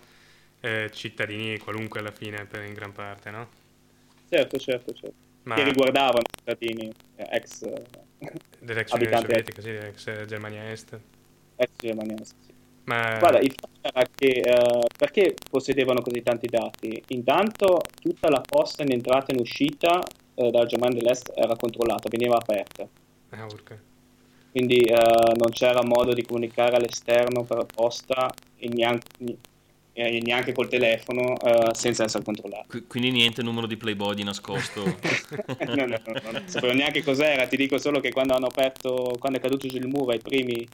eh, 0.62 0.90
cittadini 0.92 1.58
qualunque 1.58 2.00
alla 2.00 2.12
fine, 2.12 2.46
per, 2.46 2.64
in 2.64 2.74
gran 2.74 2.92
parte, 2.92 3.30
no? 3.30 3.48
Certo, 4.30 4.58
certo, 4.58 4.94
certo. 4.94 5.16
Ma- 5.44 5.56
Che 5.56 5.64
riguardavano 5.64 6.24
cittadini 6.36 6.92
eh, 7.16 7.28
ex 7.32 7.62
eh, 7.64 7.84
Dell'ex 8.60 8.92
Unione 8.92 9.18
Sovietica, 9.18 9.62
sì, 9.62 9.70
ex 9.70 10.26
Germania 10.26 10.72
Est. 10.72 11.00
ex 11.56 11.70
germaniesi. 11.78 12.34
sì. 12.46 12.54
Ma 12.86 13.18
Guarda, 13.20 13.40
il 13.40 13.54
fatto 13.54 13.80
era 13.82 14.08
che 14.16 14.28
eh, 14.28 14.88
perché 14.98 15.34
possedevano 15.50 16.02
così 16.02 16.22
tanti 16.22 16.48
dati? 16.48 17.04
Intanto 17.10 17.82
tutta 18.02 18.30
la 18.30 18.42
posta 18.42 18.84
in 18.84 18.94
entrata 18.94 19.32
e 19.32 19.36
in 19.36 19.42
uscita 19.42 20.02
eh, 20.36 20.50
dalla 20.50 20.66
Germania 20.66 21.00
dell'Est 21.00 21.32
era 21.36 21.56
controllata, 21.56 22.10
veniva 22.10 22.38
aperta. 22.38 22.88
Ah, 23.30 23.46
urca. 23.46 23.80
Quindi 24.52 24.78
eh, 24.78 24.96
non 24.96 25.52
c'era 25.52 25.84
modo 25.84 26.14
di 26.14 26.24
comunicare 26.24 26.78
all'esterno 26.78 27.44
per 27.44 27.66
posta 27.66 28.34
e 28.58 28.70
neanche, 28.70 29.08
e 29.94 30.22
neanche 30.24 30.54
col 30.54 30.68
telefono 30.68 31.40
eh, 31.40 31.76
senza 31.76 32.06
essere 32.06 32.24
controllati. 32.24 32.68
Qui- 32.68 32.88
Quindi 32.88 33.12
niente 33.12 33.44
numero 33.44 33.68
di 33.68 33.78
Playboy 33.78 34.16
di 34.16 34.24
nascosto. 34.24 34.84
no, 35.68 35.76
no, 35.76 35.86
no, 35.86 36.00
no, 36.06 36.32
non 36.32 36.44
sapevo 36.46 36.74
neanche 36.74 37.04
cos'era, 37.04 37.46
ti 37.46 37.58
dico 37.58 37.78
solo 37.78 38.00
che 38.00 38.12
quando 38.12 38.34
hanno 38.34 38.48
aperto, 38.48 39.16
quando 39.20 39.38
è 39.38 39.42
caduto 39.42 39.68
giù 39.68 39.78
il 39.78 39.88
muro 39.88 40.12
ai 40.12 40.22
primi, 40.22 40.68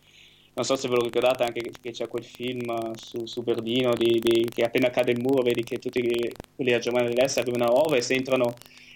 non 0.54 0.64
so 0.64 0.76
se 0.76 0.88
ve 0.88 0.96
lo 0.96 1.04
ricordate 1.04 1.44
anche 1.44 1.72
che, 1.82 1.92
c'è 1.92 2.08
quel 2.08 2.24
film 2.24 2.94
su, 2.94 3.26
su 3.26 3.42
Berlino 3.42 3.94
di, 3.96 4.20
di- 4.22 4.48
che 4.50 4.64
appena 4.64 4.92
cade 4.92 5.12
il 5.12 5.20
muro 5.20 5.42
vedi 5.42 5.64
che 5.64 5.80
tutti 5.80 6.00
quelli 6.00 6.32
della 6.56 6.80
Germania 6.80 7.10
dell'Est 7.10 7.40
arrivano 7.40 7.66
a 7.66 7.72
ovest 7.72 8.12
e 8.12 8.16
entrano 8.16 8.54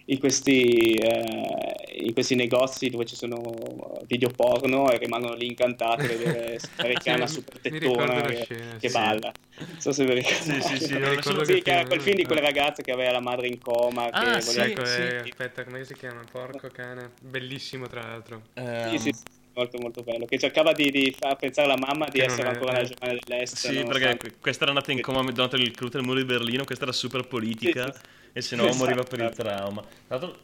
in 0.10 0.20
questi, 0.20 0.94
eh, 0.94 1.76
in 2.04 2.14
questi 2.14 2.36
negozi 2.36 2.90
dove 2.90 3.06
ci 3.06 3.16
sono 3.16 4.00
video 4.06 4.30
porno 4.30 4.90
e 4.90 4.98
rimangono 4.98 5.34
lì 5.36 5.48
incantati 5.48 6.06
a 6.06 6.10
vedere 6.10 6.50
questa 6.58 6.82
americana 6.84 7.28
Sì, 7.28 7.34
super 7.34 7.60
tettona 7.60 8.22
che, 8.22 8.44
scena, 8.44 8.78
che 8.78 8.88
sì. 8.90 8.94
balla. 8.98 9.32
Non 9.58 9.80
so 9.80 9.92
se 9.92 10.06
vi 10.06 10.14
ricordate. 10.14 10.44
Sì, 10.44 10.62
sì, 10.62 10.80
sì, 10.86 10.94
mi 10.94 11.00
no, 11.00 11.10
ricordo 11.10 11.44
Sì, 11.44 11.54
che 11.56 11.62
che 11.62 11.72
era 11.72 11.86
quel 11.86 12.02
film 12.02 12.16
di 12.16 12.26
quella 12.26 12.42
ragazza 12.42 12.84
che 12.84 12.92
aveva 12.92 13.12
la 13.12 13.20
madre 13.20 13.48
in 13.48 13.60
coma. 13.60 14.10
Ah, 14.10 14.36
che 14.36 14.42
sì, 14.42 14.56
voleva- 14.56 14.66
Ecco, 14.72 14.86
sì. 14.86 15.02
eh, 15.02 15.18
aspetta, 15.18 15.64
come 15.64 15.84
si 15.84 15.94
chiama? 15.96 16.22
Porco 16.32 16.70
cane. 16.70 17.12
Bellissimo, 17.22 17.88
tra 17.88 18.02
l'altro. 18.02 18.42
Ehm, 18.54 18.90
Sì, 18.92 18.98
sì, 19.00 19.12
sì, 19.14 19.24
molto 19.56 19.78
molto 19.80 20.04
bello. 20.04 20.26
Che 20.26 20.38
cercava 20.38 20.72
di, 20.72 20.90
di 20.90 21.14
far 21.18 21.36
pensare 21.36 21.72
alla 21.72 21.78
mamma 21.86 22.06
di 22.06 22.20
Che 22.20 22.26
essere 22.26 22.44
è- 22.44 22.52
ancora 22.52 22.72
eh. 22.72 22.76
nella 22.76 22.88
Germania 22.88 23.20
dell'Est. 23.26 23.56
Sì, 23.56 23.74
nonostante- 23.74 24.00
perché 24.00 24.18
que- 24.20 24.40
questa 24.40 24.64
era 24.64 24.74
nata 24.74 24.92
in 24.92 25.02
coma 25.02 25.32
durante 25.32 25.56
il 25.58 25.74
del 25.90 26.04
muro 26.04 26.20
di 26.20 26.26
Berlino, 26.26 26.64
questa 26.64 26.84
era 26.84 26.94
super 26.94 27.28
politica 27.28 27.92
Sì, 27.92 27.92
sì, 27.92 28.00
sì. 28.00 28.16
E 28.38 28.41
se 28.41 28.55
no 28.55 28.68
Esatto. 28.68 28.84
moriva 28.84 29.03
per 29.03 29.19
il 29.19 29.31
trauma. 29.34 29.81
Tra 29.81 30.18
l'altro, 30.18 30.38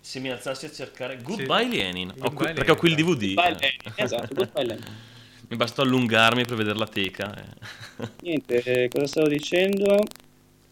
se 0.00 0.18
mi 0.18 0.28
alzassi 0.30 0.66
a 0.66 0.70
cercare 0.72 1.18
Goodbye 1.22 1.68
Lenin, 1.68 2.08
Ho 2.08 2.14
Goodbye 2.30 2.46
qui- 2.46 2.54
perché 2.54 2.70
ho 2.72 2.74
qui 2.76 2.88
il 2.90 2.94
Lenin, 2.96 3.14
DVD. 3.14 3.34
Goodbye 3.34 3.50
eh. 3.52 3.58
Lenin, 3.60 3.92
esatto, 3.94 4.34
Goodbye 4.34 4.64
Lenin. 4.64 4.84
Mi 5.48 5.56
basta 5.56 5.82
allungarmi 5.82 6.44
per 6.44 6.56
vedere 6.56 6.78
la 6.78 6.86
teca. 6.88 7.32
eh. 7.36 8.08
Niente, 8.22 8.62
eh, 8.62 8.88
cosa 8.88 9.06
stavo 9.06 9.28
dicendo? 9.28 9.98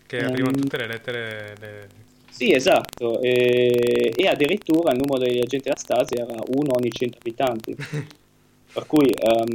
Che 0.07 0.17
Ehm, 0.19 0.33
arrivano 0.33 0.57
tutte 0.57 0.77
le 0.79 0.87
lettere. 0.89 1.55
le- 1.61 1.89
Sì, 2.31 2.53
esatto. 2.53 3.21
E, 3.23 4.13
e 4.17 4.27
addirittura 4.27 4.91
il 4.93 4.99
numero 4.99 5.19
degli 5.25 5.39
agenti 5.39 5.69
della 5.69 5.77
Stasi 5.77 6.15
era 6.15 6.35
uno 6.47 6.73
ogni 6.75 6.91
100 6.91 7.19
abitanti. 7.19 7.77
per 8.73 8.87
cui 8.87 9.09
ehm, 9.11 9.47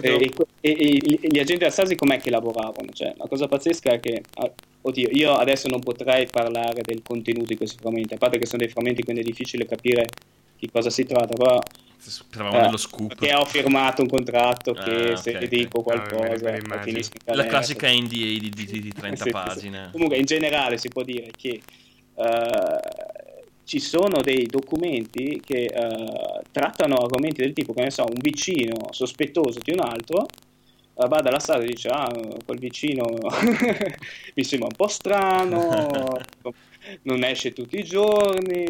e, 0.00 0.30
e- 0.60 0.70
e- 0.70 1.18
e 1.20 1.28
gli 1.28 1.38
agenti 1.38 1.58
della 1.58 1.70
Stasi 1.70 1.94
com'è 1.96 2.18
che 2.18 2.30
lavoravano? 2.30 2.90
Cioè, 2.92 3.14
la 3.16 3.26
cosa 3.26 3.46
pazzesca 3.46 3.90
è 3.92 4.00
che, 4.00 4.22
ah, 4.34 4.50
oddio, 4.82 5.08
io 5.12 5.34
adesso 5.34 5.68
non 5.68 5.80
potrei 5.80 6.26
parlare 6.26 6.80
del 6.82 7.02
contenuto 7.02 7.46
di 7.46 7.56
questi 7.56 7.76
frammenti, 7.78 8.14
a 8.14 8.18
parte 8.18 8.38
che 8.38 8.46
sono 8.46 8.62
dei 8.62 8.70
frammenti, 8.70 9.02
quindi 9.02 9.22
è 9.22 9.24
difficile 9.24 9.66
capire 9.66 10.04
di 10.58 10.70
cosa 10.70 10.90
si 10.90 11.04
tratta, 11.04 11.34
però 11.34 11.58
Speravamo 11.98 12.58
eh, 12.58 12.62
nello 12.62 12.76
scoop. 12.76 13.14
perché 13.16 13.34
ho 13.34 13.44
firmato 13.44 14.02
un 14.02 14.08
contratto 14.08 14.72
che 14.72 15.12
Ah, 15.12 15.16
se 15.16 15.30
ok, 15.32 15.44
dico. 15.48 15.78
Ah, 15.80 15.82
qualcosa 15.82 16.50
l'immagino. 16.50 16.82
finisco 16.82 17.12
in 17.14 17.24
La 17.24 17.32
galera. 17.34 17.48
classica 17.48 17.88
NDA 17.90 18.38
di, 18.38 18.50
di- 18.50 18.80
di 18.80 18.92
30 18.92 19.24
Sì, 19.24 19.30
sì, 19.30 19.30
sì. 19.30 19.32
pagine. 19.32 19.88
Comunque, 19.92 20.16
in 20.16 20.24
generale 20.24 20.78
si 20.78 20.88
può 20.88 21.02
dire 21.02 21.30
che 21.36 21.60
eh, 22.14 22.80
ci 23.64 23.80
sono 23.80 24.20
dei 24.22 24.46
documenti 24.46 25.42
che 25.44 25.64
eh, 25.64 26.35
trattano 26.56 26.94
argomenti 26.96 27.42
del 27.42 27.52
tipo, 27.52 27.74
che 27.74 27.82
ne 27.82 27.90
so, 27.90 28.04
un 28.04 28.16
vicino 28.18 28.88
sospettoso 28.90 29.58
di 29.62 29.72
un 29.72 29.80
altro, 29.80 30.24
eh, 30.24 31.06
va 31.06 31.20
dalla 31.20 31.38
strada 31.38 31.64
e 31.64 31.66
dice, 31.66 31.88
ah, 31.90 32.10
quel 32.46 32.58
vicino 32.58 33.04
mi 34.34 34.42
sembra 34.42 34.68
un 34.70 34.74
po' 34.74 34.88
strano, 34.88 36.16
non 37.02 37.22
esce 37.24 37.52
tutti 37.52 37.76
i 37.78 37.84
giorni, 37.84 38.64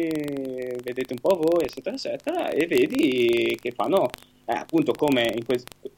vedete 0.83 1.13
un 1.13 1.19
po' 1.21 1.35
voi, 1.37 1.63
eccetera, 1.63 1.95
eccetera, 1.95 2.49
e 2.49 2.67
vedi 2.67 3.57
che 3.61 3.71
fanno, 3.71 4.09
eh, 4.43 4.53
appunto 4.53 4.91
come 4.91 5.31
in 5.33 5.45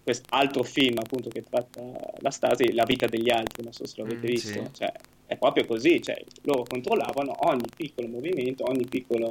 quest'altro 0.03 0.61
film 0.61 0.97
appunto 0.99 1.29
che 1.29 1.41
tratta 1.43 1.81
la 2.19 2.29
Stasi, 2.29 2.73
La 2.73 2.85
vita 2.85 3.07
degli 3.07 3.31
altri, 3.31 3.63
non 3.63 3.73
so 3.73 3.87
se 3.87 3.95
l'avete 3.97 4.27
Mm, 4.27 4.29
visto, 4.29 4.61
sì. 4.65 4.69
cioè, 4.73 4.91
è 5.25 5.37
proprio 5.37 5.65
così, 5.65 5.99
cioè, 6.03 6.21
loro 6.43 6.63
controllavano 6.67 7.33
ogni 7.49 7.65
piccolo 7.75 8.07
movimento, 8.07 8.63
ogni 8.69 8.85
piccolo, 8.85 9.27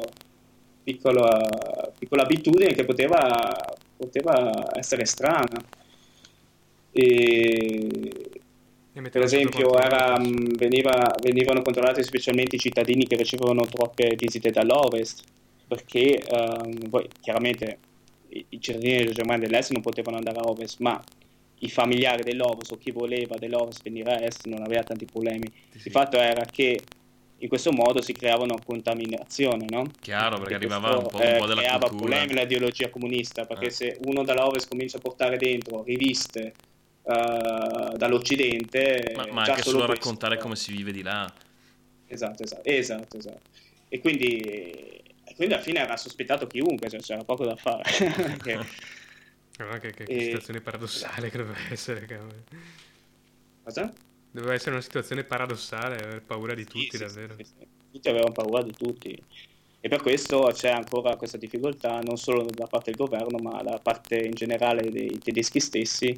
piccola, 0.88 1.92
piccola 1.98 2.22
abitudine 2.22 2.72
che 2.72 2.86
poteva, 2.86 3.76
poteva 3.94 4.70
essere 4.74 5.04
strana. 5.04 5.62
E, 6.90 8.10
per 9.10 9.22
esempio 9.22 9.78
era, 9.78 10.18
mh, 10.18 10.56
veniva- 10.56 11.14
venivano 11.22 11.60
controllati 11.60 12.02
specialmente 12.02 12.56
i 12.56 12.58
cittadini 12.58 13.06
che 13.06 13.16
ricevevano 13.16 13.66
troppe 13.66 14.14
visite 14.16 14.50
dall'ovest, 14.50 15.24
perché 15.68 16.22
ehm, 16.24 16.88
poi 16.88 17.06
chiaramente 17.20 17.78
i, 18.30 18.46
i 18.48 18.60
cittadini 18.60 18.96
della 18.96 19.12
Germania 19.12 19.46
dell'Est 19.46 19.72
non 19.72 19.82
potevano 19.82 20.16
andare 20.16 20.38
a 20.38 20.48
ovest, 20.48 20.78
ma 20.80 20.98
i 21.60 21.68
familiari 21.68 22.22
dell'ovest 22.22 22.72
o 22.72 22.78
chi 22.78 22.92
voleva 22.92 23.36
dell'ovest 23.36 23.82
venire 23.82 24.14
a 24.14 24.22
est 24.24 24.46
non 24.46 24.62
aveva 24.62 24.84
tanti 24.84 25.04
problemi. 25.04 25.52
Il 25.72 25.90
fatto 25.90 26.16
era 26.16 26.46
che 26.46 26.80
in 27.40 27.48
questo 27.48 27.70
modo 27.72 28.00
si 28.02 28.12
creava 28.12 28.42
una 28.42 28.56
contaminazione, 28.64 29.64
no? 29.68 29.84
Chiaro, 30.00 30.38
perché 30.38 30.54
E 30.54 30.56
arrivava 30.56 30.88
un 30.96 31.02
questo, 31.02 31.08
po', 31.18 31.22
un 31.24 31.28
eh, 31.34 31.38
po' 31.38 31.46
della 31.46 31.60
creava 31.60 31.88
cultura. 31.88 32.16
problemi 32.16 32.40
l'ideologia 32.40 32.90
comunista, 32.90 33.46
perché 33.46 33.66
Eh. 33.66 33.70
se 33.70 33.98
uno 34.06 34.24
dall'ovest 34.24 34.68
comincia 34.68 34.96
a 34.96 35.00
portare 35.00 35.36
dentro 35.36 35.82
riviste 35.84 36.52
eh, 37.04 37.92
dall'occidente, 37.96 39.12
Ma, 39.16 39.26
ma 39.30 39.42
già 39.44 39.52
anche 39.52 39.62
solo 39.62 39.82
a 39.82 39.86
questo- 39.86 40.04
raccontare 40.04 40.38
come 40.38 40.56
si 40.56 40.72
vive 40.72 40.92
di 40.92 41.02
là. 41.02 41.32
Esatto, 42.06 42.42
esatto, 42.42 42.68
esatto, 42.68 43.16
esatto. 43.18 43.40
E 43.88 43.98
quindi, 44.00 44.40
e 44.40 45.34
quindi 45.36 45.54
alla 45.54 45.62
fine 45.62 45.78
era 45.80 45.96
sospettato 45.96 46.46
chiunque, 46.46 46.90
cioè 46.90 47.00
c'era 47.00 47.24
poco 47.24 47.44
da 47.44 47.56
fare. 47.56 47.82
Ah, 49.60 49.80
che, 49.80 49.90
che- 49.92 50.04
che 50.04 50.12
E- 50.12 50.22
situazione 50.22 50.60
paradossale 50.60 51.30
che 51.30 51.36
doveva 51.36 51.58
essere. 51.70 52.06
cavolo. 52.06 52.32
Cosa? 53.64 53.92
Doveva 54.30 54.54
essere 54.54 54.72
una 54.72 54.80
situazione 54.80 55.24
paradossale, 55.24 55.96
aver 55.96 56.22
paura 56.22 56.54
di 56.54 56.64
tutti, 56.64 56.90
sì, 56.90 56.98
davvero. 56.98 57.36
tutti 57.90 58.08
avevano 58.08 58.32
paura 58.32 58.62
di 58.62 58.72
tutti. 58.72 59.22
E 59.80 59.88
per 59.88 60.02
questo 60.02 60.50
c'è 60.52 60.70
ancora 60.70 61.16
questa 61.16 61.36
difficoltà, 61.36 62.00
non 62.00 62.16
solo 62.16 62.44
da 62.44 62.66
parte 62.66 62.90
del 62.90 62.98
governo, 62.98 63.38
ma 63.38 63.62
da 63.62 63.78
parte 63.78 64.18
in 64.18 64.32
generale 64.32 64.90
dei 64.90 65.18
tedeschi 65.18 65.60
stessi, 65.60 66.16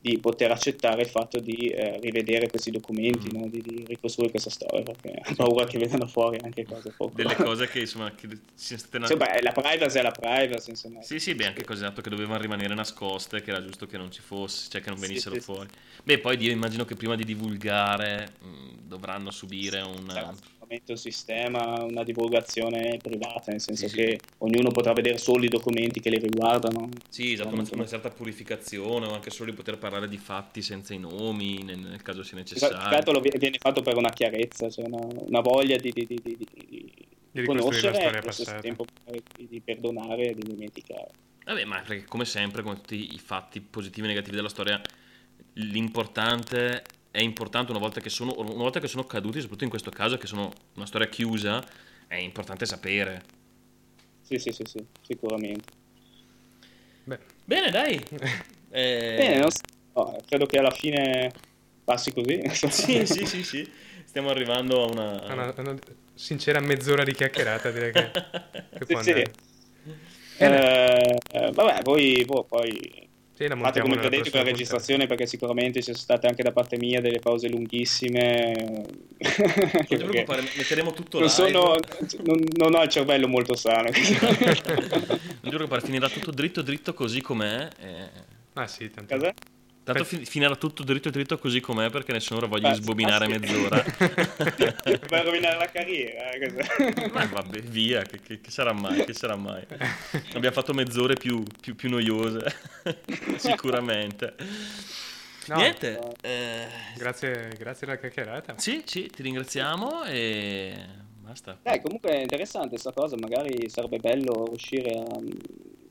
di 0.00 0.16
poter 0.18 0.50
accettare 0.52 1.02
il 1.02 1.08
fatto 1.08 1.40
di 1.40 1.68
eh, 1.70 1.98
rivedere 2.00 2.48
questi 2.48 2.70
documenti, 2.70 3.28
Mm. 3.34 3.40
no? 3.40 3.48
di, 3.48 3.60
di 3.60 3.84
ricostruire 3.86 4.30
questa 4.30 4.50
storia, 4.50 4.82
perché 4.82 5.10
hanno 5.22 5.34
paura 5.36 5.66
che 5.66 5.78
vedano 5.78 6.06
fuori 6.06 6.38
anche 6.42 6.64
cose 6.64 6.92
poco. 6.96 7.12
Delle 7.16 7.34
cose 7.36 7.66
che 7.68 7.80
insomma 7.80 8.12
che 8.14 8.28
siano 8.54 8.82
state 8.82 9.06
Cioè, 9.06 9.16
beh, 9.16 9.42
la 9.42 9.52
privacy 9.52 9.98
è 9.98 10.02
la 10.02 10.12
privacy, 10.12 10.70
insomma. 10.70 11.02
Sì, 11.02 11.18
sì, 11.18 11.34
beh, 11.34 11.46
anche 11.46 11.64
cose 11.64 11.84
esatto, 11.84 12.00
che 12.00 12.10
dovevano 12.10 12.38
rimanere 12.40 12.74
nascoste, 12.74 13.42
che 13.42 13.50
era 13.50 13.62
giusto 13.62 13.86
che 13.86 13.96
non 13.96 14.10
ci 14.12 14.20
fosse, 14.20 14.68
cioè 14.70 14.80
che 14.80 14.90
non 14.90 14.98
Sì, 14.98 15.06
venissero 15.08 15.34
sì, 15.34 15.40
sì. 15.40 15.46
fuori. 15.52 15.68
Beh, 16.04 16.18
poi 16.20 16.40
io 16.40 16.52
immagino 16.52 16.84
che 16.84 16.94
prima 16.94 17.16
di 17.16 17.24
divulgare 17.24 18.34
mh, 18.40 18.86
dovranno 18.86 19.30
subire 19.32 19.80
un... 19.80 20.36
sicuramente 20.68 20.92
un 20.92 20.98
sistema, 20.98 21.82
una 21.82 22.04
divulgazione 22.04 22.98
privata, 22.98 23.50
nel 23.50 23.60
senso 23.60 23.88
Sì, 23.88 23.94
sì. 23.94 23.96
che 23.96 24.20
ognuno 24.38 24.70
potrà 24.70 24.92
vedere 24.92 25.16
solo 25.16 25.44
i 25.44 25.48
documenti 25.48 26.00
che 26.00 26.10
li 26.10 26.18
riguardano. 26.18 26.88
Sì, 27.08 27.32
esatto, 27.32 27.54
una, 27.54 27.64
una 27.72 27.86
certa 27.86 28.10
purificazione 28.10 29.06
o 29.06 29.14
anche 29.14 29.30
solo 29.30 29.50
di 29.50 29.56
poter 29.56 29.78
parlare 29.78 30.08
di 30.08 30.18
fatti 30.18 30.60
senza 30.60 30.92
i 30.92 30.98
nomi 30.98 31.62
nel, 31.62 31.78
nel 31.78 32.02
caso 32.02 32.22
sia 32.22 32.36
Tra 32.42 32.42
necessario. 32.58 33.20
vi- 33.20 33.32
viene 33.38 33.56
fatto 33.58 33.80
per 33.80 33.96
una 33.96 34.10
chiarezza, 34.10 34.68
cioè 34.68 34.84
una, 34.84 35.00
una 35.00 35.40
voglia 35.40 35.76
di, 35.76 35.90
di, 35.90 36.06
di, 36.06 36.20
di, 36.22 36.36
di- 36.36 36.46
di 37.30 37.40
ricostruire 37.40 37.90
la 38.10 38.20
conoscere 38.20 38.60
tempo 38.60 38.84
di, 39.36 39.48
di 39.48 39.60
perdonare 39.60 40.30
e 40.30 40.34
di 40.34 40.42
dimenticare. 40.42 41.08
Vabbè, 41.44 41.64
ma 41.64 41.80
perché 41.80 42.04
come 42.04 42.26
sempre, 42.26 42.62
come 42.62 42.74
tutti 42.74 43.14
i 43.14 43.18
fatti 43.18 43.60
positivi 43.60 44.06
e 44.06 44.10
negativi 44.10 44.36
della 44.36 44.50
storia, 44.50 44.78
l'importante 45.54 46.82
è 47.10 47.20
importante 47.20 47.70
una 47.70 47.80
volta 47.80 48.00
che 48.00 48.10
sono, 48.10 48.34
una 48.38 48.52
volta 48.54 48.80
che 48.80 48.88
sono 48.88 49.04
caduti, 49.04 49.40
soprattutto 49.40 49.64
in 49.64 49.70
questo 49.70 49.90
caso 49.90 50.18
che 50.18 50.26
sono 50.26 50.52
una 50.74 50.86
storia 50.86 51.08
chiusa, 51.08 51.64
è 52.06 52.16
importante 52.16 52.66
sapere. 52.66 53.22
Sì, 54.22 54.38
sì, 54.38 54.52
sì, 54.52 54.64
sì, 54.64 54.84
sicuramente. 55.02 55.72
Bene, 57.44 57.70
dai. 57.70 58.02
Eh, 58.70 59.14
Bene, 59.16 59.38
non 59.38 59.50
so, 59.50 59.60
no, 59.94 60.18
credo 60.26 60.44
che 60.44 60.58
alla 60.58 60.70
fine 60.70 61.32
passi 61.82 62.12
così. 62.12 62.42
Sì, 62.68 63.06
sì, 63.06 63.24
sì, 63.24 63.42
sì. 63.42 63.72
Stiamo 64.04 64.28
arrivando 64.28 64.82
a 64.82 64.90
una... 64.90 65.22
Ah, 65.22 65.34
no, 65.34 65.54
no, 65.56 65.78
sincera 66.12 66.60
mezz'ora 66.60 67.02
di 67.02 67.14
chiacchierata, 67.14 67.70
direi 67.70 67.92
che, 67.92 68.10
che 68.84 69.02
Sì, 69.02 69.12
sì. 69.12 69.24
Eh, 70.40 71.18
eh, 71.32 71.50
vabbè, 71.50 71.80
poi, 71.82 72.22
boh, 72.26 72.44
poi 72.44 73.07
Sì, 73.38 73.46
la 73.46 73.56
fate 73.56 73.80
come 73.82 73.94
nella 73.94 74.08
credete 74.08 74.30
con 74.32 74.40
la 74.40 74.46
registrazione 74.46 75.06
perché 75.06 75.24
sicuramente 75.24 75.78
ci 75.78 75.92
sono 75.92 75.96
state 75.96 76.26
anche 76.26 76.42
da 76.42 76.50
parte 76.50 76.76
mia 76.76 77.00
delle 77.00 77.20
pause 77.20 77.46
lunghissime. 77.48 78.52
Non 78.56 79.84
ti 79.86 79.94
preoccupare, 79.94 80.42
metteremo 80.56 80.92
tutto 80.92 81.20
non, 81.20 81.28
live. 81.28 81.48
sono, 81.52 81.76
non, 82.24 82.44
non 82.56 82.74
ho 82.74 82.82
il 82.82 82.88
cervello 82.88 83.28
molto 83.28 83.54
sano. 83.54 83.90
Non 83.94 83.94
ti 84.02 84.16
preoccupare, 85.50 85.82
finirà 85.82 86.08
tutto 86.08 86.32
dritto 86.32 86.62
dritto 86.62 86.92
così 86.94 87.20
com'è. 87.20 87.68
e- 87.78 88.10
Ah 88.54 88.66
sì, 88.66 88.90
tanto. 88.90 89.14
Cos'è? 89.14 89.32
Tanto 89.92 90.04
fi- 90.04 90.24
finirà 90.26 90.54
tutto 90.56 90.82
dritto 90.82 91.08
dritto 91.10 91.38
così 91.38 91.60
com'è 91.60 91.88
perché 91.88 92.12
nessuno 92.12 92.40
ora 92.40 92.46
voglia 92.48 92.68
Ah, 92.68 92.74
sbobinare 92.74 93.26
mezz'ora. 93.26 93.82
Vai 95.08 95.20
a 95.20 95.22
rovinare 95.22 95.56
la 95.56 95.70
carriera. 95.70 96.30
eh, 96.30 96.50
cos'è? 96.50 97.08
Ma 97.12 97.24
vabbè, 97.26 97.60
via, 97.62 98.02
che, 98.02 98.20
che- 98.20 98.40
che 98.40 98.50
sarà 98.50 98.72
mai, 98.72 99.04
che 99.04 99.14
sarà 99.14 99.36
mai. 99.36 99.64
Abbiamo 100.34 100.54
fatto 100.54 100.74
mezz'ore 100.74 101.14
più, 101.14 101.42
più, 101.60 101.74
più 101.74 101.88
noiose, 101.88 102.40
sicuramente. 103.36 104.34
No, 105.46 105.56
Niente, 105.56 105.98
eh, 106.20 106.66
Grazie, 106.96 107.48
grazie 107.56 107.86
della 107.86 107.98
chiacchierata. 107.98 108.58
sì, 108.58 108.82
sì, 108.84 109.06
ti 109.08 109.22
ringraziamo 109.22 110.04
e 110.04 110.76
basta. 111.20 111.58
Dai, 111.62 111.80
comunque 111.80 112.10
è 112.10 112.20
interessante 112.20 112.68
questa 112.70 112.92
cosa, 112.92 113.16
magari 113.18 113.70
sarebbe 113.70 113.96
bello 113.98 114.44
riuscire 114.48 114.90
a 114.90 115.18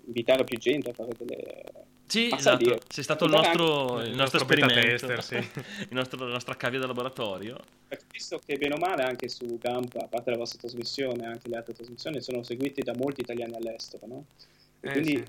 invitare 0.06 0.44
più 0.44 0.58
gente 0.60 0.92
a 0.92 0.94
fare 0.94 1.10
delle... 1.18 1.64
Sì, 2.08 2.30
sai 2.30 2.38
esatto, 2.38 2.80
sei 2.88 3.04
stato 3.04 3.26
il 3.26 3.32
nostro, 3.32 4.02
il 4.02 4.16
nostro 4.16 4.46
beta 4.46 4.66
esperimento, 4.66 5.08
tester, 5.08 5.24
sì. 5.24 5.36
il 5.84 5.88
nostro- 5.92 6.26
la 6.26 6.32
nostra 6.32 6.56
cavia 6.56 6.80
da 6.80 6.88
laboratorio. 6.88 7.60
Perché 7.88 8.06
Visto 8.12 8.40
che 8.46 8.58
bene 8.58 8.76
o 8.76 8.78
male 8.78 9.04
anche 9.04 9.28
su 9.28 9.58
Campa, 9.60 10.04
a 10.04 10.08
parte 10.08 10.32
la 10.32 10.38
vostra 10.38 10.60
trasmissione, 10.60 11.26
anche 11.26 11.50
le 11.50 11.58
altre 11.58 11.74
trasmissioni 11.74 12.22
sono 12.22 12.44
seguite 12.44 12.82
da 12.82 12.94
molti 12.96 13.22
italiani 13.22 13.56
all'estero, 13.56 14.08
no? 14.08 14.26
E 14.80 14.88
Eh, 14.88 14.92
quindi 14.92 15.12
sì. 15.12 15.26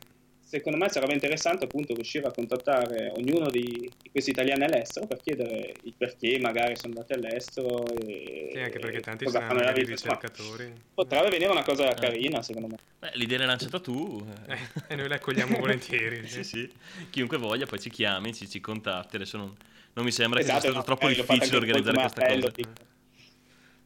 Secondo 0.49 0.79
me 0.79 0.89
sarebbe 0.89 1.13
interessante 1.13 1.67
appunto 1.67 1.93
riuscire 1.95 2.27
a 2.27 2.31
contattare 2.33 3.13
ognuno 3.15 3.51
di, 3.51 3.63
di 4.01 4.11
questi 4.11 4.31
italiani 4.31 4.65
all'estero 4.65 5.07
per 5.07 5.21
chiedere 5.21 5.75
il 5.83 5.93
perché 5.95 6.39
magari 6.41 6.75
sono 6.75 6.95
andati 6.95 7.13
all'estero 7.13 7.87
e 7.99 8.49
Sì, 8.53 8.59
anche 8.59 8.79
perché 8.79 9.01
tanti 9.01 9.27
cosa 9.27 9.41
sono 9.47 9.61
magari 9.61 9.85
ricercatori. 9.85 10.73
potrebbe 10.95 11.29
venire 11.29 11.51
una 11.51 11.63
cosa 11.63 11.93
carina 11.93 12.41
secondo 12.43 12.69
me. 12.69 12.77
Beh, 12.99 13.11
l'idea 13.15 13.37
l'hai 13.39 13.47
lanciata 13.47 13.79
tu. 13.79 14.27
eh. 14.47 14.59
E 14.89 14.97
noi 14.97 15.07
la 15.09 15.17
accogliamo 15.17 15.59
volentieri. 15.61 16.27
sì, 16.27 16.43
sì. 16.43 16.71
Chiunque 17.11 17.37
voglia 17.37 17.67
poi 17.67 17.79
ci 17.79 17.91
chiami, 17.91 18.33
ci, 18.33 18.49
ci 18.49 18.61
contatti. 18.61 19.17
Adesso 19.17 19.37
non, 19.37 19.55
non 19.93 20.05
mi 20.05 20.11
sembra 20.13 20.41
Esatto, 20.41 20.55
che 20.57 20.61
sia 20.63 20.71
stato 20.73 20.91
no, 20.91 20.97
troppo 20.97 21.09
fate 21.09 21.21
difficile 21.37 21.57
organizzare 21.59 21.99
queste 21.99 22.21
appello, 22.23 22.51
cose. 22.51 22.87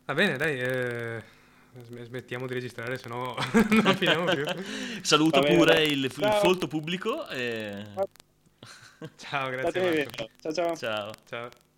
Va 0.04 0.14
bene, 0.14 0.36
dai, 0.36 0.60
eh, 0.60 1.22
smettiamo 2.04 2.46
di 2.46 2.54
registrare, 2.54 2.98
sennò 2.98 3.34
non 3.82 3.96
finiamo 3.96 4.24
più. 4.24 4.44
Saluto 5.02 5.40
Va 5.40 5.46
bene, 5.46 5.56
pure 5.56 5.82
il, 5.84 6.04
il 6.04 6.38
folto 6.42 6.66
pubblico. 6.68 7.28
E... 7.28 7.84
Ciao, 9.16 9.48
grazie. 9.50 10.08
Ciao 10.40 10.52
ciao. 10.52 10.76
Ciao. 10.76 11.12
Ciao. 11.28 11.71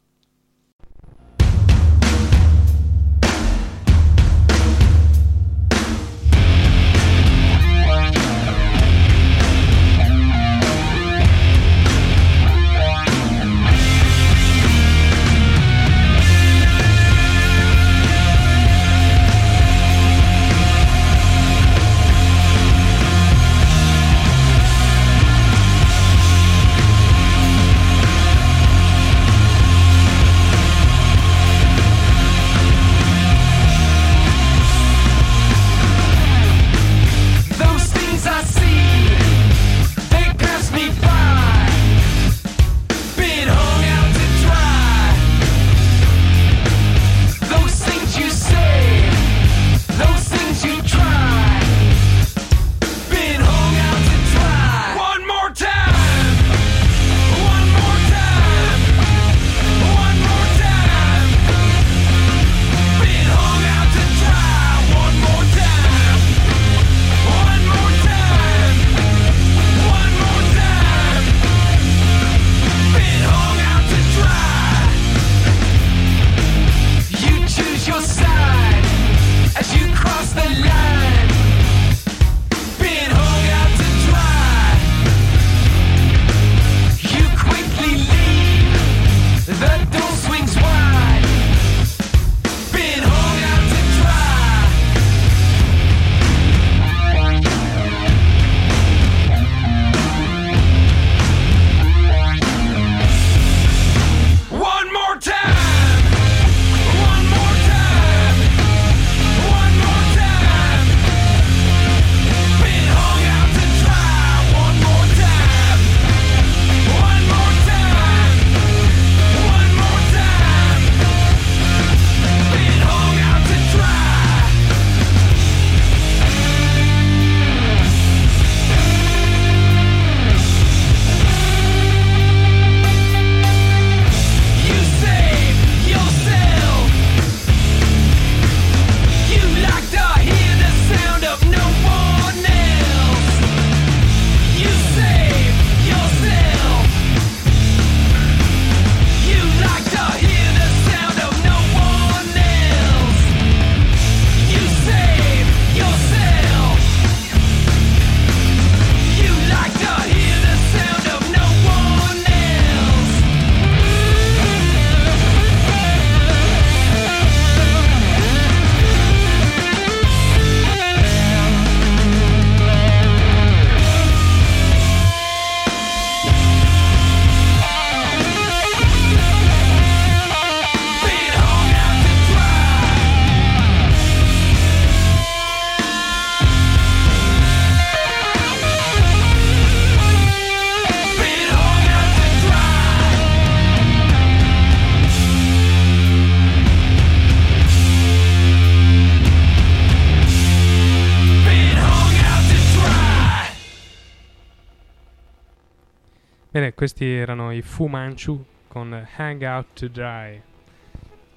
Questi 206.84 207.10
erano 207.10 207.50
i 207.50 207.62
Fu 207.62 207.86
Manchu 207.86 208.44
con 208.68 209.08
Hang 209.16 209.40
Out 209.40 209.66
to 209.72 209.88
Dry. 209.88 210.38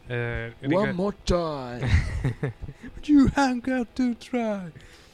Eh, 0.07 0.53
ringra- 0.59 0.79
One 0.81 0.91
more 0.91 1.15
time. 1.23 1.79
Would 2.81 3.07
you 3.07 3.29
hang 3.33 3.63
out 3.69 3.87
to 3.93 4.13
dry? 4.19 4.69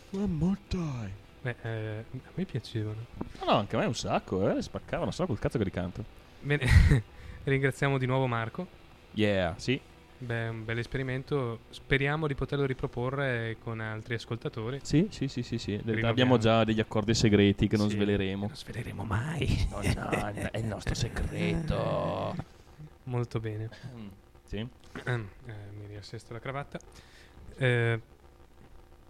One 0.10 0.34
more 0.34 0.58
time. 0.70 1.12
Beh, 1.44 1.56
eh, 1.62 2.06
a 2.12 2.32
me 2.34 2.46
piacevano. 2.46 3.06
No, 3.42 3.46
no, 3.46 3.58
anche 3.60 3.76
a 3.76 3.80
me 3.80 3.86
un 3.86 3.94
sacco, 3.94 4.50
eh. 4.50 4.60
Spaccavano, 4.60 5.12
solo 5.12 5.28
col 5.28 5.38
cazzo 5.38 5.60
che 5.60 5.66
ricanto. 5.66 6.04
Bene, 6.40 6.66
ringraziamo 7.44 8.00
di 8.00 8.08
nuovo 8.08 8.26
Marco. 8.26 8.66
Yeah, 9.12 9.54
sì. 9.58 9.80
Beh, 10.24 10.48
un 10.48 10.64
bel 10.64 10.78
esperimento. 10.78 11.60
Speriamo 11.70 12.28
di 12.28 12.36
poterlo 12.36 12.66
riproporre 12.66 13.58
con 13.60 13.80
altri 13.82 14.14
ascoltatori. 14.14 14.80
Sì, 14.82 15.08
sì, 15.12 15.28
sì, 15.28 15.44
sì, 15.44 15.58
sì. 15.58 15.74
Abbiamo 16.04 16.38
già 16.38 16.64
degli 16.64 16.80
accordi 16.80 17.14
segreti 17.14 17.68
che 17.68 17.76
non 17.76 17.90
Sì, 17.90 17.95
sveleremo. 17.95 18.48
Non 18.48 18.56
sveleremo 18.56 19.04
mai. 19.04 19.68
No, 19.70 19.82
no, 19.82 20.28
è 20.52 20.58
il 20.60 20.66
nostro 20.66 20.95
segreto. 20.95 22.36
Molto 23.04 23.40
bene. 23.40 23.70
Mm, 23.94 24.08
Sì. 24.45 24.66
Ehm, 25.06 25.30
eh, 25.48 25.72
mi 25.72 25.88
riassesto 25.88 26.32
la 26.34 26.40
cravatta. 26.40 26.80
Eh, 27.58 28.02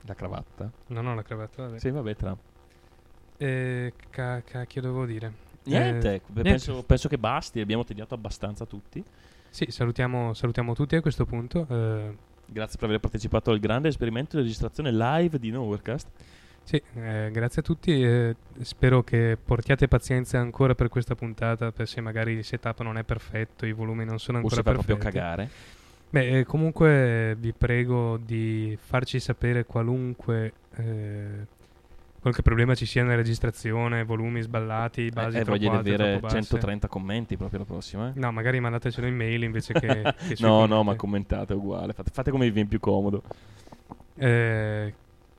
La 0.06 0.16
cravatta? 0.16 0.72
non 0.88 1.06
ho 1.06 1.14
la 1.14 1.22
cravatta, 1.22 1.64
vabbè. 1.64 1.80
Sì, 1.80 1.92
vabbè, 1.92 2.16
tra. 2.16 2.36
Eh, 3.38 3.94
ca- 4.10 4.42
cacchio 4.44 4.82
devo 4.82 5.06
dire. 5.06 5.32
Niente, 5.66 6.16
Eh, 6.16 6.22
beh, 6.26 6.42
niente. 6.42 6.66
Penso, 6.66 6.84
penso 6.84 7.08
che 7.08 7.18
basti, 7.20 7.60
abbiamo 7.60 7.84
tediato 7.84 8.16
abbastanza 8.16 8.66
tutti. 8.66 9.04
Sì, 9.54 9.68
salutiamo, 9.70 10.34
salutiamo 10.34 10.74
tutti 10.74 10.96
a 10.96 11.02
questo 11.02 11.26
punto. 11.26 11.68
eh, 11.70 12.16
Grazie 12.48 12.78
per 12.80 12.88
aver 12.90 13.00
partecipato 13.00 13.52
al 13.52 13.60
grande 13.60 13.88
esperimento 13.88 14.36
di 14.36 14.42
registrazione 14.42 14.92
live 14.92 15.38
di 15.38 15.52
Nowherecast. 15.52 16.08
Sì, 16.64 16.82
eh, 16.96 17.30
grazie 17.32 17.62
a 17.62 17.64
tutti. 17.64 18.04
eh, 18.04 18.36
spero 18.62 19.04
che 19.04 19.38
portiate 19.44 19.88
pazienza 19.88 20.40
ancora 20.40 20.74
per 20.74 20.90
questa 20.90 21.14
puntata, 21.14 21.72
per 21.72 21.88
se 21.88 22.02
magari 22.02 22.34
il 22.34 22.44
setup 22.44 22.82
non 22.82 22.98
è 22.98 23.04
perfetto, 23.04 23.68
i 23.68 23.74
volumi 23.74 24.06
non 24.06 24.18
sono 24.18 24.40
O 24.40 24.42
ancora 24.42 24.56
se 24.56 24.64
fa 24.64 24.72
perfetti. 24.72 24.94
proprio 24.98 25.12
cagare. 25.12 25.50
Beh, 26.10 26.40
eh, 26.40 26.46
comunque 26.46 27.36
vi 27.40 27.54
prego 27.54 28.18
di 28.18 28.76
farci 28.82 29.20
sapere 29.20 29.66
qualunque 29.66 30.54
eh, 30.78 31.46
qualche 32.24 32.42
problema 32.42 32.74
ci 32.74 32.86
sia 32.86 33.04
nella 33.04 33.16
registrazione, 33.16 34.04
volumi 34.06 34.42
sballati, 34.42 35.10
basi 35.10 35.38
Eh, 35.38 35.42
eh, 35.42 35.44
troppo 35.44 35.60
voglio 35.60 35.72
alte, 35.78 36.20
basse. 36.20 36.36
130 36.42 36.88
commenti 36.88 37.36
proprio 37.38 37.60
la 37.60 37.66
prossima. 37.66 38.08
eh. 38.10 38.14
No, 38.16 38.32
magari 38.32 38.60
mandatecelo 38.62 39.06
in 39.06 39.16
mail 39.16 39.44
invece 39.44 39.74
che, 39.74 39.88
che 40.28 40.36
no, 40.40 40.62
no, 40.62 40.68
commenti. 40.68 40.86
ma 40.86 40.96
commentate 40.96 41.54
uguale. 41.54 41.92
Fate, 41.94 42.12
fate 42.12 42.32
come 42.32 42.46
vi 42.46 42.52
viene 42.52 42.70
più 42.70 42.80
comodo. 42.80 43.22
Eh, 44.16 44.94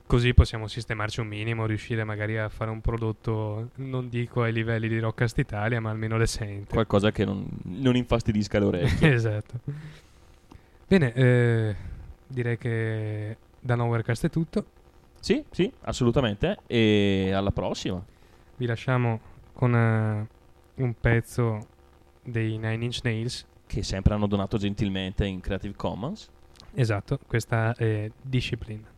così 0.05 0.33
possiamo 0.35 0.67
sistemarci 0.67 1.21
un 1.21 1.27
minimo, 1.27 1.65
riuscire 1.65 2.03
magari 2.03 2.37
a 2.37 2.49
fare 2.49 2.69
un 2.69 2.81
prodotto, 2.81 3.69
non 3.77 4.07
dico 4.07 4.43
ai 4.43 4.53
livelli 4.53 4.87
di 4.87 4.99
Rockcast 4.99 5.39
Italia, 5.39 5.81
ma 5.81 5.89
almeno 5.89 6.17
decente. 6.19 6.71
Qualcosa 6.71 7.11
che 7.11 7.25
non, 7.25 7.47
non 7.63 7.95
infastidisca 7.95 8.59
le 8.59 8.65
orecchie. 8.65 9.09
esatto. 9.13 9.53
Bene, 10.87 11.13
eh, 11.13 11.75
direi 12.27 12.57
che 12.59 13.37
da 13.59 13.73
Nowherecast 13.73 14.27
è 14.27 14.29
tutto. 14.29 14.65
Sì, 15.25 15.43
sì, 15.49 15.71
assolutamente. 15.81 16.59
E 16.67 17.31
alla 17.33 17.49
prossima. 17.49 17.99
Vi 18.57 18.65
lasciamo 18.67 19.19
con 19.53 19.73
eh, 19.73 20.27
un 20.75 20.93
pezzo 20.93 21.65
dei 22.21 22.59
Nine 22.59 22.85
Inch 22.85 22.99
Nails. 23.01 23.43
Che 23.65 23.81
sempre 23.81 24.13
hanno 24.13 24.27
donato 24.27 24.59
gentilmente 24.59 25.25
in 25.25 25.39
Creative 25.39 25.73
Commons. 25.75 26.29
Esatto, 26.75 27.17
questa 27.25 27.73
è 27.73 28.07
Discipline. 28.21 28.94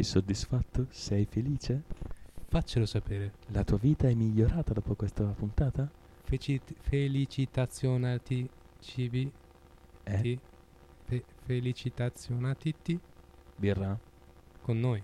Sei 0.00 0.04
soddisfatto? 0.12 0.86
Sei 0.88 1.26
felice? 1.26 1.82
Faccelo 2.48 2.86
sapere. 2.86 3.32
La 3.48 3.64
tua 3.64 3.76
vita 3.76 4.08
è 4.08 4.14
migliorata 4.14 4.72
dopo 4.72 4.94
questa 4.94 5.24
puntata? 5.24 5.86
Feci- 6.22 6.58
felicitazionati 6.80 8.48
cibi. 8.80 9.30
Eh? 10.04 10.20
Ti- 10.22 10.40
fe- 11.04 11.24
felicitazionati 11.44 12.74
Birra? 13.56 13.98
con 14.62 14.80
noi 14.80 15.02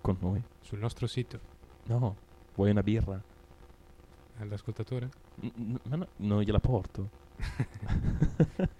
Con 0.00 0.16
noi? 0.20 0.40
sul 0.60 0.78
nostro 0.78 1.08
sito. 1.08 1.40
No. 1.86 2.14
Vuoi 2.54 2.70
una 2.70 2.84
birra? 2.84 3.20
All'ascoltatore? 4.38 5.08
N- 5.40 5.76
ma 5.88 5.96
no, 5.96 6.06
non 6.18 6.40
gliela 6.42 6.60
porto. 6.60 7.08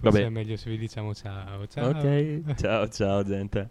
Vabbè. 0.00 0.24
è 0.24 0.28
meglio 0.30 0.56
se 0.56 0.70
vi 0.70 0.78
diciamo 0.78 1.14
ciao. 1.14 1.66
Ciao. 1.66 1.90
Ok. 1.90 2.54
Ciao, 2.54 2.88
ciao, 2.88 3.22
gente. 3.22 3.68